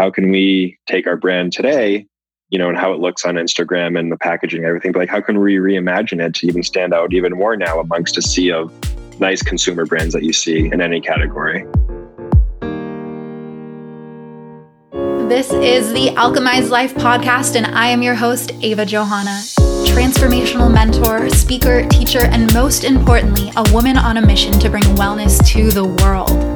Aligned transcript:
how 0.00 0.10
can 0.10 0.30
we 0.30 0.78
take 0.86 1.06
our 1.06 1.16
brand 1.16 1.52
today 1.52 2.06
you 2.48 2.58
know, 2.58 2.68
and 2.68 2.76
how 2.76 2.92
it 2.92 2.98
looks 2.98 3.24
on 3.24 3.36
Instagram 3.36 3.96
and 3.96 4.10
the 4.10 4.16
packaging 4.16 4.58
and 4.58 4.66
everything. 4.66 4.90
But 4.90 4.98
like, 5.00 5.08
how 5.08 5.20
can 5.20 5.38
we 5.38 5.54
reimagine 5.54 6.20
it 6.20 6.34
to 6.34 6.48
even 6.48 6.64
stand 6.64 6.92
out 6.92 7.12
even 7.14 7.32
more 7.34 7.56
now 7.56 7.78
amongst 7.78 8.18
a 8.18 8.22
sea 8.22 8.50
of 8.50 8.72
nice 9.20 9.40
consumer 9.40 9.86
brands 9.86 10.12
that 10.14 10.24
you 10.24 10.32
see 10.32 10.66
in 10.66 10.80
any 10.80 11.00
category? 11.00 11.64
This 15.28 15.52
is 15.52 15.92
the 15.92 16.12
Alchemized 16.16 16.70
Life 16.70 16.92
podcast, 16.94 17.54
and 17.54 17.66
I 17.66 17.86
am 17.86 18.02
your 18.02 18.16
host, 18.16 18.50
Ava 18.62 18.84
Johanna. 18.84 19.42
Transformational 19.86 20.74
mentor, 20.74 21.30
speaker, 21.30 21.86
teacher, 21.88 22.24
and 22.24 22.52
most 22.52 22.82
importantly, 22.82 23.52
a 23.56 23.72
woman 23.72 23.96
on 23.96 24.16
a 24.16 24.26
mission 24.26 24.58
to 24.58 24.68
bring 24.68 24.82
wellness 24.82 25.46
to 25.52 25.70
the 25.70 25.84
world. 25.84 26.49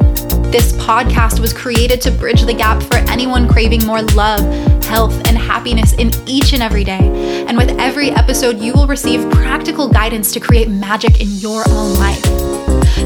This 0.55 0.73
podcast 0.75 1.41
was 1.41 1.52
created 1.52 2.00
to 2.02 2.12
bridge 2.12 2.43
the 2.43 2.55
gap 2.55 2.80
for 2.80 2.98
anyone 3.11 3.48
craving 3.48 3.84
more 3.84 4.02
love, 4.02 4.41
health, 4.84 5.12
and 5.27 5.37
happiness 5.37 5.95
in 5.95 6.12
each 6.29 6.52
and 6.52 6.62
every 6.62 6.84
day. 6.84 7.45
And 7.48 7.59
with 7.59 7.70
every 7.70 8.10
episode, 8.10 8.60
you 8.60 8.73
will 8.73 8.87
receive 8.87 9.29
practical 9.32 9.88
guidance 9.88 10.30
to 10.30 10.38
create 10.38 10.69
magic 10.69 11.20
in 11.20 11.27
your 11.29 11.69
own 11.70 11.95
life. 11.95 12.23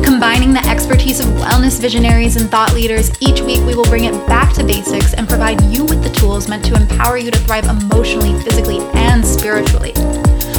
Combining 0.04 0.52
the 0.52 0.62
expertise 0.68 1.20
of 1.20 1.28
wellness 1.28 1.80
visionaries 1.80 2.36
and 2.36 2.50
thought 2.50 2.74
leaders, 2.74 3.10
each 3.22 3.40
week 3.40 3.64
we 3.64 3.74
will 3.74 3.84
bring 3.84 4.04
it 4.04 4.12
back 4.26 4.52
to 4.52 4.62
basics 4.62 5.14
and 5.14 5.26
provide 5.26 5.58
you 5.72 5.86
with 5.86 6.02
the 6.02 6.10
tools 6.10 6.48
meant 6.48 6.66
to 6.66 6.74
empower 6.74 7.16
you 7.16 7.30
to 7.30 7.38
thrive 7.38 7.64
emotionally, 7.64 8.38
physically, 8.42 8.80
and 8.92 9.24
spiritually. 9.24 9.94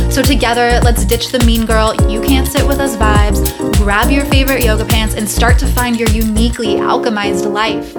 So, 0.09 0.23
together, 0.23 0.79
let's 0.83 1.05
ditch 1.05 1.29
the 1.29 1.37
mean 1.45 1.67
girl, 1.67 1.93
you 2.09 2.19
can't 2.19 2.47
sit 2.47 2.65
with 2.67 2.79
us 2.79 2.95
vibes, 2.95 3.55
grab 3.77 4.09
your 4.09 4.25
favorite 4.25 4.65
yoga 4.65 4.83
pants, 4.83 5.13
and 5.13 5.29
start 5.29 5.59
to 5.59 5.67
find 5.67 5.99
your 5.99 6.09
uniquely 6.09 6.77
alchemized 6.77 7.49
life. 7.49 7.95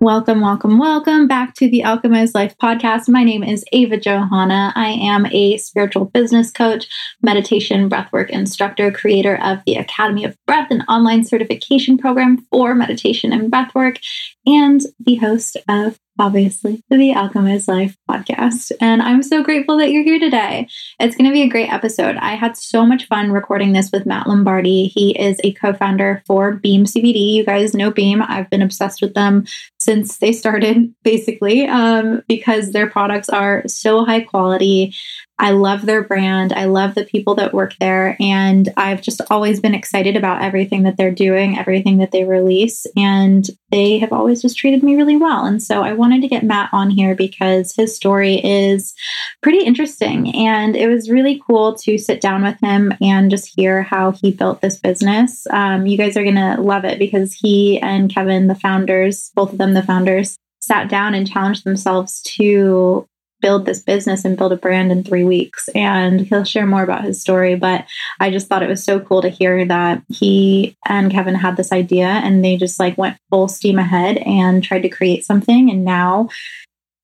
Welcome, 0.00 0.40
welcome, 0.40 0.78
welcome 0.78 1.28
back 1.28 1.54
to 1.56 1.68
the 1.68 1.82
Alchemized 1.84 2.34
Life 2.34 2.56
podcast. 2.56 3.06
My 3.06 3.22
name 3.22 3.44
is 3.44 3.64
Ava 3.72 3.98
Johanna. 3.98 4.72
I 4.74 4.88
am 4.92 5.26
a 5.26 5.58
spiritual 5.58 6.06
business 6.06 6.50
coach, 6.50 6.88
meditation, 7.22 7.90
breathwork 7.90 8.30
instructor, 8.30 8.90
creator 8.90 9.38
of 9.40 9.58
the 9.66 9.74
Academy 9.74 10.24
of 10.24 10.38
Breath, 10.46 10.70
an 10.70 10.80
online 10.88 11.24
certification 11.24 11.98
program 11.98 12.46
for 12.50 12.74
meditation 12.74 13.30
and 13.30 13.52
breathwork, 13.52 13.98
and 14.46 14.80
the 14.98 15.16
host 15.16 15.56
of 15.68 15.98
obviously, 16.20 16.84
the 16.90 17.14
Alchemized 17.16 17.66
Life 17.66 17.96
podcast. 18.08 18.72
And 18.80 19.00
I'm 19.00 19.22
so 19.22 19.42
grateful 19.42 19.78
that 19.78 19.90
you're 19.90 20.04
here 20.04 20.18
today. 20.18 20.68
It's 20.98 21.16
going 21.16 21.28
to 21.28 21.32
be 21.32 21.42
a 21.42 21.48
great 21.48 21.72
episode. 21.72 22.16
I 22.16 22.34
had 22.34 22.58
so 22.58 22.84
much 22.84 23.06
fun 23.06 23.32
recording 23.32 23.72
this 23.72 23.90
with 23.90 24.04
Matt 24.04 24.26
Lombardi. 24.26 24.88
He 24.88 25.18
is 25.18 25.40
a 25.42 25.52
co 25.52 25.72
founder 25.72 26.22
for 26.26 26.56
Beam 26.56 26.84
CBD. 26.84 27.32
You 27.32 27.44
guys 27.44 27.74
know 27.74 27.90
Beam. 27.90 28.22
I've 28.22 28.50
been 28.50 28.60
obsessed 28.60 29.00
with 29.00 29.14
them 29.14 29.46
since 29.78 30.18
they 30.18 30.32
started, 30.32 30.94
basically, 31.02 31.66
um, 31.66 32.22
because 32.28 32.72
their 32.72 32.90
products 32.90 33.30
are 33.30 33.62
so 33.66 34.04
high 34.04 34.20
quality. 34.20 34.94
I 35.40 35.52
love 35.52 35.86
their 35.86 36.04
brand. 36.04 36.52
I 36.52 36.66
love 36.66 36.94
the 36.94 37.06
people 37.06 37.34
that 37.36 37.54
work 37.54 37.74
there. 37.80 38.14
And 38.20 38.68
I've 38.76 39.00
just 39.00 39.22
always 39.30 39.58
been 39.58 39.74
excited 39.74 40.14
about 40.14 40.42
everything 40.42 40.82
that 40.82 40.98
they're 40.98 41.10
doing, 41.10 41.58
everything 41.58 41.96
that 41.98 42.12
they 42.12 42.24
release. 42.24 42.86
And 42.94 43.46
they 43.70 43.98
have 44.00 44.12
always 44.12 44.42
just 44.42 44.58
treated 44.58 44.82
me 44.82 44.96
really 44.96 45.16
well. 45.16 45.46
And 45.46 45.62
so 45.62 45.82
I 45.82 45.94
wanted 45.94 46.20
to 46.20 46.28
get 46.28 46.44
Matt 46.44 46.68
on 46.72 46.90
here 46.90 47.14
because 47.14 47.74
his 47.74 47.96
story 47.96 48.34
is 48.44 48.94
pretty 49.42 49.64
interesting. 49.64 50.34
And 50.36 50.76
it 50.76 50.88
was 50.88 51.08
really 51.08 51.42
cool 51.46 51.74
to 51.76 51.96
sit 51.96 52.20
down 52.20 52.42
with 52.42 52.60
him 52.60 52.92
and 53.00 53.30
just 53.30 53.50
hear 53.56 53.82
how 53.82 54.10
he 54.10 54.32
built 54.32 54.60
this 54.60 54.78
business. 54.78 55.46
Um, 55.48 55.86
you 55.86 55.96
guys 55.96 56.18
are 56.18 56.22
going 56.22 56.34
to 56.34 56.60
love 56.60 56.84
it 56.84 56.98
because 56.98 57.32
he 57.32 57.80
and 57.80 58.12
Kevin, 58.12 58.48
the 58.48 58.54
founders, 58.54 59.30
both 59.34 59.52
of 59.52 59.58
them, 59.58 59.72
the 59.72 59.82
founders, 59.82 60.36
sat 60.60 60.90
down 60.90 61.14
and 61.14 61.26
challenged 61.26 61.64
themselves 61.64 62.20
to 62.22 63.06
build 63.40 63.66
this 63.66 63.80
business 63.80 64.24
and 64.24 64.36
build 64.36 64.52
a 64.52 64.56
brand 64.56 64.92
in 64.92 65.04
three 65.04 65.24
weeks. 65.24 65.68
And 65.74 66.20
he'll 66.20 66.44
share 66.44 66.66
more 66.66 66.82
about 66.82 67.04
his 67.04 67.20
story. 67.20 67.54
But 67.54 67.86
I 68.18 68.30
just 68.30 68.48
thought 68.48 68.62
it 68.62 68.68
was 68.68 68.84
so 68.84 69.00
cool 69.00 69.22
to 69.22 69.28
hear 69.28 69.64
that 69.64 70.02
he 70.08 70.76
and 70.86 71.10
Kevin 71.10 71.34
had 71.34 71.56
this 71.56 71.72
idea 71.72 72.06
and 72.06 72.44
they 72.44 72.56
just 72.56 72.80
like 72.80 72.98
went 72.98 73.18
full 73.30 73.48
steam 73.48 73.78
ahead 73.78 74.18
and 74.18 74.62
tried 74.62 74.82
to 74.82 74.88
create 74.88 75.24
something. 75.24 75.70
And 75.70 75.84
now 75.84 76.28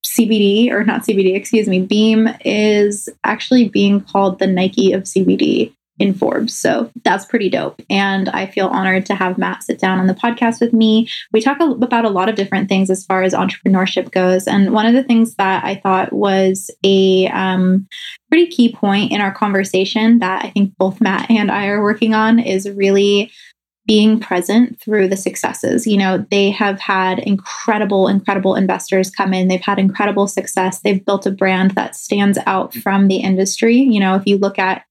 CBD, 0.05 0.71
or 0.71 0.85
not 0.85 1.03
CBD, 1.03 1.35
excuse 1.35 1.69
me, 1.69 1.81
Beam 1.81 2.29
is 2.45 3.09
actually 3.25 3.69
being 3.69 4.01
called 4.01 4.39
the 4.39 4.47
Nike 4.47 4.93
of 4.93 5.03
CBD 5.03 5.76
in 5.99 6.13
Forbes. 6.13 6.55
So 6.55 6.91
that's 7.05 7.25
pretty 7.25 7.49
dope. 7.49 7.81
And 7.89 8.29
I 8.29 8.47
feel 8.47 8.67
honored 8.67 9.07
to 9.07 9.15
have 9.15 9.39
Matt 9.39 9.63
sit 9.63 9.79
down 9.79 9.99
on 9.99 10.07
the 10.07 10.15
podcast 10.15 10.61
with 10.61 10.73
me. 10.73 11.09
We 11.33 11.41
talk 11.41 11.59
about 11.61 12.05
a 12.05 12.11
lot 12.11 12.29
of 12.29 12.35
different 12.35 12.69
things 12.69 12.91
as 12.91 13.05
far 13.05 13.23
as 13.23 13.33
entrepreneurship 13.33 14.11
goes. 14.11 14.47
And 14.47 14.73
one 14.73 14.87
of 14.87 14.95
the 14.95 15.03
things 15.03 15.35
that 15.37 15.65
I 15.65 15.77
thought 15.77 16.13
was 16.13 16.71
a 16.85 17.29
um, 17.29 17.87
pretty 18.29 18.47
key 18.47 18.73
point 18.73 19.13
in 19.13 19.21
our 19.21 19.33
conversation 19.33 20.19
that 20.19 20.45
I 20.45 20.51
think 20.51 20.77
both 20.77 21.01
Matt 21.01 21.31
and 21.31 21.51
I 21.51 21.67
are 21.69 21.83
working 21.83 22.15
on 22.15 22.39
is 22.39 22.69
really 22.69 23.33
being 23.87 24.19
present 24.19 24.81
through 24.81 25.09
the 25.09 25.17
successes. 25.17 25.87
You 25.87 25.97
know, 25.97 26.27
they 26.31 26.51
have 26.51 26.81
had 26.81 27.21
incredible, 27.21 28.09
incredible 28.09 28.57
investors 28.57 29.11
come 29.11 29.33
in. 29.33 29.47
They've 29.47 29.61
had 29.61 29.79
incredible 29.79 30.27
success. 30.27 30.81
They've 30.81 31.05
built 31.05 31.25
a 31.25 31.31
brand 31.31 31.71
that 31.73 31.95
stands 31.95 32.39
out 32.47 32.75
from 32.75 33.07
the 33.07 33.19
industry. 33.19 33.77
You 33.77 34.01
know, 34.01 34.17
if 34.17 34.27
you 34.27 34.39
look 34.39 34.59
at 34.59 34.85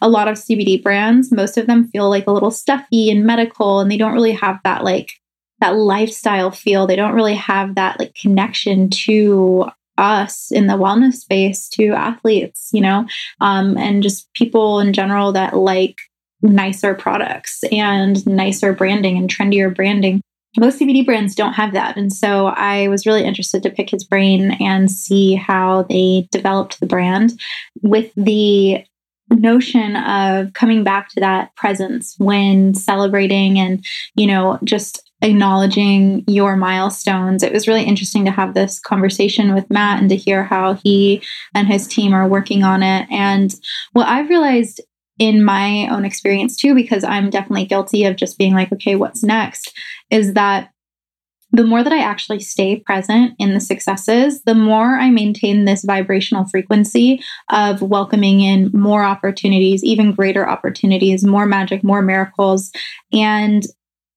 a 0.00 0.08
lot 0.08 0.28
of 0.28 0.36
CBD 0.36 0.82
brands, 0.82 1.32
most 1.32 1.56
of 1.56 1.66
them 1.66 1.88
feel 1.88 2.08
like 2.10 2.26
a 2.26 2.32
little 2.32 2.50
stuffy 2.50 3.10
and 3.10 3.24
medical, 3.24 3.80
and 3.80 3.90
they 3.90 3.96
don't 3.96 4.14
really 4.14 4.32
have 4.32 4.58
that 4.64 4.84
like 4.84 5.12
that 5.60 5.76
lifestyle 5.76 6.50
feel. 6.50 6.86
They 6.86 6.96
don't 6.96 7.14
really 7.14 7.36
have 7.36 7.74
that 7.76 7.98
like 7.98 8.14
connection 8.14 8.90
to 8.90 9.66
us 9.96 10.50
in 10.50 10.66
the 10.66 10.74
wellness 10.74 11.14
space, 11.14 11.68
to 11.70 11.92
athletes, 11.92 12.70
you 12.72 12.80
know, 12.80 13.06
um, 13.40 13.78
and 13.78 14.02
just 14.02 14.32
people 14.34 14.80
in 14.80 14.92
general 14.92 15.32
that 15.32 15.56
like 15.56 15.96
nicer 16.42 16.94
products 16.94 17.62
and 17.72 18.24
nicer 18.26 18.72
branding 18.72 19.16
and 19.16 19.30
trendier 19.30 19.74
branding. 19.74 20.20
Most 20.56 20.78
CBD 20.78 21.04
brands 21.04 21.34
don't 21.34 21.54
have 21.54 21.72
that. 21.72 21.96
And 21.96 22.12
so 22.12 22.46
I 22.46 22.86
was 22.88 23.06
really 23.06 23.24
interested 23.24 23.62
to 23.62 23.70
pick 23.70 23.90
his 23.90 24.04
brain 24.04 24.52
and 24.60 24.90
see 24.90 25.34
how 25.34 25.82
they 25.82 26.28
developed 26.30 26.78
the 26.78 26.86
brand 26.86 27.32
with 27.82 28.12
the 28.16 28.84
notion 29.30 29.96
of 29.96 30.52
coming 30.52 30.84
back 30.84 31.08
to 31.10 31.20
that 31.20 31.54
presence 31.56 32.14
when 32.18 32.74
celebrating 32.74 33.58
and, 33.58 33.84
you 34.14 34.26
know, 34.26 34.58
just 34.64 35.10
acknowledging 35.22 36.22
your 36.26 36.56
milestones. 36.56 37.42
It 37.42 37.52
was 37.52 37.66
really 37.66 37.84
interesting 37.84 38.24
to 38.26 38.30
have 38.30 38.54
this 38.54 38.78
conversation 38.78 39.54
with 39.54 39.70
Matt 39.70 40.00
and 40.00 40.10
to 40.10 40.16
hear 40.16 40.44
how 40.44 40.74
he 40.74 41.22
and 41.54 41.66
his 41.66 41.86
team 41.86 42.12
are 42.12 42.28
working 42.28 42.62
on 42.62 42.82
it. 42.82 43.06
And 43.10 43.54
what 43.92 44.06
I've 44.06 44.28
realized 44.28 44.82
in 45.18 45.44
my 45.44 45.88
own 45.88 46.04
experience 46.04 46.56
too, 46.56 46.74
because 46.74 47.04
I'm 47.04 47.30
definitely 47.30 47.66
guilty 47.66 48.04
of 48.04 48.16
just 48.16 48.36
being 48.36 48.52
like, 48.52 48.72
okay, 48.72 48.96
what's 48.96 49.22
next, 49.22 49.72
is 50.10 50.34
that 50.34 50.70
the 51.54 51.64
more 51.64 51.84
that 51.84 51.92
I 51.92 52.00
actually 52.00 52.40
stay 52.40 52.80
present 52.80 53.34
in 53.38 53.54
the 53.54 53.60
successes, 53.60 54.42
the 54.42 54.56
more 54.56 54.96
I 54.96 55.10
maintain 55.10 55.64
this 55.64 55.84
vibrational 55.84 56.46
frequency 56.46 57.22
of 57.48 57.80
welcoming 57.80 58.40
in 58.40 58.70
more 58.72 59.04
opportunities, 59.04 59.84
even 59.84 60.12
greater 60.12 60.48
opportunities, 60.48 61.24
more 61.24 61.46
magic, 61.46 61.84
more 61.84 62.02
miracles. 62.02 62.72
And 63.12 63.62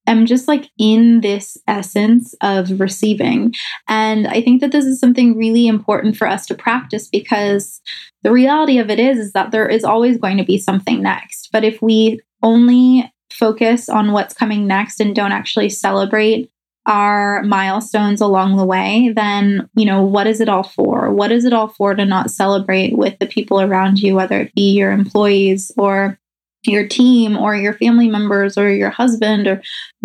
I'm 0.07 0.25
just 0.25 0.47
like 0.47 0.69
in 0.79 1.21
this 1.21 1.57
essence 1.67 2.33
of 2.41 2.79
receiving. 2.79 3.53
And 3.87 4.25
I 4.25 4.41
think 4.41 4.61
that 4.61 4.71
this 4.71 4.85
is 4.85 4.99
something 4.99 5.37
really 5.37 5.67
important 5.67 6.17
for 6.17 6.27
us 6.27 6.47
to 6.47 6.55
practice 6.55 7.07
because 7.07 7.81
the 8.23 8.31
reality 8.31 8.79
of 8.79 8.89
it 8.89 8.99
is, 8.99 9.19
is 9.19 9.33
that 9.33 9.51
there 9.51 9.67
is 9.67 9.83
always 9.83 10.17
going 10.17 10.37
to 10.37 10.45
be 10.45 10.57
something 10.57 11.03
next. 11.03 11.49
But 11.51 11.63
if 11.63 11.81
we 11.83 12.19
only 12.41 13.11
focus 13.31 13.89
on 13.89 14.13
what's 14.13 14.33
coming 14.33 14.65
next 14.65 14.99
and 14.99 15.15
don't 15.15 15.33
actually 15.33 15.69
celebrate 15.69 16.49
our 16.87 17.43
milestones 17.43 18.21
along 18.21 18.55
the 18.55 18.65
way, 18.65 19.11
then, 19.15 19.69
you 19.75 19.85
know, 19.85 20.01
what 20.03 20.25
is 20.25 20.39
it 20.41 20.49
all 20.49 20.63
for? 20.63 21.11
What 21.11 21.31
is 21.31 21.45
it 21.45 21.53
all 21.53 21.67
for 21.67 21.93
to 21.93 22.05
not 22.05 22.31
celebrate 22.31 22.97
with 22.97 23.19
the 23.19 23.27
people 23.27 23.61
around 23.61 23.99
you, 23.99 24.15
whether 24.15 24.39
it 24.39 24.55
be 24.55 24.71
your 24.71 24.91
employees 24.91 25.71
or 25.77 26.17
your 26.63 26.87
team 26.87 27.37
or 27.37 27.55
your 27.55 27.73
family 27.73 28.07
members 28.07 28.57
or 28.57 28.69
your 28.69 28.89
husband 28.89 29.47
or 29.47 29.61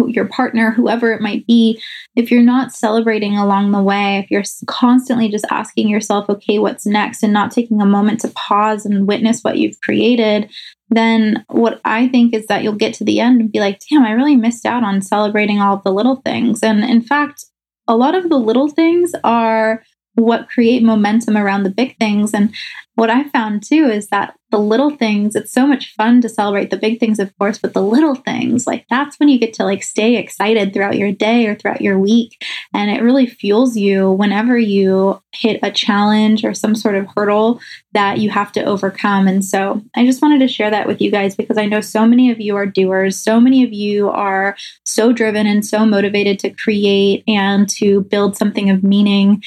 your 0.06 0.26
partner, 0.26 0.70
whoever 0.70 1.12
it 1.12 1.20
might 1.20 1.46
be, 1.46 1.80
if 2.14 2.30
you're 2.30 2.42
not 2.42 2.72
celebrating 2.72 3.36
along 3.36 3.72
the 3.72 3.82
way, 3.82 4.18
if 4.18 4.30
you're 4.30 4.44
constantly 4.66 5.28
just 5.28 5.46
asking 5.50 5.88
yourself, 5.88 6.28
okay, 6.28 6.58
what's 6.58 6.86
next, 6.86 7.22
and 7.22 7.32
not 7.32 7.50
taking 7.50 7.80
a 7.80 7.86
moment 7.86 8.20
to 8.20 8.28
pause 8.30 8.84
and 8.84 9.08
witness 9.08 9.42
what 9.42 9.58
you've 9.58 9.80
created, 9.80 10.50
then 10.96 11.44
what 11.48 11.80
I 11.84 12.08
think 12.08 12.34
is 12.34 12.46
that 12.46 12.62
you'll 12.62 12.74
get 12.74 12.94
to 12.94 13.04
the 13.04 13.20
end 13.20 13.40
and 13.40 13.52
be 13.52 13.60
like, 13.60 13.80
damn, 13.88 14.04
I 14.04 14.12
really 14.12 14.36
missed 14.36 14.66
out 14.66 14.84
on 14.84 15.00
celebrating 15.00 15.60
all 15.60 15.78
the 15.78 15.92
little 15.92 16.16
things. 16.16 16.62
And 16.62 16.84
in 16.84 17.02
fact, 17.02 17.44
a 17.88 17.96
lot 17.96 18.14
of 18.14 18.28
the 18.28 18.38
little 18.38 18.68
things 18.68 19.12
are 19.24 19.82
what 20.14 20.48
create 20.48 20.82
momentum 20.82 21.36
around 21.36 21.62
the 21.62 21.70
big 21.70 21.96
things. 21.98 22.34
And 22.34 22.54
what 22.94 23.10
I 23.10 23.28
found 23.28 23.62
too 23.62 23.86
is 23.86 24.08
that 24.08 24.34
the 24.50 24.58
little 24.58 24.90
things, 24.90 25.34
it's 25.34 25.50
so 25.50 25.66
much 25.66 25.94
fun 25.94 26.20
to 26.20 26.28
celebrate 26.28 26.70
the 26.70 26.76
big 26.76 27.00
things, 27.00 27.18
of 27.18 27.36
course, 27.38 27.58
but 27.58 27.72
the 27.72 27.80
little 27.80 28.14
things, 28.14 28.66
like 28.66 28.84
that's 28.90 29.18
when 29.18 29.30
you 29.30 29.38
get 29.38 29.54
to 29.54 29.64
like 29.64 29.82
stay 29.82 30.16
excited 30.16 30.74
throughout 30.74 30.98
your 30.98 31.10
day 31.10 31.46
or 31.46 31.54
throughout 31.54 31.80
your 31.80 31.98
week. 31.98 32.44
And 32.74 32.90
it 32.90 33.02
really 33.02 33.26
fuels 33.26 33.76
you 33.78 34.12
whenever 34.12 34.58
you 34.58 35.22
hit 35.32 35.58
a 35.62 35.70
challenge 35.70 36.44
or 36.44 36.52
some 36.52 36.74
sort 36.74 36.94
of 36.94 37.08
hurdle 37.16 37.60
that 37.92 38.18
you 38.18 38.28
have 38.28 38.52
to 38.52 38.64
overcome. 38.64 39.26
And 39.26 39.42
so 39.42 39.80
I 39.96 40.04
just 40.04 40.20
wanted 40.20 40.40
to 40.40 40.48
share 40.48 40.70
that 40.70 40.86
with 40.86 41.00
you 41.00 41.10
guys 41.10 41.34
because 41.34 41.56
I 41.56 41.64
know 41.64 41.80
so 41.80 42.06
many 42.06 42.30
of 42.30 42.40
you 42.40 42.56
are 42.56 42.66
doers. 42.66 43.18
So 43.18 43.40
many 43.40 43.64
of 43.64 43.72
you 43.72 44.10
are 44.10 44.54
so 44.84 45.12
driven 45.12 45.46
and 45.46 45.64
so 45.64 45.86
motivated 45.86 46.38
to 46.40 46.50
create 46.50 47.24
and 47.26 47.66
to 47.70 48.02
build 48.02 48.36
something 48.36 48.68
of 48.68 48.84
meaning. 48.84 49.42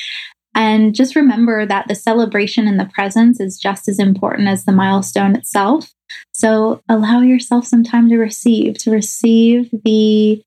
And 0.56 0.96
just 0.96 1.16
remember 1.16 1.66
that 1.66 1.88
the 1.88 1.96
celebration 1.96 2.68
and 2.68 2.80
the 2.80 2.90
presence 2.94 3.40
is 3.40 3.60
just 3.60 3.88
as 3.88 4.00
important 4.00 4.48
as 4.48 4.66
the 4.66 4.72
milestone 4.72 5.36
itself. 5.36 5.94
So 6.32 6.82
allow 6.90 7.22
yourself 7.22 7.68
some 7.68 7.84
time 7.84 8.10
to 8.10 8.18
receive, 8.18 8.78
to 8.80 8.92
receive 8.92 9.70
the 9.84 10.42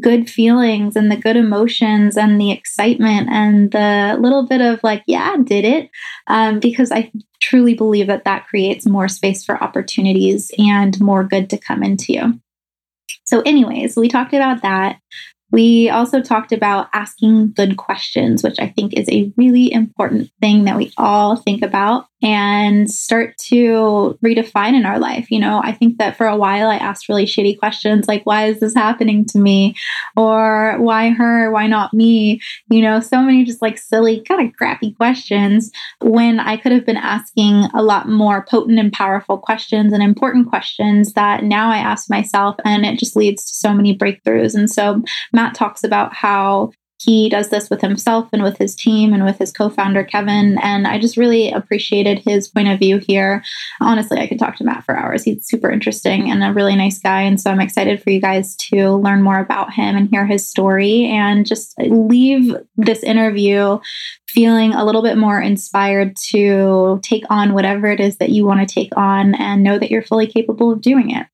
good 0.00 0.28
feelings 0.28 0.96
and 0.96 1.10
the 1.10 1.16
good 1.16 1.36
emotions 1.36 2.16
and 2.16 2.40
the 2.40 2.50
excitement 2.50 3.28
and 3.30 3.70
the 3.72 4.16
little 4.20 4.46
bit 4.46 4.60
of 4.60 4.80
like, 4.82 5.02
yeah, 5.06 5.36
did 5.42 5.64
it. 5.64 5.90
Um, 6.26 6.60
because 6.60 6.90
I 6.90 7.10
truly 7.40 7.74
believe 7.74 8.06
that 8.06 8.24
that 8.24 8.46
creates 8.46 8.86
more 8.86 9.08
space 9.08 9.44
for 9.44 9.62
opportunities 9.62 10.50
and 10.58 10.98
more 11.00 11.24
good 11.24 11.50
to 11.50 11.58
come 11.58 11.82
into 11.82 12.12
you. 12.12 12.40
So, 13.24 13.40
anyways, 13.42 13.96
we 13.96 14.08
talked 14.08 14.34
about 14.34 14.62
that. 14.62 14.98
We 15.52 15.90
also 15.90 16.20
talked 16.20 16.52
about 16.52 16.88
asking 16.92 17.52
good 17.52 17.76
questions, 17.76 18.42
which 18.42 18.58
I 18.58 18.68
think 18.68 18.94
is 18.94 19.08
a 19.10 19.32
really 19.36 19.72
important 19.72 20.30
thing 20.40 20.64
that 20.64 20.76
we 20.76 20.92
all 20.96 21.36
think 21.36 21.62
about 21.62 22.06
and 22.22 22.88
start 22.88 23.36
to 23.36 24.16
redefine 24.24 24.74
in 24.74 24.86
our 24.86 24.98
life. 24.98 25.30
You 25.30 25.40
know, 25.40 25.60
I 25.62 25.72
think 25.72 25.98
that 25.98 26.16
for 26.16 26.26
a 26.26 26.36
while 26.36 26.70
I 26.70 26.76
asked 26.76 27.08
really 27.08 27.26
shitty 27.26 27.58
questions 27.58 28.06
like, 28.06 28.24
why 28.24 28.46
is 28.46 28.60
this 28.60 28.74
happening 28.74 29.24
to 29.26 29.38
me? 29.38 29.74
Or 30.16 30.76
why 30.78 31.10
her? 31.10 31.50
Why 31.50 31.66
not 31.66 31.92
me? 31.92 32.40
You 32.70 32.80
know, 32.80 33.00
so 33.00 33.20
many 33.20 33.44
just 33.44 33.60
like 33.60 33.76
silly, 33.76 34.22
kind 34.22 34.46
of 34.46 34.54
crappy 34.56 34.92
questions 34.92 35.72
when 36.00 36.38
I 36.38 36.56
could 36.56 36.72
have 36.72 36.86
been 36.86 36.96
asking 36.96 37.64
a 37.74 37.82
lot 37.82 38.08
more 38.08 38.46
potent 38.48 38.78
and 38.78 38.92
powerful 38.92 39.36
questions 39.36 39.92
and 39.92 40.02
important 40.02 40.48
questions 40.48 41.14
that 41.14 41.42
now 41.42 41.70
I 41.70 41.78
ask 41.78 42.08
myself, 42.08 42.56
and 42.64 42.86
it 42.86 42.98
just 42.98 43.16
leads 43.16 43.44
to 43.46 43.54
so 43.54 43.74
many 43.74 43.98
breakthroughs. 43.98 44.54
And 44.54 44.70
so, 44.70 45.02
Matt 45.42 45.54
talks 45.56 45.82
about 45.82 46.14
how 46.14 46.70
he 47.00 47.28
does 47.28 47.48
this 47.48 47.68
with 47.68 47.80
himself 47.80 48.28
and 48.32 48.44
with 48.44 48.58
his 48.58 48.76
team 48.76 49.12
and 49.12 49.24
with 49.24 49.38
his 49.38 49.50
co-founder 49.50 50.04
Kevin 50.04 50.56
and 50.62 50.86
I 50.86 51.00
just 51.00 51.16
really 51.16 51.50
appreciated 51.50 52.20
his 52.20 52.46
point 52.46 52.68
of 52.68 52.78
view 52.78 52.98
here. 52.98 53.42
Honestly, 53.80 54.20
I 54.20 54.28
could 54.28 54.38
talk 54.38 54.54
to 54.56 54.64
Matt 54.64 54.84
for 54.84 54.96
hours. 54.96 55.24
He's 55.24 55.44
super 55.44 55.68
interesting 55.68 56.30
and 56.30 56.44
a 56.44 56.52
really 56.52 56.76
nice 56.76 57.00
guy 57.00 57.22
and 57.22 57.40
so 57.40 57.50
I'm 57.50 57.60
excited 57.60 58.00
for 58.00 58.10
you 58.10 58.20
guys 58.20 58.54
to 58.70 58.90
learn 58.90 59.20
more 59.20 59.40
about 59.40 59.72
him 59.72 59.96
and 59.96 60.08
hear 60.08 60.26
his 60.26 60.48
story 60.48 61.06
and 61.06 61.44
just 61.44 61.74
leave 61.80 62.54
this 62.76 63.02
interview 63.02 63.80
feeling 64.28 64.72
a 64.72 64.84
little 64.84 65.02
bit 65.02 65.18
more 65.18 65.40
inspired 65.40 66.14
to 66.30 67.00
take 67.02 67.24
on 67.28 67.52
whatever 67.52 67.88
it 67.88 67.98
is 67.98 68.18
that 68.18 68.30
you 68.30 68.46
want 68.46 68.60
to 68.60 68.72
take 68.72 68.96
on 68.96 69.34
and 69.34 69.64
know 69.64 69.76
that 69.76 69.90
you're 69.90 70.02
fully 70.02 70.28
capable 70.28 70.70
of 70.70 70.80
doing 70.80 71.10
it. 71.10 71.26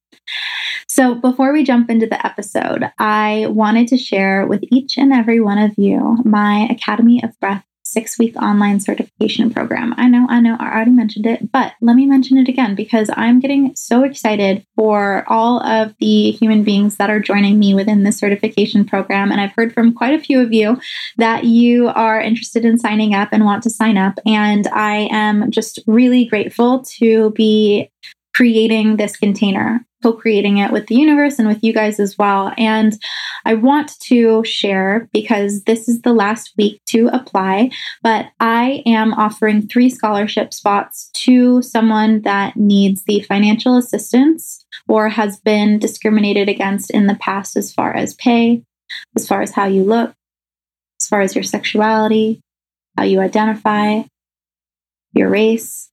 So, 0.91 1.15
before 1.15 1.53
we 1.53 1.65
jump 1.65 1.91
into 1.91 2.07
the 2.07 2.25
episode, 2.25 2.91
I 2.99 3.47
wanted 3.51 3.89
to 3.89 3.99
share 3.99 4.47
with 4.47 4.65
each 4.71 4.97
and 4.97 5.13
every 5.13 5.41
one 5.41 5.59
of 5.59 5.75
you 5.77 6.19
my 6.25 6.67
Academy 6.71 7.23
of 7.23 7.39
Breath 7.41 7.65
six 7.89 8.19
week 8.19 8.37
online 8.37 8.81
certification 8.81 9.51
program. 9.51 9.95
I 9.97 10.09
know, 10.09 10.27
I 10.29 10.41
know, 10.41 10.57
I 10.59 10.73
already 10.73 10.91
mentioned 10.91 11.27
it, 11.27 11.51
but 11.51 11.73
let 11.81 11.97
me 11.97 12.07
mention 12.07 12.37
it 12.39 12.49
again 12.49 12.75
because 12.75 13.11
I'm 13.15 13.41
getting 13.41 13.75
so 13.75 14.05
excited 14.05 14.67
for 14.77 15.25
all 15.27 15.63
of 15.63 15.95
the 15.99 16.33
human 16.33 16.65
beings 16.65 16.97
that 16.97 17.11
are 17.11 17.21
joining 17.21 17.59
me 17.59 17.75
within 17.75 18.03
this 18.03 18.19
certification 18.19 18.85
program. 18.85 19.33
And 19.33 19.41
I've 19.41 19.55
heard 19.57 19.73
from 19.73 19.95
quite 19.95 20.15
a 20.15 20.23
few 20.23 20.41
of 20.41 20.53
you 20.53 20.81
that 21.17 21.45
you 21.45 21.89
are 21.89 22.21
interested 22.21 22.65
in 22.65 22.79
signing 22.79 23.15
up 23.15 23.31
and 23.33 23.45
want 23.45 23.63
to 23.63 23.71
sign 23.71 23.97
up. 23.97 24.19
And 24.27 24.67
I 24.69 25.09
am 25.11 25.51
just 25.51 25.81
really 25.87 26.27
grateful 26.27 26.85
to 26.99 27.31
be 27.31 27.91
creating 28.35 28.97
this 28.97 29.17
container 29.17 29.85
co 30.03 30.13
creating 30.13 30.59
it 30.59 30.73
with 30.73 30.87
the 30.87 30.95
universe 30.95 31.39
and 31.39 31.49
with 31.49 31.63
you 31.63 31.73
guys 31.73 31.99
as 31.99 32.17
well. 32.17 32.53
And 32.57 32.99
I 33.45 33.55
want 33.55 33.99
to 34.03 34.45
share 34.45 35.09
because 35.13 35.65
this 35.65 35.89
is 35.89 36.03
the 36.03 36.13
last 36.13 36.53
week 36.57 36.81
to 36.87 37.09
apply, 37.13 37.71
but 38.03 38.27
I 38.41 38.83
am 38.87 39.13
offering 39.15 39.67
three 39.67 39.89
scholarship 39.89 40.55
spots 40.55 41.11
to 41.15 41.63
someone 41.63 42.23
that 42.23 42.57
needs 42.57 43.05
the 43.05 43.21
financial 43.21 43.77
assistance 43.77 44.65
or 44.87 45.09
has 45.09 45.39
been 45.41 45.79
discriminated 45.79 46.49
against 46.49 46.91
in 46.91 47.07
the 47.07 47.17
past 47.17 47.57
as 47.57 47.73
far 47.73 47.95
as 47.95 48.15
pay, 48.15 48.63
as 49.17 49.27
far 49.27 49.43
as 49.43 49.53
how 49.53 49.67
you 49.67 49.83
look, 49.83 50.15
as 51.01 51.07
far 51.07 51.21
as 51.21 51.35
your 51.35 51.45
sexuality, 51.45 52.41
how 52.97 53.05
you 53.05 53.21
identify, 53.21 54.03
your 55.13 55.29
race. 55.29 55.91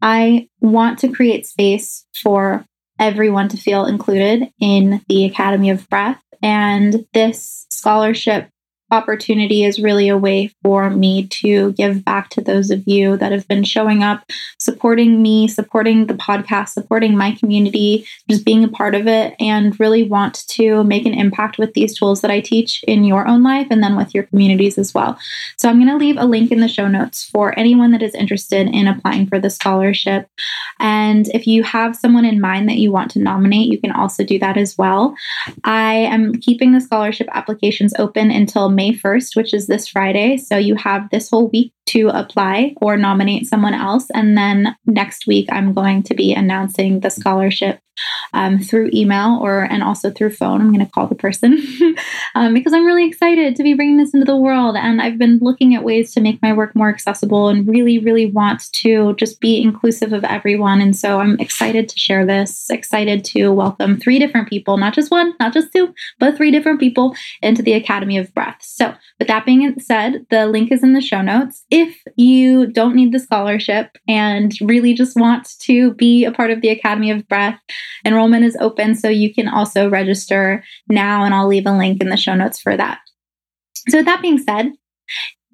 I 0.00 0.48
want 0.60 0.98
to 1.00 1.08
create 1.08 1.46
space 1.46 2.04
for 2.22 2.64
everyone 2.98 3.48
to 3.48 3.56
feel 3.56 3.86
included 3.86 4.50
in 4.60 5.02
the 5.08 5.24
Academy 5.24 5.70
of 5.70 5.88
Breath. 5.88 6.20
And 6.42 7.06
this 7.12 7.66
scholarship 7.70 8.48
opportunity 8.94 9.64
is 9.64 9.78
really 9.78 10.08
a 10.08 10.16
way 10.16 10.54
for 10.62 10.88
me 10.88 11.26
to 11.26 11.72
give 11.72 12.04
back 12.04 12.30
to 12.30 12.40
those 12.40 12.70
of 12.70 12.82
you 12.86 13.16
that 13.16 13.32
have 13.32 13.46
been 13.48 13.64
showing 13.64 14.02
up, 14.02 14.24
supporting 14.58 15.20
me, 15.20 15.48
supporting 15.48 16.06
the 16.06 16.14
podcast, 16.14 16.70
supporting 16.70 17.16
my 17.16 17.32
community, 17.32 18.06
just 18.30 18.44
being 18.44 18.64
a 18.64 18.68
part 18.68 18.94
of 18.94 19.06
it, 19.06 19.34
and 19.40 19.78
really 19.78 20.04
want 20.04 20.46
to 20.48 20.84
make 20.84 21.04
an 21.04 21.12
impact 21.14 21.58
with 21.58 21.74
these 21.74 21.98
tools 21.98 22.20
that 22.20 22.30
I 22.30 22.40
teach 22.40 22.82
in 22.86 23.04
your 23.04 23.26
own 23.26 23.42
life 23.42 23.66
and 23.70 23.82
then 23.82 23.96
with 23.96 24.14
your 24.14 24.24
communities 24.24 24.78
as 24.78 24.94
well. 24.94 25.18
So 25.58 25.68
I'm 25.68 25.76
going 25.76 25.88
to 25.88 25.96
leave 25.96 26.16
a 26.16 26.24
link 26.24 26.52
in 26.52 26.60
the 26.60 26.68
show 26.68 26.88
notes 26.88 27.24
for 27.24 27.58
anyone 27.58 27.90
that 27.90 28.02
is 28.02 28.14
interested 28.14 28.68
in 28.68 28.86
applying 28.86 29.26
for 29.26 29.38
the 29.40 29.50
scholarship. 29.50 30.28
And 30.78 31.28
if 31.28 31.46
you 31.46 31.64
have 31.64 31.96
someone 31.96 32.24
in 32.24 32.40
mind 32.40 32.68
that 32.68 32.78
you 32.78 32.92
want 32.92 33.10
to 33.12 33.18
nominate, 33.18 33.72
you 33.72 33.80
can 33.80 33.92
also 33.92 34.24
do 34.24 34.38
that 34.38 34.56
as 34.56 34.78
well. 34.78 35.16
I 35.64 35.94
am 35.94 36.34
keeping 36.40 36.72
the 36.72 36.80
scholarship 36.80 37.28
applications 37.32 37.92
open 37.98 38.30
until 38.30 38.68
May 38.68 38.83
1st, 38.92 39.36
which 39.36 39.54
is 39.54 39.66
this 39.66 39.88
Friday. 39.88 40.36
So 40.36 40.56
you 40.56 40.74
have 40.76 41.10
this 41.10 41.30
whole 41.30 41.48
week 41.48 41.72
to 41.86 42.08
apply 42.08 42.74
or 42.80 42.96
nominate 42.96 43.46
someone 43.46 43.74
else. 43.74 44.06
And 44.14 44.36
then 44.36 44.76
next 44.86 45.26
week, 45.26 45.48
I'm 45.50 45.72
going 45.72 46.02
to 46.04 46.14
be 46.14 46.34
announcing 46.34 47.00
the 47.00 47.10
scholarship 47.10 47.80
um, 48.32 48.58
through 48.58 48.90
email 48.92 49.38
or 49.42 49.62
and 49.62 49.82
also 49.82 50.10
through 50.10 50.30
phone. 50.30 50.60
I'm 50.60 50.72
going 50.72 50.84
to 50.84 50.90
call 50.90 51.06
the 51.06 51.14
person 51.14 51.58
um, 52.34 52.54
because 52.54 52.72
I'm 52.72 52.84
really 52.84 53.06
excited 53.06 53.56
to 53.56 53.62
be 53.62 53.74
bringing 53.74 53.96
this 53.96 54.14
into 54.14 54.26
the 54.26 54.36
world. 54.36 54.76
And 54.76 55.00
I've 55.00 55.18
been 55.18 55.38
looking 55.40 55.74
at 55.74 55.84
ways 55.84 56.12
to 56.12 56.20
make 56.20 56.42
my 56.42 56.52
work 56.52 56.74
more 56.74 56.88
accessible 56.88 57.48
and 57.48 57.66
really, 57.66 57.98
really 57.98 58.26
want 58.26 58.64
to 58.72 59.14
just 59.14 59.40
be 59.40 59.60
inclusive 59.60 60.12
of 60.12 60.24
everyone. 60.24 60.80
And 60.80 60.96
so 60.96 61.20
I'm 61.20 61.38
excited 61.38 61.88
to 61.88 61.98
share 61.98 62.26
this, 62.26 62.68
excited 62.70 63.24
to 63.26 63.50
welcome 63.50 63.98
three 63.98 64.18
different 64.18 64.48
people, 64.48 64.76
not 64.76 64.94
just 64.94 65.10
one, 65.10 65.34
not 65.40 65.52
just 65.52 65.72
two, 65.72 65.94
but 66.18 66.36
three 66.36 66.50
different 66.50 66.80
people 66.80 67.14
into 67.42 67.62
the 67.62 67.72
Academy 67.72 68.18
of 68.18 68.32
Breath. 68.34 68.58
So, 68.60 68.94
with 69.18 69.28
that 69.28 69.46
being 69.46 69.78
said, 69.78 70.26
the 70.30 70.46
link 70.46 70.72
is 70.72 70.82
in 70.82 70.92
the 70.92 71.00
show 71.00 71.22
notes. 71.22 71.64
If 71.70 71.96
you 72.16 72.66
don't 72.66 72.96
need 72.96 73.12
the 73.12 73.18
scholarship 73.18 73.96
and 74.08 74.52
really 74.60 74.94
just 74.94 75.16
want 75.16 75.48
to 75.60 75.94
be 75.94 76.24
a 76.24 76.32
part 76.32 76.50
of 76.50 76.60
the 76.60 76.68
Academy 76.68 77.10
of 77.10 77.26
Breath, 77.28 77.60
Enrollment 78.04 78.44
is 78.44 78.56
open, 78.60 78.94
so 78.94 79.08
you 79.08 79.32
can 79.32 79.48
also 79.48 79.88
register 79.88 80.62
now, 80.88 81.24
and 81.24 81.34
I'll 81.34 81.48
leave 81.48 81.66
a 81.66 81.76
link 81.76 82.00
in 82.00 82.08
the 82.08 82.16
show 82.16 82.34
notes 82.34 82.60
for 82.60 82.76
that. 82.76 82.98
So, 83.88 83.98
with 83.98 84.06
that 84.06 84.22
being 84.22 84.38
said, 84.38 84.72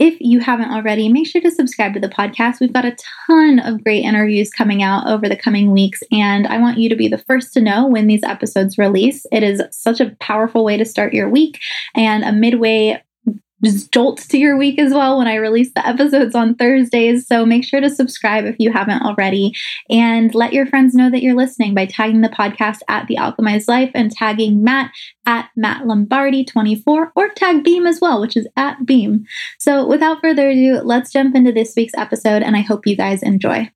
if 0.01 0.17
you 0.19 0.41
haven't 0.41 0.71
already, 0.71 1.11
make 1.11 1.27
sure 1.27 1.43
to 1.43 1.51
subscribe 1.51 1.93
to 1.93 2.01
the 2.01 2.09
podcast. 2.09 2.59
We've 2.59 2.73
got 2.73 2.87
a 2.87 2.97
ton 3.27 3.59
of 3.59 3.85
great 3.85 4.03
interviews 4.03 4.51
coming 4.51 4.83
out 4.83 5.07
over 5.07 5.29
the 5.29 5.37
coming 5.37 5.73
weeks, 5.73 6.03
and 6.11 6.47
I 6.47 6.59
want 6.59 6.79
you 6.79 6.89
to 6.89 6.97
be 6.97 7.07
the 7.07 7.19
first 7.19 7.53
to 7.53 7.61
know 7.61 7.87
when 7.87 8.07
these 8.07 8.23
episodes 8.23 8.79
release. 8.79 9.27
It 9.31 9.43
is 9.43 9.63
such 9.71 10.01
a 10.01 10.17
powerful 10.19 10.65
way 10.65 10.79
to 10.79 10.87
start 10.87 11.13
your 11.13 11.29
week 11.29 11.61
and 11.95 12.25
a 12.25 12.33
midway 12.33 13.03
jolt 13.93 14.19
to 14.19 14.39
your 14.39 14.57
week 14.57 14.79
as 14.79 14.93
well 14.93 15.19
when 15.19 15.29
I 15.29 15.35
release 15.37 15.73
the 15.75 15.87
episodes 15.87 16.35
on 16.35 16.55
Thursdays. 16.55 17.27
So 17.27 17.45
make 17.45 17.65
sure 17.65 17.81
to 17.81 17.91
subscribe 17.91 18.45
if 18.45 18.57
you 18.59 18.73
haven't 18.73 19.03
already 19.03 19.53
and 19.89 20.35
let 20.35 20.53
your 20.53 20.67
friends 20.67 20.95
know 20.95 21.11
that 21.11 21.23
you're 21.23 21.37
listening 21.37 21.75
by 21.75 21.87
tagging 21.87 22.21
the 22.21 22.29
podcast 22.29 22.79
at 22.89 23.07
The 23.07 23.17
Alchemized 23.17 23.69
Life 23.69 23.91
and 23.95 24.11
tagging 24.11 24.65
Matt 24.65 24.91
at 25.27 25.51
Matt 25.57 25.87
Lombardi 25.87 26.45
24 26.45 27.13
or 27.15 27.29
tag 27.31 27.63
Beam 27.63 27.87
as 27.87 28.01
well, 28.01 28.21
which 28.21 28.37
is 28.37 28.49
at 28.57 28.85
Beam. 28.87 29.25
So 29.59 29.87
without 29.87 30.21
further 30.21 30.49
ado, 30.49 30.81
let's 30.83 31.13
jump 31.13 31.35
into 31.37 31.53
this 31.53 31.75
week's 31.77 31.95
episode 31.95 32.43
and 32.43 32.57
I 32.57 32.61
hope 32.61 32.87
you 32.87 32.97
guys 32.97 33.23
enjoy. 33.23 33.71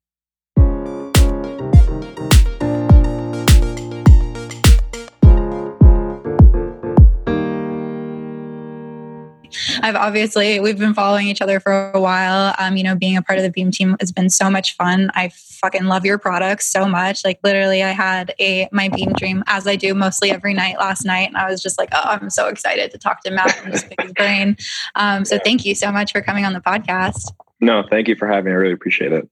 I've 9.85 9.95
obviously 9.95 10.59
we've 10.59 10.79
been 10.79 10.95
following 10.95 11.27
each 11.27 11.43
other 11.43 11.59
for 11.59 11.91
a 11.91 12.01
while. 12.01 12.55
Um, 12.57 12.75
you 12.75 12.81
know, 12.81 12.95
being 12.95 13.17
a 13.17 13.21
part 13.21 13.37
of 13.37 13.43
the 13.43 13.51
Beam 13.51 13.69
team 13.69 13.95
has 13.99 14.11
been 14.11 14.31
so 14.31 14.49
much 14.49 14.75
fun. 14.75 15.11
I 15.13 15.29
fucking 15.29 15.83
love 15.83 16.03
your 16.05 16.17
products 16.17 16.65
so 16.65 16.87
much. 16.87 17.23
Like 17.23 17.39
literally, 17.43 17.83
I 17.83 17.91
had 17.91 18.33
a 18.39 18.67
my 18.71 18.89
Beam 18.89 19.13
dream 19.13 19.43
as 19.45 19.67
I 19.67 19.75
do 19.75 19.93
mostly 19.93 20.31
every 20.31 20.55
night 20.55 20.79
last 20.79 21.05
night, 21.05 21.27
and 21.27 21.37
I 21.37 21.51
was 21.51 21.61
just 21.61 21.77
like, 21.77 21.89
oh, 21.91 22.01
I'm 22.03 22.31
so 22.31 22.47
excited 22.47 22.89
to 22.91 22.97
talk 22.97 23.21
to 23.25 23.29
Matt 23.29 23.55
and 23.63 23.73
just 23.73 23.87
pick 23.87 24.01
his 24.01 24.13
brain. 24.13 24.57
Um, 24.95 25.23
so 25.23 25.37
thank 25.37 25.63
you 25.65 25.75
so 25.75 25.91
much 25.91 26.11
for 26.11 26.21
coming 26.23 26.45
on 26.45 26.53
the 26.53 26.61
podcast. 26.61 27.31
No, 27.61 27.83
thank 27.87 28.07
you 28.07 28.15
for 28.15 28.27
having 28.27 28.45
me. 28.45 28.51
I 28.53 28.55
really 28.55 28.73
appreciate 28.73 29.13
it. 29.13 29.29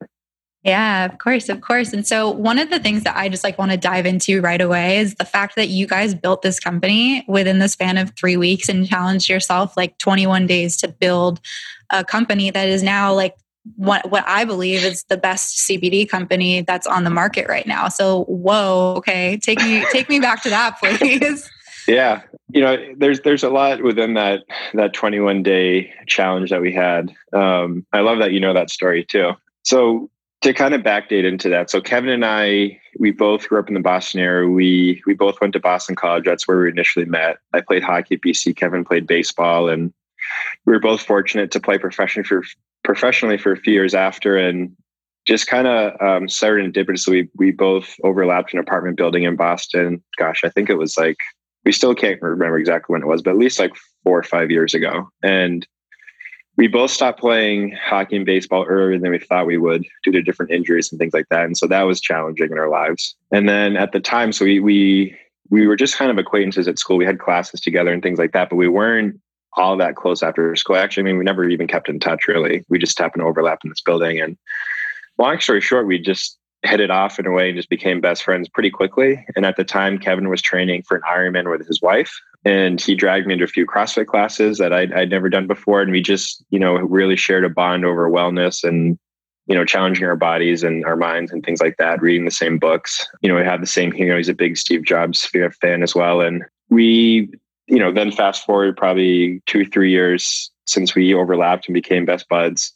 Yeah, 0.63 1.05
of 1.05 1.17
course, 1.17 1.49
of 1.49 1.59
course. 1.59 1.91
And 1.91 2.07
so 2.07 2.29
one 2.29 2.57
of 2.57 2.69
the 2.69 2.79
things 2.79 3.03
that 3.03 3.17
I 3.17 3.27
just 3.27 3.43
like 3.43 3.57
want 3.57 3.71
to 3.71 3.77
dive 3.77 4.05
into 4.05 4.39
right 4.39 4.61
away 4.61 4.97
is 4.97 5.15
the 5.15 5.25
fact 5.25 5.57
that 5.57 5.67
you 5.67 5.85
guys 5.85 6.15
built 6.15 6.41
this 6.41 6.57
company 6.59 7.25
within 7.27 7.59
the 7.59 7.67
span 7.67 7.97
of 7.97 8.13
3 8.15 8.37
weeks 8.37 8.69
and 8.69 8.87
challenged 8.87 9.27
yourself 9.27 9.75
like 9.75 9.97
21 9.97 10.47
days 10.47 10.77
to 10.77 10.87
build 10.87 11.41
a 11.89 12.05
company 12.05 12.49
that 12.49 12.69
is 12.69 12.81
now 12.81 13.13
like 13.13 13.35
what 13.75 14.09
what 14.09 14.23
I 14.27 14.45
believe 14.45 14.83
is 14.83 15.03
the 15.05 15.17
best 15.17 15.67
CBD 15.67 16.07
company 16.07 16.61
that's 16.61 16.87
on 16.87 17.03
the 17.03 17.09
market 17.09 17.47
right 17.47 17.65
now. 17.65 17.87
So, 17.87 18.23
whoa, 18.25 18.95
okay, 18.97 19.37
take 19.37 19.59
me 19.61 19.85
take 19.91 20.09
me 20.09 20.19
back 20.19 20.43
to 20.43 20.49
that, 20.49 20.77
please. 20.79 21.49
Yeah, 21.87 22.21
you 22.49 22.61
know, 22.61 22.77
there's 22.97 23.21
there's 23.21 23.43
a 23.43 23.49
lot 23.49 23.81
within 23.81 24.13
that 24.15 24.41
that 24.73 24.93
21 24.93 25.43
day 25.43 25.93
challenge 26.07 26.49
that 26.49 26.61
we 26.61 26.73
had. 26.73 27.13
Um, 27.33 27.85
I 27.93 27.99
love 28.01 28.19
that 28.19 28.31
you 28.31 28.39
know 28.39 28.53
that 28.53 28.69
story 28.69 29.05
too. 29.05 29.31
So 29.63 30.09
to 30.43 30.53
kind 30.53 30.73
of 30.73 30.81
backdate 30.81 31.25
into 31.25 31.49
that, 31.49 31.69
so 31.69 31.81
Kevin 31.81 32.09
and 32.09 32.25
I, 32.25 32.79
we 32.99 33.11
both 33.11 33.47
grew 33.47 33.59
up 33.59 33.69
in 33.69 33.73
the 33.73 33.79
Boston 33.79 34.19
area. 34.19 34.47
We 34.47 35.01
we 35.05 35.13
both 35.13 35.39
went 35.39 35.53
to 35.53 35.59
Boston 35.59 35.95
College. 35.95 36.25
That's 36.25 36.47
where 36.47 36.59
we 36.59 36.69
initially 36.69 37.05
met. 37.05 37.37
I 37.53 37.61
played 37.61 37.83
hockey 37.83 38.15
at 38.15 38.21
BC. 38.21 38.55
Kevin 38.55 38.83
played 38.83 39.07
baseball, 39.07 39.69
and 39.69 39.93
we 40.65 40.73
were 40.73 40.79
both 40.79 41.01
fortunate 41.01 41.51
to 41.51 41.59
play 41.59 41.77
professionally 41.77 42.27
for 42.27 42.43
professionally 42.83 43.37
for 43.37 43.53
a 43.53 43.57
few 43.57 43.73
years 43.73 43.95
after, 43.95 44.37
and 44.37 44.75
just 45.25 45.47
kind 45.47 45.67
of 45.67 45.93
um, 46.01 46.27
serendipitously, 46.27 47.07
we 47.07 47.29
we 47.35 47.51
both 47.51 47.95
overlapped 48.03 48.53
an 48.53 48.59
apartment 48.59 48.97
building 48.97 49.23
in 49.23 49.37
Boston. 49.37 50.03
Gosh, 50.17 50.41
I 50.43 50.49
think 50.49 50.69
it 50.69 50.77
was 50.77 50.97
like 50.97 51.17
we 51.63 51.71
still 51.71 51.95
can't 51.95 52.21
remember 52.21 52.59
exactly 52.59 52.93
when 52.93 53.01
it 53.01 53.07
was, 53.07 53.21
but 53.21 53.31
at 53.31 53.37
least 53.37 53.59
like 53.59 53.71
four 54.03 54.19
or 54.19 54.23
five 54.23 54.51
years 54.51 54.73
ago, 54.73 55.09
and 55.23 55.65
we 56.55 56.67
both 56.67 56.91
stopped 56.91 57.19
playing 57.19 57.75
hockey 57.83 58.15
and 58.15 58.25
baseball 58.25 58.65
earlier 58.65 58.99
than 58.99 59.11
we 59.11 59.19
thought 59.19 59.47
we 59.47 59.57
would 59.57 59.85
due 60.03 60.11
to 60.11 60.21
different 60.21 60.51
injuries 60.51 60.91
and 60.91 60.99
things 60.99 61.13
like 61.13 61.27
that. 61.29 61.45
And 61.45 61.57
so 61.57 61.67
that 61.67 61.83
was 61.83 61.99
challenging 61.99 62.51
in 62.51 62.59
our 62.59 62.69
lives. 62.69 63.15
And 63.31 63.49
then 63.49 63.75
at 63.75 63.91
the 63.91 63.99
time, 63.99 64.31
so 64.31 64.45
we 64.45 64.59
we 64.59 65.17
we 65.49 65.67
were 65.67 65.75
just 65.75 65.97
kind 65.97 66.11
of 66.11 66.17
acquaintances 66.17 66.67
at 66.67 66.79
school. 66.79 66.97
We 66.97 67.05
had 67.05 67.19
classes 67.19 67.61
together 67.61 67.91
and 67.91 68.01
things 68.01 68.19
like 68.19 68.31
that, 68.33 68.49
but 68.49 68.55
we 68.55 68.67
weren't 68.67 69.19
all 69.55 69.77
that 69.77 69.95
close 69.95 70.23
after 70.23 70.55
school. 70.55 70.75
Actually, 70.75 71.01
I 71.01 71.05
mean, 71.05 71.17
we 71.17 71.23
never 71.23 71.47
even 71.47 71.67
kept 71.67 71.89
in 71.89 71.99
touch 71.99 72.27
really. 72.27 72.63
We 72.69 72.79
just 72.79 72.97
happened 72.97 73.21
to 73.21 73.27
overlap 73.27 73.59
in 73.63 73.69
this 73.69 73.81
building. 73.81 74.19
And 74.19 74.37
long 75.17 75.39
story 75.39 75.61
short, 75.61 75.87
we 75.87 75.99
just 75.99 76.37
hit 76.63 76.79
it 76.79 76.89
off 76.89 77.19
in 77.19 77.25
a 77.25 77.31
way 77.31 77.49
and 77.49 77.57
just 77.57 77.69
became 77.69 77.99
best 78.01 78.23
friends 78.23 78.47
pretty 78.47 78.69
quickly. 78.69 79.23
And 79.35 79.45
at 79.45 79.57
the 79.57 79.63
time, 79.63 79.97
Kevin 79.97 80.29
was 80.29 80.41
training 80.41 80.83
for 80.83 80.95
an 80.95 81.03
Ironman 81.09 81.49
with 81.51 81.67
his 81.67 81.81
wife 81.81 82.13
and 82.45 82.81
he 82.81 82.95
dragged 82.95 83.25
me 83.25 83.33
into 83.33 83.45
a 83.45 83.47
few 83.47 83.65
CrossFit 83.65 84.07
classes 84.07 84.57
that 84.57 84.73
I'd, 84.73 84.91
I'd 84.93 85.09
never 85.09 85.29
done 85.29 85.47
before. 85.47 85.81
And 85.81 85.91
we 85.91 86.01
just, 86.01 86.43
you 86.49 86.59
know, 86.59 86.75
really 86.75 87.15
shared 87.15 87.45
a 87.45 87.49
bond 87.49 87.85
over 87.85 88.09
wellness 88.09 88.63
and, 88.63 88.97
you 89.47 89.55
know, 89.55 89.65
challenging 89.65 90.05
our 90.05 90.15
bodies 90.15 90.63
and 90.63 90.85
our 90.85 90.95
minds 90.95 91.31
and 91.31 91.43
things 91.43 91.61
like 91.61 91.77
that, 91.77 92.01
reading 92.01 92.25
the 92.25 92.31
same 92.31 92.57
books. 92.57 93.05
You 93.21 93.29
know, 93.29 93.35
we 93.35 93.43
had 93.43 93.61
the 93.61 93.67
same, 93.67 93.93
you 93.93 94.07
know, 94.07 94.17
he's 94.17 94.29
a 94.29 94.33
big 94.33 94.57
Steve 94.57 94.83
Jobs 94.83 95.25
fan 95.61 95.83
as 95.83 95.95
well. 95.95 96.21
And 96.21 96.43
we, 96.69 97.29
you 97.67 97.79
know, 97.79 97.93
then 97.93 98.11
fast 98.11 98.45
forward 98.45 98.75
probably 98.75 99.41
two, 99.45 99.65
three 99.65 99.91
years 99.91 100.51
since 100.65 100.95
we 100.95 101.13
overlapped 101.13 101.67
and 101.67 101.73
became 101.73 102.05
best 102.05 102.27
buds 102.29 102.73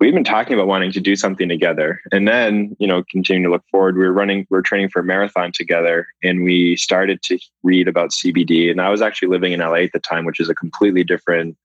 we've 0.00 0.14
been 0.14 0.24
talking 0.24 0.54
about 0.54 0.68
wanting 0.68 0.92
to 0.92 1.00
do 1.00 1.16
something 1.16 1.48
together. 1.48 2.00
And 2.12 2.28
then, 2.28 2.76
you 2.78 2.86
know, 2.86 3.02
continuing 3.10 3.44
to 3.44 3.50
look 3.50 3.64
forward, 3.70 3.96
we 3.96 4.04
were 4.04 4.12
running, 4.12 4.46
we 4.50 4.56
were 4.56 4.62
training 4.62 4.90
for 4.90 5.00
a 5.00 5.04
marathon 5.04 5.52
together 5.52 6.06
and 6.22 6.44
we 6.44 6.76
started 6.76 7.22
to 7.24 7.38
read 7.62 7.88
about 7.88 8.10
CBD. 8.10 8.70
And 8.70 8.80
I 8.80 8.90
was 8.90 9.02
actually 9.02 9.28
living 9.28 9.52
in 9.52 9.60
LA 9.60 9.74
at 9.74 9.92
the 9.92 9.98
time, 9.98 10.24
which 10.24 10.40
is 10.40 10.48
a 10.48 10.54
completely 10.54 11.04
different 11.04 11.56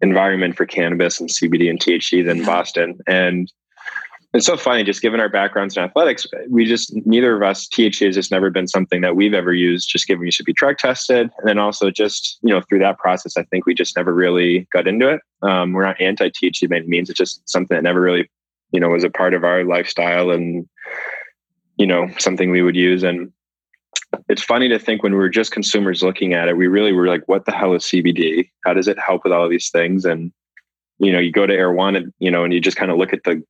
environment 0.00 0.56
for 0.56 0.66
cannabis 0.66 1.20
and 1.20 1.28
CBD 1.28 1.70
and 1.70 1.78
THC 1.78 2.24
than 2.24 2.44
Boston. 2.44 2.98
And 3.06 3.50
it's 4.34 4.44
so 4.44 4.58
funny, 4.58 4.84
just 4.84 5.00
given 5.00 5.20
our 5.20 5.28
backgrounds 5.28 5.76
in 5.76 5.82
athletics, 5.82 6.26
we 6.50 6.66
just, 6.66 6.94
neither 7.06 7.34
of 7.34 7.42
us, 7.42 7.66
THC 7.66 8.06
has 8.06 8.14
just 8.14 8.30
never 8.30 8.50
been 8.50 8.68
something 8.68 9.00
that 9.00 9.16
we've 9.16 9.32
ever 9.32 9.54
used, 9.54 9.88
just 9.88 10.06
given 10.06 10.20
we 10.20 10.30
should 10.30 10.44
be 10.44 10.52
drug 10.52 10.76
tested. 10.76 11.30
And 11.38 11.48
then 11.48 11.58
also 11.58 11.90
just, 11.90 12.38
you 12.42 12.50
know, 12.50 12.60
through 12.60 12.80
that 12.80 12.98
process, 12.98 13.38
I 13.38 13.44
think 13.44 13.64
we 13.64 13.74
just 13.74 13.96
never 13.96 14.12
really 14.12 14.68
got 14.70 14.86
into 14.86 15.08
it. 15.08 15.22
Um, 15.42 15.72
we're 15.72 15.86
not 15.86 16.00
anti 16.00 16.28
THC 16.28 16.68
by 16.68 16.76
any 16.76 16.88
means. 16.88 17.08
It's 17.08 17.16
just 17.16 17.48
something 17.48 17.74
that 17.74 17.82
never 17.82 18.02
really, 18.02 18.30
you 18.70 18.80
know, 18.80 18.90
was 18.90 19.04
a 19.04 19.10
part 19.10 19.32
of 19.32 19.44
our 19.44 19.64
lifestyle 19.64 20.30
and, 20.30 20.68
you 21.76 21.86
know, 21.86 22.08
something 22.18 22.50
we 22.50 22.62
would 22.62 22.76
use. 22.76 23.02
And 23.02 23.32
it's 24.28 24.42
funny 24.42 24.68
to 24.68 24.78
think 24.78 25.02
when 25.02 25.12
we 25.12 25.18
were 25.18 25.30
just 25.30 25.52
consumers 25.52 26.02
looking 26.02 26.34
at 26.34 26.48
it, 26.48 26.56
we 26.58 26.66
really 26.66 26.92
were 26.92 27.08
like, 27.08 27.26
what 27.28 27.46
the 27.46 27.52
hell 27.52 27.72
is 27.72 27.84
CBD? 27.84 28.50
How 28.66 28.74
does 28.74 28.88
it 28.88 28.98
help 28.98 29.22
with 29.24 29.32
all 29.32 29.44
of 29.44 29.50
these 29.50 29.70
things? 29.70 30.04
And, 30.04 30.32
you 30.98 31.12
know, 31.12 31.18
you 31.18 31.32
go 31.32 31.46
to 31.46 31.54
Erewhon 31.54 31.96
and, 31.96 32.12
you 32.18 32.30
know, 32.30 32.44
and 32.44 32.52
you 32.52 32.60
just 32.60 32.76
kind 32.76 32.90
of 32.90 32.98
look 32.98 33.14
at 33.14 33.24
the 33.24 33.42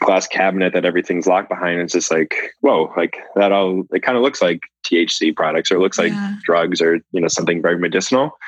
glass 0.00 0.26
cabinet 0.26 0.72
that 0.72 0.84
everything's 0.84 1.26
locked 1.26 1.48
behind. 1.48 1.80
It's 1.80 1.92
just 1.92 2.10
like, 2.10 2.34
whoa, 2.60 2.92
like 2.96 3.18
that 3.34 3.52
all, 3.52 3.84
it 3.92 4.00
kind 4.00 4.16
of 4.16 4.22
looks 4.22 4.40
like 4.40 4.60
THC 4.84 5.34
products 5.34 5.70
or 5.70 5.76
it 5.76 5.80
looks 5.80 5.98
like 5.98 6.12
drugs 6.44 6.80
or, 6.80 6.96
you 7.12 7.20
know, 7.20 7.28
something 7.28 7.60
very 7.60 7.78
medicinal. 7.78 8.38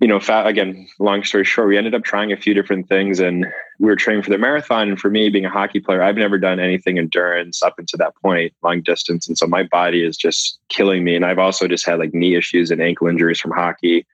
You 0.00 0.08
know, 0.08 0.18
fat, 0.18 0.46
again, 0.46 0.88
long 0.98 1.22
story 1.22 1.44
short, 1.44 1.68
we 1.68 1.78
ended 1.78 1.94
up 1.94 2.02
trying 2.02 2.32
a 2.32 2.36
few 2.36 2.54
different 2.54 2.88
things 2.88 3.20
and 3.20 3.46
we 3.78 3.86
were 3.86 3.96
training 3.96 4.22
for 4.22 4.30
the 4.30 4.38
marathon. 4.38 4.88
And 4.88 4.98
for 4.98 5.10
me, 5.10 5.28
being 5.28 5.44
a 5.44 5.50
hockey 5.50 5.78
player, 5.78 6.02
I've 6.02 6.16
never 6.16 6.38
done 6.38 6.58
anything 6.58 6.98
endurance 6.98 7.62
up 7.62 7.78
until 7.78 7.98
that 7.98 8.16
point, 8.16 8.52
long 8.62 8.80
distance. 8.80 9.28
And 9.28 9.38
so 9.38 9.46
my 9.46 9.62
body 9.62 10.04
is 10.04 10.16
just 10.16 10.58
killing 10.70 11.04
me. 11.04 11.14
And 11.14 11.24
I've 11.24 11.38
also 11.38 11.68
just 11.68 11.86
had 11.86 11.98
like 11.98 12.14
knee 12.14 12.34
issues 12.34 12.70
and 12.70 12.82
ankle 12.82 13.06
injuries 13.06 13.38
from 13.38 13.52
hockey. 13.52 14.06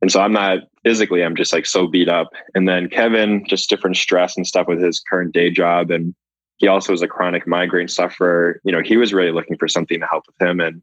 And 0.00 0.12
so 0.12 0.20
I'm 0.20 0.32
not 0.32 0.58
physically, 0.82 1.22
I'm 1.22 1.36
just 1.36 1.52
like 1.52 1.66
so 1.66 1.86
beat 1.86 2.08
up. 2.08 2.28
And 2.54 2.68
then 2.68 2.88
Kevin, 2.88 3.44
just 3.46 3.70
different 3.70 3.96
stress 3.96 4.36
and 4.36 4.46
stuff 4.46 4.68
with 4.68 4.82
his 4.82 5.00
current 5.00 5.32
day 5.32 5.50
job. 5.50 5.90
And 5.90 6.14
he 6.58 6.68
also 6.68 6.92
is 6.92 7.02
a 7.02 7.08
chronic 7.08 7.46
migraine 7.46 7.88
sufferer. 7.88 8.60
You 8.64 8.72
know, 8.72 8.82
he 8.82 8.96
was 8.96 9.14
really 9.14 9.32
looking 9.32 9.56
for 9.56 9.68
something 9.68 10.00
to 10.00 10.06
help 10.06 10.24
with 10.26 10.46
him. 10.46 10.60
And 10.60 10.82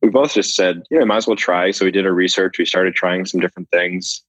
we 0.00 0.10
both 0.10 0.34
just 0.34 0.54
said, 0.54 0.82
you 0.90 0.98
know, 0.98 1.06
might 1.06 1.18
as 1.18 1.26
well 1.26 1.36
try. 1.36 1.70
So 1.70 1.84
we 1.84 1.90
did 1.90 2.06
our 2.06 2.12
research. 2.12 2.58
We 2.58 2.64
started 2.64 2.94
trying 2.94 3.26
some 3.26 3.40
different 3.40 3.68
things. 3.70 4.22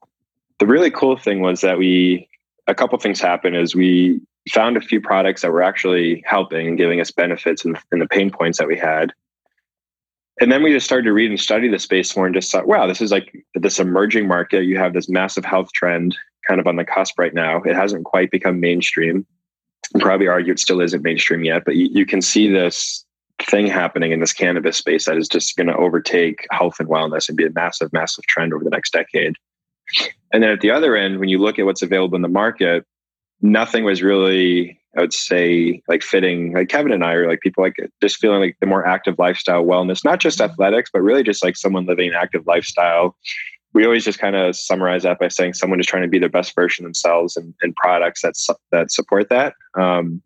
The 0.59 0.67
really 0.67 0.91
cool 0.91 1.17
thing 1.17 1.41
was 1.41 1.61
that 1.61 1.77
we, 1.77 2.27
a 2.67 2.75
couple 2.75 2.97
things 2.99 3.19
happened 3.19 3.55
is 3.55 3.75
we 3.75 4.21
found 4.51 4.77
a 4.77 4.81
few 4.81 4.99
products 4.99 5.41
that 5.41 5.51
were 5.51 5.63
actually 5.63 6.23
helping 6.25 6.67
and 6.67 6.77
giving 6.77 6.99
us 6.99 7.11
benefits 7.11 7.65
in 7.65 7.75
the 7.91 8.07
pain 8.07 8.29
points 8.29 8.57
that 8.57 8.67
we 8.67 8.77
had 8.77 9.13
and 10.41 10.51
then 10.51 10.63
we 10.63 10.73
just 10.73 10.85
started 10.85 11.05
to 11.05 11.13
read 11.13 11.29
and 11.29 11.39
study 11.39 11.67
the 11.67 11.79
space 11.79 12.15
more 12.15 12.25
and 12.25 12.33
just 12.33 12.51
thought, 12.51 12.67
wow, 12.67 12.87
this 12.87 13.01
is 13.01 13.11
like 13.11 13.33
this 13.53 13.79
emerging 13.79 14.27
market. 14.27 14.63
You 14.63 14.77
have 14.77 14.93
this 14.93 15.07
massive 15.07 15.45
health 15.45 15.71
trend 15.73 16.17
kind 16.47 16.59
of 16.59 16.67
on 16.67 16.75
the 16.75 16.85
cusp 16.85 17.17
right 17.19 17.33
now. 17.33 17.61
It 17.61 17.75
hasn't 17.75 18.05
quite 18.05 18.31
become 18.31 18.59
mainstream. 18.59 19.25
Probably 19.99 20.27
argue 20.27 20.53
it 20.53 20.59
still 20.59 20.81
isn't 20.81 21.03
mainstream 21.03 21.43
yet, 21.43 21.65
but 21.65 21.75
you, 21.75 21.87
you 21.91 22.05
can 22.05 22.21
see 22.21 22.49
this 22.49 23.05
thing 23.41 23.67
happening 23.67 24.11
in 24.11 24.19
this 24.19 24.33
cannabis 24.33 24.77
space 24.77 25.05
that 25.05 25.17
is 25.17 25.27
just 25.27 25.55
going 25.55 25.67
to 25.67 25.75
overtake 25.75 26.47
health 26.51 26.79
and 26.79 26.89
wellness 26.89 27.27
and 27.27 27.37
be 27.37 27.45
a 27.45 27.51
massive, 27.51 27.91
massive 27.93 28.25
trend 28.25 28.53
over 28.53 28.63
the 28.63 28.69
next 28.69 28.93
decade. 28.93 29.35
And 30.31 30.41
then 30.41 30.49
at 30.49 30.61
the 30.61 30.71
other 30.71 30.95
end, 30.95 31.19
when 31.19 31.29
you 31.29 31.37
look 31.37 31.59
at 31.59 31.65
what's 31.65 31.81
available 31.81 32.15
in 32.15 32.21
the 32.21 32.27
market, 32.27 32.85
nothing 33.41 33.83
was 33.83 34.01
really 34.01 34.79
I 34.97 35.01
would 35.01 35.13
say 35.13 35.81
like 35.87 36.03
fitting 36.03 36.53
like 36.53 36.69
Kevin 36.69 36.91
and 36.91 37.03
I 37.03 37.13
are 37.13 37.27
like 37.27 37.41
people 37.41 37.63
like 37.63 37.75
just 38.01 38.17
feeling 38.17 38.41
like 38.41 38.57
the 38.59 38.67
more 38.67 38.85
active 38.85 39.17
lifestyle 39.17 39.63
wellness, 39.63 40.05
not 40.05 40.19
just 40.19 40.39
athletics, 40.39 40.89
but 40.93 41.01
really 41.01 41.23
just 41.23 41.43
like 41.43 41.57
someone 41.57 41.85
living 41.85 42.09
an 42.09 42.15
active 42.15 42.45
lifestyle. 42.45 43.15
We 43.73 43.85
always 43.85 44.05
just 44.05 44.19
kind 44.19 44.35
of 44.35 44.55
summarize 44.55 45.01
that 45.01 45.17
by 45.17 45.29
saying 45.29 45.53
someone 45.53 45.79
is 45.79 45.87
trying 45.87 46.03
to 46.03 46.07
be 46.07 46.19
their 46.19 46.29
best 46.29 46.53
version 46.53 46.83
themselves 46.83 47.35
and, 47.35 47.55
and 47.61 47.75
products 47.75 48.21
that 48.21 48.35
that 48.71 48.91
support 48.91 49.29
that. 49.29 49.55
Um, 49.75 50.21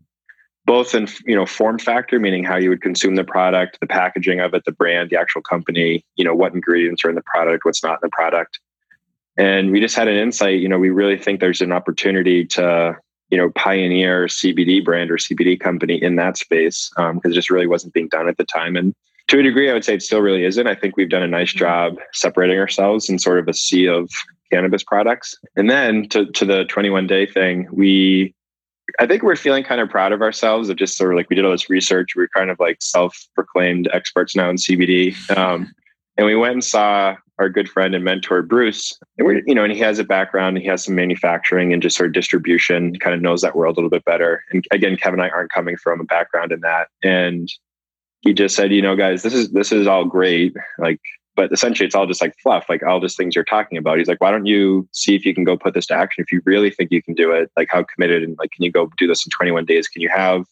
both 0.65 0.93
in 0.93 1.07
you 1.25 1.36
know 1.36 1.45
form 1.45 1.79
factor, 1.79 2.19
meaning 2.19 2.43
how 2.43 2.57
you 2.57 2.69
would 2.69 2.81
consume 2.81 3.15
the 3.15 3.24
product, 3.24 3.79
the 3.79 3.88
packaging 3.88 4.41
of 4.41 4.53
it, 4.53 4.65
the 4.65 4.74
brand, 4.74 5.09
the 5.09 5.17
actual 5.17 5.41
company, 5.41 6.03
you 6.17 6.25
know 6.25 6.36
what 6.36 6.53
ingredients 6.53 7.05
are 7.05 7.09
in 7.09 7.15
the 7.15 7.24
product, 7.25 7.63
what's 7.63 7.81
not 7.81 7.93
in 7.93 8.00
the 8.01 8.09
product, 8.09 8.59
and 9.38 9.71
we 9.71 9.79
just 9.79 9.95
had 9.95 10.09
an 10.09 10.17
insight. 10.17 10.59
You 10.59 10.67
know, 10.67 10.77
we 10.77 10.89
really 10.89 11.17
think 11.17 11.39
there's 11.39 11.62
an 11.62 11.71
opportunity 11.71 12.43
to 12.47 12.97
you 13.29 13.38
know 13.38 13.50
pioneer 13.51 14.25
CBD 14.27 14.84
brand 14.84 15.12
or 15.12 15.17
CBD 15.17 15.60
company 15.60 16.01
in 16.01 16.15
that 16.15 16.38
space 16.38 16.89
because 16.96 17.12
um, 17.12 17.22
it 17.24 17.34
just 17.34 17.50
really 17.50 17.67
wasn't 17.67 17.93
being 17.93 18.07
done 18.07 18.27
at 18.27 18.38
the 18.38 18.46
time. 18.46 18.75
And 18.75 18.93
to 19.27 19.39
a 19.39 19.43
degree, 19.43 19.69
I 19.69 19.74
would 19.74 19.84
say 19.84 19.96
it 19.96 20.01
still 20.01 20.22
really 20.22 20.46
isn't. 20.46 20.67
I 20.67 20.75
think 20.75 20.96
we've 20.96 21.10
done 21.10 21.24
a 21.24 21.27
nice 21.27 21.50
mm-hmm. 21.50 21.60
job 21.60 21.96
separating 22.13 22.60
ourselves 22.60 23.10
in 23.10 23.19
sort 23.19 23.39
of 23.39 23.48
a 23.48 23.53
sea 23.53 23.88
of 23.88 24.10
cannabis 24.51 24.84
products. 24.84 25.36
And 25.55 25.69
then 25.69 26.07
to 26.10 26.25
to 26.31 26.46
the 26.46 26.65
21 26.65 27.07
day 27.07 27.25
thing, 27.25 27.67
we 27.72 28.34
I 29.00 29.05
think 29.05 29.24
we're 29.24 29.36
feeling 29.36 29.63
kind 29.63 29.81
of 29.81 29.89
proud 29.89 30.13
of 30.13 30.22
ourselves 30.22 30.69
of 30.69 30.77
just 30.77 30.98
sort 30.98 31.12
of 31.12 31.17
like 31.17 31.29
we 31.29 31.36
did 31.36 31.46
all 31.46 31.51
this 31.51 31.69
research. 31.69 32.15
We 32.15 32.24
are 32.24 32.29
kind 32.29 32.50
of 32.50 32.60
like 32.60 32.77
self 32.81 33.17
proclaimed 33.36 33.89
experts 33.93 34.36
now 34.36 34.50
in 34.50 34.55
CBD. 34.55 35.15
Um, 35.38 35.74
and 36.15 36.25
we 36.25 36.36
went 36.36 36.53
and 36.53 36.63
saw 36.63 37.15
our 37.39 37.50
good 37.50 37.70
friend 37.70 37.94
and 37.94 38.03
mentor 38.03 38.41
Bruce, 38.41 38.98
and 39.17 39.27
we're 39.27 39.41
you 39.46 39.53
know, 39.53 39.63
and 39.63 39.74
he 39.74 39.79
has 39.79 40.00
a 40.00 40.03
background, 40.03 40.58
he 40.58 40.65
has 40.65 40.84
some 40.84 40.96
manufacturing 40.96 41.74
and 41.74 41.82
just 41.82 41.96
sort 41.96 42.08
of 42.08 42.13
distribution, 42.13 42.96
kind 43.00 43.15
of 43.15 43.22
knows 43.22 43.41
that 43.41 43.56
world 43.56 43.75
a 43.75 43.79
little 43.79 43.89
bit 43.89 44.06
better. 44.06 44.44
And 44.51 44.65
again, 44.72 44.98
Kevin 44.98 45.20
and 45.20 45.29
I 45.29 45.34
aren't 45.34 45.51
coming 45.51 45.77
from 45.77 46.01
a 46.01 46.06
background 46.06 46.51
in 46.51 46.62
that, 46.62 46.88
and 47.03 47.51
he 48.22 48.34
just 48.34 48.56
said, 48.56 48.72
you 48.72 48.82
know, 48.82 48.96
guys, 48.96 49.24
this 49.24 49.34
is 49.34 49.51
this 49.51 49.72
is 49.72 49.88
all 49.88 50.06
great, 50.06 50.56
like, 50.79 51.00
but 51.36 51.51
essentially 51.51 51.86
it's 51.86 51.96
all 51.96 52.08
just 52.08 52.22
like 52.22 52.36
fluff, 52.41 52.65
like 52.67 52.84
all 52.84 53.00
these 53.00 53.15
things 53.15 53.36
you're 53.36 53.46
talking 53.46 53.77
about. 53.77 54.00
He's 54.00 54.08
like, 54.08 54.20
why 54.20 54.32
don't 54.32 54.48
you 54.48 54.88
see 54.91 55.15
if 55.15 55.25
you 55.25 55.34
can 55.34 55.44
go 55.44 55.56
put 55.56 55.75
this 55.75 55.86
to 55.88 55.94
action? 55.94 56.24
If 56.24 56.32
you 56.32 56.41
really 56.46 56.72
think 56.72 56.91
you 56.91 57.01
can 57.01 57.13
do 57.13 57.32
it, 57.32 57.51
like 57.56 57.70
how 57.72 57.84
committed 57.84 58.24
and 58.24 58.38
like, 58.39 58.51
can 58.51 58.63
you 58.63 58.72
go 58.72 58.91
do 58.98 59.08
this 59.08 59.25
in 59.25 59.29
21 59.29 59.65
days? 59.65 59.88
Can 59.88 60.01
you 60.01 60.10
have 60.10 60.46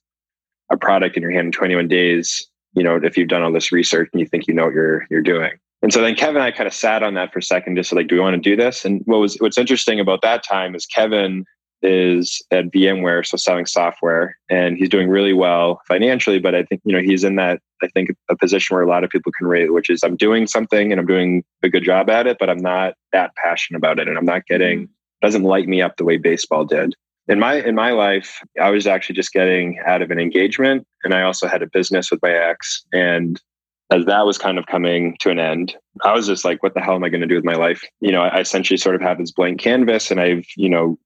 a 0.71 0.77
product 0.77 1.17
in 1.17 1.23
your 1.23 1.31
hand 1.31 1.47
in 1.47 1.51
21 1.51 1.87
days? 1.87 2.47
You 2.73 2.83
know, 2.83 2.97
if 3.01 3.17
you've 3.17 3.29
done 3.29 3.41
all 3.41 3.51
this 3.51 3.71
research 3.71 4.09
and 4.13 4.19
you 4.19 4.27
think 4.27 4.47
you 4.47 4.53
know 4.53 4.65
what 4.65 4.73
you're 4.73 5.07
you're 5.09 5.23
doing. 5.23 5.53
And 5.85 5.93
so 5.93 6.01
then 6.01 6.15
Kevin 6.15 6.37
and 6.37 6.43
I 6.43 6.49
kind 6.49 6.65
of 6.65 6.73
sat 6.73 7.03
on 7.03 7.13
that 7.13 7.31
for 7.31 7.37
a 7.37 7.43
second, 7.43 7.75
just 7.75 7.93
like, 7.93 8.07
do 8.07 8.15
we 8.15 8.19
want 8.19 8.33
to 8.33 8.41
do 8.41 8.55
this? 8.55 8.85
And 8.85 9.03
what 9.05 9.19
was 9.19 9.35
what's 9.35 9.55
interesting 9.55 9.99
about 9.99 10.23
that 10.23 10.43
time 10.43 10.73
is 10.73 10.87
Kevin 10.87 11.45
is 11.83 12.41
at 12.49 12.71
VMware, 12.71 13.23
so 13.23 13.37
selling 13.37 13.67
software, 13.67 14.35
and 14.49 14.77
he's 14.77 14.89
doing 14.89 15.09
really 15.09 15.33
well 15.33 15.83
financially. 15.87 16.39
But 16.39 16.55
I 16.55 16.63
think 16.63 16.81
you 16.85 16.91
know 16.91 17.03
he's 17.03 17.23
in 17.23 17.35
that 17.35 17.59
I 17.83 17.87
think 17.89 18.09
a 18.31 18.35
position 18.35 18.73
where 18.73 18.83
a 18.83 18.89
lot 18.89 19.03
of 19.03 19.11
people 19.11 19.31
can 19.37 19.45
rate, 19.45 19.73
which 19.73 19.91
is 19.91 20.03
I'm 20.03 20.15
doing 20.15 20.47
something 20.47 20.91
and 20.91 20.99
I'm 20.99 21.05
doing 21.05 21.43
a 21.61 21.69
good 21.69 21.83
job 21.83 22.09
at 22.09 22.25
it, 22.25 22.37
but 22.39 22.49
I'm 22.49 22.57
not 22.57 22.95
that 23.13 23.35
passionate 23.35 23.77
about 23.77 23.99
it, 23.99 24.07
and 24.07 24.17
I'm 24.17 24.25
not 24.25 24.47
getting 24.47 24.85
mm-hmm. 24.85 24.91
doesn't 25.21 25.43
light 25.43 25.67
me 25.67 25.83
up 25.83 25.97
the 25.97 26.03
way 26.03 26.17
baseball 26.17 26.65
did. 26.65 26.95
In 27.27 27.37
my 27.37 27.61
in 27.61 27.75
my 27.75 27.91
life, 27.91 28.41
I 28.59 28.71
was 28.71 28.87
actually 28.87 29.17
just 29.17 29.33
getting 29.33 29.77
out 29.85 30.01
of 30.01 30.09
an 30.09 30.17
engagement, 30.17 30.87
and 31.03 31.13
I 31.13 31.21
also 31.21 31.47
had 31.47 31.61
a 31.61 31.67
business 31.67 32.09
with 32.09 32.23
my 32.23 32.31
ex, 32.31 32.83
and 32.91 33.39
as 33.91 34.05
that 34.05 34.25
was 34.25 34.37
kind 34.37 34.57
of 34.57 34.65
coming 34.65 35.15
to 35.19 35.29
an 35.29 35.39
end, 35.39 35.75
I 36.03 36.13
was 36.13 36.25
just 36.25 36.43
like, 36.43 36.63
what 36.63 36.73
the 36.73 36.81
hell 36.81 36.95
am 36.95 37.03
I 37.03 37.09
going 37.09 37.21
to 37.21 37.27
do 37.27 37.35
with 37.35 37.45
my 37.45 37.55
life? 37.55 37.83
You 37.99 38.11
know, 38.11 38.21
I 38.21 38.39
essentially 38.39 38.77
sort 38.77 38.95
of 38.95 39.01
have 39.01 39.19
this 39.19 39.31
blank 39.31 39.59
canvas 39.59 40.09
and 40.09 40.19
I've, 40.19 40.45
you 40.57 40.69
know, 40.69 40.97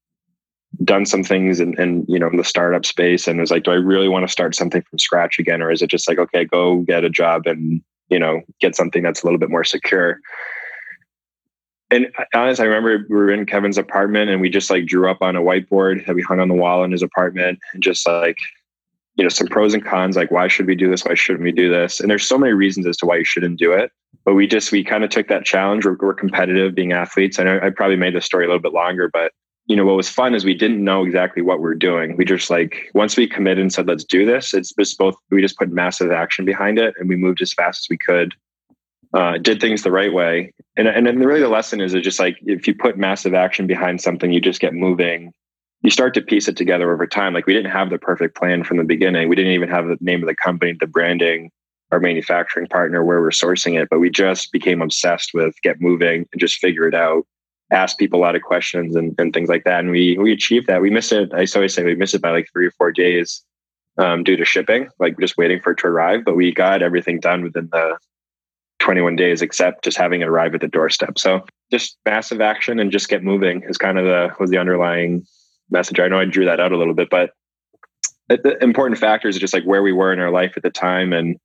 done 0.84 1.06
some 1.06 1.24
things 1.24 1.60
and 1.60 1.78
in, 1.80 1.82
in, 1.82 2.06
you 2.08 2.20
know 2.20 2.28
in 2.28 2.38
the 2.38 2.44
startup 2.44 2.86
space 2.86 3.28
and 3.28 3.40
was 3.40 3.52
like 3.52 3.64
do 3.64 3.72
i 3.72 3.76
really 3.76 4.08
want 4.08 4.26
to 4.26 4.32
start 4.32 4.56
something 4.56 4.82
from 4.84 5.00
scratch 5.00 5.40
again 5.40 5.62
or 5.62 5.72
is 5.72 5.82
it 5.82 5.90
just 5.90 6.08
like 6.08 6.20
okay 6.20 6.46
go 6.46 6.78
get 6.82 7.04
a 7.04 7.10
job 7.10 7.48
and 7.48 7.82
you 8.10 8.20
know 8.20 8.42
get 8.62 8.76
something 8.76 9.04
that's 9.04 9.24
a 9.24 9.26
little 9.26 9.40
bit 9.40 9.50
more 9.50 9.64
secure 9.64 10.20
and 11.90 12.08
honestly 12.36 12.64
i 12.64 12.68
remember 12.68 13.06
we 13.10 13.16
were 13.16 13.32
in 13.32 13.46
kevin's 13.46 13.78
apartment 13.80 14.30
and 14.30 14.42
we 14.42 14.50
just 14.50 14.70
like 14.70 14.86
drew 14.86 15.10
up 15.10 15.22
on 15.22 15.36
a 15.36 15.42
whiteboard 15.42 16.06
that 16.06 16.16
we 16.16 16.22
hung 16.22 16.40
on 16.40 16.48
the 16.48 16.54
wall 16.54 16.84
in 16.84 16.92
his 16.92 17.02
apartment 17.02 17.60
and 17.74 17.82
just 17.82 18.08
like 18.08 18.38
you 19.20 19.26
know 19.26 19.30
some 19.30 19.48
pros 19.48 19.74
and 19.74 19.86
cons 19.86 20.16
like 20.16 20.32
why 20.32 20.48
should 20.48 20.66
we 20.66 20.76
do 20.76 20.90
this 20.90 21.04
why 21.04 21.14
shouldn't 21.14 21.44
we 21.44 21.52
do 21.52 21.70
this 21.70 22.00
and 22.00 22.10
there's 22.10 22.26
so 22.26 22.38
many 22.38 22.54
reasons 22.54 22.88
as 22.88 22.96
to 22.96 23.06
why 23.06 23.18
you 23.18 23.26
shouldn't 23.26 23.60
do 23.60 23.74
it 23.74 23.92
but 24.24 24.34
we 24.34 24.48
just 24.48 24.72
we 24.72 24.82
kind 24.82 25.04
of 25.04 25.10
took 25.10 25.28
that 25.28 25.46
challenge 25.46 25.86
we're, 25.86 25.98
we're 26.00 26.14
competitive 26.14 26.74
being 26.74 26.94
athletes 26.94 27.38
i 27.38 27.44
know 27.44 27.60
i 27.62 27.70
probably 27.70 27.98
made 27.98 28.16
the 28.16 28.22
story 28.22 28.46
a 28.46 28.48
little 28.48 28.62
bit 28.62 28.72
longer 28.72 29.10
but 29.12 29.34
you 29.70 29.76
know, 29.76 29.86
what 29.86 29.96
was 29.96 30.10
fun 30.10 30.34
is 30.34 30.44
we 30.44 30.56
didn't 30.56 30.84
know 30.84 31.06
exactly 31.06 31.44
what 31.44 31.60
we 31.60 31.64
were 31.64 31.76
doing. 31.76 32.18
We 32.18 32.26
just 32.26 32.50
like, 32.50 32.90
once 32.96 33.16
we 33.16 33.28
committed 33.28 33.60
and 33.60 33.72
said, 33.72 33.88
let's 33.88 34.04
do 34.04 34.26
this, 34.26 34.52
it's 34.52 34.74
just 34.74 34.98
both, 34.98 35.16
we 35.30 35.42
just 35.42 35.60
put 35.60 35.70
massive 35.70 36.12
action 36.12 36.44
behind 36.44 36.80
it 36.80 36.96
and 36.98 37.08
we 37.08 37.16
moved 37.16 37.40
as 37.40 37.54
fast 37.54 37.86
as 37.86 37.88
we 37.88 37.98
could, 38.00 38.34
uh, 39.14 39.38
did 39.38 39.62
things 39.62 39.84
the 39.84 39.92
right 39.92 40.12
way. 40.12 40.52
And, 40.76 40.88
and 40.88 41.24
really 41.24 41.42
the 41.42 41.50
lesson 41.50 41.82
is, 41.82 41.94
it's 41.94 42.04
just 42.04 42.20
like, 42.20 42.38
if 42.48 42.68
you 42.68 42.74
put 42.74 42.98
massive 42.98 43.36
action 43.36 43.68
behind 43.68 44.02
something, 44.02 44.32
you 44.32 44.42
just 44.42 44.60
get 44.60 44.74
moving. 44.74 45.34
You 45.82 45.90
start 45.90 46.14
to 46.16 46.22
piece 46.22 46.48
it 46.48 46.58
together 46.58 46.92
over 46.92 47.08
time. 47.08 47.34
Like 47.34 47.46
we 47.46 47.54
didn't 47.54 47.72
have 47.72 47.90
the 47.90 47.98
perfect 47.98 48.36
plan 48.36 48.64
from 48.64 48.78
the 48.78 48.84
beginning. 48.84 49.30
We 49.30 49.36
didn't 49.36 49.54
even 49.54 49.70
have 49.70 49.88
the 49.88 49.98
name 50.02 50.22
of 50.22 50.28
the 50.28 50.36
company, 50.36 50.76
the 50.80 50.88
branding, 50.88 51.52
our 51.92 52.00
manufacturing 52.00 52.68
partner, 52.68 53.04
where 53.04 53.22
we're 53.22 53.30
sourcing 53.30 53.82
it, 53.82 53.88
but 53.90 54.00
we 54.00 54.10
just 54.10 54.52
became 54.52 54.82
obsessed 54.82 55.32
with 55.34 55.56
get 55.64 55.80
moving 55.80 56.28
and 56.32 56.40
just 56.40 56.58
figure 56.58 56.88
it 56.88 56.94
out 56.94 57.26
ask 57.72 57.98
people 57.98 58.20
a 58.20 58.24
lot 58.24 58.36
of 58.36 58.42
questions 58.42 58.96
and, 58.96 59.16
and 59.20 59.34
things 59.34 59.50
like 59.50 59.64
that. 59.64 59.80
And 59.80 59.92
we 59.92 60.18
we 60.18 60.32
achieved 60.32 60.68
that. 60.68 60.82
We 60.82 60.90
missed 60.90 61.12
it. 61.12 61.32
I 61.34 61.46
always 61.56 61.74
say 61.74 61.84
we 61.84 61.96
missed 61.96 62.16
it 62.16 62.22
by 62.22 62.32
like 62.32 62.48
three 62.52 62.68
or 62.68 62.72
four 62.72 62.92
days 62.92 63.44
um, 63.98 64.24
due 64.24 64.38
to 64.38 64.46
shipping, 64.46 64.90
like 65.00 65.20
just 65.20 65.38
waiting 65.38 65.60
for 65.62 65.72
it 65.72 65.80
to 65.80 65.88
arrive. 65.88 66.26
But 66.26 66.36
we 66.36 66.54
got 66.54 66.82
everything 66.82 67.20
done 67.20 67.44
within 67.44 67.70
the 67.72 67.98
21 68.80 69.16
days, 69.16 69.42
except 69.42 69.84
just 69.84 69.98
having 69.98 70.22
it 70.22 70.28
arrive 70.28 70.56
at 70.56 70.62
the 70.62 70.68
doorstep. 70.68 71.20
So 71.20 71.46
just 71.72 71.98
massive 72.06 72.42
action 72.42 72.80
and 72.80 72.92
just 72.92 73.10
get 73.10 73.24
moving 73.24 73.64
is 73.64 73.78
kind 73.78 74.00
of 74.00 74.06
the 74.06 74.30
was 74.40 74.50
the 74.50 74.58
underlying 74.58 75.26
message. 75.70 76.00
I 76.00 76.08
know 76.08 76.20
I 76.20 76.26
drew 76.26 76.46
that 76.46 76.60
out 76.60 76.72
a 76.72 76.78
little 76.78 76.94
bit, 76.94 77.10
but 77.10 77.32
the 78.28 78.58
important 78.62 79.00
factors 79.00 79.36
are 79.36 79.40
just 79.40 79.54
like 79.54 79.64
where 79.64 79.82
we 79.82 79.92
were 79.92 80.14
in 80.14 80.20
our 80.20 80.32
life 80.32 80.54
at 80.56 80.64
the 80.64 80.70
time 80.70 81.14
and 81.14 81.40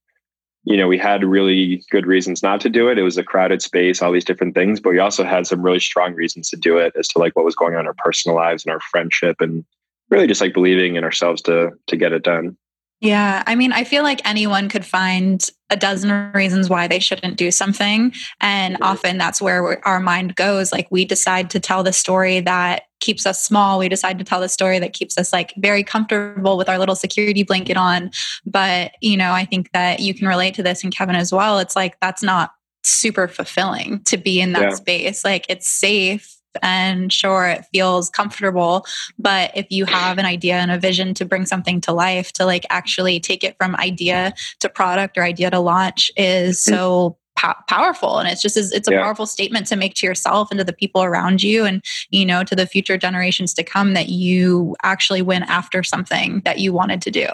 you 0.64 0.78
know, 0.78 0.88
we 0.88 0.96
had 0.96 1.22
really 1.24 1.84
good 1.90 2.06
reasons 2.06 2.42
not 2.42 2.60
to 2.62 2.70
do 2.70 2.88
it. 2.88 2.98
It 2.98 3.02
was 3.02 3.18
a 3.18 3.22
crowded 3.22 3.60
space, 3.60 4.00
all 4.00 4.12
these 4.12 4.24
different 4.24 4.54
things, 4.54 4.80
but 4.80 4.90
we 4.90 4.98
also 4.98 5.22
had 5.22 5.46
some 5.46 5.62
really 5.62 5.78
strong 5.78 6.14
reasons 6.14 6.48
to 6.50 6.56
do 6.56 6.78
it 6.78 6.94
as 6.98 7.06
to 7.08 7.18
like 7.18 7.36
what 7.36 7.44
was 7.44 7.54
going 7.54 7.74
on 7.74 7.80
in 7.80 7.86
our 7.86 7.94
personal 7.94 8.34
lives 8.34 8.64
and 8.64 8.72
our 8.72 8.80
friendship 8.80 9.36
and 9.40 9.64
really 10.08 10.26
just 10.26 10.40
like 10.40 10.54
believing 10.54 10.96
in 10.96 11.04
ourselves 11.04 11.42
to 11.42 11.70
to 11.86 11.96
get 11.96 12.12
it 12.12 12.24
done. 12.24 12.56
Yeah. 13.04 13.42
I 13.46 13.54
mean, 13.54 13.70
I 13.72 13.84
feel 13.84 14.02
like 14.02 14.26
anyone 14.26 14.70
could 14.70 14.84
find 14.84 15.46
a 15.68 15.76
dozen 15.76 16.32
reasons 16.32 16.70
why 16.70 16.88
they 16.88 16.98
shouldn't 16.98 17.36
do 17.36 17.50
something. 17.50 18.14
And 18.40 18.78
often 18.80 19.18
that's 19.18 19.42
where 19.42 19.86
our 19.86 20.00
mind 20.00 20.36
goes. 20.36 20.72
Like, 20.72 20.88
we 20.90 21.04
decide 21.04 21.50
to 21.50 21.60
tell 21.60 21.82
the 21.82 21.92
story 21.92 22.40
that 22.40 22.84
keeps 23.00 23.26
us 23.26 23.44
small. 23.44 23.78
We 23.78 23.90
decide 23.90 24.18
to 24.20 24.24
tell 24.24 24.40
the 24.40 24.48
story 24.48 24.78
that 24.78 24.94
keeps 24.94 25.18
us 25.18 25.34
like 25.34 25.52
very 25.58 25.84
comfortable 25.84 26.56
with 26.56 26.70
our 26.70 26.78
little 26.78 26.96
security 26.96 27.42
blanket 27.42 27.76
on. 27.76 28.10
But, 28.46 28.92
you 29.02 29.18
know, 29.18 29.32
I 29.32 29.44
think 29.44 29.70
that 29.72 30.00
you 30.00 30.14
can 30.14 30.26
relate 30.26 30.54
to 30.54 30.62
this 30.62 30.82
and 30.82 30.94
Kevin 30.94 31.14
as 31.14 31.30
well. 31.30 31.58
It's 31.58 31.76
like 31.76 32.00
that's 32.00 32.22
not 32.22 32.52
super 32.84 33.28
fulfilling 33.28 34.02
to 34.04 34.16
be 34.16 34.40
in 34.40 34.52
that 34.52 34.62
yeah. 34.62 34.74
space. 34.76 35.24
Like, 35.24 35.44
it's 35.50 35.68
safe 35.68 36.34
and 36.62 37.12
sure 37.12 37.46
it 37.46 37.64
feels 37.72 38.10
comfortable 38.10 38.84
but 39.18 39.50
if 39.54 39.66
you 39.70 39.84
have 39.84 40.18
an 40.18 40.24
idea 40.24 40.54
and 40.54 40.70
a 40.70 40.78
vision 40.78 41.14
to 41.14 41.24
bring 41.24 41.46
something 41.46 41.80
to 41.80 41.92
life 41.92 42.32
to 42.32 42.44
like 42.44 42.64
actually 42.70 43.20
take 43.20 43.44
it 43.44 43.56
from 43.58 43.76
idea 43.76 44.32
to 44.60 44.68
product 44.68 45.18
or 45.18 45.22
idea 45.22 45.50
to 45.50 45.58
launch 45.58 46.10
is 46.16 46.58
mm. 46.58 46.70
so 46.70 47.16
po- 47.36 47.54
powerful 47.68 48.18
and 48.18 48.28
it's 48.28 48.42
just 48.42 48.56
it's 48.56 48.88
a 48.88 48.92
yeah. 48.92 49.02
powerful 49.02 49.26
statement 49.26 49.66
to 49.66 49.76
make 49.76 49.94
to 49.94 50.06
yourself 50.06 50.50
and 50.50 50.58
to 50.58 50.64
the 50.64 50.72
people 50.72 51.02
around 51.02 51.42
you 51.42 51.64
and 51.64 51.82
you 52.10 52.24
know 52.24 52.44
to 52.44 52.56
the 52.56 52.66
future 52.66 52.96
generations 52.96 53.54
to 53.54 53.62
come 53.62 53.94
that 53.94 54.08
you 54.08 54.76
actually 54.82 55.22
went 55.22 55.48
after 55.48 55.82
something 55.82 56.40
that 56.44 56.58
you 56.58 56.72
wanted 56.72 57.02
to 57.02 57.10
do 57.10 57.26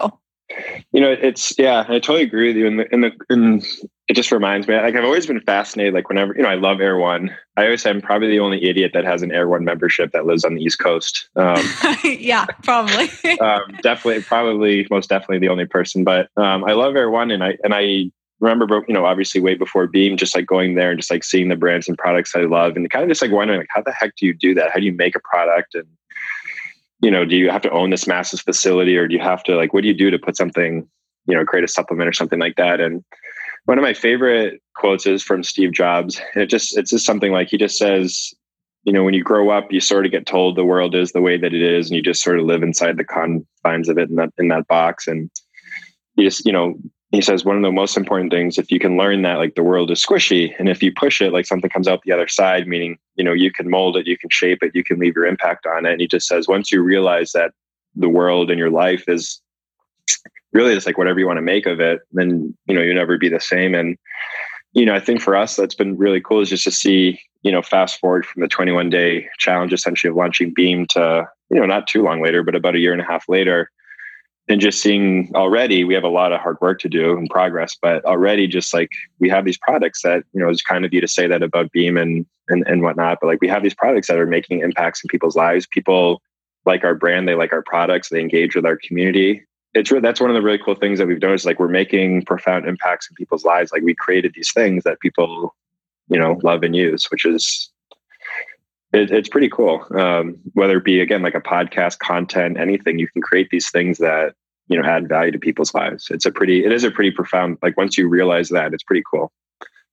you 0.91 0.99
know 0.99 1.11
it's 1.11 1.57
yeah 1.57 1.85
i 1.87 1.99
totally 1.99 2.23
agree 2.23 2.47
with 2.47 2.57
you 2.57 2.65
in 2.67 2.77
the 2.77 2.93
in 2.93 3.01
the 3.01 3.11
it 4.07 4.13
just 4.13 4.31
reminds 4.31 4.67
me 4.67 4.75
like 4.75 4.95
i've 4.95 5.03
always 5.03 5.25
been 5.25 5.41
fascinated 5.41 5.93
like 5.93 6.09
whenever 6.09 6.35
you 6.35 6.43
know 6.43 6.49
i 6.49 6.55
love 6.55 6.81
Erewhon. 6.81 7.29
i 7.57 7.63
always 7.63 7.81
say 7.81 7.89
i'm 7.89 8.01
probably 8.01 8.29
the 8.29 8.39
only 8.39 8.63
idiot 8.63 8.91
that 8.93 9.05
has 9.05 9.21
an 9.21 9.31
Erewhon 9.31 9.63
membership 9.63 10.11
that 10.11 10.25
lives 10.25 10.43
on 10.43 10.55
the 10.55 10.61
east 10.61 10.79
coast. 10.79 11.29
Um, 11.35 11.63
yeah 12.03 12.45
probably. 12.63 13.09
um, 13.39 13.61
definitely 13.81 14.23
probably 14.23 14.87
most 14.89 15.09
definitely 15.09 15.39
the 15.39 15.49
only 15.49 15.65
person 15.65 16.03
but 16.03 16.29
um, 16.37 16.63
i 16.65 16.73
love 16.73 16.95
Erewhon 16.95 17.31
and 17.31 17.43
i 17.43 17.57
and 17.63 17.73
i 17.73 18.05
remember 18.39 18.83
you 18.87 18.93
know 18.93 19.05
obviously 19.05 19.39
way 19.39 19.55
before 19.55 19.87
beam 19.87 20.17
just 20.17 20.35
like 20.35 20.47
going 20.47 20.75
there 20.75 20.91
and 20.91 20.99
just 20.99 21.11
like 21.11 21.23
seeing 21.23 21.49
the 21.49 21.55
brands 21.55 21.87
and 21.87 21.97
products 21.97 22.35
i 22.35 22.41
love 22.41 22.75
and 22.75 22.89
kind 22.89 23.03
of 23.03 23.09
just 23.09 23.21
like 23.21 23.31
wondering 23.31 23.59
like 23.59 23.69
how 23.69 23.81
the 23.81 23.91
heck 23.91 24.15
do 24.15 24.25
you 24.25 24.33
do 24.33 24.53
that? 24.55 24.71
How 24.71 24.79
do 24.79 24.85
you 24.85 24.93
make 24.93 25.15
a 25.15 25.19
product 25.19 25.75
and 25.75 25.87
you 27.01 27.11
know, 27.11 27.25
do 27.25 27.35
you 27.35 27.49
have 27.49 27.61
to 27.63 27.71
own 27.71 27.89
this 27.89 28.07
massive 28.07 28.41
facility 28.41 28.97
or 28.97 29.07
do 29.07 29.15
you 29.15 29.21
have 29.21 29.43
to 29.43 29.55
like, 29.55 29.73
what 29.73 29.81
do 29.81 29.87
you 29.87 29.93
do 29.93 30.11
to 30.11 30.19
put 30.19 30.37
something, 30.37 30.87
you 31.25 31.35
know, 31.35 31.45
create 31.45 31.65
a 31.65 31.67
supplement 31.67 32.07
or 32.07 32.13
something 32.13 32.39
like 32.39 32.55
that? 32.57 32.79
And 32.79 33.03
one 33.65 33.77
of 33.77 33.83
my 33.83 33.93
favorite 33.93 34.61
quotes 34.75 35.05
is 35.05 35.23
from 35.23 35.43
Steve 35.43 35.71
Jobs. 35.71 36.21
And 36.33 36.43
it 36.43 36.47
just, 36.47 36.77
it's 36.77 36.91
just 36.91 37.05
something 37.05 37.31
like 37.31 37.49
he 37.49 37.57
just 37.57 37.77
says, 37.77 38.33
you 38.83 38.93
know, 38.93 39.03
when 39.03 39.13
you 39.13 39.23
grow 39.23 39.49
up, 39.49 39.71
you 39.71 39.79
sort 39.79 40.05
of 40.05 40.11
get 40.11 40.25
told 40.25 40.55
the 40.55 40.65
world 40.65 40.95
is 40.95 41.11
the 41.11 41.21
way 41.21 41.37
that 41.37 41.53
it 41.53 41.61
is, 41.61 41.87
and 41.87 41.95
you 41.95 42.01
just 42.01 42.23
sort 42.23 42.39
of 42.39 42.45
live 42.45 42.63
inside 42.63 42.97
the 42.97 43.03
confines 43.03 43.89
of 43.89 43.97
it 43.99 44.09
in 44.09 44.15
that 44.15 44.33
in 44.39 44.47
that 44.47 44.67
box. 44.67 45.07
And 45.07 45.29
you 46.15 46.23
just, 46.25 46.45
you 46.45 46.51
know, 46.51 46.75
he 47.11 47.21
says 47.21 47.43
one 47.43 47.57
of 47.57 47.61
the 47.61 47.71
most 47.71 47.97
important 47.97 48.31
things 48.31 48.57
if 48.57 48.71
you 48.71 48.79
can 48.79 48.97
learn 48.97 49.21
that 49.21 49.37
like 49.37 49.55
the 49.55 49.63
world 49.63 49.91
is 49.91 50.03
squishy 50.03 50.53
and 50.57 50.69
if 50.69 50.81
you 50.81 50.91
push 50.93 51.21
it 51.21 51.33
like 51.33 51.45
something 51.45 51.69
comes 51.69 51.87
out 51.87 52.01
the 52.03 52.11
other 52.11 52.27
side 52.27 52.67
meaning 52.67 52.97
you 53.15 53.23
know 53.23 53.33
you 53.33 53.51
can 53.51 53.69
mold 53.69 53.97
it 53.97 54.07
you 54.07 54.17
can 54.17 54.29
shape 54.29 54.59
it 54.61 54.71
you 54.73 54.83
can 54.83 54.99
leave 54.99 55.15
your 55.15 55.25
impact 55.25 55.65
on 55.65 55.85
it. 55.85 55.91
And 55.91 56.01
he 56.01 56.07
just 56.07 56.27
says 56.27 56.47
once 56.47 56.71
you 56.71 56.81
realize 56.81 57.31
that 57.33 57.51
the 57.95 58.09
world 58.09 58.49
and 58.49 58.57
your 58.57 58.69
life 58.69 59.03
is 59.07 59.41
really 60.53 60.73
just 60.73 60.87
like 60.87 60.97
whatever 60.97 61.19
you 61.19 61.27
want 61.27 61.37
to 61.37 61.41
make 61.41 61.65
of 61.65 61.79
it 61.79 62.01
then 62.11 62.55
you 62.65 62.73
know 62.73 62.81
you'll 62.81 62.95
never 62.95 63.17
be 63.17 63.29
the 63.29 63.39
same. 63.39 63.75
And 63.75 63.97
you 64.73 64.85
know 64.85 64.95
i 64.95 64.99
think 64.99 65.21
for 65.21 65.35
us 65.35 65.55
that's 65.55 65.75
been 65.75 65.97
really 65.97 66.21
cool 66.21 66.41
is 66.41 66.49
just 66.49 66.63
to 66.63 66.71
see 66.71 67.19
you 67.43 67.51
know 67.51 67.61
fast 67.61 67.99
forward 67.99 68.25
from 68.25 68.41
the 68.41 68.47
21 68.47 68.89
day 68.89 69.27
challenge 69.37 69.73
essentially 69.73 70.09
of 70.09 70.15
launching 70.15 70.53
beam 70.53 70.85
to 70.87 71.27
you 71.49 71.59
know 71.59 71.65
not 71.65 71.87
too 71.87 72.01
long 72.03 72.21
later 72.21 72.43
but 72.43 72.55
about 72.55 72.75
a 72.75 72.79
year 72.79 72.93
and 72.93 73.01
a 73.01 73.05
half 73.05 73.27
later 73.27 73.69
and 74.47 74.59
just 74.59 74.81
seeing 74.81 75.31
already 75.35 75.83
we 75.83 75.93
have 75.93 76.03
a 76.03 76.09
lot 76.09 76.31
of 76.33 76.41
hard 76.41 76.57
work 76.61 76.79
to 76.79 76.89
do 76.89 77.17
and 77.17 77.29
progress 77.29 77.75
but 77.81 78.03
already 78.05 78.47
just 78.47 78.73
like 78.73 78.89
we 79.19 79.29
have 79.29 79.45
these 79.45 79.57
products 79.57 80.01
that 80.01 80.23
you 80.33 80.41
know 80.41 80.49
it's 80.49 80.61
kind 80.61 80.85
of 80.85 80.93
you 80.93 81.01
to 81.01 81.07
say 81.07 81.27
that 81.27 81.43
about 81.43 81.71
beam 81.71 81.97
and, 81.97 82.25
and 82.49 82.67
and 82.67 82.81
whatnot 82.81 83.19
but 83.21 83.27
like 83.27 83.41
we 83.41 83.47
have 83.47 83.63
these 83.63 83.73
products 83.73 84.07
that 84.07 84.17
are 84.17 84.25
making 84.25 84.59
impacts 84.59 85.03
in 85.03 85.07
people's 85.07 85.35
lives. 85.35 85.67
People 85.67 86.21
like 86.65 86.83
our 86.83 86.95
brand 86.95 87.27
they 87.27 87.35
like 87.35 87.53
our 87.53 87.63
products 87.63 88.09
they 88.09 88.19
engage 88.19 88.55
with 88.55 88.65
our 88.65 88.77
community. 88.77 89.43
It's 89.73 89.89
really, 89.89 90.01
that's 90.01 90.19
one 90.19 90.29
of 90.29 90.33
the 90.35 90.41
really 90.41 90.57
cool 90.57 90.75
things 90.75 90.99
that 90.99 91.07
we've 91.07 91.21
done 91.21 91.33
is 91.33 91.45
like 91.45 91.57
we're 91.57 91.69
making 91.69 92.25
profound 92.25 92.67
impacts 92.67 93.09
in 93.09 93.15
people's 93.15 93.45
lives. 93.45 93.71
Like 93.71 93.83
we 93.83 93.95
created 93.95 94.33
these 94.35 94.51
things 94.51 94.83
that 94.83 94.99
people 94.99 95.55
you 96.09 96.19
know 96.19 96.39
love 96.43 96.63
and 96.63 96.75
use, 96.75 97.05
which 97.05 97.25
is 97.25 97.70
it, 98.93 99.11
it's 99.11 99.29
pretty 99.29 99.49
cool. 99.49 99.85
Um, 99.95 100.37
whether 100.53 100.77
it 100.77 100.85
be 100.85 100.99
again 100.99 101.21
like 101.21 101.35
a 101.35 101.41
podcast, 101.41 101.99
content, 101.99 102.59
anything, 102.59 102.99
you 102.99 103.07
can 103.07 103.21
create 103.21 103.49
these 103.49 103.69
things 103.69 103.97
that 103.99 104.33
you 104.67 104.79
know 104.79 104.87
add 104.87 105.07
value 105.07 105.31
to 105.31 105.39
people's 105.39 105.73
lives. 105.73 106.07
It's 106.09 106.25
a 106.25 106.31
pretty 106.31 106.65
it 106.65 106.71
is 106.71 106.83
a 106.83 106.91
pretty 106.91 107.11
profound 107.11 107.57
like 107.61 107.77
once 107.77 107.97
you 107.97 108.07
realize 108.07 108.49
that 108.49 108.73
it's 108.73 108.83
pretty 108.83 109.03
cool. 109.09 109.31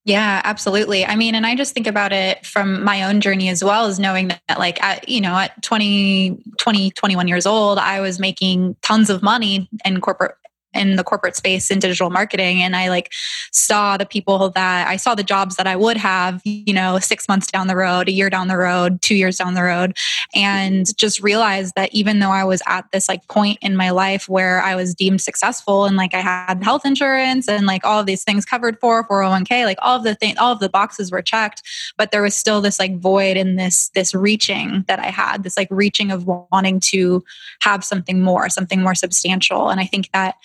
Yeah, 0.04 0.40
absolutely. 0.44 1.04
I 1.04 1.16
mean, 1.16 1.34
and 1.34 1.44
I 1.44 1.54
just 1.54 1.74
think 1.74 1.86
about 1.86 2.14
it 2.14 2.46
from 2.46 2.82
my 2.82 3.02
own 3.02 3.20
journey 3.20 3.50
as 3.50 3.62
well 3.62 3.84
as 3.84 4.00
knowing 4.00 4.28
that, 4.28 4.58
like, 4.58 4.82
at, 4.82 5.06
you 5.06 5.20
know, 5.20 5.36
at 5.36 5.60
20, 5.62 6.42
20, 6.56 6.90
21 6.92 7.28
years 7.28 7.44
old, 7.44 7.78
I 7.78 8.00
was 8.00 8.18
making 8.18 8.76
tons 8.80 9.10
of 9.10 9.22
money 9.22 9.68
in 9.84 10.00
corporate 10.00 10.36
in 10.78 10.96
the 10.96 11.04
corporate 11.04 11.36
space 11.36 11.70
in 11.70 11.78
digital 11.78 12.10
marketing 12.10 12.62
and 12.62 12.76
i 12.76 12.88
like 12.88 13.12
saw 13.52 13.96
the 13.96 14.06
people 14.06 14.50
that 14.50 14.86
i 14.86 14.96
saw 14.96 15.14
the 15.14 15.22
jobs 15.22 15.56
that 15.56 15.66
i 15.66 15.76
would 15.76 15.96
have 15.96 16.40
you 16.44 16.72
know 16.72 16.98
six 16.98 17.28
months 17.28 17.46
down 17.48 17.66
the 17.66 17.76
road 17.76 18.08
a 18.08 18.12
year 18.12 18.30
down 18.30 18.48
the 18.48 18.56
road 18.56 19.00
two 19.02 19.14
years 19.14 19.36
down 19.36 19.54
the 19.54 19.62
road 19.62 19.96
and 20.34 20.96
just 20.96 21.22
realized 21.22 21.74
that 21.74 21.92
even 21.92 22.20
though 22.20 22.30
i 22.30 22.44
was 22.44 22.62
at 22.66 22.84
this 22.92 23.08
like 23.08 23.26
point 23.28 23.58
in 23.60 23.76
my 23.76 23.90
life 23.90 24.28
where 24.28 24.62
i 24.62 24.74
was 24.74 24.94
deemed 24.94 25.20
successful 25.20 25.84
and 25.84 25.96
like 25.96 26.14
i 26.14 26.20
had 26.20 26.62
health 26.62 26.86
insurance 26.86 27.48
and 27.48 27.66
like 27.66 27.84
all 27.84 28.00
of 28.00 28.06
these 28.06 28.24
things 28.24 28.44
covered 28.44 28.78
for 28.80 29.06
401k 29.08 29.64
like 29.64 29.78
all 29.82 29.96
of 29.96 30.04
the 30.04 30.14
things 30.14 30.38
all 30.38 30.52
of 30.52 30.60
the 30.60 30.68
boxes 30.68 31.10
were 31.10 31.22
checked 31.22 31.62
but 31.96 32.10
there 32.10 32.22
was 32.22 32.34
still 32.34 32.60
this 32.60 32.78
like 32.78 32.98
void 32.98 33.36
in 33.36 33.56
this 33.56 33.90
this 33.90 34.14
reaching 34.14 34.84
that 34.88 34.98
i 34.98 35.06
had 35.06 35.42
this 35.42 35.56
like 35.56 35.68
reaching 35.70 36.10
of 36.10 36.26
wanting 36.26 36.80
to 36.80 37.24
have 37.60 37.84
something 37.84 38.22
more 38.22 38.48
something 38.48 38.82
more 38.82 38.94
substantial 38.94 39.68
and 39.68 39.80
i 39.80 39.84
think 39.84 40.10
that 40.12 40.36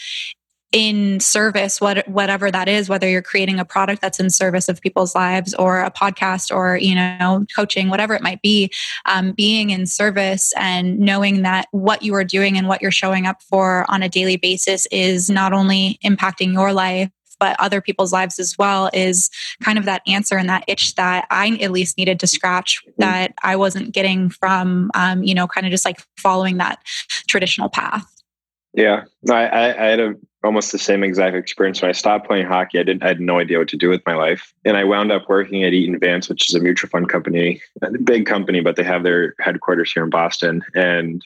in 0.73 1.19
service 1.19 1.79
what 1.79 2.05
whatever 2.09 2.49
that 2.49 2.67
is 2.67 2.89
whether 2.89 3.07
you're 3.07 3.21
creating 3.21 3.59
a 3.59 3.65
product 3.65 4.01
that's 4.01 4.19
in 4.19 4.29
service 4.29 4.67
of 4.67 4.81
people's 4.81 5.13
lives 5.13 5.53
or 5.53 5.81
a 5.81 5.91
podcast 5.91 6.53
or 6.53 6.77
you 6.77 6.95
know 6.95 7.45
coaching 7.55 7.89
whatever 7.89 8.15
it 8.15 8.23
might 8.23 8.41
be 8.41 8.69
um, 9.05 9.31
being 9.31 9.69
in 9.69 9.85
service 9.85 10.51
and 10.57 10.99
knowing 10.99 11.43
that 11.43 11.67
what 11.71 12.01
you 12.01 12.15
are 12.15 12.23
doing 12.23 12.57
and 12.57 12.67
what 12.67 12.81
you're 12.81 12.91
showing 12.91 13.27
up 13.27 13.41
for 13.43 13.85
on 13.87 14.01
a 14.01 14.09
daily 14.09 14.35
basis 14.35 14.87
is 14.87 15.29
not 15.29 15.53
only 15.53 15.99
impacting 16.03 16.51
your 16.51 16.73
life 16.73 17.09
but 17.39 17.59
other 17.59 17.81
people's 17.81 18.13
lives 18.13 18.39
as 18.39 18.57
well 18.57 18.89
is 18.93 19.29
kind 19.61 19.77
of 19.77 19.85
that 19.85 20.01
answer 20.07 20.37
and 20.37 20.47
that 20.47 20.63
itch 20.67 20.95
that 20.95 21.27
I 21.29 21.57
at 21.61 21.71
least 21.71 21.97
needed 21.97 22.19
to 22.21 22.27
scratch 22.27 22.81
that 22.99 23.33
I 23.43 23.57
wasn't 23.57 23.91
getting 23.93 24.29
from, 24.29 24.91
um, 24.93 25.23
you 25.23 25.33
know, 25.35 25.45
kind 25.45 25.67
of 25.67 25.71
just 25.71 25.83
like 25.83 25.99
following 26.17 26.57
that 26.57 26.79
traditional 27.27 27.67
path. 27.67 28.05
Yeah, 28.73 29.03
I, 29.29 29.45
I, 29.45 29.69
I 29.69 29.89
had 29.89 29.99
a 29.99 30.15
almost 30.43 30.71
the 30.71 30.77
same 30.77 31.03
exact 31.03 31.35
experience 31.35 31.81
when 31.81 31.89
I 31.89 31.93
stopped 31.93 32.27
playing 32.27 32.45
hockey. 32.45 32.79
I 32.79 32.83
didn't 32.83 33.03
I 33.03 33.07
had 33.07 33.19
no 33.19 33.39
idea 33.39 33.59
what 33.59 33.69
to 33.69 33.77
do 33.77 33.89
with 33.89 34.01
my 34.05 34.15
life. 34.15 34.53
And 34.65 34.77
I 34.77 34.83
wound 34.83 35.11
up 35.11 35.29
working 35.29 35.63
at 35.63 35.73
Eaton 35.73 35.99
Vance, 35.99 36.29
which 36.29 36.49
is 36.49 36.55
a 36.55 36.59
mutual 36.59 36.89
fund 36.89 37.09
company, 37.09 37.61
a 37.81 37.91
big 37.91 38.25
company, 38.25 38.61
but 38.61 38.75
they 38.75 38.83
have 38.83 39.03
their 39.03 39.35
headquarters 39.39 39.91
here 39.91 40.03
in 40.03 40.09
Boston. 40.09 40.61
And 40.75 41.25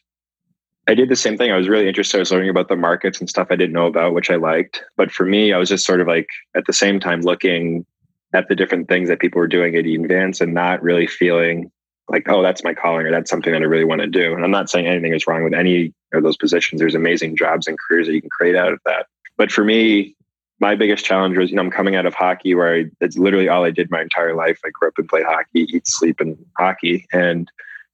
I 0.87 0.93
did 0.93 1.09
the 1.09 1.15
same 1.15 1.37
thing. 1.37 1.51
I 1.51 1.57
was 1.57 1.67
really 1.67 1.87
interested. 1.87 2.17
I 2.17 2.19
was 2.19 2.31
learning 2.31 2.49
about 2.49 2.69
the 2.69 2.75
markets 2.75 3.19
and 3.19 3.29
stuff 3.29 3.47
I 3.49 3.55
didn't 3.55 3.73
know 3.73 3.87
about, 3.87 4.13
which 4.13 4.29
I 4.29 4.35
liked. 4.35 4.83
But 4.95 5.11
for 5.11 5.25
me, 5.25 5.51
I 5.51 5.57
was 5.57 5.69
just 5.69 5.85
sort 5.85 5.99
of 5.99 6.07
like 6.07 6.29
at 6.55 6.65
the 6.65 6.73
same 6.73 6.99
time 6.99 7.21
looking 7.21 7.85
at 8.33 8.47
the 8.47 8.55
different 8.55 8.87
things 8.87 9.09
that 9.09 9.19
people 9.19 9.39
were 9.39 9.47
doing 9.47 9.75
at 9.75 9.85
Eaton 9.85 10.07
Vance 10.07 10.39
and 10.39 10.53
not 10.53 10.81
really 10.81 11.07
feeling 11.07 11.71
like, 12.09 12.27
oh, 12.29 12.41
that's 12.41 12.63
my 12.63 12.73
calling 12.73 13.05
or 13.05 13.11
that's 13.11 13.29
something 13.29 13.51
that 13.51 13.61
I 13.61 13.65
really 13.65 13.83
want 13.83 14.01
to 14.01 14.07
do. 14.07 14.33
And 14.33 14.43
I'm 14.43 14.51
not 14.51 14.69
saying 14.69 14.87
anything 14.87 15.13
is 15.13 15.27
wrong 15.27 15.43
with 15.43 15.53
any 15.53 15.93
of 16.13 16.23
those 16.23 16.37
positions. 16.37 16.79
There's 16.79 16.95
amazing 16.95 17.35
jobs 17.35 17.67
and 17.67 17.77
careers 17.77 18.07
that 18.07 18.13
you 18.13 18.21
can 18.21 18.29
create 18.29 18.55
out 18.55 18.71
of 18.71 18.79
that. 18.85 19.07
But 19.35 19.51
for 19.51 19.63
me, 19.63 20.15
my 20.59 20.73
biggest 20.73 21.05
challenge 21.05 21.37
was, 21.37 21.49
you 21.49 21.55
know, 21.57 21.61
I'm 21.61 21.69
coming 21.69 21.95
out 21.95 22.05
of 22.05 22.13
hockey 22.13 22.55
where 22.55 22.73
I, 22.73 22.85
it's 23.01 23.17
literally 23.17 23.49
all 23.49 23.63
I 23.65 23.71
did 23.71 23.91
my 23.91 24.01
entire 24.01 24.33
life. 24.33 24.59
I 24.65 24.69
grew 24.69 24.87
up 24.87 24.97
and 24.97 25.07
played 25.07 25.25
hockey, 25.25 25.67
eat, 25.69 25.87
sleep, 25.87 26.19
and 26.19 26.37
hockey. 26.57 27.05
And 27.11 27.51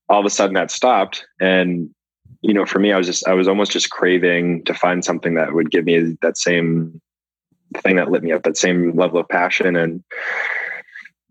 all 0.10 0.19
of 0.19 0.26
a 0.26 0.30
sudden 0.30 0.54
that 0.54 0.71
stopped. 0.71 1.26
And, 1.41 1.89
you 2.41 2.54
know, 2.54 2.65
for 2.65 2.80
me, 2.80 2.93
I 2.93 2.97
was 2.97 3.08
just, 3.08 3.28
I 3.28 3.34
was 3.34 3.47
almost 3.47 3.71
just 3.71 3.89
craving 3.89 4.63
to 4.65 4.73
find 4.73 5.04
something 5.04 5.34
that 5.34 5.54
would 5.54 5.71
give 5.71 5.86
me 5.86 6.15
that 6.21 6.38
same 6.38 7.02
thing 7.78 7.95
that 7.95 8.12
lit 8.12 8.23
me 8.23 8.32
up, 8.32 8.43
that 8.43 8.58
same 8.58 8.95
level 8.95 9.19
of 9.19 9.28
passion. 9.28 9.76
And, 9.76 10.04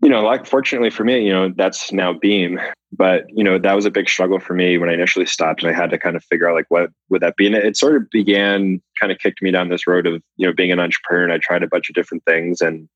you 0.03 0.09
know, 0.09 0.21
like 0.21 0.45
fortunately 0.45 0.89
for 0.89 1.05
me, 1.05 1.25
you 1.25 1.31
know, 1.31 1.53
that's 1.55 1.93
now 1.93 2.11
Beam. 2.11 2.59
But, 2.91 3.23
you 3.29 3.43
know, 3.43 3.57
that 3.57 3.73
was 3.73 3.85
a 3.85 3.91
big 3.91 4.09
struggle 4.09 4.39
for 4.39 4.53
me 4.53 4.77
when 4.77 4.89
I 4.89 4.93
initially 4.93 5.25
stopped 5.25 5.63
and 5.63 5.71
I 5.71 5.75
had 5.75 5.89
to 5.89 5.97
kind 5.97 6.15
of 6.15 6.23
figure 6.25 6.47
out 6.47 6.55
like 6.55 6.65
what 6.69 6.89
would 7.09 7.21
that 7.21 7.37
be. 7.37 7.47
And 7.47 7.55
it, 7.55 7.77
sort 7.77 7.95
of 7.95 8.09
began 8.11 8.81
kind 8.99 9.11
of 9.11 9.17
kicked 9.17 9.41
me 9.41 9.49
down 9.49 9.69
this 9.69 9.87
road 9.87 10.05
of, 10.05 10.21
you 10.35 10.45
know, 10.45 10.53
being 10.53 10.71
an 10.71 10.79
entrepreneur 10.79 11.23
and 11.23 11.33
I 11.33 11.37
tried 11.37 11.63
a 11.63 11.67
bunch 11.67 11.89
of 11.89 11.95
different 11.95 12.23
things. 12.25 12.61
And 12.61 12.87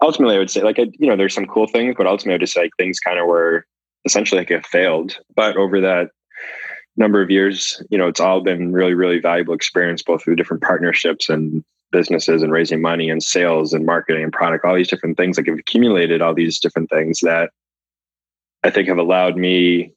ultimately 0.00 0.36
I 0.36 0.38
would 0.38 0.50
say 0.50 0.62
like, 0.62 0.78
I, 0.78 0.86
you 0.98 1.08
know, 1.08 1.16
there's 1.16 1.34
some 1.34 1.46
cool 1.46 1.66
things, 1.66 1.96
but 1.98 2.06
ultimately 2.06 2.36
I 2.36 2.38
just 2.38 2.54
say 2.54 2.62
like 2.62 2.76
things 2.78 3.00
kind 3.00 3.18
of 3.18 3.26
were 3.26 3.66
essentially 4.04 4.40
like 4.40 4.50
it 4.50 4.64
failed. 4.64 5.18
But 5.34 5.56
over 5.56 5.80
that 5.80 6.10
number 6.96 7.20
of 7.20 7.28
years, 7.28 7.82
you 7.90 7.98
know, 7.98 8.06
it's 8.06 8.20
all 8.20 8.40
been 8.40 8.72
really, 8.72 8.94
really 8.94 9.18
valuable 9.18 9.52
experience, 9.52 10.02
both 10.02 10.22
through 10.22 10.36
different 10.36 10.62
partnerships 10.62 11.28
and 11.28 11.64
businesses 11.92 12.42
and 12.42 12.52
raising 12.52 12.80
money 12.80 13.10
and 13.10 13.22
sales 13.22 13.72
and 13.72 13.86
marketing 13.86 14.22
and 14.22 14.32
product, 14.32 14.64
all 14.64 14.74
these 14.74 14.88
different 14.88 15.16
things. 15.16 15.36
Like 15.36 15.48
I've 15.48 15.58
accumulated 15.58 16.20
all 16.20 16.34
these 16.34 16.58
different 16.58 16.90
things 16.90 17.20
that 17.20 17.50
I 18.62 18.70
think 18.70 18.88
have 18.88 18.98
allowed 18.98 19.36
me, 19.36 19.92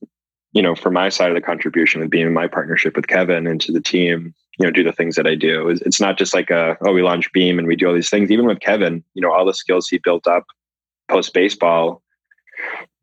you 0.54 0.62
know, 0.62 0.76
for 0.76 0.92
my 0.92 1.10
side 1.10 1.30
of 1.30 1.36
the 1.36 1.42
contribution 1.42 2.02
with 2.02 2.10
being 2.10 2.28
in 2.28 2.34
my 2.34 2.48
partnership 2.48 2.96
with 2.96 3.08
Kevin 3.08 3.48
and 3.48 3.60
to 3.62 3.72
the 3.72 3.82
team, 3.82 4.34
you 4.60 4.66
know, 4.66 4.72
do 4.72 4.84
the 4.84 4.92
things 4.92 5.16
that 5.16 5.28
I 5.28 5.36
do. 5.36 5.70
It's 5.70 6.02
not 6.02 6.18
just 6.18 6.34
like 6.34 6.50
a, 6.50 6.78
oh, 6.82 6.94
we 6.94 7.02
launch 7.02 7.32
Beam 7.32 7.58
and 7.60 7.68
we 7.68 7.76
do 7.76 7.88
all 7.88 7.94
these 7.94 8.10
things. 8.10 8.30
Even 8.30 8.46
with 8.46 8.60
Kevin, 8.60 9.04
you 9.14 9.22
know, 9.22 9.32
all 9.32 9.46
the 9.46 9.54
skills 9.54 9.88
he 9.88 9.98
built 9.98 10.28
up 10.28 10.46
post 11.10 11.34
baseball, 11.34 12.04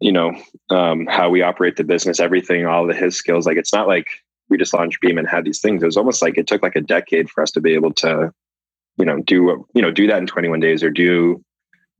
you 0.00 0.12
know, 0.12 0.32
um, 0.70 1.06
how 1.06 1.30
we 1.30 1.42
operate 1.42 1.76
the 1.76 1.84
business, 1.84 2.20
everything, 2.20 2.66
all 2.66 2.88
of 2.88 2.96
his 2.96 3.16
skills. 3.16 3.46
Like 3.46 3.56
it's 3.56 3.72
not 3.72 3.88
like 3.88 4.06
we 4.48 4.58
just 4.58 4.74
launched 4.74 5.00
Beam 5.00 5.18
and 5.18 5.28
had 5.28 5.44
these 5.44 5.60
things. 5.60 5.82
It 5.82 5.86
was 5.86 5.96
almost 5.96 6.22
like 6.22 6.38
it 6.38 6.46
took 6.46 6.62
like 6.62 6.76
a 6.76 6.80
decade 6.80 7.30
for 7.30 7.42
us 7.42 7.50
to 7.52 7.60
be 7.60 7.74
able 7.74 7.92
to 7.94 8.32
you 8.98 9.04
know 9.04 9.20
do 9.20 9.44
what 9.44 9.58
you 9.74 9.82
know 9.82 9.90
do 9.90 10.06
that 10.06 10.18
in 10.18 10.26
21 10.26 10.60
days 10.60 10.82
or 10.82 10.90
do 10.90 11.42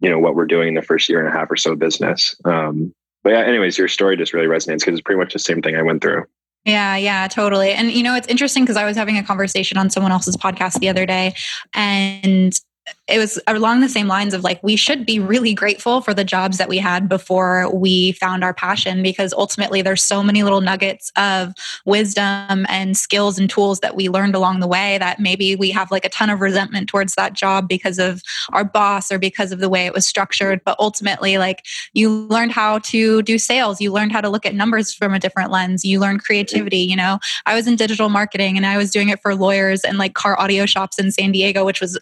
you 0.00 0.10
know 0.10 0.18
what 0.18 0.34
we're 0.34 0.46
doing 0.46 0.68
in 0.68 0.74
the 0.74 0.82
first 0.82 1.08
year 1.08 1.18
and 1.18 1.28
a 1.28 1.38
half 1.38 1.50
or 1.50 1.56
so 1.56 1.74
business 1.74 2.34
um 2.44 2.92
but 3.22 3.30
yeah 3.30 3.40
anyways 3.40 3.78
your 3.78 3.88
story 3.88 4.16
just 4.16 4.32
really 4.32 4.46
resonates 4.46 4.80
because 4.80 4.94
it's 4.94 5.02
pretty 5.02 5.18
much 5.18 5.32
the 5.32 5.38
same 5.38 5.62
thing 5.62 5.76
i 5.76 5.82
went 5.82 6.02
through 6.02 6.24
yeah, 6.66 6.96
yeah, 6.96 7.28
totally. 7.28 7.70
And 7.70 7.92
you 7.92 8.02
know, 8.02 8.16
it's 8.16 8.26
interesting 8.26 8.64
because 8.64 8.76
I 8.76 8.84
was 8.84 8.96
having 8.96 9.16
a 9.16 9.22
conversation 9.22 9.78
on 9.78 9.88
someone 9.88 10.10
else's 10.10 10.36
podcast 10.36 10.80
the 10.80 10.88
other 10.88 11.06
day 11.06 11.32
and 11.74 12.60
it 13.08 13.18
was 13.18 13.40
along 13.46 13.80
the 13.80 13.88
same 13.88 14.08
lines 14.08 14.34
of 14.34 14.42
like 14.42 14.62
we 14.62 14.76
should 14.76 15.06
be 15.06 15.18
really 15.18 15.54
grateful 15.54 16.00
for 16.00 16.12
the 16.12 16.24
jobs 16.24 16.58
that 16.58 16.68
we 16.68 16.78
had 16.78 17.08
before 17.08 17.70
we 17.74 18.12
found 18.12 18.42
our 18.42 18.54
passion 18.54 19.02
because 19.02 19.32
ultimately 19.32 19.82
there's 19.82 20.02
so 20.02 20.22
many 20.22 20.42
little 20.42 20.60
nuggets 20.60 21.12
of 21.16 21.52
wisdom 21.84 22.66
and 22.68 22.96
skills 22.96 23.38
and 23.38 23.48
tools 23.48 23.80
that 23.80 23.94
we 23.96 24.08
learned 24.08 24.34
along 24.34 24.60
the 24.60 24.66
way 24.66 24.98
that 24.98 25.20
maybe 25.20 25.56
we 25.56 25.70
have 25.70 25.90
like 25.90 26.04
a 26.04 26.08
ton 26.08 26.30
of 26.30 26.40
resentment 26.40 26.88
towards 26.88 27.14
that 27.14 27.32
job 27.32 27.68
because 27.68 27.98
of 27.98 28.22
our 28.52 28.64
boss 28.64 29.10
or 29.12 29.18
because 29.18 29.52
of 29.52 29.60
the 29.60 29.68
way 29.68 29.86
it 29.86 29.94
was 29.94 30.06
structured. 30.06 30.60
But 30.64 30.76
ultimately 30.78 31.38
like 31.38 31.64
you 31.92 32.10
learned 32.26 32.52
how 32.52 32.78
to 32.80 33.22
do 33.22 33.38
sales. 33.38 33.80
You 33.80 33.92
learned 33.92 34.12
how 34.12 34.20
to 34.20 34.28
look 34.28 34.46
at 34.46 34.54
numbers 34.54 34.92
from 34.92 35.14
a 35.14 35.18
different 35.18 35.50
lens. 35.50 35.84
You 35.84 36.00
learned 36.00 36.24
creativity 36.24 36.78
you 36.78 36.96
know. 36.96 37.18
I 37.46 37.54
was 37.54 37.66
in 37.66 37.76
digital 37.76 38.08
marketing 38.08 38.56
and 38.56 38.66
i 38.66 38.76
was 38.76 38.90
doing 38.90 39.08
it 39.08 39.20
for 39.20 39.34
lawyers 39.34 39.82
and 39.82 39.98
like 39.98 40.14
car 40.14 40.38
audio 40.38 40.66
shops 40.66 40.98
in 40.98 41.10
san 41.10 41.32
diego 41.32 41.64
which 41.64 41.80
was 41.80 41.98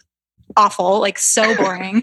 awful, 0.57 0.99
like 0.99 1.17
so 1.17 1.55
boring. 1.55 1.97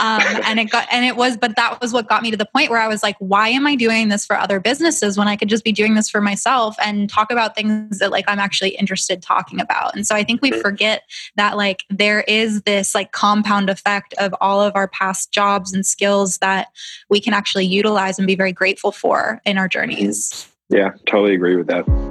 um, 0.00 0.22
and 0.44 0.58
it 0.58 0.70
got, 0.70 0.88
and 0.90 1.04
it 1.04 1.16
was, 1.16 1.36
but 1.36 1.56
that 1.56 1.80
was 1.80 1.92
what 1.92 2.08
got 2.08 2.22
me 2.22 2.30
to 2.30 2.36
the 2.36 2.46
point 2.46 2.70
where 2.70 2.80
I 2.80 2.88
was 2.88 3.02
like, 3.02 3.16
why 3.18 3.48
am 3.48 3.66
I 3.66 3.74
doing 3.74 4.08
this 4.08 4.24
for 4.24 4.36
other 4.36 4.60
businesses 4.60 5.18
when 5.18 5.28
I 5.28 5.36
could 5.36 5.48
just 5.48 5.64
be 5.64 5.72
doing 5.72 5.94
this 5.94 6.08
for 6.08 6.20
myself 6.20 6.76
and 6.82 7.08
talk 7.08 7.30
about 7.30 7.54
things 7.54 7.98
that 7.98 8.10
like 8.10 8.24
I'm 8.28 8.38
actually 8.38 8.70
interested 8.70 9.22
talking 9.22 9.60
about? 9.60 9.94
And 9.94 10.06
so 10.06 10.14
I 10.14 10.24
think 10.24 10.42
we 10.42 10.52
forget 10.52 11.02
that 11.36 11.56
like 11.56 11.84
there 11.90 12.22
is 12.22 12.62
this 12.62 12.94
like 12.94 13.12
compound 13.12 13.70
effect 13.70 14.14
of 14.18 14.34
all 14.40 14.60
of 14.60 14.74
our 14.74 14.88
past 14.88 15.32
jobs 15.32 15.72
and 15.72 15.84
skills 15.84 16.38
that 16.38 16.68
we 17.08 17.20
can 17.20 17.34
actually 17.34 17.66
utilize 17.66 18.18
and 18.18 18.26
be 18.26 18.36
very 18.36 18.52
grateful 18.52 18.92
for 18.92 19.40
in 19.44 19.58
our 19.58 19.68
journeys. 19.68 20.48
Yeah, 20.70 20.90
totally 21.06 21.34
agree 21.34 21.56
with 21.56 21.66
that. 21.68 22.07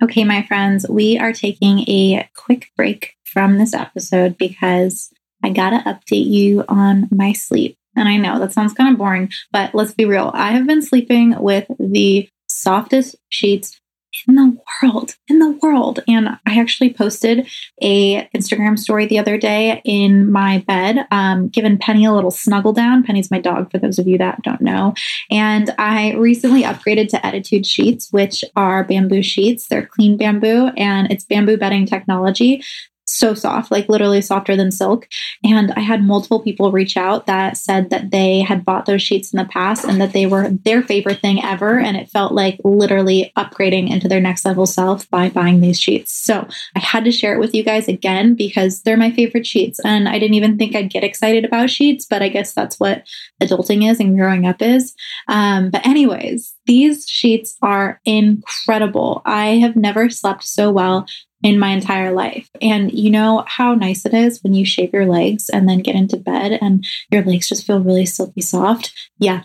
Okay, 0.00 0.22
my 0.22 0.42
friends, 0.42 0.86
we 0.88 1.18
are 1.18 1.32
taking 1.32 1.80
a 1.88 2.30
quick 2.36 2.70
break 2.76 3.16
from 3.24 3.58
this 3.58 3.74
episode 3.74 4.38
because 4.38 5.10
I 5.42 5.50
got 5.50 5.70
to 5.70 5.78
update 5.78 6.26
you 6.26 6.64
on 6.68 7.08
my 7.10 7.32
sleep. 7.32 7.76
And 7.96 8.08
I 8.08 8.16
know 8.16 8.38
that 8.38 8.52
sounds 8.52 8.74
kind 8.74 8.92
of 8.92 8.98
boring, 8.98 9.30
but 9.50 9.74
let's 9.74 9.94
be 9.94 10.04
real. 10.04 10.30
I 10.34 10.52
have 10.52 10.68
been 10.68 10.82
sleeping 10.82 11.34
with 11.40 11.66
the 11.80 12.28
softest 12.48 13.16
sheets 13.28 13.80
in 14.26 14.34
the 14.34 14.56
world? 14.82 15.14
In 15.28 15.38
the 15.38 15.58
world. 15.62 16.00
And 16.08 16.28
I 16.28 16.58
actually 16.58 16.92
posted 16.92 17.48
a 17.80 18.26
Instagram 18.28 18.78
story 18.78 19.06
the 19.06 19.18
other 19.18 19.36
day 19.38 19.80
in 19.84 20.30
my 20.30 20.64
bed, 20.66 21.06
um, 21.10 21.48
giving 21.48 21.78
Penny 21.78 22.04
a 22.04 22.12
little 22.12 22.30
snuggle 22.30 22.72
down. 22.72 23.04
Penny's 23.04 23.30
my 23.30 23.40
dog, 23.40 23.70
for 23.70 23.78
those 23.78 23.98
of 23.98 24.06
you 24.06 24.18
that 24.18 24.42
don't 24.42 24.60
know. 24.60 24.94
And 25.30 25.70
I 25.78 26.14
recently 26.14 26.62
upgraded 26.62 27.08
to 27.10 27.18
Ettitude 27.18 27.66
sheets, 27.66 28.08
which 28.10 28.44
are 28.56 28.84
bamboo 28.84 29.22
sheets. 29.22 29.68
They're 29.68 29.86
clean 29.86 30.16
bamboo 30.16 30.70
and 30.76 31.10
it's 31.10 31.24
bamboo 31.24 31.56
bedding 31.56 31.86
technology 31.86 32.62
so 33.08 33.34
soft, 33.34 33.70
like 33.70 33.88
literally 33.88 34.20
softer 34.20 34.54
than 34.56 34.70
silk. 34.70 35.08
And 35.42 35.72
I 35.72 35.80
had 35.80 36.02
multiple 36.02 36.40
people 36.40 36.70
reach 36.72 36.96
out 36.96 37.26
that 37.26 37.56
said 37.56 37.90
that 37.90 38.10
they 38.10 38.40
had 38.40 38.64
bought 38.64 38.86
those 38.86 39.02
sheets 39.02 39.32
in 39.32 39.38
the 39.38 39.44
past 39.46 39.84
and 39.84 40.00
that 40.00 40.12
they 40.12 40.26
were 40.26 40.50
their 40.50 40.82
favorite 40.82 41.20
thing 41.20 41.42
ever. 41.42 41.78
And 41.78 41.96
it 41.96 42.10
felt 42.10 42.32
like 42.32 42.60
literally 42.64 43.32
upgrading 43.36 43.90
into 43.90 44.08
their 44.08 44.20
next 44.20 44.44
level 44.44 44.66
self 44.66 45.08
by 45.10 45.30
buying 45.30 45.60
these 45.60 45.80
sheets. 45.80 46.12
So 46.12 46.46
I 46.76 46.80
had 46.80 47.04
to 47.04 47.10
share 47.10 47.34
it 47.34 47.40
with 47.40 47.54
you 47.54 47.62
guys 47.62 47.88
again 47.88 48.34
because 48.34 48.82
they're 48.82 48.96
my 48.96 49.10
favorite 49.10 49.46
sheets. 49.46 49.80
And 49.84 50.08
I 50.08 50.18
didn't 50.18 50.34
even 50.34 50.58
think 50.58 50.76
I'd 50.76 50.90
get 50.90 51.04
excited 51.04 51.44
about 51.44 51.70
sheets, 51.70 52.06
but 52.08 52.22
I 52.22 52.28
guess 52.28 52.52
that's 52.52 52.78
what 52.78 53.04
adulting 53.42 53.90
is 53.90 54.00
and 54.00 54.16
growing 54.16 54.46
up 54.46 54.60
is. 54.60 54.94
Um, 55.28 55.70
but, 55.70 55.86
anyways, 55.86 56.54
these 56.66 57.08
sheets 57.08 57.56
are 57.62 58.00
incredible. 58.04 59.22
I 59.24 59.56
have 59.56 59.76
never 59.76 60.10
slept 60.10 60.44
so 60.44 60.70
well 60.70 61.06
in 61.42 61.58
my 61.58 61.70
entire 61.70 62.12
life. 62.12 62.48
And 62.60 62.92
you 62.92 63.10
know 63.10 63.44
how 63.46 63.74
nice 63.74 64.04
it 64.04 64.14
is 64.14 64.42
when 64.42 64.54
you 64.54 64.64
shave 64.64 64.92
your 64.92 65.06
legs 65.06 65.48
and 65.48 65.68
then 65.68 65.78
get 65.80 65.94
into 65.94 66.16
bed 66.16 66.58
and 66.60 66.84
your 67.10 67.22
legs 67.22 67.48
just 67.48 67.66
feel 67.66 67.80
really 67.80 68.06
silky 68.06 68.40
soft? 68.40 68.92
Yeah, 69.18 69.44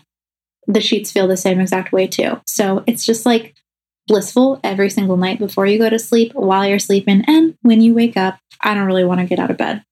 the 0.66 0.80
sheets 0.80 1.12
feel 1.12 1.28
the 1.28 1.36
same 1.36 1.60
exact 1.60 1.92
way 1.92 2.06
too. 2.06 2.40
So 2.46 2.82
it's 2.86 3.04
just 3.04 3.24
like 3.26 3.54
blissful 4.06 4.60
every 4.62 4.90
single 4.90 5.16
night 5.16 5.38
before 5.38 5.66
you 5.66 5.78
go 5.78 5.88
to 5.88 5.98
sleep, 5.98 6.32
while 6.34 6.66
you're 6.66 6.78
sleeping, 6.78 7.24
and 7.26 7.56
when 7.62 7.80
you 7.80 7.94
wake 7.94 8.16
up. 8.16 8.38
I 8.60 8.74
don't 8.74 8.86
really 8.86 9.04
want 9.04 9.20
to 9.20 9.26
get 9.26 9.38
out 9.38 9.50
of 9.50 9.56
bed. 9.56 9.84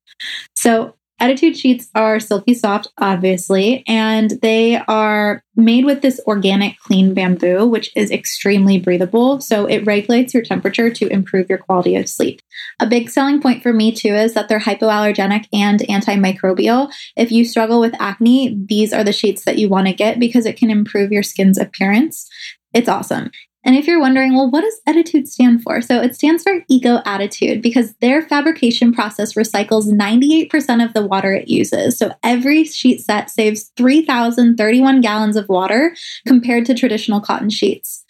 So 0.55 0.95
Ettitude 1.23 1.55
sheets 1.55 1.89
are 1.95 2.19
silky 2.19 2.53
soft, 2.53 2.89
obviously, 2.99 3.85
and 3.87 4.33
they 4.43 4.77
are 4.89 5.45
made 5.55 5.85
with 5.85 6.03
this 6.03 6.21
organic 6.27 6.77
clean 6.81 7.15
bamboo, 7.15 7.65
which 7.65 7.93
is 7.95 8.11
extremely 8.11 8.81
breathable. 8.81 9.41
So 9.41 9.67
it 9.67 9.87
regulates 9.87 10.35
your 10.35 10.43
temperature 10.43 10.91
to 10.91 11.07
improve 11.07 11.49
your 11.49 11.59
quality 11.59 11.95
of 11.95 12.09
sleep. 12.09 12.43
A 12.81 12.89
big 12.89 13.09
selling 13.09 13.41
point 13.41 13.63
for 13.63 13.73
me, 13.73 13.93
too, 13.93 14.17
is 14.17 14.35
that 14.35 14.49
they're 14.49 14.59
hypoallergenic 14.59 15.47
and 15.53 15.79
antimicrobial. 15.81 16.93
If 17.17 17.31
you 17.31 17.45
struggle 17.45 17.79
with 17.79 17.95
acne, 18.01 18.61
these 18.69 18.93
are 18.93 19.05
the 19.05 19.13
sheets 19.13 19.45
that 19.45 19.59
you 19.59 19.69
want 19.69 19.87
to 19.87 19.93
get 19.93 20.19
because 20.19 20.45
it 20.45 20.57
can 20.57 20.71
improve 20.71 21.13
your 21.13 21.23
skin's 21.23 21.57
appearance. 21.57 22.29
It's 22.75 22.89
awesome. 22.89 23.31
And 23.65 23.77
if 23.77 23.87
you're 23.87 24.01
wondering, 24.01 24.35
well, 24.35 24.51
what 24.51 24.63
does 24.63 24.81
Ettitude 24.89 25.29
stand 25.29 25.63
for? 25.63 25.81
So 25.81 26.01
it 26.01 26.15
stands 26.15 26.43
for 26.43 26.65
Eco 26.69 27.01
Attitude 27.05 27.63
because 27.63 27.95
their 28.01 28.23
fabrication 28.23 28.93
process 28.93 29.35
recycles 29.35 29.87
98% 29.87 30.85
of 30.85 30.93
the 30.95 31.07
water 31.07 31.33
it 31.33 31.49
uses. 31.49 31.97
So 31.97 32.13
every 32.23 32.65
sheet 32.65 33.01
set 33.01 33.31
saves 33.31 33.71
3,031 33.77 35.01
gallons 35.01 35.37
of 35.37 35.49
water 35.49 35.95
compared 36.27 36.67
to 36.67 36.75
traditional 36.75 37.21
cotton 37.21 37.51
sheets. 37.51 38.05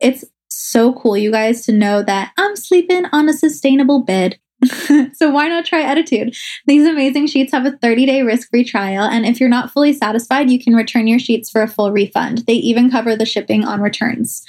It's 0.00 0.24
so 0.48 0.94
cool, 0.94 1.16
you 1.16 1.30
guys, 1.30 1.64
to 1.66 1.72
know 1.72 2.02
that 2.02 2.32
I'm 2.38 2.56
sleeping 2.56 3.04
on 3.12 3.28
a 3.28 3.32
sustainable 3.32 4.02
bed 4.02 4.38
so 5.14 5.30
why 5.30 5.48
not 5.48 5.64
try 5.64 5.82
Ettitude? 5.82 6.36
These 6.66 6.86
amazing 6.86 7.26
sheets 7.26 7.52
have 7.52 7.66
a 7.66 7.76
30 7.78 8.06
day 8.06 8.22
risk 8.22 8.50
free 8.50 8.64
trial, 8.64 9.04
and 9.04 9.26
if 9.26 9.40
you're 9.40 9.48
not 9.48 9.70
fully 9.70 9.92
satisfied, 9.92 10.50
you 10.50 10.62
can 10.62 10.74
return 10.74 11.06
your 11.06 11.18
sheets 11.18 11.50
for 11.50 11.62
a 11.62 11.68
full 11.68 11.92
refund. 11.92 12.38
They 12.46 12.54
even 12.54 12.90
cover 12.90 13.16
the 13.16 13.26
shipping 13.26 13.64
on 13.64 13.80
returns. 13.80 14.44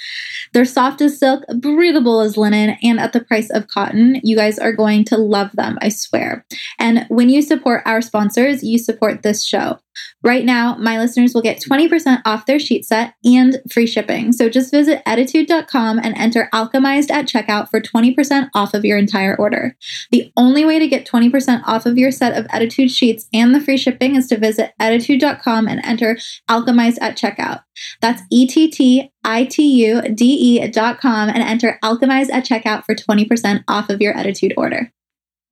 They're 0.52 0.64
soft 0.64 1.00
as 1.00 1.18
silk, 1.18 1.44
breathable 1.58 2.20
as 2.20 2.36
linen, 2.36 2.76
and 2.82 3.00
at 3.00 3.12
the 3.12 3.24
price 3.24 3.50
of 3.50 3.68
cotton. 3.68 4.20
You 4.22 4.36
guys 4.36 4.58
are 4.58 4.72
going 4.72 5.04
to 5.06 5.16
love 5.16 5.50
them, 5.52 5.78
I 5.80 5.88
swear. 5.88 6.44
And 6.78 7.06
when 7.08 7.28
you 7.28 7.42
support 7.42 7.82
our 7.84 8.00
sponsors, 8.00 8.62
you 8.62 8.78
support 8.78 9.22
this 9.22 9.44
show. 9.44 9.78
Right 10.22 10.44
now, 10.44 10.76
my 10.76 10.98
listeners 10.98 11.34
will 11.34 11.42
get 11.42 11.62
20% 11.62 12.22
off 12.24 12.46
their 12.46 12.58
sheet 12.58 12.84
set 12.84 13.14
and 13.24 13.60
free 13.70 13.86
shipping. 13.86 14.32
So 14.32 14.48
just 14.48 14.70
visit 14.70 15.02
ettitude.com 15.06 15.98
and 15.98 16.16
enter 16.16 16.48
alchemized 16.52 17.10
at 17.10 17.26
checkout 17.26 17.70
for 17.70 17.80
20% 17.80 18.48
off 18.54 18.74
of 18.74 18.84
your 18.84 18.98
entire 18.98 19.36
order. 19.36 19.76
The 20.10 20.32
only 20.36 20.64
way 20.64 20.78
to 20.78 20.88
get 20.88 21.06
20% 21.06 21.62
off 21.66 21.86
of 21.86 21.98
your 21.98 22.10
set 22.10 22.36
of 22.36 22.46
Ettitude 22.48 22.90
sheets 22.90 23.28
and 23.32 23.54
the 23.54 23.60
free 23.60 23.76
shipping 23.76 24.16
is 24.16 24.26
to 24.28 24.38
visit 24.38 24.72
ettitude.com 24.80 25.68
and 25.68 25.80
enter 25.84 26.18
alchemized 26.48 26.98
at 27.00 27.16
checkout. 27.16 27.62
That's 28.00 28.22
E 28.30 28.46
T 28.46 28.70
T 28.70 29.12
I 29.24 29.44
T 29.44 29.86
U 29.86 30.02
D 30.02 30.24
E 30.24 30.68
dot 30.68 31.00
com 31.00 31.28
and 31.28 31.42
enter 31.42 31.78
alchemized 31.84 32.30
at 32.30 32.46
checkout 32.46 32.84
for 32.84 32.94
20% 32.94 33.64
off 33.68 33.90
of 33.90 34.00
your 34.00 34.14
Ettitude 34.14 34.54
order. 34.56 34.92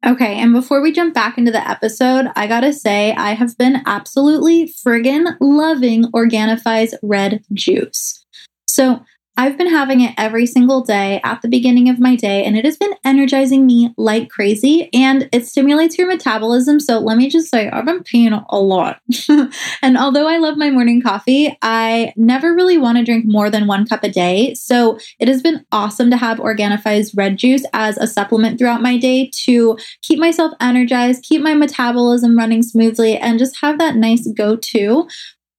Okay, 0.06 0.38
and 0.38 0.52
before 0.52 0.82
we 0.82 0.92
jump 0.92 1.14
back 1.14 1.38
into 1.38 1.50
the 1.50 1.66
episode, 1.66 2.26
I 2.36 2.46
gotta 2.46 2.74
say, 2.74 3.14
I 3.14 3.32
have 3.32 3.56
been 3.56 3.82
absolutely 3.86 4.66
friggin' 4.66 5.34
loving 5.40 6.04
Organifi's 6.12 6.94
red 7.02 7.42
juice. 7.54 8.22
So, 8.66 9.02
I've 9.36 9.58
been 9.58 9.68
having 9.68 10.00
it 10.00 10.14
every 10.16 10.46
single 10.46 10.82
day 10.82 11.20
at 11.24 11.42
the 11.42 11.48
beginning 11.48 11.88
of 11.88 11.98
my 11.98 12.14
day, 12.14 12.44
and 12.44 12.56
it 12.56 12.64
has 12.64 12.76
been 12.76 12.94
energizing 13.04 13.66
me 13.66 13.92
like 13.96 14.30
crazy. 14.30 14.88
And 14.92 15.28
it 15.32 15.46
stimulates 15.46 15.98
your 15.98 16.06
metabolism. 16.06 16.78
So 16.78 17.00
let 17.00 17.16
me 17.16 17.28
just 17.28 17.50
say, 17.50 17.68
I've 17.68 17.84
been 17.84 18.04
peeing 18.04 18.44
a 18.48 18.60
lot. 18.60 19.00
and 19.82 19.98
although 19.98 20.28
I 20.28 20.38
love 20.38 20.56
my 20.56 20.70
morning 20.70 21.02
coffee, 21.02 21.56
I 21.62 22.12
never 22.16 22.54
really 22.54 22.78
want 22.78 22.98
to 22.98 23.04
drink 23.04 23.24
more 23.26 23.50
than 23.50 23.66
one 23.66 23.86
cup 23.86 24.04
a 24.04 24.08
day. 24.08 24.54
So 24.54 24.98
it 25.18 25.26
has 25.26 25.42
been 25.42 25.66
awesome 25.72 26.10
to 26.10 26.16
have 26.16 26.38
Organifi's 26.38 27.12
red 27.14 27.36
juice 27.36 27.64
as 27.72 27.98
a 27.98 28.06
supplement 28.06 28.58
throughout 28.58 28.82
my 28.82 28.96
day 28.96 29.30
to 29.46 29.76
keep 30.02 30.20
myself 30.20 30.52
energized, 30.60 31.24
keep 31.24 31.42
my 31.42 31.54
metabolism 31.54 32.38
running 32.38 32.62
smoothly, 32.62 33.16
and 33.16 33.40
just 33.40 33.60
have 33.62 33.78
that 33.78 33.96
nice 33.96 34.28
go 34.36 34.54
to 34.56 35.08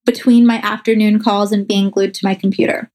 between 0.06 0.46
my 0.46 0.58
afternoon 0.58 1.20
calls 1.20 1.52
and 1.52 1.68
being 1.68 1.90
glued 1.90 2.14
to 2.14 2.26
my 2.26 2.36
computer. 2.36 2.90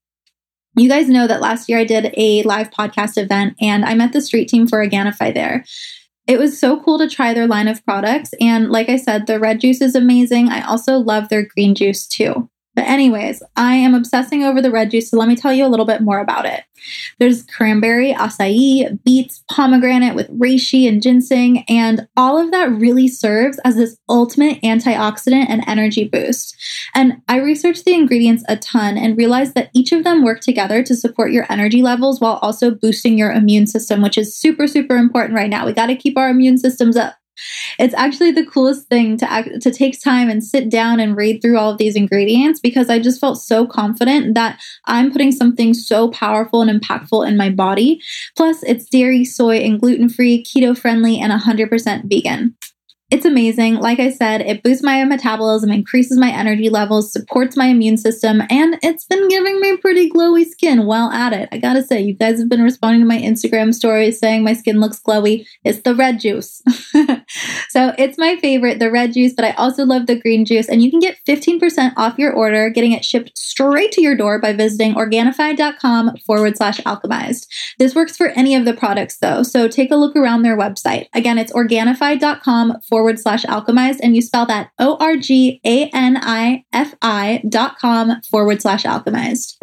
You 0.76 0.88
guys 0.88 1.08
know 1.08 1.26
that 1.26 1.40
last 1.40 1.68
year 1.68 1.78
I 1.78 1.84
did 1.84 2.14
a 2.16 2.42
live 2.44 2.70
podcast 2.70 3.18
event 3.18 3.56
and 3.60 3.84
I 3.84 3.94
met 3.94 4.12
the 4.12 4.20
street 4.20 4.48
team 4.48 4.66
for 4.66 4.84
Organifi 4.84 5.34
there. 5.34 5.64
It 6.26 6.38
was 6.38 6.58
so 6.58 6.80
cool 6.80 6.98
to 6.98 7.08
try 7.08 7.34
their 7.34 7.48
line 7.48 7.66
of 7.66 7.84
products. 7.84 8.30
And 8.40 8.70
like 8.70 8.88
I 8.88 8.96
said, 8.96 9.26
the 9.26 9.40
red 9.40 9.60
juice 9.60 9.80
is 9.80 9.96
amazing. 9.96 10.48
I 10.48 10.62
also 10.62 10.96
love 10.98 11.28
their 11.28 11.44
green 11.44 11.74
juice 11.74 12.06
too. 12.06 12.48
But, 12.74 12.86
anyways, 12.86 13.42
I 13.56 13.74
am 13.74 13.94
obsessing 13.94 14.44
over 14.44 14.62
the 14.62 14.70
red 14.70 14.90
juice, 14.90 15.10
so 15.10 15.16
let 15.16 15.28
me 15.28 15.36
tell 15.36 15.52
you 15.52 15.66
a 15.66 15.68
little 15.68 15.86
bit 15.86 16.02
more 16.02 16.20
about 16.20 16.46
it. 16.46 16.62
There's 17.18 17.42
cranberry, 17.44 18.14
acai, 18.14 18.98
beets, 19.04 19.42
pomegranate 19.50 20.14
with 20.14 20.30
reishi 20.38 20.88
and 20.88 21.02
ginseng, 21.02 21.64
and 21.68 22.08
all 22.16 22.38
of 22.38 22.52
that 22.52 22.70
really 22.70 23.08
serves 23.08 23.58
as 23.64 23.76
this 23.76 23.98
ultimate 24.08 24.62
antioxidant 24.62 25.46
and 25.48 25.64
energy 25.66 26.08
boost. 26.08 26.56
And 26.94 27.20
I 27.28 27.38
researched 27.38 27.84
the 27.84 27.94
ingredients 27.94 28.44
a 28.48 28.56
ton 28.56 28.96
and 28.96 29.16
realized 29.18 29.54
that 29.54 29.70
each 29.74 29.92
of 29.92 30.04
them 30.04 30.24
work 30.24 30.40
together 30.40 30.82
to 30.84 30.94
support 30.94 31.32
your 31.32 31.46
energy 31.50 31.82
levels 31.82 32.20
while 32.20 32.38
also 32.40 32.70
boosting 32.70 33.18
your 33.18 33.32
immune 33.32 33.66
system, 33.66 34.00
which 34.00 34.16
is 34.16 34.36
super, 34.36 34.66
super 34.66 34.96
important 34.96 35.34
right 35.34 35.50
now. 35.50 35.66
We 35.66 35.72
got 35.72 35.86
to 35.86 35.96
keep 35.96 36.16
our 36.16 36.30
immune 36.30 36.56
systems 36.56 36.96
up. 36.96 37.16
It's 37.78 37.94
actually 37.94 38.32
the 38.32 38.46
coolest 38.46 38.88
thing 38.88 39.16
to 39.18 39.30
act, 39.30 39.60
to 39.62 39.70
take 39.70 40.00
time 40.02 40.28
and 40.28 40.42
sit 40.42 40.68
down 40.68 41.00
and 41.00 41.16
read 41.16 41.40
through 41.40 41.58
all 41.58 41.72
of 41.72 41.78
these 41.78 41.96
ingredients 41.96 42.60
because 42.60 42.90
I 42.90 42.98
just 42.98 43.20
felt 43.20 43.40
so 43.40 43.66
confident 43.66 44.34
that 44.34 44.60
I'm 44.86 45.12
putting 45.12 45.32
something 45.32 45.74
so 45.74 46.10
powerful 46.10 46.62
and 46.62 46.80
impactful 46.80 47.26
in 47.26 47.36
my 47.36 47.50
body. 47.50 48.00
Plus, 48.36 48.62
it's 48.62 48.88
dairy, 48.88 49.24
soy, 49.24 49.58
and 49.58 49.80
gluten 49.80 50.08
free, 50.08 50.44
keto 50.44 50.76
friendly, 50.76 51.18
and 51.18 51.32
100% 51.32 52.08
vegan. 52.08 52.54
It's 53.10 53.24
amazing. 53.24 53.74
Like 53.76 53.98
I 53.98 54.10
said, 54.10 54.40
it 54.40 54.62
boosts 54.62 54.84
my 54.84 55.02
metabolism, 55.02 55.72
increases 55.72 56.16
my 56.16 56.30
energy 56.30 56.68
levels, 56.68 57.12
supports 57.12 57.56
my 57.56 57.66
immune 57.66 57.96
system, 57.96 58.40
and 58.48 58.78
it's 58.84 59.04
been 59.04 59.26
giving 59.26 59.60
me 59.60 59.76
pretty 59.78 60.08
glowy 60.08 60.46
skin 60.46 60.86
while 60.86 61.10
at 61.10 61.32
it. 61.32 61.48
I 61.50 61.58
gotta 61.58 61.82
say, 61.82 62.00
you 62.00 62.14
guys 62.14 62.38
have 62.38 62.48
been 62.48 62.62
responding 62.62 63.00
to 63.00 63.08
my 63.08 63.18
Instagram 63.18 63.74
stories 63.74 64.20
saying 64.20 64.44
my 64.44 64.52
skin 64.52 64.78
looks 64.78 65.00
glowy. 65.00 65.44
It's 65.64 65.80
the 65.80 65.96
red 65.96 66.20
juice. 66.20 66.62
so 67.68 67.92
it's 67.98 68.16
my 68.16 68.36
favorite, 68.36 68.78
the 68.78 68.92
red 68.92 69.12
juice, 69.12 69.32
but 69.34 69.44
I 69.44 69.50
also 69.52 69.84
love 69.84 70.06
the 70.06 70.20
green 70.20 70.44
juice. 70.44 70.68
And 70.68 70.80
you 70.80 70.88
can 70.88 71.00
get 71.00 71.18
15% 71.26 71.94
off 71.96 72.16
your 72.16 72.32
order, 72.32 72.70
getting 72.70 72.92
it 72.92 73.04
shipped 73.04 73.36
straight 73.36 73.90
to 73.92 74.02
your 74.02 74.16
door 74.16 74.38
by 74.38 74.52
visiting 74.52 74.94
Organifi.com 74.94 76.16
forward 76.18 76.56
slash 76.56 76.78
alchemized. 76.82 77.48
This 77.80 77.96
works 77.96 78.16
for 78.16 78.28
any 78.28 78.54
of 78.54 78.64
the 78.64 78.74
products 78.74 79.18
though, 79.18 79.42
so 79.42 79.66
take 79.66 79.90
a 79.90 79.96
look 79.96 80.14
around 80.14 80.42
their 80.42 80.56
website. 80.56 81.08
Again, 81.12 81.38
it's 81.38 81.52
Organifi.com 81.52 82.80
forward 82.82 82.99
forward 83.00 83.18
slash 83.18 83.44
alchemized, 83.46 83.96
and 84.02 84.14
you 84.14 84.20
spell 84.20 84.44
that 84.44 84.72
O 84.78 84.98
R 85.00 85.16
G 85.16 85.58
A 85.64 85.88
N 85.94 86.18
I 86.20 86.66
F 86.70 86.94
I 87.00 87.42
dot 87.48 87.78
com 87.78 88.20
forward 88.30 88.60
slash 88.60 88.82
alchemized. 88.82 89.56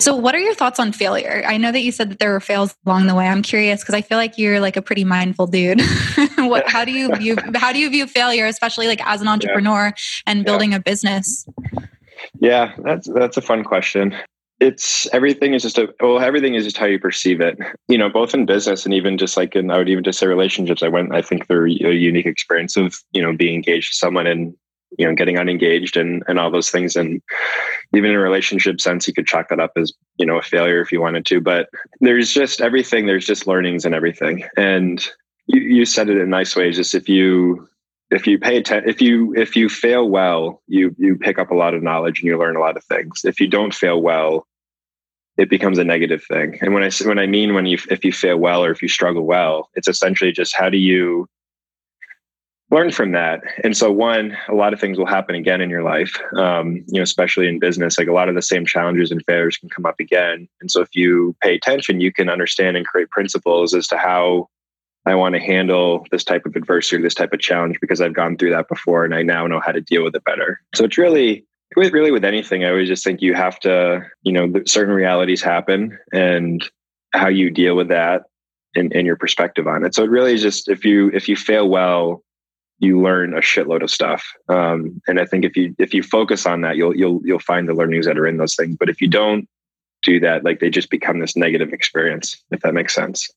So, 0.00 0.16
what 0.16 0.34
are 0.34 0.40
your 0.40 0.54
thoughts 0.54 0.80
on 0.80 0.90
failure? 0.90 1.44
I 1.46 1.56
know 1.56 1.70
that 1.70 1.82
you 1.82 1.92
said 1.92 2.10
that 2.10 2.18
there 2.18 2.32
were 2.32 2.40
fails 2.40 2.74
along 2.84 3.06
the 3.06 3.14
way. 3.14 3.28
I'm 3.28 3.42
curious 3.42 3.80
because 3.80 3.94
I 3.94 4.02
feel 4.02 4.18
like 4.18 4.36
you're 4.38 4.58
like 4.58 4.76
a 4.76 4.82
pretty 4.82 5.04
mindful 5.04 5.46
dude. 5.46 5.82
what, 6.38 6.68
how 6.68 6.84
do 6.84 6.90
you 6.90 7.14
view 7.14 7.36
how 7.54 7.72
do 7.72 7.78
you 7.78 7.88
view 7.90 8.08
failure, 8.08 8.46
especially 8.46 8.88
like 8.88 9.06
as 9.06 9.22
an 9.22 9.28
entrepreneur 9.28 9.86
yeah. 9.86 9.92
and 10.26 10.44
building 10.44 10.72
yeah. 10.72 10.78
a 10.78 10.80
business? 10.80 11.46
Yeah, 12.40 12.74
that's 12.78 13.08
that's 13.14 13.36
a 13.36 13.40
fun 13.40 13.62
question. 13.62 14.16
It's 14.60 15.12
everything 15.12 15.52
is 15.52 15.62
just 15.62 15.78
a 15.78 15.92
well, 16.00 16.20
everything 16.20 16.54
is 16.54 16.64
just 16.64 16.76
how 16.76 16.86
you 16.86 16.98
perceive 16.98 17.40
it. 17.40 17.58
You 17.88 17.98
know, 17.98 18.08
both 18.08 18.34
in 18.34 18.46
business 18.46 18.84
and 18.84 18.94
even 18.94 19.18
just 19.18 19.36
like 19.36 19.56
in 19.56 19.70
I 19.70 19.78
would 19.78 19.88
even 19.88 20.04
just 20.04 20.18
say 20.18 20.26
relationships. 20.26 20.82
I 20.82 20.88
went. 20.88 21.14
I 21.14 21.22
think 21.22 21.46
they're 21.46 21.66
a 21.66 21.70
unique 21.70 22.26
experience 22.26 22.76
of 22.76 22.96
you 23.12 23.22
know 23.22 23.36
being 23.36 23.56
engaged 23.56 23.92
to 23.92 23.96
someone 23.96 24.26
and 24.26 24.54
you 24.98 25.06
know 25.06 25.14
getting 25.14 25.38
unengaged 25.38 25.96
and 25.96 26.22
and 26.28 26.38
all 26.38 26.50
those 26.50 26.70
things 26.70 26.96
and 26.96 27.20
even 27.94 28.10
in 28.10 28.16
a 28.16 28.20
relationship 28.20 28.80
sense 28.80 29.06
you 29.06 29.14
could 29.14 29.26
chalk 29.26 29.48
that 29.48 29.60
up 29.60 29.72
as 29.76 29.92
you 30.18 30.26
know 30.26 30.38
a 30.38 30.42
failure 30.42 30.80
if 30.80 30.92
you 30.92 31.00
wanted 31.00 31.26
to 31.26 31.40
but 31.40 31.68
there's 32.00 32.32
just 32.32 32.60
everything 32.60 33.06
there's 33.06 33.26
just 33.26 33.46
learnings 33.46 33.84
and 33.84 33.94
everything 33.94 34.44
and 34.56 35.08
you, 35.46 35.60
you 35.60 35.84
said 35.84 36.08
it 36.08 36.18
in 36.18 36.30
nice 36.30 36.54
ways 36.56 36.76
just 36.76 36.94
if 36.94 37.08
you 37.08 37.68
if 38.14 38.26
you 38.26 38.38
pay 38.38 38.56
attention 38.56 38.88
if 38.88 39.00
you 39.00 39.34
if 39.34 39.56
you 39.56 39.68
fail 39.68 40.08
well 40.08 40.62
you 40.66 40.94
you 40.98 41.16
pick 41.16 41.38
up 41.38 41.50
a 41.50 41.54
lot 41.54 41.74
of 41.74 41.82
knowledge 41.82 42.20
and 42.20 42.26
you 42.26 42.38
learn 42.38 42.56
a 42.56 42.60
lot 42.60 42.76
of 42.76 42.84
things 42.84 43.22
if 43.24 43.40
you 43.40 43.48
don't 43.48 43.74
fail 43.74 44.00
well 44.00 44.46
it 45.36 45.50
becomes 45.50 45.78
a 45.78 45.84
negative 45.84 46.22
thing 46.24 46.58
and 46.60 46.74
when 46.74 46.82
i 46.82 46.90
when 47.04 47.18
i 47.18 47.26
mean 47.26 47.54
when 47.54 47.66
you 47.66 47.78
if 47.90 48.04
you 48.04 48.12
fail 48.12 48.36
well 48.36 48.64
or 48.64 48.70
if 48.70 48.82
you 48.82 48.88
struggle 48.88 49.24
well 49.24 49.68
it's 49.74 49.88
essentially 49.88 50.32
just 50.32 50.54
how 50.56 50.68
do 50.68 50.78
you 50.78 51.28
learn 52.74 52.90
from 52.90 53.12
that. 53.12 53.42
And 53.62 53.76
so, 53.76 53.90
one, 53.90 54.36
a 54.48 54.54
lot 54.54 54.72
of 54.72 54.80
things 54.80 54.98
will 54.98 55.06
happen 55.06 55.34
again 55.34 55.60
in 55.60 55.70
your 55.70 55.82
life, 55.82 56.18
um, 56.36 56.84
you 56.88 56.94
know, 56.94 57.02
especially 57.02 57.46
in 57.46 57.58
business. 57.58 57.98
Like 57.98 58.08
a 58.08 58.12
lot 58.12 58.28
of 58.28 58.34
the 58.34 58.42
same 58.42 58.66
challenges 58.66 59.10
and 59.10 59.24
failures 59.26 59.56
can 59.56 59.68
come 59.68 59.86
up 59.86 60.00
again. 60.00 60.48
And 60.60 60.70
so, 60.70 60.80
if 60.80 60.88
you 60.94 61.36
pay 61.40 61.54
attention, 61.54 62.00
you 62.00 62.12
can 62.12 62.28
understand 62.28 62.76
and 62.76 62.86
create 62.86 63.10
principles 63.10 63.74
as 63.74 63.86
to 63.88 63.96
how 63.96 64.48
I 65.06 65.14
want 65.14 65.34
to 65.34 65.40
handle 65.40 66.06
this 66.10 66.24
type 66.24 66.46
of 66.46 66.56
adversity, 66.56 67.02
this 67.02 67.14
type 67.14 67.32
of 67.32 67.40
challenge, 67.40 67.78
because 67.80 68.00
I've 68.00 68.14
gone 68.14 68.36
through 68.36 68.50
that 68.50 68.68
before 68.68 69.04
and 69.04 69.14
I 69.14 69.22
now 69.22 69.46
know 69.46 69.60
how 69.60 69.72
to 69.72 69.80
deal 69.80 70.02
with 70.02 70.14
it 70.14 70.24
better. 70.24 70.60
So, 70.74 70.84
it's 70.84 70.98
really, 70.98 71.46
really 71.76 72.10
with 72.10 72.24
anything, 72.24 72.64
I 72.64 72.70
always 72.70 72.88
just 72.88 73.04
think 73.04 73.20
you 73.20 73.34
have 73.34 73.58
to, 73.60 74.02
you 74.22 74.32
know, 74.32 74.52
certain 74.66 74.94
realities 74.94 75.42
happen 75.42 75.98
and 76.12 76.64
how 77.12 77.28
you 77.28 77.50
deal 77.50 77.76
with 77.76 77.88
that 77.88 78.24
and, 78.74 78.92
and 78.94 79.06
your 79.06 79.16
perspective 79.16 79.66
on 79.66 79.84
it. 79.84 79.94
So 79.94 80.02
it 80.02 80.10
really 80.10 80.34
is 80.34 80.42
just 80.42 80.68
if 80.68 80.84
you 80.84 81.10
if 81.14 81.28
you 81.28 81.36
fail 81.36 81.68
well, 81.68 82.22
you 82.78 83.00
learn 83.00 83.34
a 83.34 83.40
shitload 83.40 83.82
of 83.82 83.90
stuff. 83.90 84.24
Um, 84.48 85.00
and 85.06 85.20
I 85.20 85.24
think 85.24 85.44
if 85.44 85.56
you 85.56 85.74
if 85.78 85.94
you 85.94 86.02
focus 86.02 86.46
on 86.46 86.62
that, 86.62 86.76
you'll 86.76 86.96
you'll 86.96 87.20
you'll 87.24 87.38
find 87.38 87.68
the 87.68 87.74
learnings 87.74 88.06
that 88.06 88.18
are 88.18 88.26
in 88.26 88.36
those 88.36 88.56
things. 88.56 88.76
But 88.78 88.88
if 88.88 89.00
you 89.00 89.08
don't 89.08 89.48
do 90.02 90.20
that, 90.20 90.44
like 90.44 90.60
they 90.60 90.70
just 90.70 90.90
become 90.90 91.20
this 91.20 91.36
negative 91.36 91.72
experience, 91.72 92.42
if 92.50 92.60
that 92.60 92.74
makes 92.74 92.94
sense. 92.94 93.30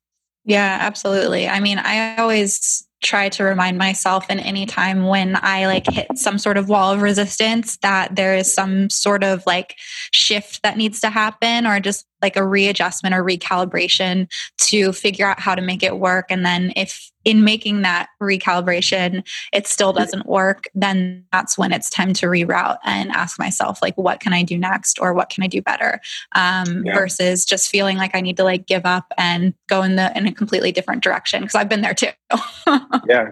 Yeah, 0.47 0.77
absolutely. 0.79 1.47
I 1.47 1.59
mean, 1.59 1.77
I 1.77 2.15
always 2.15 2.87
try 3.03 3.29
to 3.29 3.43
remind 3.43 3.77
myself 3.77 4.29
in 4.29 4.39
any 4.39 4.65
time 4.65 5.03
when 5.05 5.37
I 5.41 5.67
like 5.67 5.85
hit 5.87 6.07
some 6.15 6.39
sort 6.39 6.57
of 6.57 6.69
wall 6.69 6.93
of 6.93 7.01
resistance 7.01 7.77
that 7.83 8.15
there 8.15 8.33
is 8.33 8.51
some 8.51 8.89
sort 8.89 9.23
of 9.23 9.43
like 9.45 9.75
shift 10.11 10.63
that 10.63 10.77
needs 10.77 11.01
to 11.01 11.09
happen 11.09 11.67
or 11.67 11.79
just 11.81 12.05
like 12.21 12.37
a 12.37 12.47
readjustment 12.47 13.13
or 13.13 13.23
recalibration 13.23 14.27
to 14.59 14.93
figure 14.93 15.27
out 15.27 15.39
how 15.39 15.53
to 15.53 15.61
make 15.61 15.83
it 15.83 15.99
work. 15.99 16.27
And 16.29 16.45
then 16.45 16.71
if 16.75 17.11
in 17.27 17.43
making 17.43 17.81
that 17.81 18.07
recalibration 18.23 19.21
it 19.51 19.67
still 19.67 19.91
doesn't 19.91 20.25
work, 20.27 20.63
then 20.73 21.25
that's 21.33 21.57
when 21.57 21.73
it's 21.73 21.89
time 21.89 22.13
to 22.13 22.27
reroute 22.27 22.77
and 22.85 23.11
ask 23.11 23.37
myself, 23.37 23.81
like, 23.81 23.97
what 23.97 24.21
can 24.21 24.31
I 24.31 24.43
do 24.43 24.57
next 24.57 24.97
or 24.97 25.13
what 25.13 25.27
can 25.27 25.43
I 25.43 25.47
do 25.47 25.61
better? 25.61 25.99
Um, 26.35 26.85
yeah. 26.85 26.93
Versus 26.93 27.43
just 27.43 27.69
feeling 27.69 27.97
like 27.97 28.15
I 28.15 28.21
need 28.21 28.37
to 28.37 28.45
like 28.45 28.65
give 28.65 28.85
up 28.85 29.11
and 29.17 29.53
go 29.67 29.83
in 29.83 29.97
the 29.97 30.17
in 30.17 30.25
a 30.25 30.31
completely 30.31 30.71
different 30.71 31.03
direction. 31.03 31.41
Cause 31.41 31.55
I've 31.55 31.67
been 31.67 31.81
there 31.81 31.93
too. 31.93 32.11
yeah. 33.09 33.31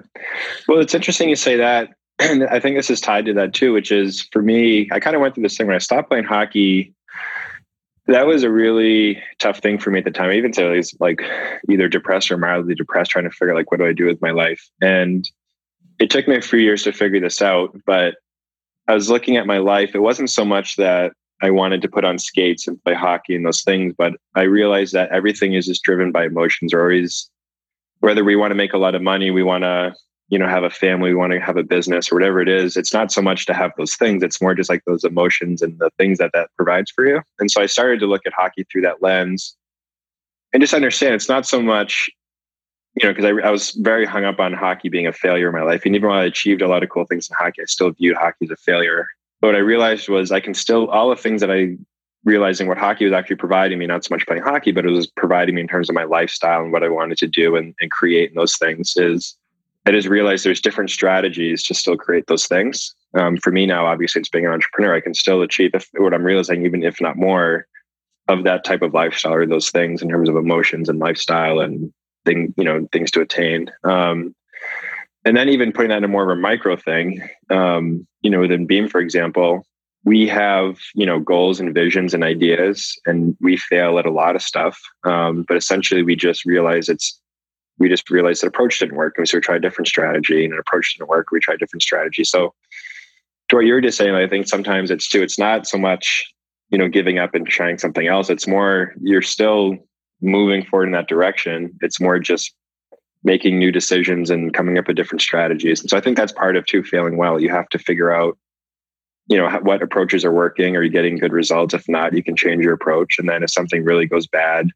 Well, 0.67 0.79
it's 0.79 0.93
interesting 0.93 1.29
you 1.29 1.37
say 1.37 1.55
that. 1.55 1.89
And 2.17 2.45
I 2.45 2.61
think 2.61 2.77
this 2.77 2.89
is 2.89 3.01
tied 3.01 3.25
to 3.25 3.33
that 3.33 3.53
too, 3.53 3.73
which 3.73 3.91
is 3.91 4.21
for 4.31 4.41
me, 4.41 4.87
I 4.89 5.01
kind 5.01 5.17
of 5.17 5.21
went 5.21 5.35
through 5.35 5.43
this 5.43 5.57
thing 5.57 5.67
when 5.67 5.75
I 5.75 5.79
stopped 5.79 6.07
playing 6.07 6.23
hockey 6.23 6.94
that 8.07 8.27
was 8.27 8.43
a 8.43 8.51
really 8.51 9.21
tough 9.39 9.59
thing 9.59 9.79
for 9.79 9.89
me 9.89 9.99
at 9.99 10.05
the 10.05 10.11
time. 10.11 10.29
I 10.29 10.35
even 10.35 10.53
said 10.53 10.67
I 10.67 10.75
was 10.75 10.95
like 10.99 11.21
either 11.69 11.87
depressed 11.87 12.31
or 12.31 12.37
mildly 12.37 12.75
depressed, 12.75 13.11
trying 13.11 13.23
to 13.25 13.31
figure 13.31 13.51
out 13.51 13.57
like 13.57 13.71
what 13.71 13.79
do 13.79 13.87
I 13.87 13.93
do 13.93 14.05
with 14.05 14.21
my 14.21 14.31
life. 14.31 14.69
And 14.81 15.27
it 15.99 16.09
took 16.09 16.27
me 16.27 16.35
a 16.35 16.41
few 16.41 16.59
years 16.59 16.83
to 16.83 16.91
figure 16.91 17.19
this 17.19 17.41
out. 17.41 17.75
But 17.85 18.15
I 18.87 18.93
was 18.93 19.09
looking 19.09 19.37
at 19.37 19.47
my 19.47 19.57
life. 19.57 19.95
It 19.95 19.99
wasn't 19.99 20.29
so 20.29 20.45
much 20.45 20.75
that 20.75 21.13
I 21.41 21.49
wanted 21.49 21.81
to 21.81 21.89
put 21.89 22.05
on 22.05 22.19
skates 22.19 22.67
and 22.67 22.81
play 22.83 22.93
hockey 22.93 23.35
and 23.35 23.45
those 23.45 23.63
things, 23.63 23.93
but 23.97 24.13
I 24.35 24.43
realized 24.43 24.93
that 24.93 25.11
everything 25.11 25.53
is 25.53 25.65
just 25.65 25.83
driven 25.83 26.11
by 26.11 26.25
emotions. 26.25 26.73
Or 26.73 26.81
always, 26.81 27.29
whether 27.99 28.23
we 28.23 28.35
want 28.35 28.51
to 28.51 28.55
make 28.55 28.73
a 28.73 28.77
lot 28.77 28.95
of 28.95 29.01
money, 29.01 29.31
we 29.31 29.43
want 29.43 29.63
to 29.63 29.95
you 30.29 30.39
know 30.39 30.47
have 30.47 30.63
a 30.63 30.69
family 30.69 31.09
we 31.09 31.15
want 31.15 31.33
to 31.33 31.39
have 31.39 31.57
a 31.57 31.63
business 31.63 32.11
or 32.11 32.15
whatever 32.15 32.41
it 32.41 32.49
is 32.49 32.75
it's 32.75 32.93
not 32.93 33.11
so 33.11 33.21
much 33.21 33.45
to 33.45 33.53
have 33.53 33.71
those 33.77 33.95
things 33.95 34.23
it's 34.23 34.41
more 34.41 34.55
just 34.55 34.69
like 34.69 34.83
those 34.85 35.03
emotions 35.03 35.61
and 35.61 35.77
the 35.79 35.89
things 35.97 36.17
that 36.17 36.31
that 36.33 36.49
provides 36.57 36.91
for 36.91 37.05
you. 37.05 37.21
And 37.39 37.49
so 37.51 37.61
i 37.61 37.65
started 37.65 37.99
to 37.99 38.07
look 38.07 38.21
at 38.25 38.33
hockey 38.33 38.65
through 38.71 38.81
that 38.81 39.01
lens 39.01 39.55
and 40.53 40.61
just 40.61 40.73
understand 40.73 41.15
it's 41.15 41.29
not 41.29 41.45
so 41.45 41.61
much 41.61 42.09
you 42.95 43.07
know 43.07 43.13
because 43.13 43.25
I, 43.25 43.47
I, 43.47 43.51
was 43.51 43.71
very 43.71 44.05
hung 44.05 44.23
up 44.23 44.39
on 44.39 44.53
hockey 44.53 44.89
being 44.89 45.07
a 45.07 45.13
failure 45.13 45.49
in 45.49 45.53
my 45.53 45.61
life 45.61 45.85
and 45.85 45.95
even 45.95 46.09
while 46.09 46.19
i 46.19 46.25
achieved 46.25 46.61
a 46.61 46.67
lot 46.67 46.83
of 46.83 46.89
cool 46.89 47.05
things 47.05 47.29
in 47.29 47.35
hockey 47.37 47.61
i 47.61 47.65
still 47.65 47.91
viewed 47.91 48.15
hockey 48.15 48.45
as 48.45 48.51
a 48.51 48.57
failure. 48.57 49.07
But 49.41 49.49
what 49.49 49.55
i 49.55 49.59
realized 49.59 50.09
was 50.09 50.31
i 50.31 50.39
can 50.39 50.53
still 50.53 50.87
all 50.89 51.09
the 51.09 51.15
things 51.15 51.41
that 51.41 51.51
i 51.51 51.75
realizing 52.23 52.67
what 52.67 52.79
hockey 52.79 53.05
was 53.05 53.13
actually 53.13 53.35
providing 53.35 53.77
me 53.77 53.85
not 53.85 54.03
so 54.03 54.11
much 54.11 54.25
playing 54.25 54.41
hockey 54.41 54.71
but 54.71 54.85
it 54.85 54.89
was 54.89 55.05
providing 55.05 55.53
me 55.53 55.61
in 55.61 55.67
terms 55.67 55.89
of 55.89 55.93
my 55.93 56.05
lifestyle 56.05 56.63
and 56.63 56.71
what 56.71 56.83
i 56.83 56.89
wanted 56.89 57.17
to 57.19 57.27
do 57.27 57.55
and, 57.55 57.75
and 57.79 57.91
create 57.91 58.29
and 58.31 58.39
those 58.39 58.57
things 58.57 58.93
is 58.95 59.37
I 59.85 59.91
just 59.91 60.07
realized 60.07 60.43
there's 60.45 60.61
different 60.61 60.89
strategies 60.89 61.61
to 61.63 61.73
still 61.73 61.95
create 61.95 62.27
those 62.27 62.47
things. 62.47 62.95
Um, 63.13 63.37
for 63.37 63.51
me 63.51 63.65
now, 63.65 63.85
obviously, 63.85 64.19
it's 64.19 64.29
being 64.29 64.45
an 64.45 64.51
entrepreneur. 64.51 64.95
I 64.95 65.01
can 65.01 65.13
still 65.13 65.41
achieve 65.41 65.71
if, 65.73 65.87
what 65.93 66.13
I'm 66.13 66.23
realizing, 66.23 66.65
even 66.65 66.83
if 66.83 66.99
not 66.99 67.17
more, 67.17 67.67
of 68.27 68.43
that 68.43 68.63
type 68.63 68.81
of 68.81 68.93
lifestyle 68.93 69.33
or 69.33 69.45
those 69.45 69.69
things 69.69 70.01
in 70.01 70.09
terms 70.09 70.29
of 70.29 70.35
emotions 70.35 70.89
and 70.89 70.97
lifestyle 70.97 71.59
and 71.59 71.93
thing, 72.25 72.53
you 72.57 72.63
know, 72.63 72.87
things 72.91 73.11
to 73.11 73.21
attain. 73.21 73.69
Um, 73.83 74.35
and 75.23 75.37
then 75.37 75.49
even 75.49 75.71
putting 75.71 75.89
that 75.89 76.03
in 76.03 76.09
more 76.09 76.23
of 76.23 76.35
a 76.35 76.41
micro 76.41 76.75
thing, 76.75 77.21
um, 77.51 78.07
you 78.21 78.31
know, 78.31 78.39
within 78.39 78.65
Beam, 78.65 78.87
for 78.87 78.99
example, 78.99 79.65
we 80.03 80.27
have 80.27 80.77
you 80.93 81.05
know 81.05 81.19
goals 81.19 81.59
and 81.59 81.73
visions 81.73 82.13
and 82.13 82.23
ideas, 82.23 82.95
and 83.05 83.35
we 83.41 83.57
fail 83.57 83.97
at 83.99 84.05
a 84.05 84.11
lot 84.11 84.35
of 84.35 84.41
stuff. 84.41 84.79
Um, 85.03 85.43
but 85.47 85.57
essentially, 85.57 86.03
we 86.03 86.15
just 86.15 86.45
realize 86.45 86.87
it's 86.87 87.19
we 87.77 87.89
just 87.89 88.09
realized 88.09 88.41
that 88.41 88.47
approach 88.47 88.79
didn't 88.79 88.95
work. 88.95 89.15
And 89.17 89.27
so 89.27 89.37
we 89.37 89.41
tried 89.41 89.57
a 89.57 89.59
different 89.59 89.87
strategy 89.87 90.45
and 90.45 90.53
an 90.53 90.59
approach 90.59 90.95
didn't 90.95 91.09
work. 91.09 91.27
We 91.31 91.39
tried 91.39 91.59
different 91.59 91.83
strategy. 91.83 92.23
So 92.23 92.53
to 93.49 93.55
what 93.57 93.65
you're 93.65 93.81
just 93.81 93.97
saying, 93.97 94.15
I 94.15 94.27
think 94.27 94.47
sometimes 94.47 94.91
it's 94.91 95.07
too, 95.09 95.21
it's 95.21 95.37
not 95.37 95.67
so 95.67 95.77
much, 95.77 96.25
you 96.69 96.77
know, 96.77 96.87
giving 96.87 97.19
up 97.19 97.35
and 97.35 97.45
trying 97.45 97.77
something 97.77 98.07
else. 98.07 98.29
It's 98.29 98.47
more, 98.47 98.93
you're 99.01 99.21
still 99.21 99.77
moving 100.21 100.65
forward 100.65 100.87
in 100.87 100.93
that 100.93 101.07
direction. 101.07 101.77
It's 101.81 101.99
more 101.99 102.17
just 102.17 102.53
making 103.23 103.59
new 103.59 103.71
decisions 103.71 104.29
and 104.29 104.53
coming 104.53 104.77
up 104.77 104.87
with 104.87 104.95
different 104.95 105.21
strategies. 105.21 105.81
And 105.81 105.89
so 105.89 105.97
I 105.97 106.01
think 106.01 106.15
that's 106.15 106.31
part 106.31 106.55
of 106.55 106.65
too 106.65 106.83
failing 106.83 107.17
well. 107.17 107.41
You 107.41 107.49
have 107.49 107.67
to 107.69 107.79
figure 107.79 108.13
out, 108.13 108.37
you 109.27 109.37
know, 109.37 109.49
what 109.63 109.81
approaches 109.81 110.23
are 110.23 110.31
working. 110.31 110.75
Are 110.75 110.83
you 110.83 110.91
getting 110.91 111.17
good 111.17 111.33
results? 111.33 111.73
If 111.73 111.89
not, 111.89 112.13
you 112.13 112.23
can 112.23 112.35
change 112.35 112.63
your 112.63 112.73
approach. 112.73 113.17
And 113.17 113.27
then 113.27 113.43
if 113.43 113.51
something 113.51 113.83
really 113.83 114.05
goes 114.05 114.27
bad, 114.27 114.69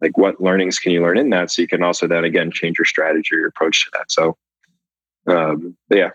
like 0.00 0.16
what 0.16 0.40
learnings 0.40 0.78
can 0.78 0.92
you 0.92 1.02
learn 1.02 1.18
in 1.18 1.30
that 1.30 1.50
so 1.50 1.62
you 1.62 1.68
can 1.68 1.82
also 1.82 2.06
then 2.06 2.24
again 2.24 2.50
change 2.50 2.78
your 2.78 2.84
strategy 2.84 3.34
or 3.34 3.38
your 3.38 3.48
approach 3.48 3.84
to 3.84 3.90
that 3.92 4.10
so 4.10 4.36
um 5.26 5.76
yeah 5.90 6.10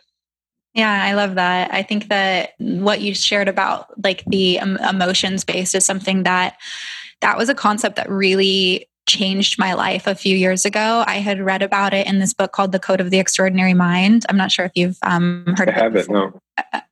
yeah, 0.74 1.04
I 1.04 1.14
love 1.14 1.36
that. 1.36 1.74
I 1.74 1.84
think 1.84 2.08
that 2.08 2.54
what 2.60 3.02
you 3.02 3.14
shared 3.14 3.50
about 3.50 3.88
like 4.04 4.24
the 4.26 4.58
emotions 4.58 5.44
based 5.44 5.76
is 5.76 5.86
something 5.86 6.24
that 6.24 6.58
that 7.20 7.38
was 7.38 7.50
a 7.50 7.56
concept 7.56 7.98
that 7.98 8.10
really 8.10 8.88
changed 9.08 9.60
my 9.60 9.74
life 9.74 10.08
a 10.08 10.16
few 10.16 10.36
years 10.36 10.64
ago. 10.64 11.04
I 11.06 11.16
had 11.16 11.42
read 11.42 11.62
about 11.62 11.94
it 11.94 12.08
in 12.08 12.20
this 12.20 12.34
book 12.34 12.54
called 12.54 12.72
The 12.72 12.80
Code 12.80 13.02
of 13.02 13.10
the 13.10 13.20
Extraordinary 13.20 13.74
Mind. 13.74 14.26
I'm 14.30 14.38
not 14.38 14.52
sure 14.52 14.66
if 14.66 14.72
you've 14.76 14.98
um, 15.02 15.56
heard 15.58 15.70
I 15.70 15.86
of 15.86 15.96
it. 15.96 16.10
I 16.10 16.14
no. 16.14 16.42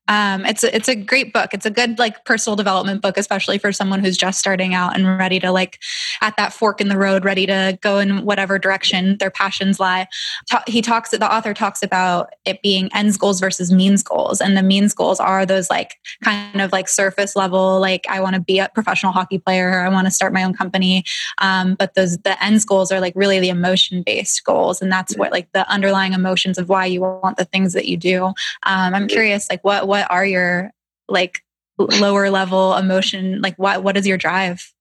Um, 0.10 0.44
it's 0.44 0.64
a, 0.64 0.76
it's 0.76 0.90
a 0.90 0.96
great 0.96 1.34
book. 1.34 1.54
It's 1.54 1.68
a 1.68 1.70
good 1.70 2.00
like 2.00 2.26
personal 2.26 2.56
development 2.56 3.04
book, 3.04 3.16
especially 3.16 3.60
for 3.60 3.72
someone 3.72 4.00
who's 4.04 4.18
just 4.18 4.40
starting 4.40 4.74
out 4.74 4.96
and 4.96 5.06
ready 5.20 5.40
to 5.40 5.52
like 5.52 5.78
at 6.22 6.36
that 6.36 6.52
fork 6.52 6.82
in 6.82 6.90
the 6.90 6.98
road, 6.98 7.24
ready 7.24 7.46
to 7.46 7.78
go 7.82 8.00
in 8.00 8.26
whatever 8.26 8.58
direction 8.58 9.18
their 9.20 9.30
passions 9.30 9.80
lie. 9.80 10.08
Ta- 10.50 10.64
he 10.66 10.82
talks. 10.82 11.12
The 11.12 11.32
author 11.32 11.54
talks 11.54 11.84
about 11.84 12.34
it 12.44 12.60
being 12.64 12.90
ends 12.96 13.18
goals 13.18 13.40
versus 13.40 13.72
means 13.72 14.02
goals, 14.02 14.42
and 14.42 14.58
the 14.58 14.64
means 14.64 14.96
goals 14.96 15.20
are 15.20 15.46
those 15.46 15.70
like 15.70 15.94
kind 16.24 16.60
of 16.60 16.72
like 16.72 16.88
surface 16.88 17.36
level, 17.36 17.80
like 17.80 18.06
I 18.10 18.20
want 18.20 18.34
to 18.34 18.42
be 18.42 18.58
a 18.58 18.68
professional 18.74 19.12
hockey 19.12 19.38
player, 19.38 19.82
I 19.82 19.90
want 19.90 20.08
to 20.08 20.12
start 20.12 20.34
my 20.34 20.44
own 20.44 20.56
company. 20.56 21.04
Um, 21.38 21.76
but 21.76 21.94
those 21.94 22.18
the 22.18 22.44
ends 22.44 22.66
goals 22.66 22.92
are 22.92 23.00
like 23.00 23.14
really 23.16 23.40
the 23.40 23.50
emotion 23.50 24.02
based 24.04 24.44
goals, 24.44 24.82
and 24.82 24.92
that's 24.92 25.16
what 25.16 25.32
like 25.32 25.52
the 25.52 25.70
underlying 25.72 26.14
emotions 26.14 26.58
of 26.58 26.68
why 26.68 26.88
you 26.88 27.02
want 27.02 27.38
the 27.38 27.46
things 27.46 27.74
that 27.74 27.86
you 27.86 27.96
do. 27.96 28.26
Um, 28.64 28.96
I'm 28.96 29.08
curious, 29.08 29.48
like 29.52 29.59
what 29.64 29.88
what 29.88 29.88
what 29.88 30.12
are 30.12 30.26
your 30.26 30.72
like 31.08 31.44
lower 31.78 32.30
level 32.30 32.76
emotion 32.76 33.42
like 33.42 33.56
what 33.58 33.84
what 33.84 33.96
is 33.96 34.06
your 34.06 34.18
drive 34.18 34.74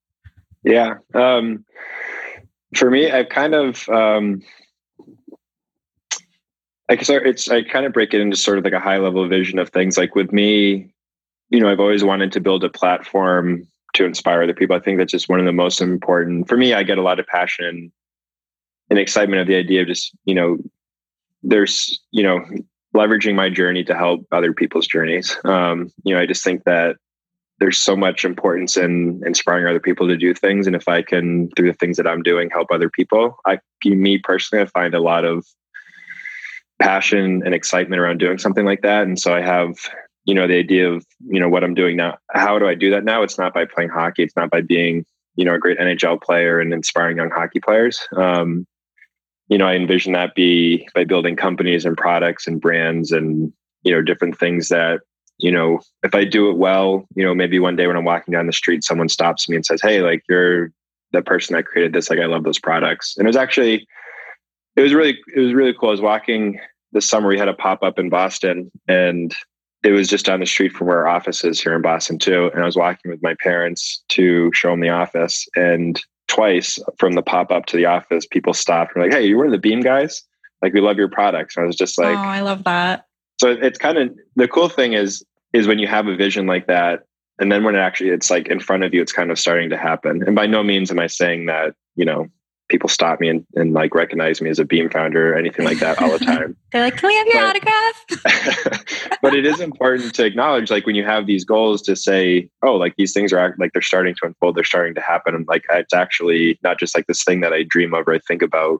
Yeah. 0.63 0.95
Um, 1.13 1.65
for 2.75 2.89
me, 2.89 3.11
I've 3.11 3.29
kind 3.29 3.55
of, 3.55 3.87
um, 3.89 4.41
I 6.89 6.95
guess 6.95 7.09
it's, 7.09 7.49
I 7.49 7.63
kind 7.63 7.85
of 7.85 7.93
break 7.93 8.13
it 8.13 8.21
into 8.21 8.35
sort 8.35 8.57
of 8.57 8.63
like 8.63 8.73
a 8.73 8.79
high 8.79 8.97
level 8.97 9.27
vision 9.27 9.59
of 9.59 9.69
things. 9.69 9.97
Like 9.97 10.15
with 10.15 10.31
me, 10.31 10.91
you 11.49 11.59
know, 11.59 11.69
I've 11.69 11.79
always 11.79 12.03
wanted 12.03 12.31
to 12.33 12.39
build 12.39 12.63
a 12.63 12.69
platform 12.69 13.67
to 13.93 14.05
inspire 14.05 14.43
other 14.43 14.53
people. 14.53 14.75
I 14.75 14.79
think 14.79 14.97
that's 14.97 15.11
just 15.11 15.29
one 15.29 15.39
of 15.39 15.45
the 15.45 15.51
most 15.51 15.81
important 15.81 16.47
for 16.47 16.57
me. 16.57 16.73
I 16.73 16.83
get 16.83 16.97
a 16.97 17.03
lot 17.03 17.19
of 17.19 17.27
passion 17.27 17.91
and 18.89 18.99
excitement 18.99 19.41
of 19.41 19.47
the 19.47 19.55
idea 19.55 19.81
of 19.81 19.87
just, 19.87 20.15
you 20.25 20.35
know, 20.35 20.57
there's, 21.41 21.99
you 22.11 22.23
know, 22.23 22.43
leveraging 22.95 23.35
my 23.35 23.49
journey 23.49 23.83
to 23.83 23.95
help 23.95 24.25
other 24.31 24.53
people's 24.53 24.87
journeys. 24.87 25.37
Um, 25.43 25.91
you 26.03 26.15
know, 26.15 26.21
I 26.21 26.25
just 26.25 26.43
think 26.43 26.63
that 26.63 26.95
there's 27.59 27.77
so 27.77 27.95
much 27.95 28.23
importance 28.23 28.77
in 28.77 29.21
inspiring 29.25 29.67
other 29.67 29.79
people 29.79 30.07
to 30.07 30.17
do 30.17 30.33
things. 30.33 30.65
And 30.65 30.75
if 30.75 30.87
I 30.87 31.01
can, 31.01 31.49
through 31.55 31.71
the 31.71 31.77
things 31.77 31.97
that 31.97 32.07
I'm 32.07 32.23
doing, 32.23 32.49
help 32.49 32.69
other 32.71 32.89
people, 32.89 33.37
I, 33.45 33.59
me 33.85 34.17
personally, 34.17 34.63
I 34.63 34.67
find 34.67 34.93
a 34.93 35.01
lot 35.01 35.25
of 35.25 35.45
passion 36.81 37.41
and 37.43 37.53
excitement 37.53 37.99
around 37.99 38.19
doing 38.19 38.37
something 38.37 38.65
like 38.65 38.81
that. 38.81 39.03
And 39.03 39.19
so 39.19 39.33
I 39.33 39.41
have, 39.41 39.75
you 40.23 40.33
know, 40.33 40.47
the 40.47 40.57
idea 40.57 40.89
of, 40.89 41.05
you 41.27 41.39
know, 41.39 41.49
what 41.49 41.63
I'm 41.63 41.73
doing 41.73 41.97
now. 41.97 42.17
How 42.31 42.57
do 42.57 42.67
I 42.67 42.75
do 42.75 42.89
that 42.91 43.03
now? 43.03 43.23
It's 43.23 43.37
not 43.37 43.53
by 43.53 43.65
playing 43.65 43.89
hockey. 43.89 44.23
It's 44.23 44.35
not 44.37 44.49
by 44.49 44.61
being, 44.61 45.05
you 45.35 45.43
know, 45.43 45.53
a 45.53 45.59
great 45.59 45.79
NHL 45.79 46.21
player 46.21 46.61
and 46.61 46.73
inspiring 46.73 47.17
young 47.17 47.29
hockey 47.29 47.59
players. 47.59 47.99
Um, 48.15 48.65
you 49.49 49.57
know, 49.57 49.67
I 49.67 49.75
envision 49.75 50.13
that 50.13 50.35
be 50.35 50.87
by 50.95 51.03
building 51.03 51.35
companies 51.35 51.85
and 51.85 51.97
products 51.97 52.47
and 52.47 52.61
brands 52.61 53.11
and, 53.11 53.51
you 53.83 53.91
know, 53.91 54.01
different 54.01 54.37
things 54.37 54.69
that 54.69 55.01
you 55.39 55.51
know, 55.51 55.79
if 56.03 56.13
I 56.13 56.25
do 56.25 56.49
it 56.49 56.57
well, 56.57 57.07
you 57.15 57.25
know, 57.25 57.33
maybe 57.33 57.59
one 57.59 57.77
day 57.77 57.87
when 57.87 57.95
I'm 57.95 58.03
walking 58.03 58.33
down 58.33 58.45
the 58.45 58.53
street, 58.53 58.83
someone 58.83 59.09
stops 59.09 59.47
me 59.47 59.55
and 59.55 59.65
says, 59.65 59.81
Hey, 59.81 60.01
like 60.01 60.23
you're 60.29 60.71
the 61.11 61.21
person 61.21 61.55
that 61.55 61.65
created 61.65 61.93
this. 61.93 62.09
Like 62.09 62.19
I 62.19 62.25
love 62.25 62.43
those 62.43 62.59
products. 62.59 63.15
And 63.17 63.25
it 63.25 63.29
was 63.29 63.37
actually, 63.37 63.87
it 64.75 64.81
was 64.81 64.93
really, 64.93 65.17
it 65.35 65.39
was 65.39 65.53
really 65.53 65.73
cool. 65.73 65.89
I 65.89 65.93
was 65.93 66.01
walking 66.01 66.59
this 66.91 67.09
summer. 67.09 67.29
We 67.29 67.39
had 67.39 67.47
a 67.47 67.53
pop 67.53 67.83
up 67.83 67.97
in 67.97 68.09
Boston 68.09 68.69
and 68.87 69.33
it 69.81 69.91
was 69.91 70.09
just 70.09 70.25
down 70.25 70.41
the 70.41 70.45
street 70.45 70.73
from 70.73 70.87
where 70.87 70.99
our 70.99 71.07
office 71.07 71.43
is 71.45 71.61
here 71.61 71.73
in 71.73 71.81
Boston 71.81 72.19
too. 72.19 72.51
And 72.53 72.61
I 72.61 72.65
was 72.65 72.75
walking 72.75 73.09
with 73.09 73.23
my 73.23 73.35
parents 73.41 74.03
to 74.09 74.51
show 74.53 74.71
them 74.71 74.81
the 74.81 74.89
office. 74.89 75.47
And 75.55 75.99
twice 76.29 76.79
from 76.97 77.13
the 77.13 77.21
pop 77.21 77.51
up 77.51 77.65
to 77.67 77.77
the 77.77 77.85
office, 77.85 78.25
people 78.25 78.53
stopped 78.53 78.95
and 78.95 79.01
were 79.01 79.09
like, 79.09 79.17
Hey, 79.17 79.27
you 79.27 79.37
were 79.37 79.49
the 79.49 79.57
beam 79.57 79.81
guys? 79.81 80.23
Like 80.61 80.73
we 80.73 80.81
love 80.81 80.97
your 80.97 81.09
products. 81.09 81.57
And 81.57 81.63
I 81.63 81.67
was 81.67 81.75
just 81.75 81.97
like, 81.97 82.17
Oh, 82.17 82.21
I 82.21 82.41
love 82.41 82.63
that. 82.63 83.05
So 83.41 83.51
it's 83.51 83.77
kind 83.77 83.97
of 83.97 84.15
the 84.35 84.47
cool 84.47 84.69
thing 84.69 84.93
is 84.93 85.23
is 85.53 85.67
when 85.67 85.79
you 85.79 85.87
have 85.87 86.07
a 86.07 86.15
vision 86.15 86.45
like 86.45 86.67
that 86.67 87.03
and 87.39 87.51
then 87.51 87.63
when 87.63 87.75
it 87.75 87.79
actually 87.79 88.09
it's 88.09 88.29
like 88.29 88.47
in 88.47 88.59
front 88.59 88.83
of 88.83 88.93
you 88.93 89.01
it's 89.01 89.11
kind 89.11 89.31
of 89.31 89.39
starting 89.39 89.69
to 89.69 89.77
happen 89.77 90.23
and 90.25 90.35
by 90.35 90.45
no 90.45 90.61
means 90.61 90.91
am 90.91 90.99
i 90.99 91.07
saying 91.07 91.45
that 91.47 91.73
you 91.95 92.05
know 92.05 92.27
people 92.69 92.89
stop 92.89 93.19
me 93.19 93.29
and, 93.29 93.45
and 93.55 93.73
like 93.73 93.93
recognize 93.93 94.41
me 94.41 94.49
as 94.49 94.59
a 94.59 94.65
beam 94.65 94.89
founder 94.89 95.33
or 95.33 95.37
anything 95.37 95.65
like 95.65 95.79
that 95.79 96.01
all 96.01 96.11
the 96.11 96.19
time 96.25 96.55
they're 96.71 96.81
like 96.81 96.97
can 96.97 97.07
we 97.07 97.15
have 97.15 97.27
your 97.27 97.41
but, 97.41 97.55
autograph 97.55 99.17
but 99.21 99.33
it 99.33 99.45
is 99.45 99.59
important 99.59 100.13
to 100.13 100.25
acknowledge 100.25 100.71
like 100.71 100.85
when 100.85 100.95
you 100.95 101.03
have 101.03 101.25
these 101.25 101.43
goals 101.43 101.81
to 101.81 101.95
say 101.95 102.49
oh 102.63 102.75
like 102.75 102.95
these 102.97 103.13
things 103.13 103.33
are 103.33 103.55
like 103.59 103.73
they're 103.73 103.81
starting 103.81 104.15
to 104.15 104.25
unfold 104.25 104.55
they're 104.55 104.63
starting 104.63 104.95
to 104.95 105.01
happen 105.01 105.35
and 105.35 105.47
like 105.47 105.65
it's 105.71 105.93
actually 105.93 106.59
not 106.63 106.79
just 106.79 106.95
like 106.95 107.07
this 107.07 107.23
thing 107.23 107.41
that 107.41 107.53
i 107.53 107.63
dream 107.63 107.93
of 107.93 108.07
or 108.07 108.13
i 108.13 108.19
think 108.19 108.41
about 108.41 108.79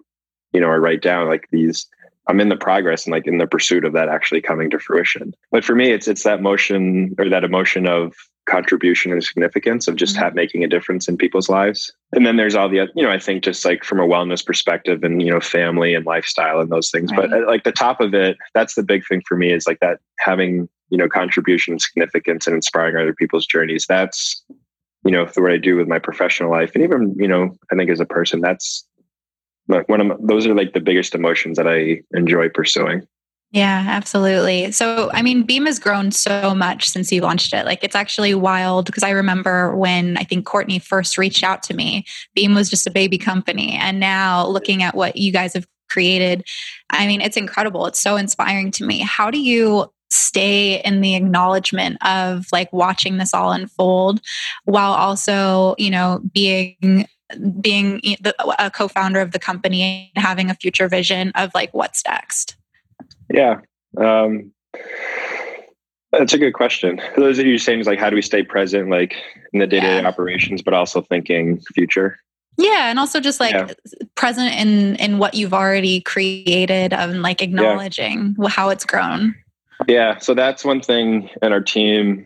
you 0.53 0.61
know 0.61 0.67
or 0.67 0.79
write 0.79 1.01
down 1.01 1.27
like 1.27 1.47
these 1.51 1.87
I'm 2.27 2.39
in 2.39 2.49
the 2.49 2.55
progress 2.55 3.05
and 3.05 3.11
like 3.11 3.25
in 3.25 3.39
the 3.39 3.47
pursuit 3.47 3.83
of 3.83 3.93
that 3.93 4.07
actually 4.07 4.41
coming 4.41 4.69
to 4.69 4.77
fruition. 4.77 5.33
But 5.51 5.65
for 5.65 5.73
me, 5.73 5.91
it's 5.91 6.07
it's 6.07 6.23
that 6.23 6.43
motion 6.43 7.15
or 7.17 7.27
that 7.27 7.43
emotion 7.43 7.87
of 7.87 8.13
contribution 8.45 9.11
and 9.11 9.23
significance 9.23 9.87
of 9.87 9.95
just 9.95 10.15
mm-hmm. 10.15 10.25
have, 10.25 10.35
making 10.35 10.63
a 10.63 10.67
difference 10.67 11.07
in 11.07 11.17
people's 11.17 11.49
lives. 11.49 11.91
And 12.11 12.25
then 12.25 12.37
there's 12.37 12.55
all 12.55 12.69
the 12.69 12.87
you 12.95 13.03
know 13.03 13.11
I 13.11 13.19
think 13.19 13.43
just 13.43 13.63
like 13.63 13.83
from 13.83 13.99
a 13.99 14.07
wellness 14.07 14.43
perspective 14.43 15.03
and 15.03 15.21
you 15.21 15.29
know 15.29 15.39
family 15.39 15.93
and 15.93 16.05
lifestyle 16.05 16.59
and 16.59 16.71
those 16.71 16.89
things. 16.89 17.11
Right. 17.11 17.29
But 17.29 17.33
uh, 17.33 17.45
like 17.45 17.63
the 17.63 17.71
top 17.71 18.01
of 18.01 18.13
it, 18.13 18.37
that's 18.53 18.75
the 18.75 18.83
big 18.83 19.05
thing 19.07 19.21
for 19.27 19.37
me 19.37 19.51
is 19.51 19.67
like 19.67 19.79
that 19.79 19.99
having 20.19 20.67
you 20.89 20.97
know 20.97 21.07
contribution 21.07 21.77
significance 21.77 22.47
and 22.47 22.55
inspiring 22.55 22.95
other 22.95 23.13
people's 23.13 23.45
journeys. 23.45 23.85
That's 23.87 24.43
you 25.05 25.11
know 25.11 25.27
what 25.35 25.51
I 25.51 25.57
do 25.57 25.75
with 25.75 25.87
my 25.87 25.99
professional 25.99 26.51
life 26.51 26.71
and 26.73 26.83
even 26.83 27.15
you 27.17 27.27
know 27.27 27.55
I 27.71 27.75
think 27.75 27.89
as 27.89 27.99
a 27.99 28.05
person 28.05 28.41
that's 28.41 28.85
like 29.69 29.87
one 29.87 30.01
of 30.01 30.27
those 30.27 30.45
are 30.47 30.55
like 30.55 30.73
the 30.73 30.81
biggest 30.81 31.15
emotions 31.15 31.57
that 31.57 31.67
I 31.67 32.01
enjoy 32.11 32.49
pursuing. 32.49 33.07
Yeah, 33.51 33.83
absolutely. 33.87 34.71
So, 34.71 35.09
I 35.11 35.23
mean, 35.23 35.41
Beam 35.41 35.65
has 35.65 35.79
grown 35.79 36.11
so 36.11 36.53
much 36.53 36.87
since 36.87 37.11
you 37.11 37.21
launched 37.21 37.51
it. 37.51 37.65
Like, 37.65 37.83
it's 37.83 37.95
actually 37.95 38.35
wild 38.35 38.85
because 38.85 39.01
I 39.01 39.09
remember 39.09 39.75
when 39.75 40.17
I 40.17 40.23
think 40.23 40.45
Courtney 40.45 40.77
first 40.77 41.17
reached 41.17 41.43
out 41.43 41.63
to 41.63 41.73
me, 41.73 42.05
Beam 42.35 42.53
was 42.53 42.69
just 42.69 42.85
a 42.85 42.91
baby 42.91 43.17
company. 43.17 43.71
And 43.73 43.99
now 43.99 44.45
looking 44.45 44.83
at 44.83 44.93
what 44.93 45.15
you 45.15 45.31
guys 45.31 45.55
have 45.55 45.65
created, 45.89 46.45
I 46.91 47.07
mean, 47.07 47.21
it's 47.21 47.37
incredible. 47.37 47.87
It's 47.87 47.99
so 47.99 48.17
inspiring 48.17 48.69
to 48.71 48.85
me. 48.85 48.99
How 48.99 49.31
do 49.31 49.39
you 49.39 49.91
stay 50.11 50.81
in 50.81 51.01
the 51.01 51.15
acknowledgement 51.15 51.97
of 52.05 52.45
like 52.51 52.71
watching 52.71 53.17
this 53.17 53.33
all 53.33 53.51
unfold 53.51 54.21
while 54.65 54.91
also, 54.91 55.73
you 55.79 55.89
know, 55.89 56.21
being 56.33 57.07
being 57.61 58.01
a 58.57 58.71
co-founder 58.71 59.21
of 59.21 59.31
the 59.31 59.39
company 59.39 60.11
and 60.15 60.23
having 60.23 60.49
a 60.49 60.55
future 60.55 60.87
vision 60.87 61.31
of 61.35 61.51
like 61.53 61.71
what's 61.75 62.03
next 62.05 62.55
yeah 63.29 63.59
um, 63.97 64.51
that's 66.11 66.33
a 66.33 66.37
good 66.37 66.53
question 66.53 67.01
those 67.15 67.39
are 67.39 67.45
you 67.45 67.57
saying 67.57 67.79
is 67.79 67.87
like 67.87 67.99
how 67.99 68.09
do 68.09 68.15
we 68.15 68.21
stay 68.21 68.43
present 68.43 68.89
like 68.89 69.15
in 69.53 69.59
the 69.59 69.67
day-to-day 69.67 70.03
operations 70.05 70.61
but 70.61 70.73
also 70.73 71.01
thinking 71.01 71.59
future 71.73 72.17
yeah 72.57 72.89
and 72.89 72.99
also 72.99 73.19
just 73.19 73.39
like 73.39 73.53
yeah. 73.53 73.67
present 74.15 74.53
in 74.53 74.95
in 74.95 75.17
what 75.17 75.33
you've 75.33 75.53
already 75.53 76.01
created 76.01 76.93
and 76.93 77.21
like 77.21 77.41
acknowledging 77.41 78.35
yeah. 78.39 78.49
how 78.49 78.69
it's 78.69 78.85
grown 78.85 79.35
yeah 79.87 80.17
so 80.17 80.33
that's 80.33 80.65
one 80.65 80.81
thing 80.81 81.29
and 81.41 81.53
our 81.53 81.61
team 81.61 82.25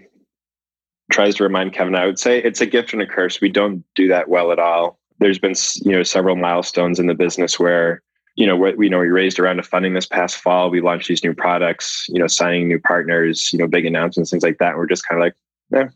tries 1.12 1.36
to 1.36 1.44
remind 1.44 1.74
Kevin, 1.74 1.96
I 1.96 2.06
would 2.06 2.20
say 2.20 2.40
it's 2.40 2.62
a 2.62 2.66
gift 2.66 2.94
and 2.94 3.02
a 3.02 3.08
curse. 3.08 3.42
We 3.42 3.50
don't 3.50 3.84
do 3.96 4.08
that 4.08 4.30
well 4.30 4.52
at 4.52 4.60
all. 4.60 5.00
There's 5.20 5.40
been, 5.40 5.54
you 5.82 5.92
know, 5.92 6.04
several 6.04 6.36
milestones 6.36 7.00
in 7.00 7.08
the 7.08 7.14
business 7.14 7.60
where, 7.60 8.02
you 8.36 8.48
know, 8.48 8.56
we, 8.56 8.86
you 8.86 8.90
know, 8.90 9.00
we 9.00 9.08
raised 9.08 9.40
around 9.40 9.60
of 9.60 9.68
funding 9.68 9.94
this 9.94 10.06
past 10.06 10.38
fall. 10.38 10.70
We 10.70 10.82
launched 10.82 11.08
these 11.08 11.24
new 11.24 11.34
products, 11.34 12.06
you 12.10 12.20
know, 12.20 12.28
signing 12.28 12.68
new 12.68 12.80
partners, 12.80 13.52
you 13.54 13.60
know, 13.60 13.68
big 13.68 13.86
announcements, 13.86 14.32
things 14.32 14.44
like 14.44 14.58
that. 14.58 14.70
And 14.70 14.78
we're 14.78 14.88
just 14.88 15.08
kind 15.08 15.22
of 15.22 15.26
like, 15.26 15.36
yeah, 15.72 15.90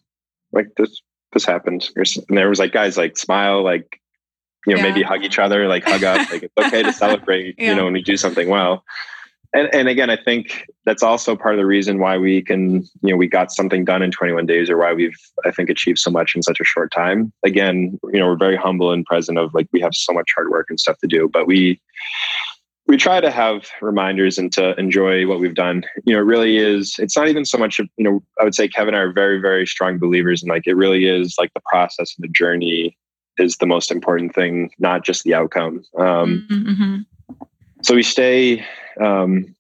like 0.52 0.68
this, 0.78 1.02
this 1.34 1.46
happened. 1.46 1.90
And 1.96 2.38
there 2.38 2.50
was 2.50 2.60
like, 2.60 2.74
guys, 2.74 2.98
like 2.98 3.18
smile, 3.18 3.64
like, 3.64 4.00
you 4.66 4.76
know, 4.76 4.82
yeah. 4.82 4.90
maybe 4.90 5.02
hug 5.02 5.24
each 5.24 5.40
other, 5.40 5.68
like 5.68 5.84
hug 5.84 6.04
up, 6.04 6.30
like 6.30 6.44
it's 6.44 6.54
okay 6.58 6.84
to 6.84 6.94
celebrate, 6.94 7.56
yeah. 7.58 7.70
you 7.70 7.76
know, 7.76 7.86
when 7.86 7.94
we 7.94 8.02
do 8.04 8.18
something 8.18 8.50
well 8.50 8.84
and, 9.54 9.74
and 9.74 9.88
again, 9.88 10.10
I 10.10 10.18
think 10.18 10.68
that's 10.86 11.04
also 11.04 11.36
part 11.36 11.54
of 11.54 11.60
the 11.60 11.66
reason 11.66 12.00
why 12.00 12.18
we 12.18 12.42
can, 12.42 12.84
you 13.02 13.10
know, 13.12 13.16
we 13.16 13.28
got 13.28 13.52
something 13.52 13.86
done 13.86 14.02
in 14.02 14.12
21 14.12 14.46
days 14.46 14.70
or 14.70 14.78
why 14.78 14.94
we've, 14.94 15.18
I 15.46 15.52
think, 15.52 15.70
achieved 15.70 16.00
so 16.00 16.12
much 16.12 16.36
in 16.36 16.44
such 16.44 16.60
a 16.60 16.66
short 16.66 16.92
time. 16.92 17.32
Again, 17.46 18.00
you 18.12 18.20
know, 18.20 18.28
we're 18.28 18.38
very 18.38 18.58
humble 18.58 18.92
and 18.92 19.06
present 19.06 19.38
of 19.38 19.54
like, 19.54 19.68
we 19.72 19.82
have 19.82 19.94
so 19.94 20.14
much 20.14 20.32
hard 20.36 20.50
work 20.50 20.68
and 20.70 20.80
stuff 20.80 20.98
to 21.00 21.08
do, 21.08 21.30
but 21.32 21.48
we, 21.48 21.80
we 22.88 22.98
try 22.98 23.20
to 23.20 23.32
have 23.32 23.68
reminders 23.82 24.38
and 24.38 24.52
to 24.54 24.78
enjoy 24.80 25.28
what 25.28 25.40
we've 25.40 25.56
done. 25.56 25.84
You 26.06 26.14
know, 26.14 26.20
it 26.20 26.26
really 26.26 26.58
is, 26.58 26.96
it's 27.00 27.18
not 27.18 27.28
even 27.28 27.46
so 27.46 27.58
much, 27.58 27.80
you 27.80 27.88
know, 27.98 28.24
I 28.40 28.44
would 28.44 28.56
say 28.56 28.68
Kevin 28.68 28.94
and 28.94 29.02
I 29.02 29.06
are 29.06 29.14
very, 29.14 29.40
very 29.40 29.68
strong 29.68 29.98
believers 29.98 30.42
and 30.42 30.50
like, 30.50 30.68
it 30.68 30.76
really 30.76 31.06
is 31.06 31.36
like 31.38 31.54
the 31.54 31.62
process 31.66 32.16
and 32.18 32.24
the 32.24 32.32
journey 32.32 32.98
is 33.38 33.58
the 33.58 33.68
most 33.68 33.92
important 33.92 34.34
thing, 34.34 34.72
not 34.80 35.06
just 35.06 35.24
the 35.24 35.34
outcome. 35.34 35.84
Um, 35.98 36.48
mm-hmm. 36.50 36.98
So 37.88 37.96
we 37.96 38.04
stay 38.04 38.66
um, 39.00 39.56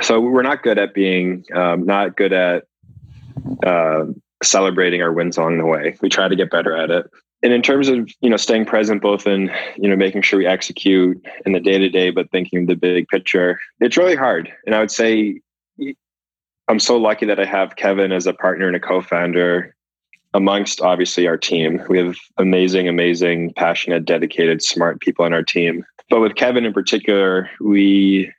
so 0.00 0.20
we're 0.20 0.42
not 0.42 0.62
good 0.62 0.78
at 0.78 0.94
being 0.94 1.44
um, 1.52 1.84
not 1.84 2.16
good 2.16 2.32
at 2.32 2.68
uh, 3.64 4.04
celebrating 4.44 5.02
our 5.02 5.12
wins 5.12 5.36
along 5.36 5.58
the 5.58 5.66
way. 5.66 5.96
We 6.00 6.08
try 6.08 6.28
to 6.28 6.36
get 6.36 6.52
better 6.52 6.76
at 6.76 6.92
it. 6.92 7.10
And 7.42 7.52
in 7.52 7.62
terms 7.62 7.88
of 7.88 8.08
you 8.20 8.30
know 8.30 8.36
staying 8.36 8.66
present, 8.66 9.02
both 9.02 9.26
in 9.26 9.50
you 9.76 9.90
know 9.90 9.96
making 9.96 10.22
sure 10.22 10.38
we 10.38 10.46
execute 10.46 11.20
in 11.44 11.52
the 11.52 11.58
day 11.58 11.78
to 11.78 11.88
day, 11.88 12.10
but 12.10 12.30
thinking 12.30 12.66
the 12.66 12.76
big 12.76 13.08
picture, 13.08 13.58
it's 13.80 13.96
really 13.96 14.14
hard. 14.14 14.48
And 14.64 14.76
I 14.76 14.78
would 14.78 14.92
say 14.92 15.40
I'm 16.68 16.78
so 16.78 16.96
lucky 16.96 17.26
that 17.26 17.40
I 17.40 17.44
have 17.44 17.74
Kevin 17.74 18.12
as 18.12 18.28
a 18.28 18.34
partner 18.34 18.68
and 18.68 18.76
a 18.76 18.80
co-founder 18.80 19.74
amongst 20.32 20.80
obviously 20.80 21.26
our 21.26 21.36
team. 21.36 21.82
We 21.88 21.98
have 21.98 22.14
amazing, 22.38 22.86
amazing, 22.86 23.52
passionate, 23.54 24.04
dedicated, 24.04 24.62
smart 24.62 25.00
people 25.00 25.24
on 25.24 25.32
our 25.32 25.42
team 25.42 25.84
but 26.08 26.20
with 26.20 26.36
Kevin 26.36 26.64
in 26.64 26.72
particular, 26.72 27.50
we, 27.60 28.32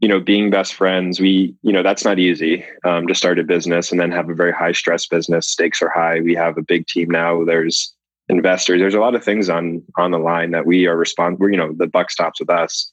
you 0.00 0.08
know, 0.08 0.20
being 0.20 0.50
best 0.50 0.74
friends, 0.74 1.20
we, 1.20 1.54
you 1.62 1.72
know, 1.72 1.82
that's 1.82 2.04
not 2.04 2.18
easy 2.18 2.64
um, 2.84 3.06
to 3.06 3.14
start 3.14 3.38
a 3.38 3.44
business 3.44 3.90
and 3.90 4.00
then 4.00 4.10
have 4.10 4.28
a 4.28 4.34
very 4.34 4.52
high 4.52 4.72
stress 4.72 5.06
business. 5.06 5.48
Stakes 5.48 5.82
are 5.82 5.90
high. 5.90 6.20
We 6.20 6.34
have 6.34 6.56
a 6.56 6.62
big 6.62 6.86
team 6.86 7.10
now. 7.10 7.44
There's 7.44 7.94
investors. 8.28 8.80
There's 8.80 8.94
a 8.94 9.00
lot 9.00 9.14
of 9.14 9.24
things 9.24 9.48
on 9.48 9.82
on 9.96 10.10
the 10.10 10.18
line 10.18 10.50
that 10.50 10.66
we 10.66 10.86
are 10.86 10.96
responsible. 10.96 11.50
You 11.50 11.56
know, 11.56 11.72
the 11.72 11.86
buck 11.86 12.10
stops 12.10 12.40
with 12.40 12.50
us. 12.50 12.90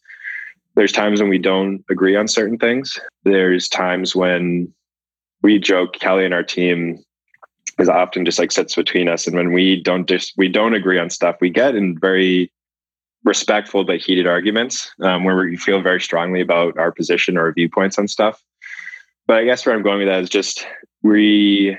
There's 0.76 0.92
times 0.92 1.22
when 1.22 1.30
we 1.30 1.38
don't 1.38 1.84
agree 1.90 2.16
on 2.16 2.28
certain 2.28 2.58
things. 2.58 3.00
There's 3.24 3.68
times 3.68 4.16
when 4.16 4.74
we 5.42 5.60
joke, 5.60 5.94
Kelly 5.94 6.26
and 6.26 6.34
our 6.34 6.44
team, 6.44 7.04
is 7.80 7.90
often 7.90 8.26
just 8.26 8.40
like 8.40 8.52
sits 8.52 8.76
between 8.76 9.08
us. 9.08 9.28
And 9.28 9.36
when 9.36 9.54
we 9.54 9.82
don't 9.82 10.08
just 10.08 10.34
we 10.38 10.48
don't 10.48 10.74
agree 10.74 11.00
on 11.00 11.10
stuff, 11.10 11.38
we 11.42 11.50
get 11.50 11.76
in 11.76 11.98
very 12.00 12.52
respectful 13.24 13.84
but 13.84 14.00
heated 14.00 14.28
arguments 14.28 14.92
um, 15.02 15.24
where 15.24 15.36
we 15.38 15.56
feel 15.58 15.82
very 15.82 16.02
strongly 16.02 16.42
about 16.42 16.78
our 16.78 16.92
position 16.92 17.38
or 17.38 17.54
viewpoints 17.54 17.98
on 17.98 18.08
stuff. 18.08 18.42
But 19.28 19.38
I 19.38 19.46
guess 19.46 19.66
where 19.66 19.76
I'm 19.76 19.84
going 19.84 20.00
with 20.00 20.08
that 20.08 20.22
is 20.22 20.30
just 20.30 20.66
we 21.02 21.78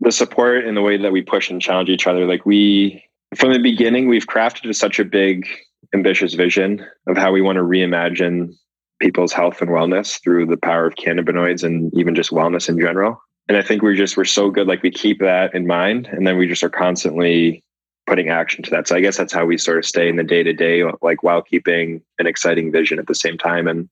the 0.00 0.12
support 0.12 0.64
and 0.64 0.76
the 0.76 0.82
way 0.82 0.96
that 0.96 1.12
we 1.12 1.22
push 1.22 1.50
and 1.50 1.60
challenge 1.60 1.88
each 1.88 2.06
other. 2.06 2.26
Like 2.26 2.44
we 2.46 3.02
from 3.36 3.52
the 3.52 3.58
beginning, 3.58 4.08
we've 4.08 4.26
crafted 4.26 4.74
such 4.74 4.98
a 4.98 5.04
big, 5.04 5.46
ambitious 5.94 6.34
vision 6.34 6.84
of 7.06 7.16
how 7.16 7.32
we 7.32 7.42
want 7.42 7.56
to 7.56 7.62
reimagine 7.62 8.54
people's 9.00 9.32
health 9.32 9.60
and 9.60 9.70
wellness 9.70 10.22
through 10.22 10.46
the 10.46 10.56
power 10.56 10.86
of 10.86 10.94
cannabinoids 10.94 11.62
and 11.62 11.92
even 11.94 12.14
just 12.14 12.30
wellness 12.30 12.68
in 12.68 12.78
general. 12.78 13.20
And 13.48 13.56
I 13.56 13.62
think 13.62 13.82
we're 13.82 13.94
just 13.94 14.16
we're 14.16 14.24
so 14.24 14.50
good, 14.50 14.66
like 14.66 14.82
we 14.82 14.90
keep 14.90 15.20
that 15.20 15.54
in 15.54 15.66
mind, 15.66 16.06
and 16.06 16.26
then 16.26 16.36
we 16.36 16.46
just 16.46 16.62
are 16.62 16.70
constantly 16.70 17.64
putting 18.08 18.30
action 18.30 18.64
to 18.64 18.70
that. 18.70 18.88
So 18.88 18.96
I 18.96 19.00
guess 19.00 19.16
that's 19.16 19.32
how 19.32 19.44
we 19.44 19.58
sort 19.58 19.78
of 19.78 19.84
stay 19.84 20.08
in 20.08 20.16
the 20.16 20.24
day 20.24 20.42
to 20.42 20.52
day, 20.52 20.82
like 21.02 21.22
while 21.22 21.42
keeping 21.42 22.02
an 22.18 22.26
exciting 22.26 22.72
vision 22.72 22.98
at 22.98 23.06
the 23.06 23.14
same 23.14 23.36
time. 23.36 23.68
And 23.68 23.88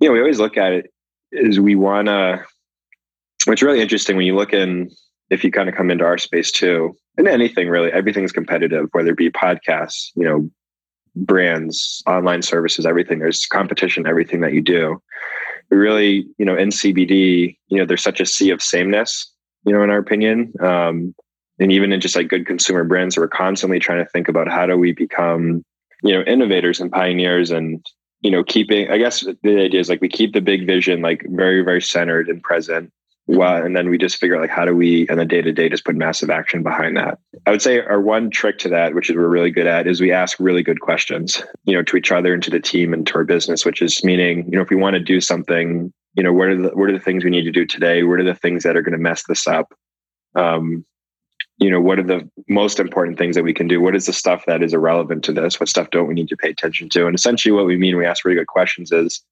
you 0.00 0.08
know, 0.08 0.14
we 0.14 0.20
always 0.20 0.38
look 0.40 0.56
at 0.56 0.72
it 0.72 0.92
is 1.32 1.60
we 1.60 1.74
want 1.74 2.08
to. 2.08 2.44
It's 3.46 3.62
really 3.62 3.80
interesting 3.80 4.16
when 4.16 4.26
you 4.26 4.36
look 4.36 4.52
in 4.52 4.90
if 5.30 5.42
you 5.42 5.50
kind 5.50 5.68
of 5.68 5.74
come 5.74 5.90
into 5.90 6.04
our 6.04 6.18
space 6.18 6.52
too, 6.52 6.96
and 7.16 7.26
anything 7.26 7.68
really, 7.68 7.90
everything's 7.90 8.32
competitive, 8.32 8.88
whether 8.92 9.10
it 9.10 9.16
be 9.16 9.30
podcasts, 9.30 10.10
you 10.14 10.24
know, 10.24 10.50
brands, 11.16 12.02
online 12.06 12.42
services, 12.42 12.86
everything. 12.86 13.18
There's 13.18 13.46
competition, 13.46 14.06
everything 14.06 14.40
that 14.42 14.52
you 14.52 14.60
do. 14.60 15.02
We 15.70 15.76
really, 15.76 16.26
you 16.38 16.44
know, 16.44 16.56
in 16.56 16.68
CBD, 16.68 17.56
you 17.68 17.78
know, 17.78 17.86
there's 17.86 18.02
such 18.02 18.20
a 18.20 18.26
sea 18.26 18.50
of 18.50 18.62
sameness, 18.62 19.32
you 19.64 19.72
know, 19.72 19.82
in 19.82 19.90
our 19.90 19.98
opinion. 19.98 20.52
Um, 20.60 21.14
and 21.58 21.72
even 21.72 21.92
in 21.92 22.00
just 22.00 22.16
like 22.16 22.28
good 22.28 22.46
consumer 22.46 22.84
brands, 22.84 23.16
we're 23.16 23.28
constantly 23.28 23.78
trying 23.78 24.04
to 24.04 24.10
think 24.10 24.28
about 24.28 24.50
how 24.50 24.66
do 24.66 24.76
we 24.76 24.92
become, 24.92 25.64
you 26.02 26.12
know, 26.12 26.22
innovators 26.22 26.80
and 26.80 26.90
pioneers 26.90 27.50
and, 27.50 27.84
you 28.20 28.30
know, 28.30 28.42
keeping, 28.42 28.90
I 28.90 28.98
guess 28.98 29.20
the 29.42 29.64
idea 29.64 29.80
is 29.80 29.88
like 29.88 30.00
we 30.00 30.08
keep 30.08 30.32
the 30.32 30.40
big 30.40 30.66
vision 30.66 31.02
like 31.02 31.24
very, 31.28 31.62
very 31.62 31.82
centered 31.82 32.28
and 32.28 32.42
present 32.42 32.92
well, 33.26 33.64
and 33.64 33.76
then 33.76 33.88
we 33.88 33.98
just 33.98 34.16
figure 34.16 34.36
out 34.36 34.42
like 34.42 34.50
how 34.50 34.64
do 34.64 34.74
we 34.74 35.06
and 35.08 35.18
the 35.18 35.24
day 35.24 35.42
to 35.42 35.52
day 35.52 35.68
just 35.68 35.84
put 35.84 35.94
massive 35.94 36.30
action 36.30 36.62
behind 36.62 36.96
that. 36.96 37.18
I 37.46 37.50
would 37.50 37.62
say 37.62 37.80
our 37.80 38.00
one 38.00 38.30
trick 38.30 38.58
to 38.58 38.68
that, 38.70 38.94
which 38.94 39.10
is 39.10 39.16
we're 39.16 39.28
really 39.28 39.50
good 39.50 39.66
at, 39.66 39.86
is 39.86 40.00
we 40.00 40.10
ask 40.10 40.38
really 40.40 40.62
good 40.62 40.80
questions, 40.80 41.42
you 41.64 41.74
know, 41.74 41.82
to 41.82 41.96
each 41.96 42.10
other 42.10 42.34
and 42.34 42.42
to 42.42 42.50
the 42.50 42.60
team 42.60 42.92
and 42.92 43.06
to 43.06 43.14
our 43.14 43.24
business, 43.24 43.64
which 43.64 43.80
is 43.80 44.02
meaning, 44.02 44.44
you 44.50 44.56
know, 44.56 44.62
if 44.62 44.70
we 44.70 44.76
want 44.76 44.94
to 44.94 45.00
do 45.00 45.20
something, 45.20 45.92
you 46.14 46.22
know, 46.22 46.32
what 46.32 46.48
are 46.48 46.60
the 46.60 46.68
what 46.70 46.88
are 46.88 46.92
the 46.92 47.04
things 47.04 47.22
we 47.22 47.30
need 47.30 47.44
to 47.44 47.52
do 47.52 47.64
today? 47.64 48.02
What 48.02 48.18
are 48.18 48.24
the 48.24 48.34
things 48.34 48.64
that 48.64 48.76
are 48.76 48.82
going 48.82 48.92
to 48.92 48.98
mess 48.98 49.22
this 49.28 49.46
up? 49.46 49.72
Um, 50.34 50.84
you 51.58 51.70
know, 51.70 51.80
what 51.80 51.98
are 51.98 52.04
the 52.04 52.28
most 52.48 52.80
important 52.80 53.18
things 53.18 53.36
that 53.36 53.44
we 53.44 53.54
can 53.54 53.68
do? 53.68 53.80
What 53.80 53.96
is 53.96 54.06
the 54.06 54.12
stuff 54.12 54.44
that 54.46 54.62
is 54.62 54.74
irrelevant 54.74 55.24
to 55.24 55.32
this? 55.32 55.60
What 55.60 55.68
stuff 55.68 55.90
don't 55.90 56.08
we 56.08 56.14
need 56.14 56.28
to 56.28 56.36
pay 56.36 56.50
attention 56.50 56.88
to? 56.90 57.06
And 57.06 57.14
essentially 57.14 57.52
what 57.52 57.66
we 57.66 57.76
mean 57.76 57.96
we 57.96 58.06
ask 58.06 58.24
really 58.24 58.38
good 58.38 58.46
questions 58.46 58.92
is 58.92 59.22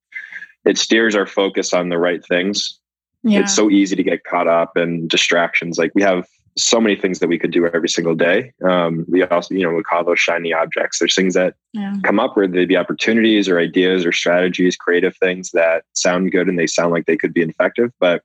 it 0.65 0.79
steers 0.79 1.15
our 1.15 1.27
focus 1.27 1.73
on 1.73 1.89
the 1.89 1.99
right 1.99 2.25
things 2.25 2.81
yeah. 3.23 3.41
It's 3.41 3.55
so 3.55 3.71
easy 3.71 3.97
to 3.97 4.03
get 4.03 4.25
caught 4.25 4.49
up 4.49 4.77
in 4.77 5.07
distractions. 5.07 5.79
Like 5.79 5.93
we 5.95 6.03
have 6.03 6.27
so 6.57 6.81
many 6.81 6.97
things 6.97 7.21
that 7.21 7.29
we 7.29 7.39
could 7.39 7.53
do 7.53 7.67
every 7.67 7.89
single 7.89 8.15
day. 8.15 8.53
Um, 8.65 9.05
we 9.09 9.23
also, 9.25 9.55
you 9.55 9.63
know, 9.63 9.75
we 9.75 9.83
call 9.83 10.05
those 10.05 10.19
shiny 10.19 10.53
objects. 10.53 10.99
There's 10.99 11.15
things 11.15 11.35
that 11.35 11.55
yeah. 11.73 11.95
come 12.03 12.19
up 12.19 12.37
where 12.37 12.49
they 12.49 12.65
be 12.65 12.77
opportunities 12.77 13.49
or 13.49 13.59
ideas 13.59 14.05
or 14.05 14.13
strategies, 14.13 14.77
creative 14.77 15.17
things 15.17 15.51
that 15.53 15.85
sound 15.93 16.33
good 16.33 16.49
and 16.49 16.59
they 16.59 16.67
sound 16.67 16.93
like 16.93 17.07
they 17.07 17.17
could 17.17 17.35
be 17.35 17.43
effective. 17.43 17.93
But, 18.01 18.23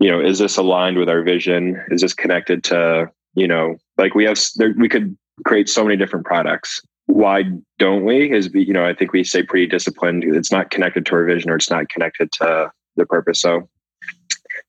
you 0.00 0.10
know, 0.10 0.20
is 0.20 0.38
this 0.38 0.56
aligned 0.56 0.98
with 0.98 1.08
our 1.08 1.22
vision? 1.22 1.82
Is 1.90 2.02
this 2.02 2.14
connected 2.14 2.64
to, 2.64 3.10
you 3.34 3.48
know, 3.48 3.76
like 3.96 4.14
we 4.14 4.24
have, 4.24 4.38
there, 4.56 4.74
we 4.76 4.88
could 4.88 5.16
create 5.44 5.68
so 5.68 5.84
many 5.84 5.96
different 5.96 6.26
products. 6.26 6.80
Why 7.06 7.44
don't 7.78 8.04
we? 8.04 8.30
Is, 8.32 8.50
you 8.52 8.72
know, 8.72 8.84
I 8.84 8.94
think 8.94 9.12
we 9.12 9.24
stay 9.24 9.42
pretty 9.42 9.66
disciplined. 9.66 10.24
It's 10.24 10.52
not 10.52 10.70
connected 10.70 11.06
to 11.06 11.14
our 11.14 11.24
vision 11.24 11.50
or 11.50 11.56
it's 11.56 11.70
not 11.70 11.88
connected 11.88 12.30
to 12.32 12.70
the 12.96 13.06
purpose. 13.06 13.40
So 13.40 13.68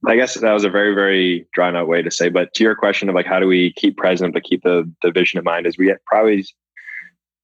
I 0.07 0.15
guess 0.15 0.35
that 0.35 0.53
was 0.53 0.63
a 0.63 0.69
very, 0.69 0.95
very 0.95 1.47
drawn 1.53 1.75
out 1.75 1.87
way 1.87 2.01
to 2.01 2.11
say. 2.11 2.29
But 2.29 2.53
to 2.53 2.63
your 2.63 2.75
question 2.75 3.09
of 3.09 3.15
like, 3.15 3.25
how 3.25 3.39
do 3.39 3.47
we 3.47 3.73
keep 3.73 3.97
present 3.97 4.33
but 4.33 4.43
keep 4.43 4.63
the 4.63 4.89
the 5.01 5.11
vision 5.11 5.37
in 5.37 5.43
mind? 5.43 5.67
Is 5.67 5.77
we 5.77 5.93
probably 6.05 6.45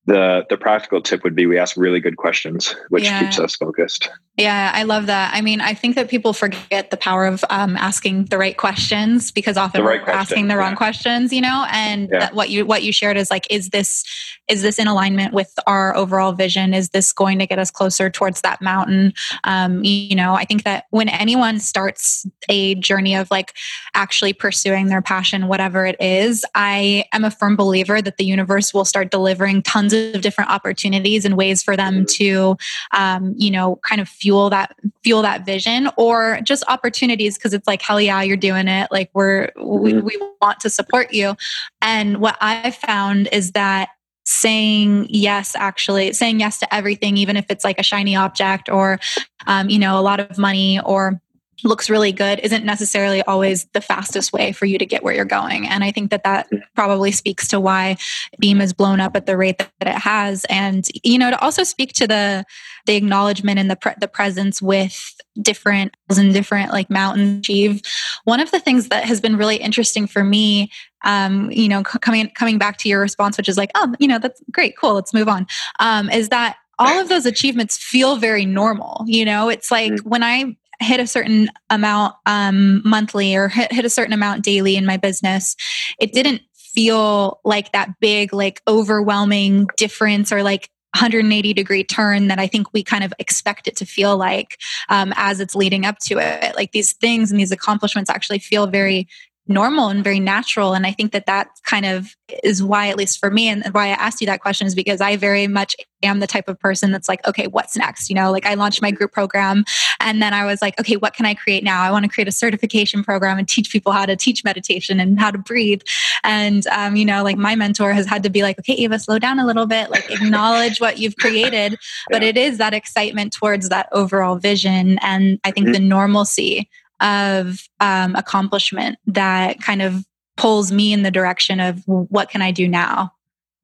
the 0.05 0.45
the 0.49 0.57
practical 0.57 1.01
tip 1.01 1.23
would 1.23 1.35
be 1.35 1.45
we 1.45 1.57
ask 1.57 1.75
really 1.77 1.99
good 1.99 2.17
questions, 2.17 2.75
which 2.89 3.05
yeah. 3.05 3.19
keeps 3.19 3.39
us 3.39 3.55
focused. 3.55 4.09
Yeah, 4.37 4.71
I 4.73 4.83
love 4.83 5.05
that. 5.05 5.33
I 5.33 5.39
mean, 5.39 5.61
I 5.61 5.73
think 5.73 5.95
that 5.95 6.09
people 6.09 6.33
forget 6.33 6.91
the 6.91 6.97
power 6.97 7.25
of 7.25 7.45
um, 7.49 7.77
asking 7.77 8.25
the 8.25 8.37
right 8.37 8.57
questions 8.57 9.31
because 9.31 9.55
often 9.55 9.81
right 9.81 9.99
we're 9.99 10.03
question. 10.03 10.19
asking 10.19 10.47
the 10.49 10.57
wrong 10.57 10.71
yeah. 10.71 10.77
questions, 10.77 11.31
you 11.31 11.39
know. 11.39 11.65
And 11.71 12.09
yeah. 12.11 12.31
what 12.33 12.49
you 12.49 12.65
what 12.65 12.83
you 12.83 12.91
shared 12.91 13.15
is 13.15 13.31
like, 13.31 13.47
is 13.49 13.69
this 13.69 14.03
is 14.49 14.61
this 14.61 14.77
in 14.77 14.87
alignment 14.87 15.33
with 15.33 15.53
our 15.65 15.95
overall 15.95 16.33
vision? 16.33 16.73
Is 16.73 16.89
this 16.89 17.13
going 17.13 17.39
to 17.39 17.47
get 17.47 17.59
us 17.59 17.71
closer 17.71 18.09
towards 18.09 18.41
that 18.41 18.61
mountain? 18.61 19.13
Um, 19.45 19.83
you 19.83 20.15
know, 20.15 20.33
I 20.33 20.43
think 20.43 20.63
that 20.63 20.83
when 20.91 21.07
anyone 21.07 21.59
starts 21.59 22.27
a 22.49 22.75
journey 22.75 23.15
of 23.15 23.31
like 23.31 23.53
actually 23.95 24.33
pursuing 24.33 24.87
their 24.87 25.01
passion, 25.01 25.47
whatever 25.47 25.85
it 25.85 25.95
is, 25.99 26.45
I 26.53 27.05
am 27.13 27.23
a 27.23 27.31
firm 27.31 27.55
believer 27.55 28.01
that 28.01 28.17
the 28.17 28.25
universe 28.25 28.73
will 28.73 28.85
start 28.85 29.11
delivering 29.11 29.63
tons 29.63 29.93
of 29.95 30.21
different 30.21 30.49
opportunities 30.49 31.25
and 31.25 31.35
ways 31.35 31.63
for 31.63 31.75
them 31.75 32.05
to, 32.05 32.57
um, 32.93 33.33
you 33.37 33.51
know, 33.51 33.79
kind 33.87 34.01
of 34.01 34.07
fuel 34.07 34.49
that 34.49 34.75
fuel 35.03 35.21
that 35.21 35.45
vision 35.45 35.89
or 35.97 36.39
just 36.43 36.63
opportunities 36.67 37.37
because 37.37 37.53
it's 37.53 37.67
like 37.67 37.81
hell 37.81 38.01
yeah 38.01 38.21
you're 38.21 38.37
doing 38.37 38.67
it. 38.67 38.87
Like 38.91 39.09
we're 39.13 39.51
we, 39.55 39.93
mm-hmm. 39.93 40.05
we 40.05 40.17
want 40.41 40.59
to 40.61 40.69
support 40.69 41.13
you. 41.13 41.35
And 41.81 42.17
what 42.17 42.37
i 42.41 42.71
found 42.71 43.29
is 43.31 43.51
that 43.51 43.89
saying 44.25 45.05
yes 45.09 45.55
actually 45.55 46.11
saying 46.11 46.39
yes 46.39 46.59
to 46.59 46.73
everything 46.73 47.15
even 47.15 47.37
if 47.37 47.45
it's 47.49 47.63
like 47.63 47.79
a 47.79 47.83
shiny 47.83 48.15
object 48.15 48.69
or 48.69 48.99
um, 49.45 49.69
you 49.69 49.77
know 49.77 49.99
a 49.99 50.01
lot 50.01 50.19
of 50.19 50.37
money 50.39 50.79
or 50.79 51.21
looks 51.63 51.89
really 51.89 52.11
good 52.11 52.39
isn't 52.39 52.65
necessarily 52.65 53.21
always 53.23 53.65
the 53.73 53.81
fastest 53.81 54.33
way 54.33 54.51
for 54.51 54.65
you 54.65 54.77
to 54.77 54.85
get 54.85 55.03
where 55.03 55.13
you're 55.13 55.25
going. 55.25 55.67
And 55.67 55.83
i 55.83 55.91
think 55.91 56.11
that 56.11 56.23
that 56.23 56.47
probably 56.75 57.11
speaks 57.11 57.47
to 57.49 57.59
why 57.59 57.97
beam 58.39 58.61
is 58.61 58.73
blown 58.73 58.99
up 58.99 59.15
at 59.15 59.25
the 59.25 59.37
rate 59.37 59.57
that, 59.57 59.71
it 59.81 59.87
has. 59.89 60.45
And 60.45 60.87
you 61.03 61.17
know 61.17 61.31
to 61.31 61.39
also 61.39 61.63
speak 61.63 61.93
to 61.93 62.07
the 62.07 62.45
the 62.85 62.95
acknowledgement 62.95 63.59
and 63.59 63.69
the 63.69 63.75
pre- 63.75 63.93
the 63.99 64.07
presence 64.07 64.61
with 64.61 65.15
different 65.41 65.95
and 66.17 66.33
different 66.33 66.71
like 66.71 66.89
mountain 66.89 67.39
achieve 67.39 67.81
one 68.23 68.39
of 68.39 68.51
the 68.51 68.59
things 68.59 68.89
that 68.89 69.03
has 69.03 69.19
been 69.19 69.35
really 69.35 69.57
interesting 69.57 70.07
for 70.07 70.23
me 70.23 70.71
um, 71.03 71.51
you 71.51 71.67
know 71.67 71.83
c- 71.83 71.99
coming 71.99 72.29
coming 72.31 72.57
back 72.57 72.77
to 72.77 72.89
your 72.89 73.01
response 73.01 73.37
which 73.37 73.49
is 73.49 73.57
like 73.57 73.71
oh 73.75 73.93
you 73.99 74.07
know 74.07 74.19
that's 74.19 74.41
great 74.51 74.77
cool 74.77 74.93
let's 74.93 75.13
move 75.13 75.27
on 75.27 75.45
um, 75.79 76.09
is 76.09 76.29
that 76.29 76.57
all 76.77 76.99
of 76.99 77.07
those 77.07 77.25
achievements 77.25 77.77
feel 77.77 78.17
very 78.17 78.45
normal 78.45 79.03
you 79.07 79.25
know? 79.25 79.49
It's 79.49 79.71
like 79.71 79.91
mm. 79.91 80.05
when 80.05 80.23
i 80.23 80.55
hit 80.79 80.99
a 80.99 81.07
certain 81.07 81.49
amount 81.69 82.15
um, 82.25 82.81
monthly 82.87 83.35
or 83.35 83.47
hit, 83.47 83.71
hit 83.71 83.85
a 83.85 83.89
certain 83.89 84.13
amount 84.13 84.43
daily 84.43 84.75
in 84.75 84.85
my 84.85 84.97
business, 84.97 85.55
it 85.99 86.13
didn't 86.13 86.41
feel 86.53 87.39
like 87.45 87.71
that 87.71 87.99
big, 87.99 88.33
like 88.33 88.61
overwhelming 88.67 89.67
difference 89.77 90.31
or 90.31 90.43
like 90.43 90.69
180 90.95 91.53
degree 91.53 91.83
turn 91.83 92.27
that 92.27 92.39
I 92.39 92.47
think 92.47 92.73
we 92.73 92.81
kind 92.81 93.03
of 93.03 93.13
expect 93.19 93.67
it 93.67 93.75
to 93.77 93.85
feel 93.85 94.15
like 94.15 94.57
um, 94.87 95.13
as 95.17 95.41
it's 95.41 95.53
leading 95.53 95.85
up 95.85 95.99
to 96.05 96.19
it. 96.19 96.55
Like 96.55 96.71
these 96.71 96.93
things 96.93 97.31
and 97.31 97.39
these 97.39 97.51
accomplishments 97.51 98.09
actually 98.09 98.39
feel 98.39 98.65
very 98.65 99.07
normal 99.47 99.89
and 99.89 100.03
very 100.03 100.19
natural. 100.19 100.73
And 100.73 100.85
I 100.87 100.91
think 100.91 101.11
that 101.11 101.27
that 101.27 101.49
kind 101.63 101.85
of 101.85 102.15
is 102.43 102.63
why, 102.63 102.87
at 102.89 102.97
least 102.97 103.19
for 103.19 103.29
me, 103.29 103.47
and 103.47 103.63
why 103.71 103.87
I 103.87 103.89
asked 103.89 104.19
you 104.19 104.27
that 104.27 104.41
question 104.41 104.65
is 104.65 104.73
because 104.73 105.01
I 105.01 105.15
very 105.17 105.47
much 105.47 105.75
am 106.01 106.19
the 106.19 106.27
type 106.27 106.47
of 106.47 106.59
person 106.59 106.91
that's 106.91 107.07
like, 107.07 107.25
okay, 107.27 107.47
what's 107.47 107.77
next? 107.77 108.09
You 108.09 108.15
know, 108.15 108.31
like 108.31 108.45
I 108.45 108.55
launched 108.55 108.81
my 108.81 108.91
group 108.91 109.11
program 109.11 109.63
and 109.99 110.21
then 110.21 110.33
I 110.33 110.45
was 110.45 110.61
like, 110.61 110.79
okay, 110.79 110.95
what 110.95 111.13
can 111.13 111.25
I 111.25 111.35
create 111.35 111.63
now? 111.63 111.81
I 111.81 111.91
want 111.91 112.03
to 112.03 112.09
create 112.09 112.27
a 112.27 112.31
certification 112.31 113.03
program 113.03 113.37
and 113.37 113.47
teach 113.47 113.71
people 113.71 113.91
how 113.91 114.05
to 114.05 114.15
teach 114.15 114.43
meditation 114.43 114.99
and 114.99 115.19
how 115.19 115.31
to 115.31 115.37
breathe. 115.37 115.81
And, 116.23 116.65
um, 116.67 116.95
you 116.95 117.05
know, 117.05 117.23
like 117.23 117.37
my 117.37 117.55
mentor 117.55 117.93
has 117.93 118.07
had 118.07 118.23
to 118.23 118.29
be 118.29 118.41
like, 118.41 118.57
okay, 118.59 118.73
Ava, 118.73 118.97
slow 118.97 119.19
down 119.19 119.39
a 119.39 119.45
little 119.45 119.67
bit, 119.67 119.91
like 119.91 120.09
acknowledge 120.09 120.79
what 120.79 120.97
you've 120.97 121.17
created. 121.17 121.77
But 122.09 122.23
yeah. 122.23 122.29
it 122.29 122.37
is 122.37 122.57
that 122.57 122.73
excitement 122.73 123.33
towards 123.33 123.69
that 123.69 123.89
overall 123.91 124.37
vision. 124.37 124.97
And 125.01 125.39
I 125.43 125.51
think 125.51 125.67
mm-hmm. 125.67 125.73
the 125.73 125.79
normalcy 125.79 126.69
of 127.01 127.67
um, 127.79 128.15
accomplishment 128.15 128.97
that 129.07 129.61
kind 129.61 129.81
of 129.81 130.05
pulls 130.37 130.71
me 130.71 130.93
in 130.93 131.03
the 131.03 131.11
direction 131.11 131.59
of 131.59 131.83
what 131.87 132.29
can 132.29 132.41
I 132.41 132.51
do 132.51 132.67
now? 132.67 133.13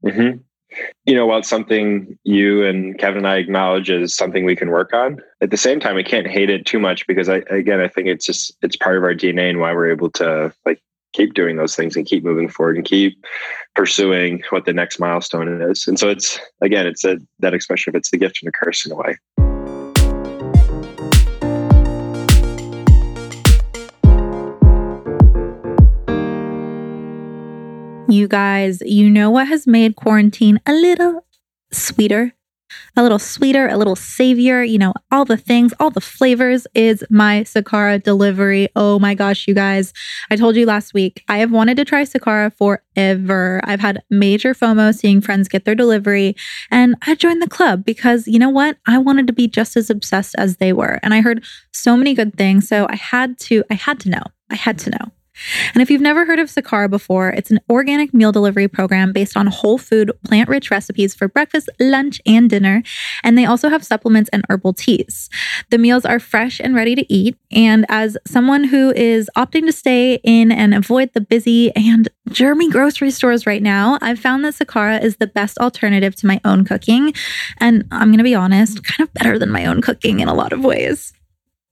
Mm-hmm. 0.06 0.38
You 1.06 1.16
know, 1.16 1.26
while 1.26 1.40
it's 1.40 1.50
something 1.50 2.18
you 2.24 2.66
and 2.66 2.98
Kevin 2.98 3.20
and 3.20 3.28
I 3.28 3.38
acknowledge 3.38 3.90
is 3.90 4.16
something 4.16 4.46
we 4.46 4.56
can 4.56 4.70
work 4.70 4.94
on, 4.94 5.22
at 5.42 5.52
the 5.52 5.58
same 5.58 5.82
time, 5.82 5.98
I 5.98 6.04
can't 6.04 6.28
hate 6.28 6.50
it 6.50 6.66
too 6.66 6.80
much 6.80 7.06
because 7.08 7.28
I, 7.28 7.38
again, 7.50 7.82
I 7.82 7.90
think 7.90 8.08
it's 8.08 8.26
just, 8.26 8.56
it's 8.62 8.78
part 8.78 8.96
of 8.96 9.04
our 9.04 9.14
DNA 9.14 9.50
and 9.50 9.60
why 9.60 9.74
we're 9.74 9.92
able 9.92 10.10
to 10.12 10.54
like 10.66 10.82
keep 11.12 11.34
doing 11.34 11.58
those 11.58 11.76
things 11.76 11.98
and 11.98 12.06
keep 12.06 12.24
moving 12.24 12.48
forward 12.48 12.78
and 12.78 12.86
keep 12.86 13.22
pursuing 13.76 14.44
what 14.50 14.64
the 14.64 14.72
next 14.72 14.98
milestone 14.98 15.62
is. 15.62 15.86
And 15.88 16.00
so 16.00 16.10
it's, 16.10 16.40
again, 16.62 16.88
it's 16.88 17.04
a, 17.04 17.18
that 17.40 17.54
expression 17.54 17.92
of 17.92 17.96
it's 17.96 18.12
the 18.12 18.18
gift 18.18 18.40
and 18.42 18.48
the 18.48 18.54
curse 18.54 18.86
in 18.86 18.94
a 18.94 18.96
way. 18.96 19.18
You 28.12 28.28
guys, 28.28 28.82
you 28.86 29.10
know 29.10 29.32
what 29.32 29.48
has 29.48 29.66
made 29.66 29.96
quarantine 29.96 30.60
a 30.66 30.74
little 30.74 31.26
sweeter? 31.72 32.34
A 32.98 33.04
little 33.04 33.20
sweeter, 33.20 33.70
a 33.70 33.78
little 33.78 33.96
savior, 33.96 34.64
you 34.64 34.78
know, 34.78 34.94
all 35.12 35.24
the 35.24 35.38
things, 35.38 35.74
all 35.80 35.92
the 35.92 36.02
flavors 36.02 36.68
is 36.74 37.06
my 37.10 37.44
Sakara 37.44 38.04
delivery. 38.04 38.68
Oh 38.76 39.00
my 39.00 39.14
gosh, 39.14 39.48
you 39.48 39.54
guys. 39.54 39.94
I 40.30 40.36
told 40.36 40.58
you 40.58 40.66
last 40.66 40.94
week, 40.94 41.24
I 41.30 41.38
have 41.38 41.52
wanted 41.52 41.78
to 41.78 41.86
try 41.86 42.04
Sakara 42.04 42.54
forever. 42.54 43.62
I've 43.64 43.80
had 43.80 44.04
major 44.10 44.54
FOMO 44.54 44.94
seeing 44.94 45.22
friends 45.22 45.48
get 45.48 45.64
their 45.64 45.76
delivery, 45.76 46.36
and 46.70 46.98
I 47.08 47.16
joined 47.16 47.42
the 47.42 47.50
club 47.50 47.86
because 47.86 48.28
you 48.28 48.40
know 48.40 48.50
what? 48.50 48.78
I 48.88 48.98
wanted 48.98 49.28
to 49.28 49.34
be 49.34 49.48
just 49.48 49.78
as 49.78 49.90
obsessed 49.90 50.36
as 50.38 50.58
they 50.58 50.74
were. 50.74 51.00
And 51.02 51.14
I 51.14 51.22
heard 51.22 51.46
so 51.72 51.96
many 51.96 52.14
good 52.14 52.38
things. 52.38 52.68
So 52.68 52.88
I 52.90 52.98
had 52.98 53.40
to, 53.40 53.64
I 53.70 53.76
had 53.76 54.02
to 54.02 54.10
know. 54.10 54.24
I 54.50 54.56
had 54.56 54.78
to 54.80 54.90
know. 54.90 55.12
And 55.74 55.82
if 55.82 55.90
you've 55.90 56.02
never 56.02 56.26
heard 56.26 56.40
of 56.40 56.50
Sakara 56.50 56.90
before, 56.90 57.30
it's 57.30 57.52
an 57.52 57.60
organic 57.70 58.14
meal 58.14 58.32
delivery 58.32 58.68
program 58.68 59.14
based 59.14 59.38
on 59.38 59.48
whole 59.48 59.78
food, 59.78 60.12
plant 60.24 60.50
rich 60.50 60.70
recipes 60.70 61.16
for 61.16 61.28
breakfast, 61.28 61.70
lunch, 61.80 62.22
and 62.26 62.50
dinner. 62.50 62.84
And 63.24 63.38
they 63.38 63.46
also 63.46 63.70
have 63.70 63.84
supplements 63.84 64.30
and 64.34 64.44
herbal 64.50 64.74
teas. 64.74 65.30
The 65.70 65.78
meals 65.78 66.06
are 66.06 66.20
fresh 66.20 66.60
and 66.60 66.76
ready 66.76 66.96
to 66.96 67.14
eat. 67.14 67.38
And 67.52 67.86
as 67.90 68.18
someone 68.26 68.66
who 68.66 68.92
is 68.92 69.30
opting 69.36 69.66
to 69.66 69.72
stay 69.72 70.16
in 70.24 70.52
and 70.52 70.74
avoid 70.74 71.12
the 71.14 71.22
busy 71.22 71.76
and 71.76 72.10
germy 72.30 72.72
grocery 72.72 73.12
stores 73.12 73.46
right 73.46 73.64
now, 73.64 73.98
I've 74.02 74.20
found 74.20 74.46
that 74.46 74.56
Sakara 74.56 75.02
is 75.02 75.18
the 75.18 75.28
best 75.28 75.58
alternative 75.58 76.16
to 76.18 76.28
my 76.28 76.40
own 76.46 76.66
cooking. 76.66 77.14
And 77.60 77.86
I'm 77.92 78.10
going 78.10 78.18
to 78.18 78.24
be 78.24 78.36
honest, 78.36 78.84
kind 78.84 79.08
of 79.08 79.14
better 79.14 79.40
than 79.40 79.50
my 79.50 79.66
own 79.66 79.82
cooking 79.82 80.20
in 80.20 80.28
a 80.28 80.34
lot 80.34 80.54
of 80.54 80.64
ways. 80.64 81.14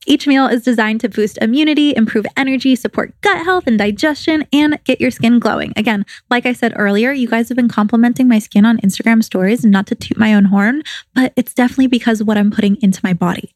Each 0.05 0.25
meal 0.25 0.47
is 0.47 0.63
designed 0.63 1.01
to 1.01 1.09
boost 1.09 1.37
immunity, 1.41 1.93
improve 1.95 2.25
energy, 2.37 2.75
support 2.75 3.13
gut 3.21 3.43
health 3.43 3.67
and 3.67 3.77
digestion, 3.77 4.47
and 4.53 4.79
get 4.85 5.01
your 5.01 5.11
skin 5.11 5.39
glowing. 5.39 5.73
Again, 5.75 6.05
like 6.29 6.45
I 6.45 6.53
said 6.53 6.73
earlier, 6.77 7.11
you 7.11 7.27
guys 7.27 7.49
have 7.49 7.57
been 7.57 7.67
complimenting 7.67 8.27
my 8.27 8.39
skin 8.39 8.65
on 8.65 8.77
Instagram 8.77 9.23
stories, 9.23 9.65
not 9.65 9.87
to 9.87 9.95
toot 9.95 10.17
my 10.17 10.33
own 10.33 10.45
horn, 10.45 10.83
but 11.13 11.33
it's 11.35 11.53
definitely 11.53 11.87
because 11.87 12.21
of 12.21 12.27
what 12.27 12.37
I'm 12.37 12.49
putting 12.49 12.77
into 12.81 13.01
my 13.03 13.13
body. 13.13 13.53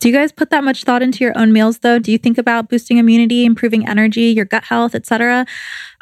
Do 0.00 0.08
you 0.08 0.14
guys 0.14 0.32
put 0.32 0.50
that 0.50 0.64
much 0.64 0.84
thought 0.84 1.02
into 1.02 1.24
your 1.24 1.36
own 1.38 1.52
meals 1.52 1.78
though? 1.78 1.98
Do 1.98 2.12
you 2.12 2.18
think 2.18 2.38
about 2.38 2.68
boosting 2.68 2.98
immunity, 2.98 3.44
improving 3.44 3.88
energy, 3.88 4.24
your 4.24 4.44
gut 4.44 4.64
health, 4.64 4.94
etc.? 4.94 5.46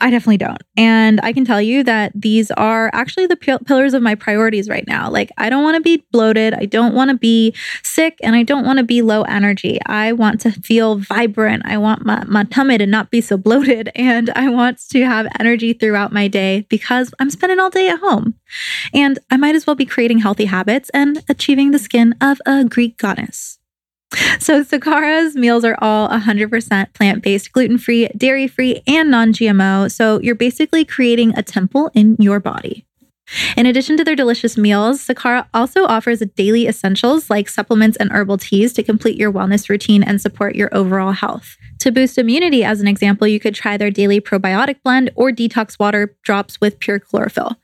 I 0.05 0.11
definitely 0.11 0.37
don't. 0.37 0.63
And 0.77 1.19
I 1.23 1.33
can 1.33 1.47
tell 1.47 1.63
you 1.63 1.83
that 1.85 2.13
these 2.15 2.51
are 2.51 2.91
actually 2.93 3.27
the 3.27 3.37
p- 3.37 3.57
pillars 3.65 3.95
of 3.95 4.03
my 4.03 4.15
priorities 4.15 4.69
right 4.69 4.87
now. 4.87 5.09
Like 5.09 5.31
I 5.39 5.49
don't 5.49 5.63
want 5.63 5.77
to 5.77 5.81
be 5.81 6.05
bloated, 6.13 6.53
I 6.53 6.67
don't 6.67 6.95
want 6.95 7.11
to 7.11 7.17
be 7.17 7.55
sick, 7.83 8.19
and 8.23 8.37
I 8.37 8.43
don't 8.43 8.67
want 8.67 8.77
to 8.77 8.83
be 8.85 9.01
low 9.01 9.23
energy. 9.23 9.79
I 9.87 10.13
want 10.13 10.43
to 10.43 10.53
feel 10.53 10.97
vibrant. 10.97 11.63
I 11.65 11.79
want 11.79 12.05
my, 12.05 12.23
my 12.25 12.45
tummy 12.45 12.77
to 12.77 12.87
not 12.87 13.11
be 13.11 13.23
so 13.23 13.39
bloated 13.39 13.91
and 13.97 14.29
I 14.37 14.51
want 14.51 14.79
to 14.91 15.07
have 15.07 15.27
energy 15.41 15.73
throughout 15.73 16.13
my 16.13 16.29
day 16.29 16.67
because 16.69 17.15
I'm 17.19 17.31
spending 17.31 17.59
all 17.59 17.71
day 17.71 17.89
at 17.89 18.01
home. 18.01 18.35
And 18.93 19.19
I 19.31 19.39
might 19.39 19.55
as 19.55 19.67
well 19.67 19.75
be 19.75 19.87
creating 19.87 20.19
healthy 20.19 20.45
habits 20.45 20.91
and 20.91 21.25
achieving 21.31 21.71
the 21.71 21.79
skin 21.79 22.15
of 22.21 22.43
a 22.45 22.67
Greek 22.67 22.99
goddess. 22.99 23.59
So, 24.39 24.63
Sakara's 24.63 25.35
meals 25.35 25.65
are 25.65 25.77
all 25.81 26.09
100% 26.09 26.95
plant 26.95 27.23
based, 27.23 27.53
gluten 27.53 27.79
free, 27.79 28.09
dairy 28.17 28.47
free, 28.47 28.83
and 28.87 29.11
non 29.11 29.33
GMO. 29.33 29.91
So, 29.91 30.21
you're 30.21 30.35
basically 30.35 30.85
creating 30.85 31.37
a 31.37 31.43
temple 31.43 31.91
in 31.95 32.17
your 32.19 32.41
body. 32.41 32.87
In 33.57 33.67
addition 33.67 33.97
to 33.97 34.05
their 34.05 34.15
delicious 34.15 34.57
meals, 34.59 35.07
Sakara 35.07 35.47
also 35.55 35.87
offers 35.87 36.23
daily 36.37 36.67
essentials 36.67 37.31
like 37.31 37.49
supplements 37.49 37.97
and 37.97 38.13
herbal 38.13 38.39
teas 38.39 38.73
to 38.75 38.83
complete 38.83 39.17
your 39.17 39.33
wellness 39.33 39.69
routine 39.69 40.03
and 40.03 40.21
support 40.21 40.55
your 40.55 40.69
overall 40.73 41.13
health. 41.13 41.57
To 41.81 41.91
boost 41.91 42.19
immunity, 42.19 42.65
as 42.65 42.81
an 42.81 42.87
example, 42.87 43.27
you 43.27 43.41
could 43.41 43.55
try 43.55 43.77
their 43.77 43.91
daily 43.91 44.21
probiotic 44.21 44.77
blend 44.85 45.11
or 45.15 45.31
detox 45.31 45.79
water 45.79 46.17
drops 46.23 46.61
with 46.61 46.79
pure 46.79 47.01
chlorophyll. 47.01 47.57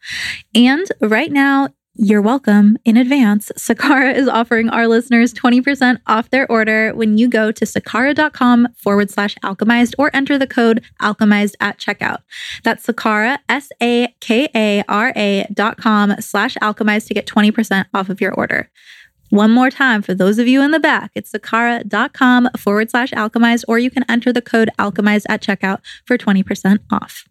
And 0.55 0.87
right 1.01 1.31
now, 1.31 1.69
you're 2.03 2.23
welcome 2.23 2.79
in 2.87 2.97
advance. 2.97 3.53
Sakara 3.59 4.15
is 4.15 4.27
offering 4.27 4.71
our 4.71 4.89
listeners 4.89 5.35
20% 5.35 5.99
off 6.07 6.31
their 6.31 6.51
order 6.51 6.95
when 6.95 7.19
you 7.19 7.29
go 7.29 7.53
to 7.53 7.67
sakara.com 7.67 8.69
forward 8.75 9.11
slash 9.11 9.35
alchemized 9.45 9.93
or 9.99 10.11
enter 10.17 10.39
the 10.39 10.47
code 10.47 10.83
alchemized 11.03 11.57
at 11.61 11.79
checkout. 11.79 12.21
That's 12.65 12.87
Sakara, 12.87 13.37
S 13.51 13.69
A 13.83 14.15
K 14.21 14.49
A 14.55 14.83
R 14.89 15.13
A 15.15 15.47
dot 15.53 15.77
com 15.77 16.19
slash 16.21 16.55
alchemized 16.63 17.07
to 17.09 17.15
get 17.15 17.27
20% 17.27 17.85
off 17.93 18.09
of 18.09 18.19
your 18.19 18.33
order. 18.33 18.71
One 19.29 19.51
more 19.51 19.71
time 19.71 20.01
for 20.01 20.15
those 20.15 20.39
of 20.39 20.49
you 20.49 20.63
in 20.63 20.71
the 20.71 20.81
back, 20.81 21.11
it's 21.15 21.33
sakara.com 21.33 22.49
forward 22.57 22.91
slash 22.91 23.11
alchemized, 23.11 23.65
or 23.69 23.79
you 23.79 23.91
can 23.91 24.07
enter 24.09 24.33
the 24.33 24.41
code 24.41 24.71
alchemized 24.79 25.27
at 25.29 25.43
checkout 25.43 25.81
for 26.07 26.17
20% 26.17 26.79
off. 26.91 27.27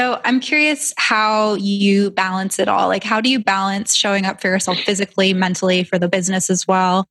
So 0.00 0.18
I'm 0.24 0.40
curious 0.40 0.94
how 0.96 1.56
you 1.56 2.10
balance 2.10 2.58
it 2.58 2.68
all. 2.68 2.88
Like, 2.88 3.04
how 3.04 3.20
do 3.20 3.28
you 3.28 3.38
balance 3.38 3.94
showing 3.94 4.24
up 4.24 4.40
for 4.40 4.48
yourself 4.48 4.78
physically, 4.78 5.34
mentally, 5.34 5.84
for 5.84 5.98
the 5.98 6.08
business 6.08 6.48
as 6.48 6.66
well? 6.66 7.06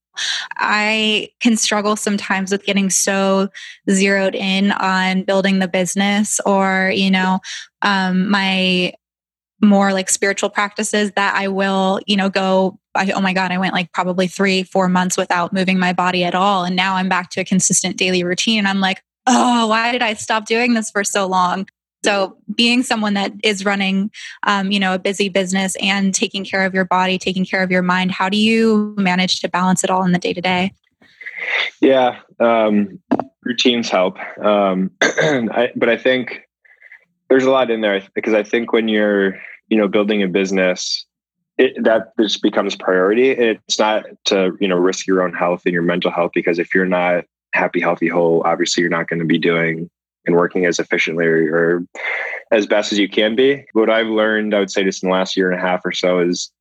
I 0.57 1.29
can 1.39 1.55
struggle 1.55 1.95
sometimes 1.95 2.51
with 2.51 2.65
getting 2.65 2.89
so 2.89 3.49
zeroed 3.91 4.33
in 4.33 4.71
on 4.71 5.21
building 5.21 5.59
the 5.59 5.67
business 5.67 6.39
or, 6.47 6.91
you 6.91 7.11
know, 7.11 7.41
um, 7.83 8.27
my 8.27 8.93
more 9.61 9.93
like 9.93 10.09
spiritual 10.09 10.49
practices 10.49 11.11
that 11.11 11.35
I 11.35 11.47
will, 11.47 11.99
you 12.07 12.17
know, 12.17 12.29
go 12.29 12.79
I, 12.95 13.11
oh 13.11 13.21
my 13.21 13.33
God, 13.33 13.51
I 13.51 13.59
went 13.59 13.75
like 13.75 13.93
probably 13.93 14.25
three, 14.25 14.63
four 14.63 14.89
months 14.89 15.15
without 15.15 15.53
moving 15.53 15.77
my 15.77 15.93
body 15.93 16.23
at 16.23 16.33
all. 16.33 16.65
And 16.65 16.75
now 16.75 16.95
I'm 16.95 17.07
back 17.07 17.29
to 17.31 17.41
a 17.41 17.45
consistent 17.45 17.97
daily 17.97 18.23
routine. 18.23 18.57
And 18.57 18.67
I'm 18.67 18.79
like, 18.79 19.03
oh, 19.27 19.67
why 19.67 19.91
did 19.91 20.01
I 20.01 20.15
stop 20.15 20.47
doing 20.47 20.73
this 20.73 20.89
for 20.89 21.03
so 21.03 21.27
long? 21.27 21.67
So 22.03 22.37
being 22.55 22.83
someone 22.83 23.13
that 23.15 23.33
is 23.43 23.65
running, 23.65 24.11
um, 24.43 24.71
you 24.71 24.79
know, 24.79 24.93
a 24.93 24.99
busy 24.99 25.29
business 25.29 25.75
and 25.81 26.13
taking 26.13 26.45
care 26.45 26.65
of 26.65 26.73
your 26.73 26.85
body, 26.85 27.17
taking 27.17 27.45
care 27.45 27.61
of 27.61 27.71
your 27.71 27.81
mind, 27.81 28.11
how 28.11 28.29
do 28.29 28.37
you 28.37 28.93
manage 28.97 29.41
to 29.41 29.49
balance 29.49 29.83
it 29.83 29.89
all 29.89 30.03
in 30.03 30.11
the 30.11 30.19
day 30.19 30.33
to 30.33 30.41
day? 30.41 30.73
Yeah, 31.81 32.19
um, 32.39 32.99
routines 33.43 33.89
help, 33.89 34.17
um, 34.43 34.91
I, 35.01 35.71
but 35.75 35.89
I 35.89 35.97
think 35.97 36.41
there's 37.29 37.45
a 37.45 37.51
lot 37.51 37.71
in 37.71 37.81
there 37.81 38.01
because 38.13 38.33
I 38.33 38.43
think 38.43 38.73
when 38.73 38.87
you're, 38.87 39.37
you 39.69 39.77
know, 39.77 39.87
building 39.87 40.23
a 40.23 40.27
business, 40.27 41.05
it, 41.57 41.83
that 41.83 42.13
just 42.19 42.41
becomes 42.41 42.75
priority. 42.75 43.29
It's 43.29 43.77
not 43.77 44.05
to 44.25 44.57
you 44.59 44.67
know 44.67 44.77
risk 44.77 45.05
your 45.05 45.21
own 45.21 45.33
health 45.33 45.63
and 45.65 45.73
your 45.73 45.83
mental 45.83 46.09
health 46.09 46.31
because 46.33 46.57
if 46.57 46.73
you're 46.73 46.85
not 46.85 47.25
happy, 47.53 47.81
healthy, 47.81 48.07
whole, 48.07 48.41
obviously 48.45 48.81
you're 48.81 48.89
not 48.89 49.09
going 49.09 49.19
to 49.19 49.25
be 49.25 49.37
doing 49.37 49.89
and 50.25 50.35
working 50.35 50.65
as 50.65 50.79
efficiently 50.79 51.25
or, 51.25 51.85
as 52.51 52.65
best 52.65 52.91
as 52.91 52.97
you 52.97 53.07
can 53.07 53.35
be. 53.35 53.63
What 53.73 53.91
I've 53.91 54.07
learned, 54.07 54.55
I 54.55 54.59
would 54.59 54.71
say, 54.71 54.83
just 54.83 55.03
in 55.03 55.09
the 55.09 55.13
last 55.13 55.37
year 55.37 55.51
and 55.51 55.59
a 55.59 55.63
half 55.63 55.81
or 55.85 55.91
so, 55.91 56.19
is 56.19 56.51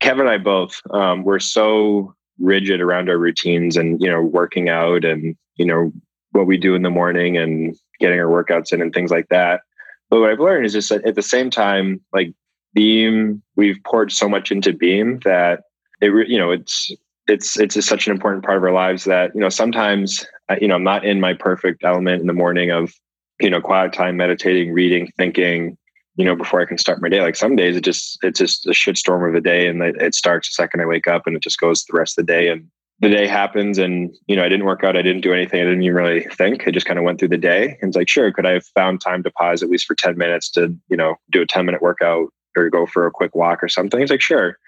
Kevin 0.00 0.26
and 0.26 0.30
I 0.30 0.38
both 0.38 0.80
um, 0.90 1.24
we're 1.24 1.40
so 1.40 2.14
rigid 2.38 2.80
around 2.80 3.08
our 3.08 3.18
routines 3.18 3.76
and 3.76 4.00
you 4.00 4.10
know 4.10 4.20
working 4.20 4.68
out 4.68 5.04
and 5.04 5.36
you 5.56 5.64
know 5.64 5.92
what 6.32 6.46
we 6.46 6.56
do 6.56 6.74
in 6.74 6.82
the 6.82 6.90
morning 6.90 7.36
and 7.36 7.76
getting 8.00 8.18
our 8.18 8.26
workouts 8.26 8.72
in 8.72 8.80
and 8.80 8.92
things 8.92 9.10
like 9.10 9.28
that. 9.28 9.62
But 10.10 10.20
what 10.20 10.30
I've 10.30 10.40
learned 10.40 10.66
is 10.66 10.72
just 10.72 10.88
that 10.90 11.04
at 11.06 11.14
the 11.14 11.22
same 11.22 11.50
time, 11.50 12.00
like 12.12 12.32
Beam, 12.74 13.42
we've 13.56 13.78
poured 13.84 14.12
so 14.12 14.28
much 14.28 14.50
into 14.50 14.72
Beam 14.72 15.20
that 15.24 15.62
it 16.00 16.28
you 16.28 16.38
know 16.38 16.50
it's 16.50 16.92
it's 17.26 17.58
it's 17.58 17.74
just 17.74 17.88
such 17.88 18.06
an 18.06 18.12
important 18.12 18.44
part 18.44 18.58
of 18.58 18.64
our 18.64 18.72
lives 18.72 19.04
that 19.04 19.34
you 19.34 19.40
know 19.40 19.48
sometimes 19.48 20.26
uh, 20.48 20.56
you 20.60 20.68
know 20.68 20.74
I'm 20.74 20.84
not 20.84 21.04
in 21.04 21.20
my 21.20 21.34
perfect 21.34 21.84
element 21.84 22.20
in 22.20 22.26
the 22.26 22.32
morning 22.32 22.70
of 22.70 22.92
you 23.40 23.50
know 23.50 23.60
quiet 23.60 23.92
time 23.92 24.16
meditating 24.16 24.72
reading 24.72 25.10
thinking 25.16 25.76
you 26.16 26.24
know 26.24 26.36
before 26.36 26.60
I 26.60 26.66
can 26.66 26.78
start 26.78 27.00
my 27.00 27.08
day. 27.08 27.20
Like 27.20 27.36
some 27.36 27.56
days 27.56 27.76
it 27.76 27.84
just 27.84 28.18
it's 28.22 28.38
just 28.38 28.66
a 28.66 28.70
shitstorm 28.70 29.28
of 29.28 29.34
a 29.34 29.40
day 29.40 29.66
and 29.66 29.82
it 29.82 30.14
starts 30.14 30.48
the 30.48 30.62
second 30.62 30.80
I 30.80 30.86
wake 30.86 31.06
up 31.06 31.26
and 31.26 31.36
it 31.36 31.42
just 31.42 31.58
goes 31.58 31.84
the 31.84 31.96
rest 31.96 32.18
of 32.18 32.26
the 32.26 32.32
day 32.32 32.48
and 32.48 32.68
the 33.00 33.08
day 33.08 33.26
happens 33.26 33.78
and 33.78 34.14
you 34.26 34.36
know 34.36 34.44
I 34.44 34.48
didn't 34.48 34.66
work 34.66 34.84
out 34.84 34.96
I 34.96 35.02
didn't 35.02 35.22
do 35.22 35.32
anything 35.32 35.60
I 35.60 35.64
didn't 35.64 35.82
even 35.82 35.96
really 35.96 36.24
think. 36.24 36.66
I 36.66 36.70
just 36.70 36.86
kind 36.86 36.98
of 36.98 37.04
went 37.04 37.18
through 37.18 37.28
the 37.28 37.38
day 37.38 37.78
and 37.80 37.88
it's 37.88 37.96
like 37.96 38.08
sure 38.08 38.30
could 38.32 38.46
I 38.46 38.52
have 38.52 38.66
found 38.66 39.00
time 39.00 39.22
to 39.22 39.30
pause 39.30 39.62
at 39.62 39.70
least 39.70 39.86
for 39.86 39.94
10 39.94 40.18
minutes 40.18 40.50
to 40.52 40.76
you 40.88 40.96
know 40.96 41.16
do 41.30 41.42
a 41.42 41.46
10 41.46 41.64
minute 41.64 41.82
workout 41.82 42.28
or 42.56 42.68
go 42.68 42.86
for 42.86 43.06
a 43.06 43.10
quick 43.10 43.34
walk 43.34 43.62
or 43.62 43.68
something? 43.68 44.00
It's 44.00 44.10
like 44.10 44.20
sure 44.20 44.58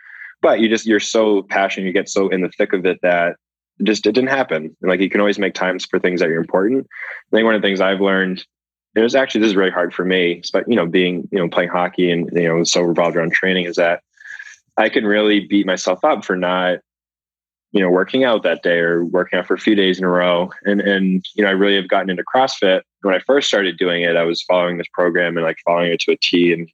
but 0.42 0.60
you 0.60 0.68
just 0.68 0.86
you're 0.86 1.00
so 1.00 1.42
passionate 1.42 1.86
you 1.86 1.92
get 1.92 2.08
so 2.08 2.28
in 2.28 2.40
the 2.40 2.48
thick 2.50 2.72
of 2.72 2.84
it 2.86 2.98
that 3.02 3.36
just 3.82 4.06
it 4.06 4.12
didn't 4.12 4.30
happen. 4.30 4.76
And 4.80 4.90
like 4.90 5.00
you 5.00 5.10
can 5.10 5.20
always 5.20 5.38
make 5.38 5.54
times 5.54 5.84
for 5.84 5.98
things 5.98 6.20
that 6.20 6.30
are 6.30 6.36
important. 6.36 6.86
I 7.32 7.36
think 7.36 7.44
one 7.44 7.54
of 7.54 7.62
the 7.62 7.66
things 7.66 7.80
i've 7.80 8.00
learned 8.00 8.44
it 8.94 9.02
was 9.02 9.14
actually 9.14 9.42
this 9.42 9.50
is 9.50 9.56
really 9.56 9.70
hard 9.70 9.92
for 9.92 10.06
me 10.06 10.40
but 10.54 10.64
you 10.68 10.74
know 10.74 10.86
being 10.86 11.28
you 11.30 11.38
know 11.38 11.48
playing 11.48 11.68
hockey 11.68 12.10
and 12.10 12.30
you 12.32 12.48
know 12.48 12.64
so 12.64 12.80
revolved 12.80 13.14
around 13.14 13.30
training 13.30 13.66
is 13.66 13.76
that 13.76 14.00
i 14.78 14.88
can 14.88 15.04
really 15.04 15.40
beat 15.40 15.66
myself 15.66 16.02
up 16.02 16.24
for 16.24 16.34
not 16.34 16.78
you 17.72 17.80
know 17.82 17.90
working 17.90 18.24
out 18.24 18.42
that 18.42 18.62
day 18.62 18.78
or 18.78 19.04
working 19.04 19.38
out 19.38 19.46
for 19.46 19.54
a 19.54 19.58
few 19.58 19.74
days 19.74 19.98
in 19.98 20.04
a 20.04 20.08
row. 20.08 20.50
And 20.64 20.80
and 20.80 21.24
you 21.34 21.44
know 21.44 21.50
i 21.50 21.52
really 21.52 21.76
have 21.76 21.88
gotten 21.88 22.10
into 22.10 22.24
crossfit. 22.24 22.80
When 23.02 23.14
i 23.14 23.18
first 23.20 23.48
started 23.48 23.76
doing 23.76 24.02
it 24.02 24.16
i 24.16 24.24
was 24.24 24.42
following 24.42 24.78
this 24.78 24.88
program 24.92 25.36
and 25.36 25.44
like 25.44 25.58
following 25.64 25.92
it 25.92 26.00
to 26.00 26.12
a 26.12 26.16
t 26.22 26.52
and 26.52 26.70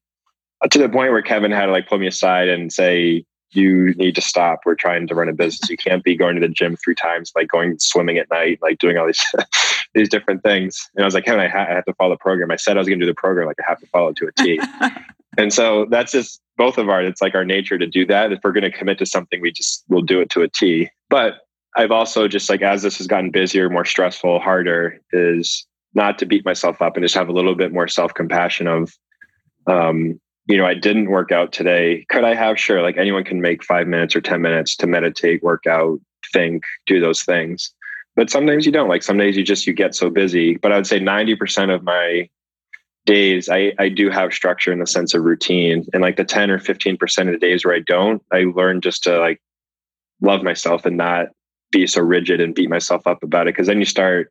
uh, 0.65 0.69
to 0.69 0.79
the 0.79 0.89
point 0.89 1.11
where 1.11 1.23
kevin 1.23 1.51
had 1.51 1.67
to 1.67 1.73
like 1.73 1.89
pull 1.89 1.99
me 1.99 2.07
aside 2.07 2.49
and 2.49 2.73
say 2.73 3.25
you 3.55 3.95
need 3.95 4.15
to 4.15 4.21
stop. 4.21 4.61
We're 4.65 4.75
trying 4.75 5.07
to 5.07 5.15
run 5.15 5.29
a 5.29 5.33
business. 5.33 5.69
You 5.69 5.77
can't 5.77 6.03
be 6.03 6.17
going 6.17 6.35
to 6.35 6.41
the 6.41 6.49
gym 6.49 6.77
three 6.77 6.95
times, 6.95 7.33
like 7.35 7.49
going 7.49 7.79
swimming 7.79 8.19
at 8.19 8.31
night, 8.31 8.59
like 8.63 8.79
doing 8.79 8.99
all 8.99 9.07
these 9.07 9.25
these 9.95 10.09
different 10.09 10.43
things. 10.43 10.89
And 10.95 11.05
I 11.05 11.07
was 11.07 11.15
like, 11.15 11.25
Kevin, 11.25 11.41
I, 11.41 11.49
ha- 11.49 11.67
I 11.69 11.75
have 11.75 11.85
to 11.85 11.95
follow 11.95 12.15
the 12.15 12.19
program. 12.19 12.51
I 12.51 12.57
said 12.57 12.77
I 12.77 12.81
was 12.81 12.89
going 12.89 12.99
to 12.99 13.05
do 13.05 13.11
the 13.11 13.15
program, 13.15 13.47
like 13.47 13.59
I 13.61 13.69
have 13.69 13.81
to 13.81 13.87
follow 13.87 14.09
it 14.09 14.17
to 14.17 14.29
a 14.29 14.33
T. 14.33 14.61
and 15.39 15.53
so 15.53 15.87
that's 15.91 16.13
just 16.13 16.41
both 16.57 16.79
of 16.79 16.89
our. 16.89 17.03
It's 17.03 17.21
like 17.21 17.35
our 17.35 17.45
nature 17.45 17.79
to 17.79 17.87
do 17.87 18.07
that. 18.07 18.33
If 18.33 18.41
we're 18.43 18.53
going 18.53 18.71
to 18.71 18.71
commit 18.71 18.99
to 18.99 19.07
something, 19.07 19.41
we 19.41 19.53
just 19.53 19.85
will 19.89 20.03
do 20.03 20.21
it 20.21 20.31
to 20.31 20.43
a 20.43 20.49
T. 20.49 20.91
But 21.11 21.41
I've 21.77 21.91
also 21.91 22.29
just 22.29 22.51
like 22.51 22.63
as 22.63 22.83
this 22.83 22.99
has 22.99 23.07
gotten 23.07 23.31
busier, 23.31 23.69
more 23.69 23.85
stressful, 23.85 24.41
harder, 24.41 25.01
is 25.13 25.67
not 25.95 26.19
to 26.19 26.27
beat 26.27 26.45
myself 26.45 26.81
up 26.81 26.97
and 26.97 27.05
just 27.05 27.15
have 27.15 27.29
a 27.29 27.33
little 27.33 27.55
bit 27.55 27.73
more 27.73 27.89
self 27.89 28.15
compassion 28.15 28.67
of 28.67 28.97
um, 29.67 30.21
you 30.47 30.57
know, 30.57 30.67
I 30.67 30.75
didn't 30.75 31.11
work 31.11 31.31
out 31.31 31.53
today. 31.53 32.05
Could 32.09 32.25
I 32.25 32.35
have? 32.35 32.59
Sure. 32.59 32.83
Like 32.83 32.97
anyone 32.97 33.25
can 33.25 33.41
make 33.41 33.63
five 33.63 33.87
minutes 33.87 34.17
or 34.17 34.21
10 34.21 34.41
minutes 34.41 34.77
to 34.77 34.87
meditate, 34.87 35.43
work 35.43 35.67
out, 35.67 36.01
think, 36.33 36.65
do 36.87 37.01
those 37.01 37.23
things. 37.23 37.73
But 38.17 38.29
sometimes 38.29 38.67
you 38.67 38.73
don't. 38.73 38.89
Like 38.89 39.03
some 39.03 39.19
days 39.19 39.37
you 39.37 39.45
just, 39.45 39.67
you 39.67 39.73
get 39.73 39.95
so 39.95 40.11
busy. 40.11 40.57
But 40.57 40.73
I 40.73 40.77
would 40.77 40.87
say 40.87 41.01
90% 41.01 41.75
of 41.75 41.83
my 41.85 42.29
days, 43.07 43.49
I, 43.49 43.73
I 43.79 43.89
do 43.89 44.11
have 44.11 44.33
structure 44.33 44.73
in 44.73 44.81
the 44.81 44.87
sense 44.87 45.15
of 45.15 45.23
routine. 45.23 45.87
And 45.93 46.03
like 46.03 46.17
the 46.17 46.25
10 46.25 46.51
or 46.51 46.59
15% 46.59 47.21
of 47.21 47.33
the 47.33 47.39
days 47.39 47.65
where 47.65 47.75
I 47.75 47.81
don't, 47.81 48.23
I 48.33 48.45
learn 48.55 48.81
just 48.81 49.05
to 49.05 49.19
like 49.19 49.41
love 50.21 50.43
myself 50.43 50.85
and 50.85 50.97
not 50.97 51.29
be 51.71 51.87
so 51.87 52.03
rigid 52.03 52.41
and 52.41 52.55
beat 52.55 52.69
myself 52.69 53.07
up 53.07 53.23
about 53.23 53.49
it. 53.49 53.57
Cause 53.57 53.67
then 53.67 53.79
you 53.79 53.87
start 53.87 54.31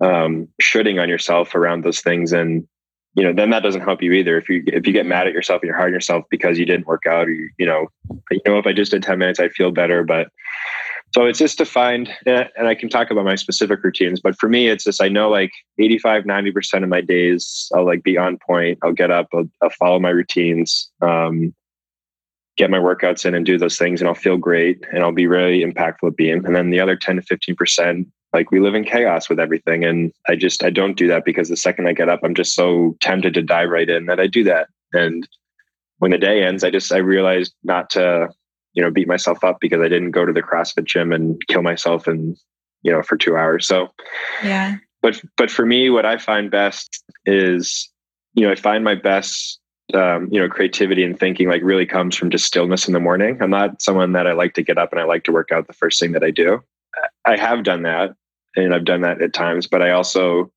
um, 0.00 0.48
shooting 0.60 0.98
on 0.98 1.08
yourself 1.08 1.54
around 1.54 1.82
those 1.82 2.00
things. 2.00 2.32
And 2.32 2.68
you 3.18 3.24
know, 3.24 3.32
then 3.32 3.50
that 3.50 3.64
doesn't 3.64 3.80
help 3.80 4.00
you 4.00 4.12
either. 4.12 4.38
If 4.38 4.48
you 4.48 4.62
if 4.68 4.86
you 4.86 4.92
get 4.92 5.04
mad 5.04 5.26
at 5.26 5.32
yourself 5.32 5.60
and 5.60 5.66
you're 5.66 5.76
hard 5.76 5.88
on 5.88 5.94
yourself 5.94 6.24
because 6.30 6.56
you 6.56 6.64
didn't 6.64 6.86
work 6.86 7.04
out, 7.04 7.26
or 7.26 7.32
you, 7.32 7.50
you 7.58 7.66
know, 7.66 7.88
you 8.30 8.40
know, 8.46 8.58
if 8.58 8.66
I 8.66 8.72
just 8.72 8.92
did 8.92 9.02
ten 9.02 9.18
minutes, 9.18 9.40
I'd 9.40 9.52
feel 9.52 9.72
better. 9.72 10.04
But 10.04 10.28
so 11.12 11.26
it's 11.26 11.40
just 11.40 11.58
to 11.58 11.64
find, 11.64 12.08
and 12.26 12.68
I 12.68 12.76
can 12.76 12.88
talk 12.88 13.10
about 13.10 13.24
my 13.24 13.34
specific 13.34 13.82
routines. 13.82 14.20
But 14.20 14.38
for 14.38 14.48
me, 14.48 14.68
it's 14.68 14.84
just 14.84 15.02
I 15.02 15.08
know 15.08 15.30
like 15.30 15.50
85, 15.78 16.26
90 16.26 16.52
percent 16.52 16.84
of 16.84 16.90
my 16.90 17.00
days, 17.00 17.68
I'll 17.74 17.84
like 17.84 18.04
be 18.04 18.16
on 18.16 18.38
point. 18.38 18.78
I'll 18.84 18.92
get 18.92 19.10
up, 19.10 19.26
I'll, 19.34 19.50
I'll 19.62 19.70
follow 19.70 19.98
my 19.98 20.10
routines, 20.10 20.88
um, 21.02 21.52
get 22.56 22.70
my 22.70 22.78
workouts 22.78 23.26
in, 23.26 23.34
and 23.34 23.44
do 23.44 23.58
those 23.58 23.78
things, 23.78 24.00
and 24.00 24.06
I'll 24.06 24.14
feel 24.14 24.36
great, 24.36 24.84
and 24.92 25.02
I'll 25.02 25.10
be 25.10 25.26
really 25.26 25.64
impactful 25.64 26.06
at 26.06 26.16
Beam. 26.16 26.44
And 26.44 26.54
then 26.54 26.70
the 26.70 26.78
other 26.78 26.94
ten 26.94 27.16
to 27.16 27.22
fifteen 27.22 27.56
percent 27.56 28.06
like 28.32 28.50
we 28.50 28.60
live 28.60 28.74
in 28.74 28.84
chaos 28.84 29.28
with 29.28 29.40
everything 29.40 29.84
and 29.84 30.12
i 30.28 30.34
just 30.34 30.62
i 30.64 30.70
don't 30.70 30.96
do 30.96 31.08
that 31.08 31.24
because 31.24 31.48
the 31.48 31.56
second 31.56 31.86
i 31.86 31.92
get 31.92 32.08
up 32.08 32.20
i'm 32.22 32.34
just 32.34 32.54
so 32.54 32.96
tempted 33.00 33.34
to 33.34 33.42
dive 33.42 33.70
right 33.70 33.88
in 33.88 34.06
that 34.06 34.20
i 34.20 34.26
do 34.26 34.44
that. 34.44 34.68
And 34.92 35.28
when 35.98 36.10
the 36.10 36.18
day 36.18 36.44
ends 36.44 36.64
i 36.64 36.70
just 36.70 36.92
i 36.92 36.98
realized 36.98 37.54
not 37.64 37.90
to 37.90 38.28
you 38.74 38.82
know 38.82 38.90
beat 38.90 39.08
myself 39.08 39.42
up 39.44 39.58
because 39.60 39.80
i 39.80 39.88
didn't 39.88 40.12
go 40.12 40.24
to 40.24 40.32
the 40.32 40.42
crossfit 40.42 40.84
gym 40.84 41.12
and 41.12 41.40
kill 41.48 41.62
myself 41.62 42.06
and 42.06 42.36
you 42.82 42.92
know 42.92 43.02
for 43.02 43.16
two 43.16 43.36
hours. 43.36 43.66
So 43.66 43.88
yeah. 44.42 44.76
but 45.02 45.20
but 45.36 45.50
for 45.50 45.66
me 45.66 45.90
what 45.90 46.06
i 46.06 46.16
find 46.16 46.50
best 46.50 47.02
is 47.26 47.90
you 48.34 48.46
know 48.46 48.52
i 48.52 48.54
find 48.54 48.84
my 48.84 48.94
best 48.94 49.58
um, 49.94 50.28
you 50.30 50.38
know 50.38 50.50
creativity 50.50 51.02
and 51.02 51.18
thinking 51.18 51.48
like 51.48 51.62
really 51.62 51.86
comes 51.86 52.14
from 52.14 52.28
just 52.28 52.44
stillness 52.44 52.86
in 52.86 52.92
the 52.92 53.00
morning. 53.00 53.38
I'm 53.40 53.50
not 53.50 53.80
someone 53.80 54.12
that 54.12 54.26
i 54.26 54.32
like 54.32 54.52
to 54.54 54.62
get 54.62 54.76
up 54.76 54.92
and 54.92 55.00
i 55.00 55.04
like 55.04 55.24
to 55.24 55.32
work 55.32 55.50
out 55.50 55.66
the 55.66 55.72
first 55.72 55.98
thing 55.98 56.12
that 56.12 56.22
i 56.22 56.30
do 56.30 56.62
I 57.28 57.36
have 57.36 57.62
done 57.62 57.82
that 57.82 58.14
and 58.56 58.74
I've 58.74 58.86
done 58.86 59.02
that 59.02 59.20
at 59.20 59.34
times, 59.34 59.66
but 59.66 59.82
I 59.82 59.90
also, 59.90 60.50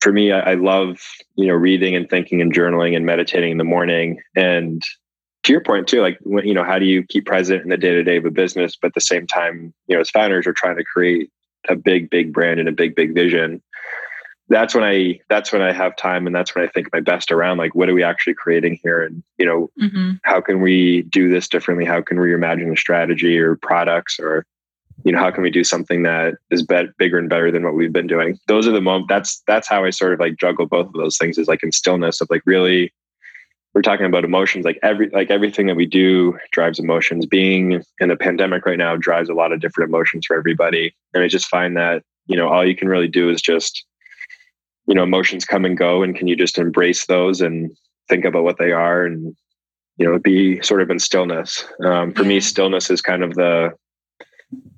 for 0.00 0.12
me, 0.12 0.32
I, 0.32 0.40
I 0.40 0.54
love, 0.54 0.98
you 1.36 1.46
know, 1.46 1.54
reading 1.54 1.94
and 1.94 2.10
thinking 2.10 2.40
and 2.40 2.52
journaling 2.52 2.96
and 2.96 3.06
meditating 3.06 3.52
in 3.52 3.58
the 3.58 3.64
morning. 3.64 4.20
And 4.34 4.82
to 5.44 5.52
your 5.52 5.62
point 5.62 5.86
too, 5.86 6.00
like, 6.00 6.18
when, 6.22 6.46
you 6.46 6.52
know, 6.52 6.64
how 6.64 6.80
do 6.80 6.84
you 6.84 7.04
keep 7.04 7.26
present 7.26 7.62
in 7.62 7.68
the 7.68 7.76
day 7.76 7.90
to 7.90 8.02
day 8.02 8.16
of 8.16 8.24
a 8.24 8.30
business, 8.30 8.76
but 8.76 8.88
at 8.88 8.94
the 8.94 9.00
same 9.00 9.26
time, 9.26 9.72
you 9.86 9.94
know, 9.94 10.00
as 10.00 10.10
founders 10.10 10.48
are 10.48 10.52
trying 10.52 10.76
to 10.76 10.84
create 10.84 11.30
a 11.68 11.76
big, 11.76 12.10
big 12.10 12.32
brand 12.32 12.58
and 12.58 12.68
a 12.68 12.72
big, 12.72 12.96
big 12.96 13.14
vision. 13.14 13.62
That's 14.48 14.74
when 14.74 14.84
I 14.84 15.20
that's 15.30 15.52
when 15.52 15.62
I 15.62 15.72
have 15.72 15.96
time 15.96 16.26
and 16.26 16.36
that's 16.36 16.54
when 16.54 16.64
I 16.64 16.68
think 16.68 16.88
my 16.92 17.00
best 17.00 17.32
around 17.32 17.56
like 17.56 17.74
what 17.74 17.88
are 17.88 17.94
we 17.94 18.02
actually 18.02 18.34
creating 18.34 18.78
here 18.82 19.02
and 19.02 19.22
you 19.38 19.46
know 19.46 19.70
mm-hmm. 19.80 20.12
how 20.22 20.42
can 20.42 20.60
we 20.60 21.00
do 21.02 21.30
this 21.30 21.48
differently 21.48 21.86
how 21.86 22.02
can 22.02 22.20
we 22.20 22.34
imagine 22.34 22.70
a 22.70 22.76
strategy 22.76 23.38
or 23.38 23.56
products 23.56 24.20
or 24.20 24.44
you 25.04 25.12
know 25.12 25.18
how 25.18 25.30
can 25.30 25.42
we 25.42 25.50
do 25.50 25.64
something 25.64 26.02
that 26.02 26.34
is 26.50 26.62
be- 26.62 26.88
bigger 26.98 27.18
and 27.18 27.28
better 27.28 27.50
than 27.50 27.64
what 27.64 27.74
we've 27.74 27.92
been 27.92 28.06
doing? 28.06 28.38
Those 28.46 28.66
are 28.68 28.72
the 28.72 28.80
moments 28.80 29.08
that's 29.08 29.42
that's 29.46 29.68
how 29.68 29.84
i 29.84 29.90
sort 29.90 30.12
of 30.12 30.20
like 30.20 30.36
juggle 30.38 30.66
both 30.66 30.86
of 30.86 30.92
those 30.94 31.18
things 31.18 31.38
is 31.38 31.48
like 31.48 31.62
in 31.62 31.72
stillness 31.72 32.20
of 32.20 32.28
like 32.30 32.42
really 32.46 32.92
we're 33.74 33.82
talking 33.82 34.06
about 34.06 34.24
emotions 34.24 34.64
like 34.64 34.78
every 34.82 35.10
like 35.10 35.30
everything 35.30 35.66
that 35.66 35.74
we 35.74 35.86
do 35.86 36.38
drives 36.52 36.78
emotions. 36.78 37.26
Being 37.26 37.82
in 37.98 38.10
a 38.10 38.16
pandemic 38.16 38.64
right 38.64 38.78
now 38.78 38.96
drives 38.96 39.28
a 39.28 39.34
lot 39.34 39.52
of 39.52 39.60
different 39.60 39.88
emotions 39.88 40.26
for 40.26 40.36
everybody. 40.36 40.94
And 41.12 41.22
i 41.22 41.28
just 41.28 41.48
find 41.48 41.76
that 41.76 42.02
you 42.26 42.36
know 42.36 42.48
all 42.48 42.66
you 42.66 42.76
can 42.76 42.88
really 42.88 43.08
do 43.08 43.30
is 43.30 43.42
just 43.42 43.84
you 44.86 44.94
know 44.94 45.02
emotions 45.02 45.44
come 45.44 45.64
and 45.64 45.76
go 45.76 46.02
and 46.02 46.16
can 46.16 46.28
you 46.28 46.36
just 46.36 46.58
embrace 46.58 47.06
those 47.06 47.40
and 47.40 47.76
think 48.08 48.24
about 48.24 48.44
what 48.44 48.58
they 48.58 48.70
are 48.70 49.04
and 49.04 49.34
you 49.96 50.06
know 50.06 50.18
be 50.18 50.62
sort 50.62 50.80
of 50.80 50.88
in 50.88 51.00
stillness. 51.00 51.64
Um, 51.84 52.12
for 52.12 52.24
me 52.24 52.40
stillness 52.40 52.90
is 52.90 53.02
kind 53.02 53.24
of 53.24 53.34
the 53.34 53.72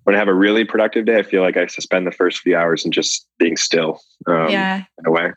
when 0.05 0.15
I 0.15 0.19
have 0.19 0.29
a 0.29 0.35
really 0.35 0.65
productive 0.65 1.07
day, 1.07 1.19
I 1.19 1.23
feel 1.23 1.43
like 1.43 1.57
I 1.57 1.67
spend 1.67 2.07
the 2.07 2.13
first 2.13 2.41
few 2.41 2.57
hours 2.57 2.85
in 2.85 2.93
just 2.93 3.27
being 3.39 3.57
still. 3.57 4.01
Um, 4.27 4.51
yeah. 4.51 4.85
In 4.99 5.07
a 5.07 5.11
way. 5.11 5.33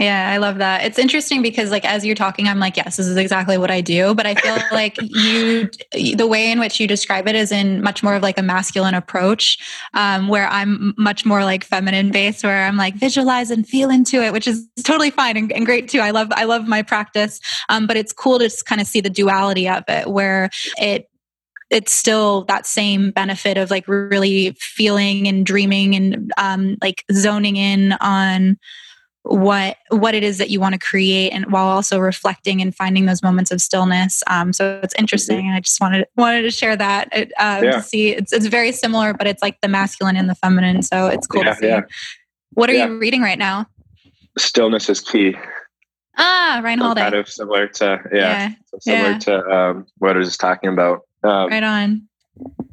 Yeah, 0.00 0.30
I 0.30 0.38
love 0.38 0.56
that. 0.56 0.82
It's 0.82 0.98
interesting 0.98 1.42
because, 1.42 1.70
like, 1.70 1.84
as 1.84 2.06
you're 2.06 2.14
talking, 2.14 2.48
I'm 2.48 2.58
like, 2.58 2.74
yes, 2.74 2.96
this 2.96 3.06
is 3.06 3.18
exactly 3.18 3.58
what 3.58 3.70
I 3.70 3.82
do. 3.82 4.14
But 4.14 4.24
I 4.24 4.34
feel 4.34 4.56
like 4.72 4.96
you, 5.02 5.68
the 6.14 6.26
way 6.26 6.50
in 6.50 6.58
which 6.58 6.80
you 6.80 6.86
describe 6.86 7.28
it 7.28 7.34
is 7.34 7.52
in 7.52 7.82
much 7.82 8.02
more 8.02 8.14
of 8.14 8.22
like 8.22 8.38
a 8.38 8.42
masculine 8.42 8.94
approach, 8.94 9.58
um, 9.92 10.28
where 10.28 10.48
I'm 10.48 10.94
much 10.96 11.26
more 11.26 11.44
like 11.44 11.64
feminine 11.64 12.10
based, 12.12 12.42
where 12.44 12.64
I'm 12.64 12.78
like 12.78 12.94
visualize 12.94 13.50
and 13.50 13.68
feel 13.68 13.90
into 13.90 14.22
it, 14.24 14.32
which 14.32 14.48
is 14.48 14.66
totally 14.84 15.10
fine 15.10 15.36
and, 15.36 15.52
and 15.52 15.66
great 15.66 15.86
too. 15.90 16.00
I 16.00 16.12
love, 16.12 16.28
I 16.32 16.44
love 16.44 16.66
my 16.66 16.80
practice. 16.80 17.38
Um, 17.68 17.86
but 17.86 17.98
it's 17.98 18.14
cool 18.14 18.38
to 18.38 18.46
just 18.46 18.64
kind 18.64 18.80
of 18.80 18.86
see 18.86 19.02
the 19.02 19.10
duality 19.10 19.68
of 19.68 19.84
it, 19.86 20.08
where 20.08 20.48
it 20.78 21.09
it's 21.70 21.92
still 21.92 22.42
that 22.44 22.66
same 22.66 23.12
benefit 23.12 23.56
of 23.56 23.70
like 23.70 23.86
really 23.86 24.56
feeling 24.58 25.28
and 25.28 25.46
dreaming 25.46 25.94
and 25.94 26.32
um, 26.36 26.76
like 26.82 27.04
zoning 27.12 27.56
in 27.56 27.92
on 28.00 28.58
what 29.22 29.76
what 29.90 30.14
it 30.14 30.24
is 30.24 30.38
that 30.38 30.48
you 30.48 30.58
want 30.58 30.72
to 30.72 30.78
create 30.78 31.30
and 31.30 31.52
while 31.52 31.66
also 31.66 31.98
reflecting 31.98 32.60
and 32.62 32.74
finding 32.74 33.04
those 33.06 33.22
moments 33.22 33.50
of 33.50 33.60
stillness. 33.60 34.22
Um, 34.26 34.52
so 34.52 34.80
it's 34.82 34.94
interesting 34.98 35.46
and 35.46 35.54
i 35.54 35.60
just 35.60 35.80
wanted 35.80 36.06
wanted 36.16 36.42
to 36.42 36.50
share 36.50 36.74
that 36.74 37.08
uh, 37.12 37.26
yeah. 37.38 37.60
to 37.60 37.82
see. 37.82 38.10
It's, 38.10 38.32
it's 38.32 38.46
very 38.46 38.72
similar 38.72 39.14
but 39.14 39.26
it's 39.26 39.42
like 39.42 39.60
the 39.60 39.68
masculine 39.68 40.16
and 40.16 40.28
the 40.28 40.34
feminine 40.34 40.82
so 40.82 41.06
it's 41.06 41.26
cool 41.26 41.44
yeah, 41.44 41.54
to 41.54 41.60
see. 41.60 41.66
yeah. 41.66 41.80
what 42.54 42.70
are 42.70 42.74
you 42.74 42.98
reading 42.98 43.22
right 43.22 43.38
now? 43.38 43.66
Stillness 44.38 44.88
is 44.88 45.00
key. 45.00 45.36
Ah 46.16 46.60
ryan 46.64 46.78
holiday 46.80 47.02
kind 47.02 47.14
of 47.14 47.28
similar 47.28 47.68
to 47.68 48.00
yeah, 48.12 48.52
similar 48.80 49.18
to 49.18 49.50
um, 49.50 49.86
what 49.98 50.16
i 50.16 50.18
was 50.18 50.28
just 50.28 50.40
talking 50.40 50.70
about 50.70 51.02
um, 51.22 51.48
right 51.48 51.62
on. 51.62 52.08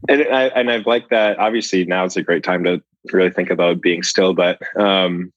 And 0.09 0.21
I 0.21 0.43
and 0.47 0.71
I've 0.71 0.85
liked 0.85 1.09
that. 1.09 1.39
Obviously, 1.39 1.85
now 1.85 2.05
it's 2.05 2.15
a 2.15 2.23
great 2.23 2.43
time 2.43 2.63
to 2.63 2.81
really 3.11 3.29
think 3.29 3.49
about 3.49 3.81
being 3.81 4.03
still. 4.03 4.33
But 4.33 4.59
um, 4.79 5.33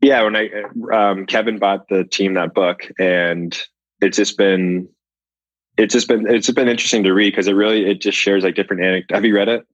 yeah, 0.00 0.22
when 0.22 0.36
I 0.36 0.50
um, 0.92 1.26
Kevin 1.26 1.58
bought 1.58 1.88
the 1.88 2.04
team 2.04 2.34
that 2.34 2.54
book, 2.54 2.90
and 2.98 3.56
it's 4.00 4.16
just 4.16 4.38
been 4.38 4.88
it's 5.76 5.92
just 5.92 6.08
been 6.08 6.26
it's 6.26 6.46
just 6.46 6.56
been 6.56 6.68
interesting 6.68 7.04
to 7.04 7.12
read 7.12 7.32
because 7.32 7.48
it 7.48 7.52
really 7.52 7.86
it 7.86 8.00
just 8.00 8.16
shares 8.18 8.44
like 8.44 8.54
different 8.54 8.82
anecdotes. 8.82 9.14
Have 9.14 9.24
you 9.24 9.34
read 9.34 9.48
it? 9.48 9.66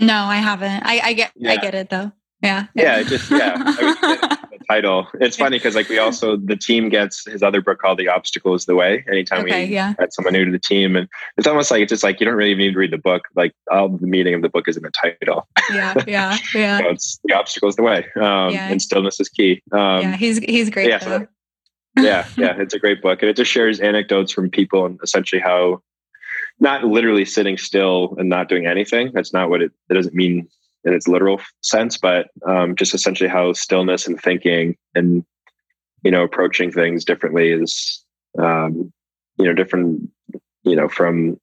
No, 0.00 0.14
I 0.24 0.36
haven't. 0.36 0.82
I, 0.84 1.00
I 1.00 1.12
get 1.12 1.32
yeah. 1.36 1.52
I 1.52 1.56
get 1.56 1.74
it 1.74 1.90
though. 1.90 2.12
Yeah. 2.42 2.66
Yeah, 2.74 3.02
just 3.02 3.30
yeah. 3.30 3.56
I 3.66 4.22
mean, 4.22 4.37
title. 4.68 5.08
It's 5.14 5.36
funny 5.36 5.58
because 5.58 5.74
like 5.74 5.88
we 5.88 5.98
also 5.98 6.36
the 6.36 6.56
team 6.56 6.88
gets 6.88 7.24
his 7.24 7.42
other 7.42 7.60
book 7.60 7.78
called 7.78 7.98
The 7.98 8.08
Obstacle 8.08 8.54
is 8.54 8.66
the 8.66 8.74
Way. 8.74 9.04
Anytime 9.08 9.44
okay, 9.44 9.66
we 9.66 9.74
yeah. 9.74 9.94
add 9.98 10.12
someone 10.12 10.34
new 10.34 10.44
to 10.44 10.50
the 10.50 10.58
team, 10.58 10.96
and 10.96 11.08
it's 11.36 11.46
almost 11.46 11.70
like 11.70 11.82
it's 11.82 11.90
just 11.90 12.02
like 12.02 12.20
you 12.20 12.26
don't 12.26 12.36
really 12.36 12.54
need 12.54 12.72
to 12.72 12.78
read 12.78 12.92
the 12.92 12.98
book. 12.98 13.22
Like 13.34 13.52
all 13.70 13.88
the 13.88 14.06
meaning 14.06 14.34
of 14.34 14.42
the 14.42 14.48
book 14.48 14.68
is 14.68 14.76
in 14.76 14.82
the 14.82 14.90
title. 14.90 15.48
Yeah, 15.70 15.94
yeah, 16.06 16.36
yeah. 16.54 16.78
so 16.78 16.88
it's 16.88 17.20
The 17.24 17.34
Obstacle 17.34 17.68
is 17.68 17.76
the 17.76 17.82
Way, 17.82 18.06
um, 18.16 18.50
yeah. 18.50 18.68
and 18.68 18.80
stillness 18.80 19.20
is 19.20 19.28
key. 19.28 19.62
Um, 19.72 20.02
yeah, 20.02 20.16
he's 20.16 20.38
he's 20.38 20.70
great. 20.70 20.88
Yeah, 20.88 20.98
so, 20.98 21.26
yeah, 21.96 22.26
yeah. 22.36 22.56
It's 22.58 22.74
a 22.74 22.78
great 22.78 23.02
book, 23.02 23.22
and 23.22 23.30
it 23.30 23.36
just 23.36 23.50
shares 23.50 23.80
anecdotes 23.80 24.32
from 24.32 24.50
people 24.50 24.86
and 24.86 24.98
essentially 25.02 25.40
how 25.40 25.82
not 26.60 26.84
literally 26.84 27.24
sitting 27.24 27.56
still 27.56 28.16
and 28.18 28.28
not 28.28 28.48
doing 28.48 28.66
anything. 28.66 29.12
That's 29.12 29.32
not 29.32 29.50
what 29.50 29.62
it. 29.62 29.72
It 29.90 29.94
doesn't 29.94 30.14
mean 30.14 30.48
in 30.84 30.92
its 30.92 31.08
literal 31.08 31.40
sense, 31.62 31.96
but 31.96 32.28
um, 32.46 32.74
just 32.76 32.94
essentially 32.94 33.28
how 33.28 33.52
stillness 33.52 34.06
and 34.06 34.20
thinking 34.20 34.76
and 34.94 35.24
you 36.02 36.10
know 36.10 36.22
approaching 36.22 36.70
things 36.70 37.04
differently 37.04 37.50
is 37.50 38.04
um, 38.38 38.92
you 39.36 39.44
know 39.44 39.52
different 39.52 40.08
you 40.62 40.76
know 40.76 40.88
from 40.88 41.38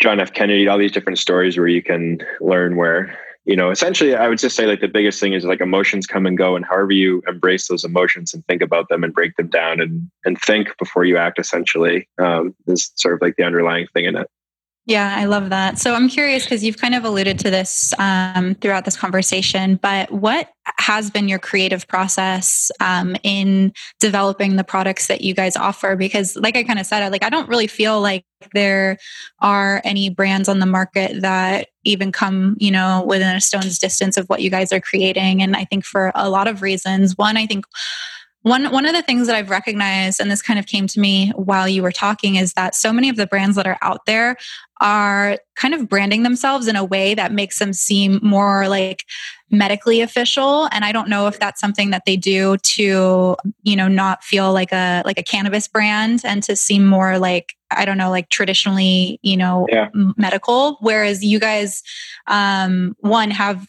John 0.00 0.20
F. 0.20 0.32
Kennedy, 0.32 0.68
all 0.68 0.78
these 0.78 0.92
different 0.92 1.18
stories 1.18 1.56
where 1.56 1.68
you 1.68 1.82
can 1.82 2.18
learn 2.40 2.76
where 2.76 3.18
you 3.46 3.54
know, 3.54 3.70
essentially, 3.70 4.16
I 4.16 4.28
would 4.28 4.38
just 4.38 4.56
say 4.56 4.66
like 4.66 4.80
the 4.80 4.88
biggest 4.88 5.20
thing 5.20 5.32
is 5.32 5.44
like 5.44 5.60
emotions 5.60 6.04
come 6.04 6.26
and 6.26 6.36
go, 6.36 6.56
and 6.56 6.64
however 6.64 6.90
you 6.90 7.22
embrace 7.28 7.68
those 7.68 7.84
emotions 7.84 8.34
and 8.34 8.44
think 8.46 8.60
about 8.60 8.88
them 8.88 9.04
and 9.04 9.14
break 9.14 9.36
them 9.36 9.48
down 9.48 9.80
and 9.80 10.10
and 10.24 10.36
think 10.40 10.76
before 10.78 11.04
you 11.04 11.16
act, 11.16 11.38
essentially, 11.38 12.08
um, 12.18 12.56
is 12.66 12.90
sort 12.96 13.14
of 13.14 13.22
like 13.22 13.36
the 13.36 13.44
underlying 13.44 13.86
thing 13.94 14.04
in 14.04 14.16
it. 14.16 14.28
Yeah, 14.88 15.14
I 15.16 15.24
love 15.24 15.50
that. 15.50 15.78
So 15.80 15.94
I'm 15.94 16.08
curious 16.08 16.44
because 16.44 16.62
you've 16.62 16.78
kind 16.78 16.94
of 16.94 17.04
alluded 17.04 17.40
to 17.40 17.50
this 17.50 17.92
um, 17.98 18.54
throughout 18.54 18.84
this 18.84 18.96
conversation, 18.96 19.80
but 19.82 20.12
what 20.12 20.50
has 20.78 21.10
been 21.10 21.28
your 21.28 21.40
creative 21.40 21.88
process 21.88 22.70
um, 22.78 23.16
in 23.24 23.72
developing 23.98 24.54
the 24.54 24.62
products 24.62 25.08
that 25.08 25.22
you 25.22 25.34
guys 25.34 25.56
offer? 25.56 25.96
Because, 25.96 26.36
like 26.36 26.56
I 26.56 26.62
kind 26.62 26.78
of 26.78 26.86
said, 26.86 27.02
I, 27.02 27.08
like 27.08 27.24
I 27.24 27.30
don't 27.30 27.48
really 27.48 27.66
feel 27.66 28.00
like 28.00 28.24
there 28.54 28.96
are 29.40 29.80
any 29.82 30.08
brands 30.08 30.48
on 30.48 30.60
the 30.60 30.66
market 30.66 31.20
that 31.20 31.66
even 31.82 32.12
come, 32.12 32.56
you 32.60 32.70
know, 32.70 33.04
within 33.08 33.34
a 33.34 33.40
stone's 33.40 33.80
distance 33.80 34.16
of 34.16 34.26
what 34.28 34.40
you 34.40 34.50
guys 34.50 34.72
are 34.72 34.80
creating. 34.80 35.42
And 35.42 35.56
I 35.56 35.64
think 35.64 35.84
for 35.84 36.12
a 36.14 36.30
lot 36.30 36.46
of 36.46 36.62
reasons, 36.62 37.16
one, 37.16 37.36
I 37.36 37.46
think 37.46 37.64
one 38.46 38.70
one 38.70 38.86
of 38.86 38.92
the 38.92 39.02
things 39.02 39.26
that 39.26 39.34
I've 39.34 39.50
recognized, 39.50 40.20
and 40.20 40.30
this 40.30 40.40
kind 40.40 40.56
of 40.56 40.66
came 40.66 40.86
to 40.86 41.00
me 41.00 41.30
while 41.30 41.68
you 41.68 41.82
were 41.82 41.90
talking, 41.90 42.36
is 42.36 42.52
that 42.52 42.76
so 42.76 42.92
many 42.92 43.08
of 43.08 43.16
the 43.16 43.26
brands 43.26 43.56
that 43.56 43.66
are 43.66 43.78
out 43.82 44.06
there 44.06 44.36
are 44.80 45.38
kind 45.56 45.74
of 45.74 45.88
branding 45.88 46.22
themselves 46.22 46.68
in 46.68 46.76
a 46.76 46.84
way 46.84 47.12
that 47.14 47.32
makes 47.32 47.58
them 47.58 47.72
seem 47.72 48.20
more 48.22 48.68
like 48.68 49.02
medically 49.50 50.00
official 50.00 50.68
and 50.70 50.84
i 50.84 50.92
don't 50.92 51.08
know 51.08 51.28
if 51.28 51.38
that's 51.38 51.60
something 51.60 51.90
that 51.90 52.02
they 52.04 52.16
do 52.16 52.56
to 52.58 53.36
you 53.62 53.76
know 53.76 53.88
not 53.88 54.22
feel 54.22 54.52
like 54.52 54.72
a 54.72 55.02
like 55.06 55.18
a 55.18 55.22
cannabis 55.22 55.66
brand 55.66 56.20
and 56.24 56.42
to 56.42 56.54
seem 56.56 56.84
more 56.84 57.18
like 57.18 57.54
i 57.70 57.84
don't 57.84 57.96
know 57.96 58.10
like 58.10 58.28
traditionally 58.28 59.18
you 59.22 59.36
know 59.36 59.66
yeah. 59.70 59.88
medical 60.16 60.76
whereas 60.80 61.24
you 61.24 61.38
guys 61.38 61.82
um 62.26 62.94
one 63.00 63.30
have 63.30 63.66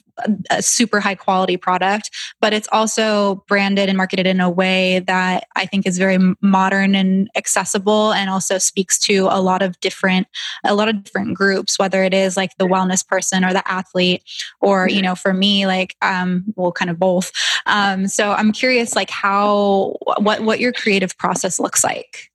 a 0.50 0.62
super 0.62 1.00
high 1.00 1.16
quality 1.16 1.58
product, 1.58 2.10
but 2.42 2.54
it's 2.54 2.68
also 2.72 3.44
branded 3.48 3.90
and 3.90 3.98
marketed 3.98 4.26
in 4.26 4.40
a 4.40 4.50
way 4.50 5.00
that 5.00 5.48
I 5.56 5.66
think 5.66 5.86
is 5.86 5.98
very 5.98 6.18
modern 6.42 6.96
and 6.96 7.30
accessible 7.36 8.14
and 8.14 8.30
also 8.30 8.58
speaks 8.58 8.98
to 9.00 9.28
a 9.30 9.42
lot 9.42 9.62
of 9.62 9.80
different 9.80 10.28
a 10.64 10.76
lot 10.76 10.90
of 10.90 11.04
different 11.04 11.36
groups, 11.36 11.80
whether 11.80 12.04
it 12.04 12.14
is 12.14 12.38
like 12.38 12.52
the 12.58 12.68
wellness 12.68 13.06
person 13.06 13.44
or 13.44 13.54
the 13.54 13.68
athlete, 13.70 14.24
or 14.62 14.88
you 14.88 15.02
know, 15.02 15.16
for 15.16 15.34
me, 15.34 15.66
like 15.66 15.96
um, 16.02 16.46
well, 16.56 16.72
kind 16.72 16.92
of 16.92 17.00
both. 17.00 17.32
Um, 17.66 18.08
so 18.08 18.32
I'm 18.32 18.52
curious, 18.52 18.96
like 18.96 19.10
how 19.10 19.98
what 20.20 20.42
what 20.42 20.60
your 20.60 20.74
creative 20.74 21.18
process 21.18 21.60
looks 21.60 21.84
like. 21.84 22.32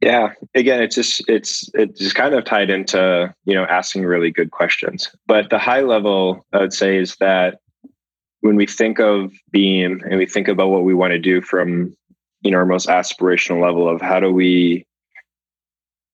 Yeah, 0.00 0.32
again, 0.54 0.82
it's 0.82 0.94
just 0.94 1.22
it's 1.28 1.68
it's 1.74 1.98
just 1.98 2.14
kind 2.14 2.34
of 2.34 2.44
tied 2.44 2.70
into 2.70 3.34
you 3.44 3.54
know 3.54 3.64
asking 3.64 4.04
really 4.04 4.30
good 4.30 4.50
questions. 4.50 5.14
But 5.26 5.50
the 5.50 5.58
high 5.58 5.82
level, 5.82 6.46
I 6.52 6.58
would 6.58 6.72
say, 6.72 6.96
is 6.96 7.16
that 7.16 7.58
when 8.40 8.56
we 8.56 8.66
think 8.66 8.98
of 8.98 9.30
Beam 9.50 10.00
and 10.08 10.18
we 10.18 10.26
think 10.26 10.48
about 10.48 10.70
what 10.70 10.84
we 10.84 10.94
want 10.94 11.12
to 11.12 11.18
do 11.18 11.42
from 11.42 11.94
you 12.40 12.50
know 12.50 12.58
our 12.58 12.66
most 12.66 12.88
aspirational 12.88 13.62
level 13.62 13.86
of 13.88 14.00
how 14.00 14.20
do 14.20 14.32
we 14.32 14.86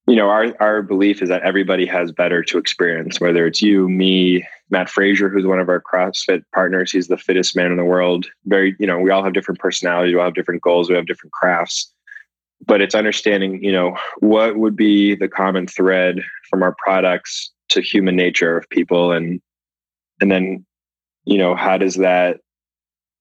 you 0.09 0.17
know 0.17 0.29
our 0.29 0.53
our 0.59 0.83
belief 0.83 1.23
is 1.23 1.29
that 1.29 1.43
everybody 1.43 1.87
has 1.87 2.11
better 2.11 2.43
to 2.43 2.59
experience 2.59 3.21
whether 3.21 3.47
it's 3.47 3.63
you 3.63 3.89
me 3.89 4.45
Mat 4.69 4.91
Fraser 4.91 5.29
who's 5.29 5.47
one 5.47 5.61
of 5.61 5.69
our 5.69 5.81
crossfit 5.81 6.43
partners. 6.53 6.91
He's 6.91 7.07
the 7.07 7.17
fittest 7.17 7.55
man 7.55 7.71
in 7.71 7.77
the 7.77 7.85
world. 7.85 8.27
Very 8.47 8.75
you 8.81 8.87
know 8.89 8.99
we 8.99 9.11
all 9.11 9.23
have 9.23 9.33
different 9.33 9.61
personalities. 9.61 10.13
We 10.13 10.19
all 10.19 10.25
have 10.25 10.35
different 10.35 10.63
goals. 10.63 10.89
We 10.89 10.97
have 10.97 11.07
different 11.07 11.33
crafts 11.33 11.93
but 12.67 12.81
it's 12.81 12.95
understanding 12.95 13.63
you 13.63 13.73
know 13.73 13.97
what 14.19 14.57
would 14.57 14.77
be 14.77 15.15
the 15.15 15.29
common 15.29 15.67
thread 15.67 16.21
from 16.49 16.63
our 16.63 16.75
products 16.79 17.51
to 17.69 17.81
human 17.81 18.17
nature 18.17 18.57
of 18.57 18.69
people 18.71 19.13
and 19.13 19.41
and 20.21 20.31
then 20.31 20.65
you 21.25 21.39
know 21.39 21.55
how 21.55 21.79
does 21.79 21.97
that 21.97 22.41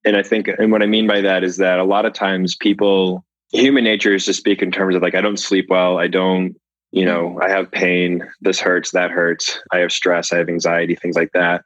and 0.05 0.17
i 0.17 0.23
think 0.23 0.47
and 0.47 0.71
what 0.71 0.83
i 0.83 0.85
mean 0.85 1.07
by 1.07 1.21
that 1.21 1.43
is 1.43 1.57
that 1.57 1.79
a 1.79 1.83
lot 1.83 2.05
of 2.05 2.13
times 2.13 2.55
people 2.55 3.25
human 3.51 3.83
nature 3.83 4.13
is 4.13 4.25
to 4.25 4.33
speak 4.33 4.61
in 4.61 4.71
terms 4.71 4.95
of 4.95 5.01
like 5.01 5.15
i 5.15 5.21
don't 5.21 5.39
sleep 5.39 5.67
well. 5.69 5.97
I 5.97 6.07
don't 6.07 6.55
you 6.91 7.05
know 7.05 7.39
i 7.41 7.49
have 7.49 7.71
pain. 7.71 8.23
This 8.41 8.59
hurts. 8.59 8.91
That 8.91 9.11
hurts. 9.11 9.59
I 9.71 9.79
have 9.79 9.91
stress. 9.91 10.31
I 10.31 10.37
have 10.37 10.49
anxiety 10.49 10.95
things 10.95 11.15
like 11.15 11.31
that 11.33 11.63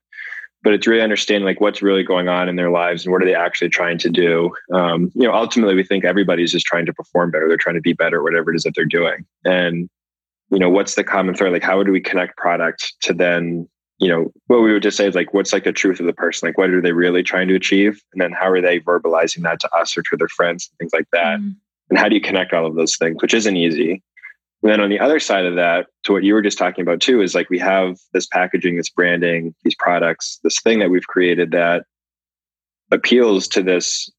but 0.64 0.74
it's 0.74 0.88
really 0.88 1.01
understanding 1.01 1.45
like 1.45 1.62
what's 1.62 1.82
really 1.82 2.03
going 2.03 2.28
on 2.28 2.49
in 2.49 2.55
their 2.55 2.70
lives 2.70 3.05
and 3.05 3.12
what 3.12 3.22
are 3.22 3.26
they 3.26 3.36
actually 3.36 3.70
trying 3.70 3.97
to 3.99 4.10
do. 4.10 4.51
Um, 4.74 5.12
you 5.16 5.28
know 5.28 5.34
ultimately 5.34 5.76
we 5.76 5.84
think 5.84 6.05
everybody's 6.05 6.51
just 6.51 6.66
trying 6.66 6.86
to 6.86 6.93
perform 6.93 7.32
better. 7.32 7.47
They're 7.47 7.57
trying 7.57 7.76
to 7.76 7.82
be 7.82 7.93
better 7.93 8.22
whatever 8.24 8.51
it 8.51 8.55
is 8.55 8.64
that 8.64 8.74
they're 8.76 8.86
doing. 8.86 9.26
And 9.45 9.89
you 10.51 10.60
know 10.60 10.70
what's 10.70 10.95
the 10.95 11.03
common 11.03 11.36
thread? 11.36 11.53
Like 11.53 11.64
how 11.64 11.82
do 11.84 11.91
we 11.91 12.01
connect 12.01 12.38
product 12.38 12.93
to 13.03 13.14
then 13.14 13.68
you 13.99 14.10
know 14.10 14.32
what 14.47 14.62
we 14.62 14.74
would 14.74 14.84
just 14.84 14.97
say 14.97 15.07
is 15.07 15.16
like 15.16 15.34
what's 15.34 15.53
like 15.53 15.64
the 15.64 15.72
truth 15.72 15.99
of 15.99 16.05
the 16.05 16.14
person? 16.14 16.47
Like 16.47 16.57
what 16.57 16.70
are 16.70 16.82
they 16.82 16.93
really 16.93 17.24
trying 17.24 17.47
to 17.49 17.55
achieve? 17.55 18.01
And 18.14 18.22
then 18.22 18.32
how 18.32 18.49
are 18.49 18.62
they 18.62 18.80
verbalizing 18.80 19.43
that 19.43 19.60
to 19.62 19.76
us 19.76 19.97
or 19.97 20.03
to 20.03 20.18
their 20.18 20.30
friends 20.30 20.70
and 20.70 20.78
things 20.80 20.93
like 20.93 21.07
that? 21.14 21.39
Mm. 21.39 21.55
and 21.89 21.99
how 21.99 22.10
do 22.10 22.16
you 22.16 22.22
connect 22.22 22.53
all 22.53 22.66
of 22.66 22.76
those 22.76 22.97
things 22.97 23.22
which 23.22 23.34
isn't 23.34 23.55
easy 23.57 24.03
and 24.62 24.72
then 24.72 24.82
on 24.82 24.89
the 24.89 24.99
other 24.99 25.20
side 25.20 25.45
of 25.45 25.55
that, 25.55 25.88
to 26.03 26.12
what 26.12 26.24
you 26.24 26.34
were 26.34 26.41
just 26.41 26.57
talking 26.57 26.82
about 26.82 26.99
too, 26.99 27.22
is 27.22 27.34
like 27.34 27.49
we 27.49 27.60
have 27.60 27.97
this 28.14 28.28
packaging, 28.28 28.76
this 28.76 28.89
branding, 28.89 29.55
these 29.64 29.76
products, 29.76 30.39
this 30.43 30.60
thing 30.62 30.80
that 30.80 30.89
we've 30.89 31.07
created 31.07 31.51
that 31.51 31.86
appeals 32.91 33.47
to 33.49 33.64
this, 33.64 34.12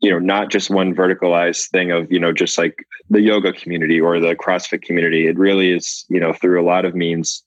you 0.00 0.10
know, 0.10 0.18
not 0.18 0.50
just 0.50 0.70
one 0.70 0.94
verticalized 0.94 1.68
thing 1.68 1.90
of, 1.90 2.10
you 2.10 2.18
know, 2.18 2.32
just 2.32 2.56
like 2.56 2.86
the 3.10 3.20
yoga 3.20 3.52
community 3.52 4.00
or 4.00 4.18
the 4.20 4.34
CrossFit 4.34 4.82
community. 4.82 5.26
It 5.26 5.36
really 5.36 5.72
is, 5.72 6.06
you 6.08 6.20
know, 6.20 6.32
through 6.32 6.62
a 6.62 6.64
lot 6.64 6.86
of 6.86 6.94
means, 6.94 7.42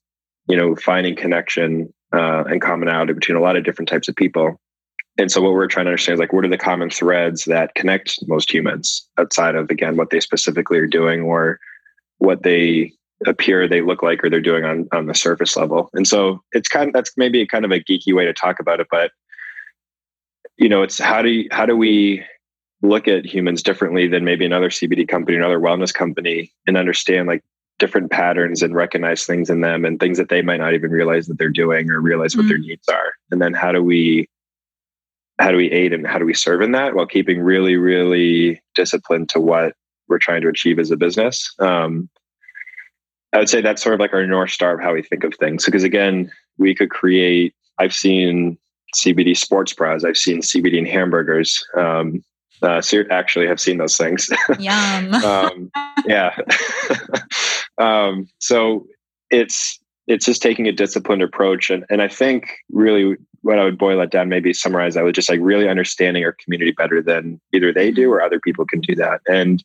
you 0.46 0.56
know, 0.56 0.76
finding 0.76 1.16
connection 1.16 1.92
uh, 2.12 2.44
and 2.44 2.60
commonality 2.60 3.14
between 3.14 3.36
a 3.36 3.42
lot 3.42 3.56
of 3.56 3.64
different 3.64 3.88
types 3.88 4.08
of 4.08 4.14
people. 4.14 4.60
And 5.18 5.32
so 5.32 5.42
what 5.42 5.54
we're 5.54 5.66
trying 5.66 5.86
to 5.86 5.90
understand 5.90 6.14
is 6.14 6.20
like 6.20 6.32
what 6.32 6.44
are 6.44 6.48
the 6.48 6.56
common 6.56 6.90
threads 6.90 7.46
that 7.46 7.74
connect 7.74 8.16
most 8.28 8.52
humans 8.52 9.08
outside 9.18 9.56
of 9.56 9.68
again 9.68 9.96
what 9.96 10.10
they 10.10 10.20
specifically 10.20 10.78
are 10.78 10.86
doing 10.86 11.22
or 11.22 11.58
what 12.18 12.42
they 12.42 12.92
appear 13.26 13.66
they 13.66 13.80
look 13.80 14.02
like 14.02 14.22
or 14.22 14.30
they're 14.30 14.40
doing 14.40 14.64
on 14.64 14.86
on 14.92 15.06
the 15.06 15.14
surface 15.14 15.56
level 15.56 15.90
and 15.92 16.06
so 16.06 16.40
it's 16.52 16.68
kind 16.68 16.88
of 16.88 16.94
that's 16.94 17.12
maybe 17.16 17.44
kind 17.46 17.64
of 17.64 17.72
a 17.72 17.80
geeky 17.80 18.14
way 18.14 18.24
to 18.24 18.32
talk 18.32 18.60
about 18.60 18.78
it 18.78 18.86
but 18.90 19.10
you 20.56 20.68
know 20.68 20.82
it's 20.82 20.98
how 20.98 21.20
do 21.20 21.28
you, 21.28 21.48
how 21.50 21.66
do 21.66 21.76
we 21.76 22.24
look 22.80 23.08
at 23.08 23.26
humans 23.26 23.60
differently 23.60 24.06
than 24.06 24.24
maybe 24.24 24.44
another 24.44 24.68
cbd 24.68 25.08
company 25.08 25.36
another 25.36 25.58
wellness 25.58 25.92
company 25.92 26.52
and 26.66 26.76
understand 26.76 27.26
like 27.26 27.42
different 27.80 28.10
patterns 28.10 28.62
and 28.62 28.74
recognize 28.74 29.24
things 29.24 29.50
in 29.50 29.60
them 29.60 29.84
and 29.84 29.98
things 29.98 30.18
that 30.18 30.28
they 30.28 30.42
might 30.42 30.58
not 30.58 30.74
even 30.74 30.90
realize 30.90 31.26
that 31.26 31.38
they're 31.38 31.48
doing 31.48 31.90
or 31.90 32.00
realize 32.00 32.36
what 32.36 32.42
mm-hmm. 32.42 32.50
their 32.50 32.58
needs 32.58 32.88
are 32.88 33.12
and 33.32 33.42
then 33.42 33.52
how 33.52 33.72
do 33.72 33.82
we 33.82 34.28
how 35.40 35.50
do 35.50 35.56
we 35.56 35.70
aid 35.70 35.92
and 35.92 36.06
how 36.06 36.18
do 36.18 36.24
we 36.24 36.34
serve 36.34 36.60
in 36.62 36.72
that 36.72 36.94
while 36.94 37.06
keeping 37.06 37.40
really 37.40 37.76
really 37.76 38.60
disciplined 38.76 39.28
to 39.28 39.40
what 39.40 39.74
we're 40.08 40.18
trying 40.18 40.42
to 40.42 40.48
achieve 40.48 40.78
as 40.78 40.90
a 40.90 40.96
business. 40.96 41.54
Um, 41.58 42.08
I 43.32 43.38
would 43.38 43.48
say 43.48 43.60
that's 43.60 43.82
sort 43.82 43.94
of 43.94 44.00
like 44.00 44.14
our 44.14 44.26
north 44.26 44.50
star 44.50 44.74
of 44.74 44.80
how 44.80 44.94
we 44.94 45.02
think 45.02 45.24
of 45.24 45.34
things. 45.34 45.64
Because 45.64 45.84
again, 45.84 46.30
we 46.56 46.74
could 46.74 46.90
create. 46.90 47.54
I've 47.78 47.94
seen 47.94 48.58
CBD 48.96 49.36
sports 49.36 49.72
bras. 49.72 50.04
I've 50.04 50.16
seen 50.16 50.40
CBD 50.40 50.78
in 50.78 50.86
hamburgers. 50.86 51.64
Um, 51.76 52.24
uh, 52.62 52.82
actually 53.10 53.46
have 53.46 53.60
seen 53.60 53.78
those 53.78 53.96
things. 53.96 54.28
Yum. 54.58 55.14
um, 55.14 55.70
yeah. 56.06 56.36
um, 57.78 58.28
so 58.40 58.86
it's 59.30 59.78
it's 60.06 60.24
just 60.24 60.42
taking 60.42 60.66
a 60.66 60.72
disciplined 60.72 61.22
approach, 61.22 61.70
and 61.70 61.84
and 61.90 62.02
I 62.02 62.08
think 62.08 62.48
really 62.70 63.16
what 63.42 63.58
I 63.58 63.64
would 63.64 63.78
boil 63.78 64.00
it 64.00 64.10
down, 64.10 64.28
maybe 64.28 64.52
summarize, 64.52 64.96
I 64.96 65.02
would 65.02 65.14
just 65.14 65.28
like 65.28 65.38
really 65.40 65.68
understanding 65.68 66.24
our 66.24 66.34
community 66.44 66.72
better 66.72 67.00
than 67.00 67.40
either 67.52 67.72
they 67.72 67.92
do 67.92 68.12
or 68.12 68.20
other 68.20 68.40
people 68.40 68.66
can 68.66 68.80
do 68.80 68.96
that, 68.96 69.20
and 69.28 69.62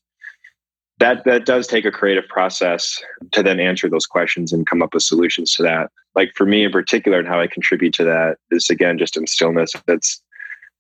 that 1.04 1.26
that 1.26 1.46
does 1.46 1.68
take 1.68 1.84
a 1.84 1.92
creative 1.92 2.26
process 2.30 2.98
to 3.34 3.44
then 3.44 3.60
answer 3.60 3.90
those 3.90 4.06
questions 4.06 4.54
and 4.54 4.66
come 4.66 4.82
up 4.82 4.94
with 4.94 5.04
solutions 5.04 5.54
to 5.54 5.62
that. 5.64 5.92
Like 6.16 6.32
for 6.34 6.46
me 6.46 6.64
in 6.64 6.72
particular 6.72 7.20
and 7.20 7.28
how 7.28 7.42
i 7.42 7.48
contribute 7.48 7.94
to 7.96 8.06
that 8.06 8.38
is 8.52 8.70
again 8.70 8.98
just 8.98 9.18
in 9.18 9.28
stillness. 9.28 9.74
It's 9.90 10.22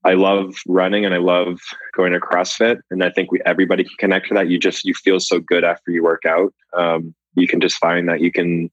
i 0.05 0.13
love 0.13 0.55
running 0.65 1.03
and 1.03 1.13
i 1.13 1.17
love 1.17 1.59
going 1.93 2.13
to 2.13 2.19
crossfit 2.19 2.79
and 2.89 3.03
i 3.03 3.09
think 3.09 3.31
we 3.31 3.41
everybody 3.45 3.83
can 3.83 3.95
connect 3.99 4.29
to 4.29 4.33
that. 4.35 4.49
You 4.49 4.59
just 4.59 4.85
you 4.85 4.93
feel 4.93 5.19
so 5.19 5.41
good 5.41 5.65
after 5.65 5.91
you 5.91 6.03
work 6.03 6.23
out. 6.25 6.53
Um, 6.77 7.13
you 7.35 7.47
can 7.47 7.59
just 7.59 7.75
find 7.75 8.07
that 8.07 8.21
you 8.21 8.31
can 8.31 8.71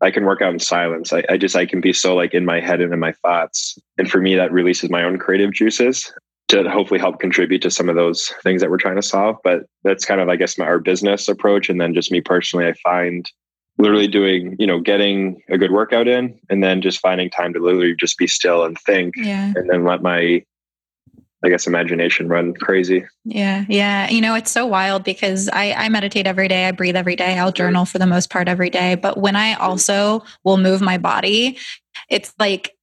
i 0.00 0.10
can 0.10 0.24
work 0.24 0.42
out 0.42 0.52
in 0.52 0.58
silence. 0.58 1.12
I, 1.12 1.22
I 1.28 1.36
just 1.36 1.54
i 1.54 1.64
can 1.64 1.80
be 1.80 1.92
so 1.92 2.16
like 2.16 2.34
in 2.34 2.44
my 2.44 2.58
head 2.58 2.80
and 2.80 2.92
in 2.92 2.98
my 2.98 3.12
thoughts. 3.12 3.78
And 3.98 4.10
for 4.10 4.20
me 4.20 4.34
that 4.34 4.50
releases 4.50 4.90
my 4.90 5.04
own 5.04 5.16
creative 5.20 5.52
juices 5.52 6.12
to 6.48 6.68
hopefully 6.70 6.98
help 6.98 7.20
contribute 7.20 7.60
to 7.62 7.70
some 7.70 7.88
of 7.88 7.96
those 7.96 8.32
things 8.42 8.60
that 8.60 8.70
we're 8.70 8.78
trying 8.78 8.96
to 8.96 9.02
solve. 9.02 9.36
But 9.44 9.64
that's 9.84 10.04
kind 10.04 10.20
of, 10.20 10.28
I 10.28 10.36
guess, 10.36 10.58
my, 10.58 10.64
our 10.64 10.78
business 10.78 11.28
approach. 11.28 11.68
And 11.68 11.80
then 11.80 11.94
just 11.94 12.10
me 12.10 12.20
personally, 12.20 12.66
I 12.66 12.72
find 12.82 13.30
literally 13.76 14.08
doing, 14.08 14.56
you 14.58 14.66
know, 14.66 14.80
getting 14.80 15.40
a 15.50 15.58
good 15.58 15.70
workout 15.70 16.08
in 16.08 16.38
and 16.50 16.64
then 16.64 16.82
just 16.82 17.00
finding 17.00 17.30
time 17.30 17.52
to 17.52 17.60
literally 17.60 17.94
just 17.94 18.18
be 18.18 18.26
still 18.26 18.64
and 18.64 18.78
think 18.80 19.14
yeah. 19.16 19.52
and 19.54 19.70
then 19.70 19.84
let 19.84 20.02
my, 20.02 20.42
I 21.44 21.48
guess, 21.48 21.66
imagination 21.66 22.28
run 22.28 22.54
crazy. 22.54 23.04
Yeah. 23.24 23.64
Yeah. 23.68 24.10
You 24.10 24.20
know, 24.20 24.34
it's 24.34 24.50
so 24.50 24.66
wild 24.66 25.04
because 25.04 25.48
I, 25.50 25.72
I 25.72 25.88
meditate 25.90 26.26
every 26.26 26.48
day. 26.48 26.66
I 26.66 26.72
breathe 26.72 26.96
every 26.96 27.14
day. 27.14 27.38
I'll 27.38 27.52
journal 27.52 27.84
for 27.84 27.98
the 27.98 28.06
most 28.06 28.30
part 28.30 28.48
every 28.48 28.70
day. 28.70 28.96
But 28.96 29.18
when 29.18 29.36
I 29.36 29.52
mm-hmm. 29.52 29.62
also 29.62 30.24
will 30.44 30.56
move 30.56 30.80
my 30.80 30.98
body, 30.98 31.58
it's 32.08 32.34
like 32.40 32.74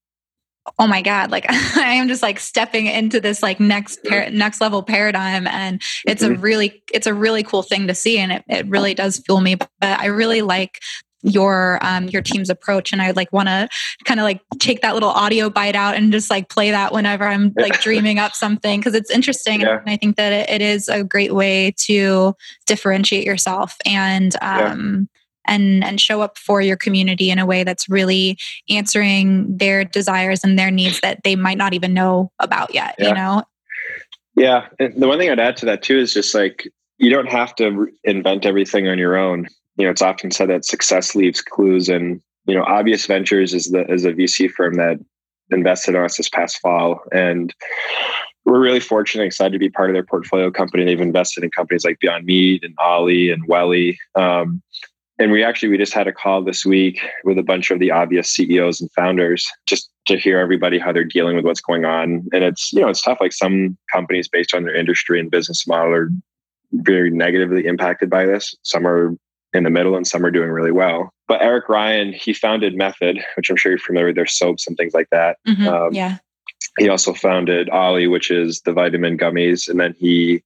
oh 0.80 0.88
my 0.88 1.01
god 1.01 1.32
like 1.32 1.45
i 1.49 1.93
am 1.93 2.07
just 2.07 2.22
like 2.22 2.39
stepping 2.39 2.88
into 2.88 3.20
this 3.20 3.43
like 3.43 3.59
next 3.59 4.03
par- 4.03 4.30
next 4.32 4.61
level 4.61 4.84
paradigm 4.84 5.47
and 5.47 5.82
it's 6.05 6.24
mm-hmm. 6.24 6.36
a 6.36 6.38
really 6.38 6.84
it's 6.93 7.07
a 7.07 7.13
really 7.13 7.43
cool 7.43 7.63
thing 7.63 7.88
to 7.88 7.95
see 7.95 8.18
and 8.18 8.32
it, 8.32 8.43
it 8.47 8.68
really 8.68 8.93
does 8.93 9.20
fuel 9.20 9.41
me 9.41 9.55
but 9.55 9.70
i 9.82 10.07
really 10.07 10.41
like 10.41 10.80
your 11.22 11.80
um 11.82 12.07
your 12.07 12.22
team's 12.22 12.49
approach 12.49 12.93
and 12.93 13.01
i 13.01 13.09
like 13.11 13.32
want 13.34 13.47
to 13.47 13.68
kind 14.05 14.20
of 14.20 14.24
like 14.24 14.41
take 14.59 14.82
that 14.82 14.93
little 14.93 15.09
audio 15.09 15.49
bite 15.49 15.76
out 15.76 15.95
and 15.95 16.11
just 16.11 16.30
like 16.30 16.49
play 16.49 16.70
that 16.70 16.93
whenever 16.93 17.26
i'm 17.26 17.51
like 17.57 17.80
dreaming 17.82 18.20
up 18.20 18.34
something 18.34 18.80
because 18.80 18.93
it's 18.93 19.09
interesting 19.09 19.61
yeah. 19.61 19.80
and 19.80 19.89
i 19.89 19.97
think 19.97 20.18
that 20.18 20.32
it, 20.32 20.49
it 20.49 20.61
is 20.61 20.88
a 20.88 21.03
great 21.03 21.34
way 21.34 21.74
to 21.78 22.36
differentiate 22.68 23.26
yourself 23.26 23.76
and 23.86 24.36
um 24.41 25.09
yeah 25.11 25.22
and 25.47 25.83
and 25.83 25.99
show 25.99 26.21
up 26.21 26.37
for 26.37 26.61
your 26.61 26.77
community 26.77 27.29
in 27.29 27.39
a 27.39 27.45
way 27.45 27.63
that's 27.63 27.89
really 27.89 28.37
answering 28.69 29.57
their 29.57 29.83
desires 29.83 30.43
and 30.43 30.57
their 30.57 30.71
needs 30.71 30.99
that 31.01 31.23
they 31.23 31.35
might 31.35 31.57
not 31.57 31.73
even 31.73 31.93
know 31.93 32.31
about 32.39 32.73
yet 32.73 32.95
yeah. 32.97 33.07
you 33.07 33.13
know 33.13 33.43
yeah 34.35 34.67
and 34.79 35.01
the 35.01 35.07
one 35.07 35.17
thing 35.17 35.29
i'd 35.29 35.39
add 35.39 35.57
to 35.57 35.65
that 35.65 35.81
too 35.81 35.97
is 35.97 36.13
just 36.13 36.33
like 36.33 36.67
you 36.97 37.09
don't 37.09 37.29
have 37.29 37.55
to 37.55 37.87
invent 38.03 38.45
everything 38.45 38.87
on 38.87 38.97
your 38.97 39.17
own 39.17 39.47
you 39.77 39.85
know 39.85 39.91
it's 39.91 40.01
often 40.01 40.31
said 40.31 40.49
that 40.49 40.65
success 40.65 41.15
leaves 41.15 41.41
clues 41.41 41.89
and 41.89 42.21
you 42.45 42.55
know 42.55 42.63
obvious 42.63 43.05
ventures 43.05 43.53
is 43.53 43.71
the 43.71 43.85
is 43.91 44.05
a 44.05 44.13
vc 44.13 44.49
firm 44.51 44.75
that 44.75 44.97
invested 45.51 45.95
in 45.95 46.03
us 46.03 46.17
this 46.17 46.29
past 46.29 46.59
fall 46.59 47.01
and 47.11 47.53
we're 48.45 48.59
really 48.59 48.79
fortunate 48.79 49.23
and 49.23 49.27
excited 49.27 49.53
to 49.53 49.59
be 49.59 49.69
part 49.69 49.89
of 49.89 49.95
their 49.95 50.05
portfolio 50.05 50.51
company. 50.51 50.85
They've 50.85 51.01
invested 51.01 51.43
in 51.43 51.49
companies 51.49 51.83
like 51.83 51.99
Beyond 51.99 52.25
Meat 52.25 52.63
and 52.63 52.75
Olly 52.81 53.31
and 53.31 53.47
Welly. 53.47 53.97
Um, 54.13 54.61
and 55.18 55.32
we 55.32 55.43
actually 55.43 55.70
we 55.70 55.78
just 55.78 55.93
had 55.93 56.07
a 56.07 56.13
call 56.13 56.43
this 56.43 56.66
week 56.66 56.99
with 57.24 57.38
a 57.38 57.43
bunch 57.43 57.72
of 57.72 57.80
the 57.80 57.91
obvious 57.91 58.30
CEOs 58.30 58.82
and 58.82 58.91
founders 58.91 59.47
just 59.66 59.89
to 60.07 60.18
hear 60.18 60.39
everybody 60.39 60.78
how 60.78 60.91
they're 60.91 61.03
dealing 61.03 61.36
with 61.36 61.45
what's 61.45 61.61
going 61.61 61.86
on. 61.86 62.28
And 62.34 62.43
it's 62.43 62.74
you 62.74 62.82
know 62.82 62.89
it's 62.89 63.01
tough. 63.01 63.20
Like 63.22 63.34
some 63.34 63.78
companies 63.91 64.28
based 64.28 64.53
on 64.53 64.63
their 64.63 64.76
industry 64.76 65.20
and 65.20 65.32
business 65.32 65.66
model 65.68 65.93
are 65.93 66.09
very 66.74 67.09
negatively 67.09 67.66
impacted 67.66 68.09
by 68.09 68.26
this. 68.26 68.55
Some 68.63 68.86
are 68.86 69.16
in 69.53 69.63
the 69.63 69.70
middle 69.70 69.95
and 69.95 70.05
some 70.05 70.26
are 70.26 70.32
doing 70.32 70.49
really 70.49 70.72
well. 70.72 71.13
But 71.28 71.41
Eric 71.41 71.70
Ryan, 71.70 72.11
he 72.11 72.34
founded 72.34 72.76
Method, 72.76 73.24
which 73.38 73.49
I'm 73.49 73.55
sure 73.55 73.72
you're 73.72 73.80
familiar 73.80 74.07
with 74.07 74.18
their 74.18 74.26
soaps 74.26 74.68
and 74.68 74.76
things 74.76 74.93
like 74.93 75.09
that. 75.11 75.38
Mm-hmm, 75.47 75.68
um, 75.68 75.93
yeah. 75.93 76.18
He 76.78 76.89
also 76.89 77.13
founded 77.13 77.70
Olly, 77.72 78.07
which 78.07 78.30
is 78.30 78.61
the 78.61 78.74
vitamin 78.74 79.18
gummies. 79.18 79.70
And 79.70 79.80
then 79.80 79.95
he 79.97 80.43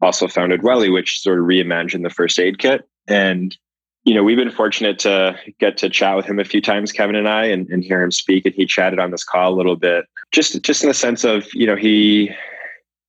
also 0.00 0.28
founded 0.28 0.62
Welly, 0.62 0.88
which 0.88 1.20
sort 1.20 1.38
of 1.38 1.44
reimagined 1.44 2.02
the 2.02 2.10
first 2.10 2.38
aid 2.38 2.58
kit. 2.58 2.88
And 3.06 3.56
you 4.04 4.14
know, 4.14 4.24
we've 4.24 4.36
been 4.36 4.50
fortunate 4.50 4.98
to 5.00 5.38
get 5.60 5.76
to 5.78 5.88
chat 5.88 6.16
with 6.16 6.26
him 6.26 6.38
a 6.38 6.44
few 6.44 6.60
times, 6.60 6.90
Kevin 6.90 7.14
and 7.14 7.28
I, 7.28 7.44
and, 7.44 7.68
and 7.68 7.84
hear 7.84 8.02
him 8.02 8.10
speak. 8.10 8.44
And 8.44 8.54
he 8.54 8.66
chatted 8.66 8.98
on 8.98 9.12
this 9.12 9.24
call 9.24 9.52
a 9.52 9.56
little 9.56 9.76
bit, 9.76 10.06
just 10.32 10.60
just 10.62 10.82
in 10.82 10.88
the 10.88 10.94
sense 10.94 11.24
of, 11.24 11.46
you 11.54 11.66
know, 11.66 11.76
he 11.76 12.30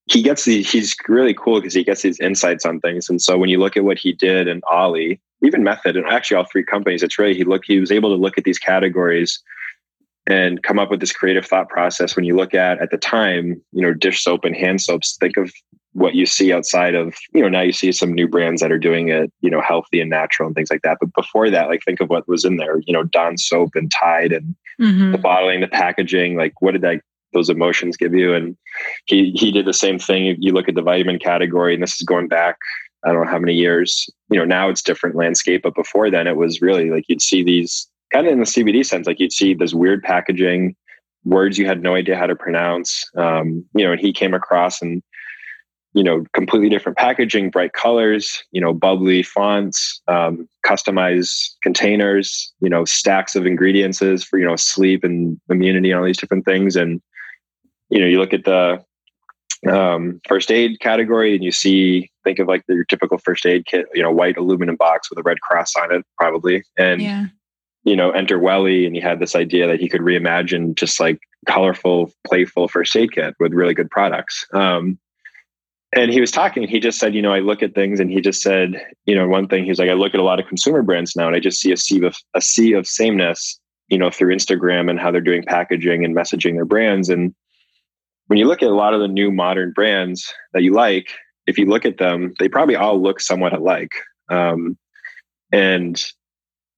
he 0.06 0.22
gets 0.22 0.46
the 0.46 0.62
he's 0.62 0.96
really 1.08 1.34
cool 1.34 1.60
because 1.60 1.74
he 1.74 1.84
gets 1.84 2.04
these 2.04 2.20
insights 2.20 2.66
on 2.66 2.80
things. 2.80 3.10
And 3.10 3.22
so 3.22 3.38
when 3.38 3.50
you 3.50 3.60
look 3.60 3.76
at 3.76 3.84
what 3.84 3.98
he 3.98 4.14
did 4.14 4.48
in 4.48 4.62
Olly, 4.72 5.20
even 5.41 5.64
Method, 5.64 5.98
and 5.98 6.06
actually 6.06 6.38
all 6.38 6.46
three 6.46 6.64
companies, 6.64 7.02
it's 7.02 7.18
really 7.18 7.34
he 7.34 7.44
look 7.44 7.64
he 7.66 7.80
was 7.80 7.91
able 7.91 8.10
to 8.10 8.22
look 8.22 8.38
at 8.38 8.44
these 8.44 8.60
categories 8.60 9.41
and 10.28 10.64
come 10.64 10.80
up 10.80 10.89
with 10.89 11.00
this 11.00 11.12
creative 11.12 11.46
thought 11.46 11.70
process. 11.70 12.16
When 12.16 12.26
you 12.26 12.36
look 12.36 12.54
at 12.54 12.80
at 12.80 12.91
the 12.91 12.98
time, 12.98 13.62
you 13.72 13.82
know, 13.82 13.94
dish 13.94 14.24
soap 14.24 14.46
and 14.46 14.56
hand 14.56 14.82
soaps, 14.82 15.18
think 15.18 15.38
of 15.38 15.52
what 15.94 16.16
you 16.16 16.26
see 16.26 16.52
outside 16.52 16.96
of 16.96 17.16
you 17.34 17.41
know 17.41 17.50
now 17.50 17.62
you 17.62 17.72
see 17.72 17.91
some 17.91 18.14
new 18.14 18.28
brands 18.28 18.62
that 18.62 18.72
are 18.72 18.80
doing 18.80 19.10
it 19.10 19.32
you 19.41 19.50
know 19.50 19.62
healthy 19.62 20.02
and 20.02 20.10
natural 20.10 20.48
and 20.48 20.56
things 20.56 20.70
like 20.72 20.82
that. 20.82 20.98
But 21.00 21.14
before 21.14 21.50
that 21.50 21.68
like 21.68 21.82
think 21.86 22.02
of 22.02 22.10
what 22.10 22.28
was 22.28 22.46
in 22.46 22.58
there 22.58 22.80
you 22.86 22.94
know 22.94 23.04
Dawn 23.04 23.38
soap 23.38 23.72
and 23.76 23.91
Tide 23.91 24.32
and 24.32 24.56
mm-hmm. 24.82 25.12
the 25.12 25.18
bottling 25.18 25.62
the 25.62 25.68
packaging 25.68 26.36
like 26.36 26.62
what 26.62 26.72
did 26.72 26.82
that 26.82 27.02
those 27.34 27.50
emotions 27.50 27.98
give 27.98 28.14
you? 28.14 28.34
And 28.34 28.56
he 29.06 29.32
he 29.32 29.52
did 29.52 29.66
the 29.66 29.74
same 29.74 30.00
thing. 30.00 30.36
You 30.39 30.54
look 30.54 30.70
at 30.70 30.76
the 30.76 30.82
vitamin 30.82 31.20
category 31.20 31.74
and 31.74 31.82
this 31.82 31.96
is 31.96 32.06
going 32.06 32.28
back 32.28 32.58
I 33.06 33.12
don't 33.12 33.26
know 33.26 33.32
how 33.32 33.39
many 33.39 33.54
years. 33.54 34.10
You 34.30 34.39
know 34.39 34.46
now 34.46 34.70
it's 34.70 34.82
different 34.82 35.16
landscape 35.16 35.62
but 35.64 35.76
before 35.76 36.10
then 36.10 36.28
it 36.28 36.38
was 36.38 36.62
really 36.62 36.89
like 36.89 37.06
you'd 37.08 37.22
see 37.22 37.44
these 37.44 37.88
kind 38.12 38.28
of 38.28 38.34
in 38.34 38.39
the 38.39 38.46
CBD 38.46 38.86
sense 38.86 39.06
like 39.06 39.20
you'd 39.20 39.34
see 39.34 39.54
this 39.54 39.74
weird 39.74 40.02
packaging 40.02 40.76
words 41.26 41.58
you 41.58 41.66
had 41.66 41.82
no 41.82 41.96
idea 41.96 42.18
how 42.18 42.28
to 42.28 42.36
pronounce 42.36 43.06
um, 43.16 43.66
you 43.76 43.86
know 43.86 43.91
and 43.91 44.02
he 44.02 44.12
came 44.12 44.34
across 44.34 44.82
and 44.82 45.02
you 45.94 46.04
know 46.04 46.24
completely 46.34 46.70
different 46.70 46.98
packaging 46.98 47.50
bright 47.50 47.74
colors 47.74 48.44
you 48.52 48.60
know 48.60 48.74
bubbly 48.74 49.22
fonts 49.24 50.02
um, 50.08 50.48
customized 50.66 51.52
containers 51.62 52.54
you 52.60 52.70
know 52.70 52.86
stacks 52.86 53.36
of 53.36 53.46
ingredients 53.46 54.00
for 54.24 54.39
you 54.39 54.46
know 54.46 54.56
sleep 54.56 55.04
and 55.04 55.39
immunity 55.50 55.91
and 55.91 56.00
all 56.00 56.06
these 56.06 56.18
different 56.18 56.46
things. 56.46 56.76
And 56.76 57.02
you 57.89 58.00
know 58.00 58.08
you 58.08 58.20
look 58.20 58.34
at 58.34 58.46
the 58.46 58.84
um, 59.70 60.20
first 60.28 60.52
aid 60.52 60.80
category 60.82 61.36
and 61.36 61.44
you 61.44 61.52
see 61.52 62.10
think 62.24 62.39
of 62.39 62.48
like 62.48 62.64
your 62.68 62.84
typical 62.86 63.18
first 63.18 63.46
aid 63.46 63.66
kit 63.66 63.86
you 63.94 64.02
know 64.02 64.12
white 64.12 64.38
aluminum 64.38 64.76
box 64.76 65.10
with 65.10 65.20
a 65.20 65.24
red 65.24 65.41
cross 65.41 65.76
on 65.76 65.94
it 65.94 66.06
probably. 66.18 66.64
And 66.78 67.02
yeah. 67.02 67.26
you 67.84 67.96
know 67.96 68.12
enter 68.12 68.39
welly 68.39 68.86
and 68.86 68.96
he 68.96 69.02
had 69.02 69.20
this 69.20 69.36
idea 69.36 69.68
that 69.68 69.80
he 69.80 69.89
could 69.89 70.02
reimagine 70.02 70.76
just 70.76 71.00
like 71.00 71.20
colorful 71.46 72.12
playful 72.26 72.68
first 72.68 72.96
aid 72.96 73.12
kit 73.12 73.36
with 73.39 73.54
really 73.54 73.74
good 73.74 73.89
products. 73.89 74.46
Um, 74.54 74.98
and 75.96 76.12
he 76.12 76.20
was 76.20 76.32
talking 76.32 76.68
he 76.68 76.80
just 76.80 77.00
said 77.00 77.14
you 77.14 77.22
know 77.22 77.34
i 77.34 77.39
look 77.39 77.62
at 77.62 77.76
things 77.76 78.00
and 78.00 78.12
he 78.12 78.22
just 78.22 78.41
said 78.41 78.86
you 79.06 79.16
know 79.16 79.28
one 79.28 79.48
thing 79.48 79.64
he's 79.64 79.80
like 79.80 79.89
i 79.89 79.94
look 79.94 80.14
at 80.14 80.20
a 80.20 80.24
lot 80.24 80.39
of 80.39 80.48
consumer 80.48 80.82
brands 80.82 81.16
now 81.16 81.28
and 81.28 81.36
i 81.36 81.39
just 81.39 81.60
see 81.60 81.72
a 81.72 81.78
sea 81.78 82.04
of 82.04 82.16
a 82.34 82.41
sea 82.41 82.74
of 82.74 82.88
sameness 82.88 83.60
you 83.88 83.98
know 83.98 84.10
through 84.10 84.34
instagram 84.34 84.89
and 84.89 85.00
how 85.00 85.12
they're 85.12 85.22
doing 85.22 85.44
packaging 85.44 86.04
and 86.04 86.16
messaging 86.16 86.56
their 86.56 86.66
brands. 86.66 87.10
And 87.10 87.34
when 88.28 88.39
you 88.39 88.46
look 88.46 88.64
at 88.64 88.70
a 88.70 88.74
lot 88.74 88.94
of 88.94 89.02
the 89.02 89.08
new 89.08 89.32
modern 89.32 89.72
brands 89.72 90.34
that 90.54 90.64
you 90.64 90.74
like 90.74 91.10
if 91.46 91.58
you 91.58 91.66
look 91.66 91.86
at 91.86 91.98
them 91.98 92.34
they 92.39 92.50
probably 92.50 92.76
all 92.76 93.02
look 93.02 93.20
somewhat 93.20 93.54
alike. 93.54 93.91
Um, 94.30 94.78
and 95.52 96.04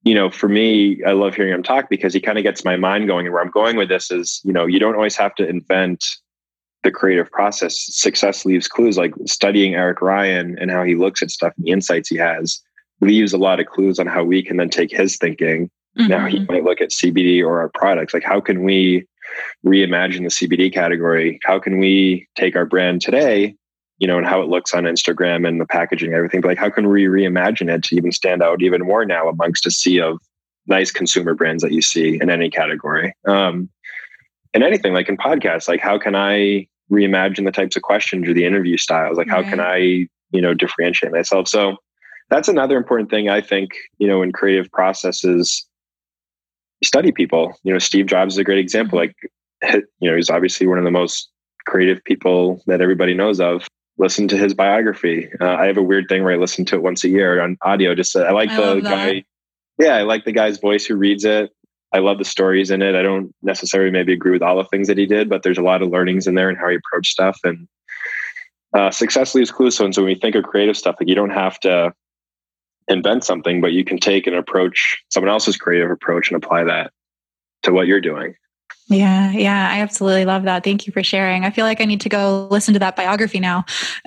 you 0.02 0.14
know 0.14 0.30
for 0.30 0.48
me 0.48 1.02
i 1.04 1.12
love 1.12 1.34
hearing 1.34 1.54
him 1.54 1.62
talk 1.62 1.88
because 1.88 2.12
he 2.12 2.20
kind 2.20 2.38
of 2.38 2.44
gets 2.44 2.64
my 2.64 2.76
mind 2.76 3.06
going 3.06 3.26
and 3.26 3.32
where 3.32 3.42
i'm 3.42 3.50
going 3.50 3.76
with 3.76 3.88
this 3.88 4.10
is 4.10 4.40
you 4.44 4.52
know 4.52 4.66
you 4.66 4.78
don't 4.78 4.94
always 4.94 5.16
have 5.16 5.34
to 5.36 5.48
invent 5.48 6.04
the 6.86 6.92
creative 6.92 7.28
process. 7.32 7.84
Success 7.90 8.44
leaves 8.44 8.68
clues 8.68 8.96
like 8.96 9.12
studying 9.26 9.74
Eric 9.74 10.00
Ryan 10.00 10.56
and 10.60 10.70
how 10.70 10.84
he 10.84 10.94
looks 10.94 11.20
at 11.20 11.32
stuff 11.32 11.52
and 11.56 11.66
the 11.66 11.72
insights 11.72 12.08
he 12.08 12.16
has 12.16 12.62
leaves 13.00 13.32
a 13.32 13.38
lot 13.38 13.58
of 13.58 13.66
clues 13.66 13.98
on 13.98 14.06
how 14.06 14.22
we 14.22 14.40
can 14.40 14.56
then 14.56 14.70
take 14.70 14.90
his 14.90 15.16
thinking. 15.16 15.68
Mm-hmm. 15.98 16.08
Now 16.08 16.26
he 16.26 16.38
might 16.48 16.62
look 16.62 16.80
at 16.80 16.90
CBD 16.90 17.42
or 17.42 17.60
our 17.60 17.68
products. 17.70 18.14
Like, 18.14 18.22
how 18.22 18.40
can 18.40 18.62
we 18.62 19.04
reimagine 19.66 20.22
the 20.22 20.46
CBD 20.48 20.72
category? 20.72 21.40
How 21.42 21.58
can 21.58 21.78
we 21.80 22.28
take 22.36 22.54
our 22.54 22.64
brand 22.64 23.02
today, 23.02 23.56
you 23.98 24.06
know, 24.06 24.16
and 24.16 24.26
how 24.26 24.40
it 24.40 24.48
looks 24.48 24.72
on 24.72 24.84
Instagram 24.84 25.46
and 25.46 25.60
the 25.60 25.66
packaging 25.66 26.08
and 26.08 26.16
everything? 26.16 26.40
But 26.40 26.48
like, 26.48 26.58
how 26.58 26.70
can 26.70 26.88
we 26.88 27.04
reimagine 27.06 27.68
it 27.68 27.82
to 27.84 27.96
even 27.96 28.12
stand 28.12 28.42
out 28.42 28.62
even 28.62 28.82
more 28.82 29.04
now 29.04 29.28
amongst 29.28 29.66
a 29.66 29.72
sea 29.72 30.00
of 30.00 30.20
nice 30.68 30.92
consumer 30.92 31.34
brands 31.34 31.64
that 31.64 31.72
you 31.72 31.82
see 31.82 32.18
in 32.20 32.30
any 32.30 32.48
category? 32.48 33.12
Um, 33.26 33.70
and 34.54 34.64
anything 34.64 34.94
like 34.94 35.10
in 35.10 35.18
podcasts, 35.18 35.68
like 35.68 35.80
how 35.80 35.98
can 35.98 36.14
I 36.14 36.66
reimagine 36.90 37.44
the 37.44 37.52
types 37.52 37.76
of 37.76 37.82
questions 37.82 38.28
or 38.28 38.34
the 38.34 38.44
interview 38.44 38.76
styles 38.76 39.16
like 39.16 39.28
right. 39.28 39.44
how 39.44 39.50
can 39.50 39.60
i 39.60 40.06
you 40.30 40.40
know 40.40 40.54
differentiate 40.54 41.12
myself? 41.12 41.48
So 41.48 41.76
that's 42.28 42.48
another 42.48 42.76
important 42.76 43.10
thing 43.10 43.28
i 43.28 43.40
think 43.40 43.70
you 43.98 44.08
know 44.08 44.22
in 44.22 44.32
creative 44.32 44.70
processes 44.72 45.66
study 46.84 47.12
people. 47.12 47.54
You 47.62 47.72
know 47.72 47.78
steve 47.78 48.06
jobs 48.06 48.34
is 48.34 48.38
a 48.38 48.44
great 48.44 48.58
example 48.58 48.98
mm-hmm. 48.98 49.66
like 49.66 49.84
you 50.00 50.10
know 50.10 50.16
he's 50.16 50.30
obviously 50.30 50.66
one 50.66 50.78
of 50.78 50.84
the 50.84 50.90
most 50.90 51.30
creative 51.66 52.02
people 52.04 52.62
that 52.66 52.80
everybody 52.80 53.14
knows 53.14 53.40
of. 53.40 53.66
Listen 53.98 54.28
to 54.28 54.36
his 54.36 54.54
biography. 54.54 55.28
Uh, 55.40 55.54
i 55.54 55.66
have 55.66 55.76
a 55.76 55.82
weird 55.82 56.06
thing 56.08 56.22
where 56.22 56.32
i 56.32 56.36
listen 56.36 56.64
to 56.66 56.76
it 56.76 56.82
once 56.82 57.04
a 57.04 57.08
year 57.08 57.40
on 57.40 57.56
audio 57.62 57.94
just 57.94 58.14
uh, 58.14 58.20
i 58.20 58.30
like 58.30 58.50
I 58.50 58.74
the 58.74 58.80
guy 58.80 59.24
yeah 59.78 59.96
i 59.96 60.02
like 60.02 60.24
the 60.24 60.32
guy's 60.32 60.58
voice 60.58 60.84
who 60.84 60.96
reads 60.96 61.24
it 61.24 61.50
I 61.96 62.00
love 62.00 62.18
the 62.18 62.26
stories 62.26 62.70
in 62.70 62.82
it. 62.82 62.94
I 62.94 63.00
don't 63.00 63.34
necessarily 63.40 63.90
maybe 63.90 64.12
agree 64.12 64.32
with 64.32 64.42
all 64.42 64.58
the 64.58 64.64
things 64.64 64.86
that 64.88 64.98
he 64.98 65.06
did, 65.06 65.30
but 65.30 65.42
there's 65.42 65.56
a 65.56 65.62
lot 65.62 65.80
of 65.80 65.88
learnings 65.88 66.26
in 66.26 66.34
there 66.34 66.50
and 66.50 66.58
how 66.58 66.68
he 66.68 66.76
approached 66.76 67.10
stuff. 67.10 67.40
And 67.42 67.66
uh, 68.76 68.90
success 68.90 69.34
leaves 69.34 69.50
clues. 69.50 69.76
So, 69.76 69.86
when 69.86 70.10
you 70.10 70.16
think 70.16 70.34
of 70.34 70.44
creative 70.44 70.76
stuff, 70.76 70.96
like 71.00 71.08
you 71.08 71.14
don't 71.14 71.30
have 71.30 71.58
to 71.60 71.94
invent 72.86 73.24
something, 73.24 73.62
but 73.62 73.72
you 73.72 73.82
can 73.82 73.96
take 73.96 74.26
an 74.26 74.34
approach, 74.34 75.02
someone 75.08 75.30
else's 75.30 75.56
creative 75.56 75.90
approach, 75.90 76.30
and 76.30 76.36
apply 76.36 76.64
that 76.64 76.92
to 77.62 77.72
what 77.72 77.86
you're 77.86 78.02
doing. 78.02 78.34
Yeah, 78.88 79.32
yeah, 79.32 79.68
I 79.68 79.80
absolutely 79.80 80.24
love 80.24 80.44
that. 80.44 80.62
Thank 80.62 80.86
you 80.86 80.92
for 80.92 81.02
sharing. 81.02 81.44
I 81.44 81.50
feel 81.50 81.64
like 81.64 81.80
I 81.80 81.84
need 81.86 82.00
to 82.02 82.08
go 82.08 82.46
listen 82.52 82.72
to 82.74 82.78
that 82.80 82.94
biography 82.94 83.40
now. 83.40 83.64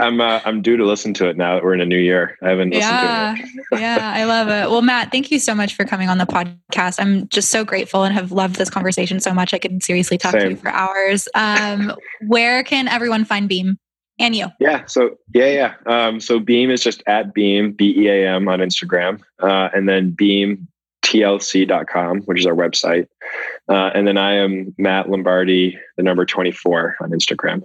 I'm 0.00 0.20
uh, 0.20 0.40
I'm 0.44 0.60
due 0.60 0.76
to 0.76 0.84
listen 0.84 1.14
to 1.14 1.28
it 1.28 1.38
now 1.38 1.54
that 1.54 1.64
we're 1.64 1.72
in 1.72 1.80
a 1.80 1.86
new 1.86 1.98
year. 1.98 2.36
I 2.42 2.50
haven't 2.50 2.70
listened 2.70 2.92
yeah, 2.92 3.34
to 3.36 3.76
it. 3.76 3.80
yeah, 3.80 4.12
I 4.14 4.24
love 4.24 4.48
it. 4.48 4.70
Well, 4.70 4.82
Matt, 4.82 5.10
thank 5.12 5.30
you 5.30 5.38
so 5.38 5.54
much 5.54 5.74
for 5.74 5.86
coming 5.86 6.10
on 6.10 6.18
the 6.18 6.26
podcast. 6.26 7.00
I'm 7.00 7.26
just 7.28 7.48
so 7.48 7.64
grateful 7.64 8.04
and 8.04 8.14
have 8.14 8.32
loved 8.32 8.56
this 8.56 8.68
conversation 8.68 9.18
so 9.18 9.32
much. 9.32 9.54
I 9.54 9.58
could 9.58 9.82
seriously 9.82 10.18
talk 10.18 10.32
Same. 10.32 10.42
to 10.42 10.50
you 10.50 10.56
for 10.56 10.68
hours. 10.68 11.26
Um, 11.34 11.94
where 12.26 12.62
can 12.62 12.86
everyone 12.86 13.24
find 13.24 13.48
Beam? 13.48 13.78
and 14.18 14.36
you. 14.36 14.48
Yeah. 14.60 14.84
So 14.84 15.16
yeah, 15.32 15.46
yeah. 15.46 15.74
Um, 15.86 16.20
so 16.20 16.38
Beam 16.38 16.70
is 16.70 16.82
just 16.82 17.02
at 17.06 17.32
Beam 17.32 17.72
B 17.72 17.94
E 17.96 18.08
A 18.08 18.28
M 18.28 18.46
on 18.48 18.58
Instagram, 18.58 19.22
uh, 19.38 19.70
and 19.72 19.88
then 19.88 20.10
Beam 20.10 20.68
tlc.com, 21.10 22.22
which 22.22 22.38
is 22.38 22.46
our 22.46 22.54
website. 22.54 23.06
Uh, 23.68 23.90
and 23.94 24.06
then 24.06 24.16
I 24.16 24.36
am 24.36 24.74
Matt 24.78 25.10
Lombardi, 25.10 25.78
the 25.96 26.02
number 26.02 26.24
24 26.24 26.96
on 27.00 27.10
Instagram. 27.10 27.62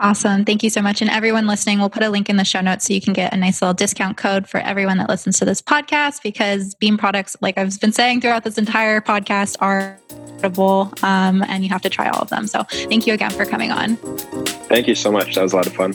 Awesome. 0.00 0.44
Thank 0.44 0.64
you 0.64 0.70
so 0.70 0.82
much. 0.82 1.00
And 1.00 1.10
everyone 1.10 1.46
listening, 1.46 1.78
we'll 1.78 1.88
put 1.88 2.02
a 2.02 2.08
link 2.08 2.28
in 2.28 2.36
the 2.36 2.44
show 2.44 2.60
notes 2.60 2.86
so 2.86 2.92
you 2.92 3.00
can 3.00 3.12
get 3.12 3.32
a 3.32 3.36
nice 3.36 3.62
little 3.62 3.74
discount 3.74 4.16
code 4.16 4.48
for 4.48 4.58
everyone 4.58 4.98
that 4.98 5.08
listens 5.08 5.38
to 5.38 5.44
this 5.44 5.62
podcast 5.62 6.20
because 6.22 6.74
Beam 6.74 6.98
products, 6.98 7.36
like 7.40 7.56
I've 7.56 7.78
been 7.80 7.92
saying 7.92 8.20
throughout 8.20 8.42
this 8.42 8.58
entire 8.58 9.00
podcast, 9.00 9.56
are 9.60 9.96
incredible 10.10 10.92
um, 11.04 11.44
and 11.44 11.62
you 11.62 11.70
have 11.70 11.82
to 11.82 11.88
try 11.88 12.08
all 12.08 12.20
of 12.20 12.28
them. 12.28 12.48
So 12.48 12.64
thank 12.64 13.06
you 13.06 13.14
again 13.14 13.30
for 13.30 13.44
coming 13.44 13.70
on. 13.70 13.96
Thank 14.66 14.88
you 14.88 14.96
so 14.96 15.12
much. 15.12 15.36
That 15.36 15.42
was 15.42 15.52
a 15.52 15.56
lot 15.56 15.66
of 15.66 15.74
fun. 15.74 15.94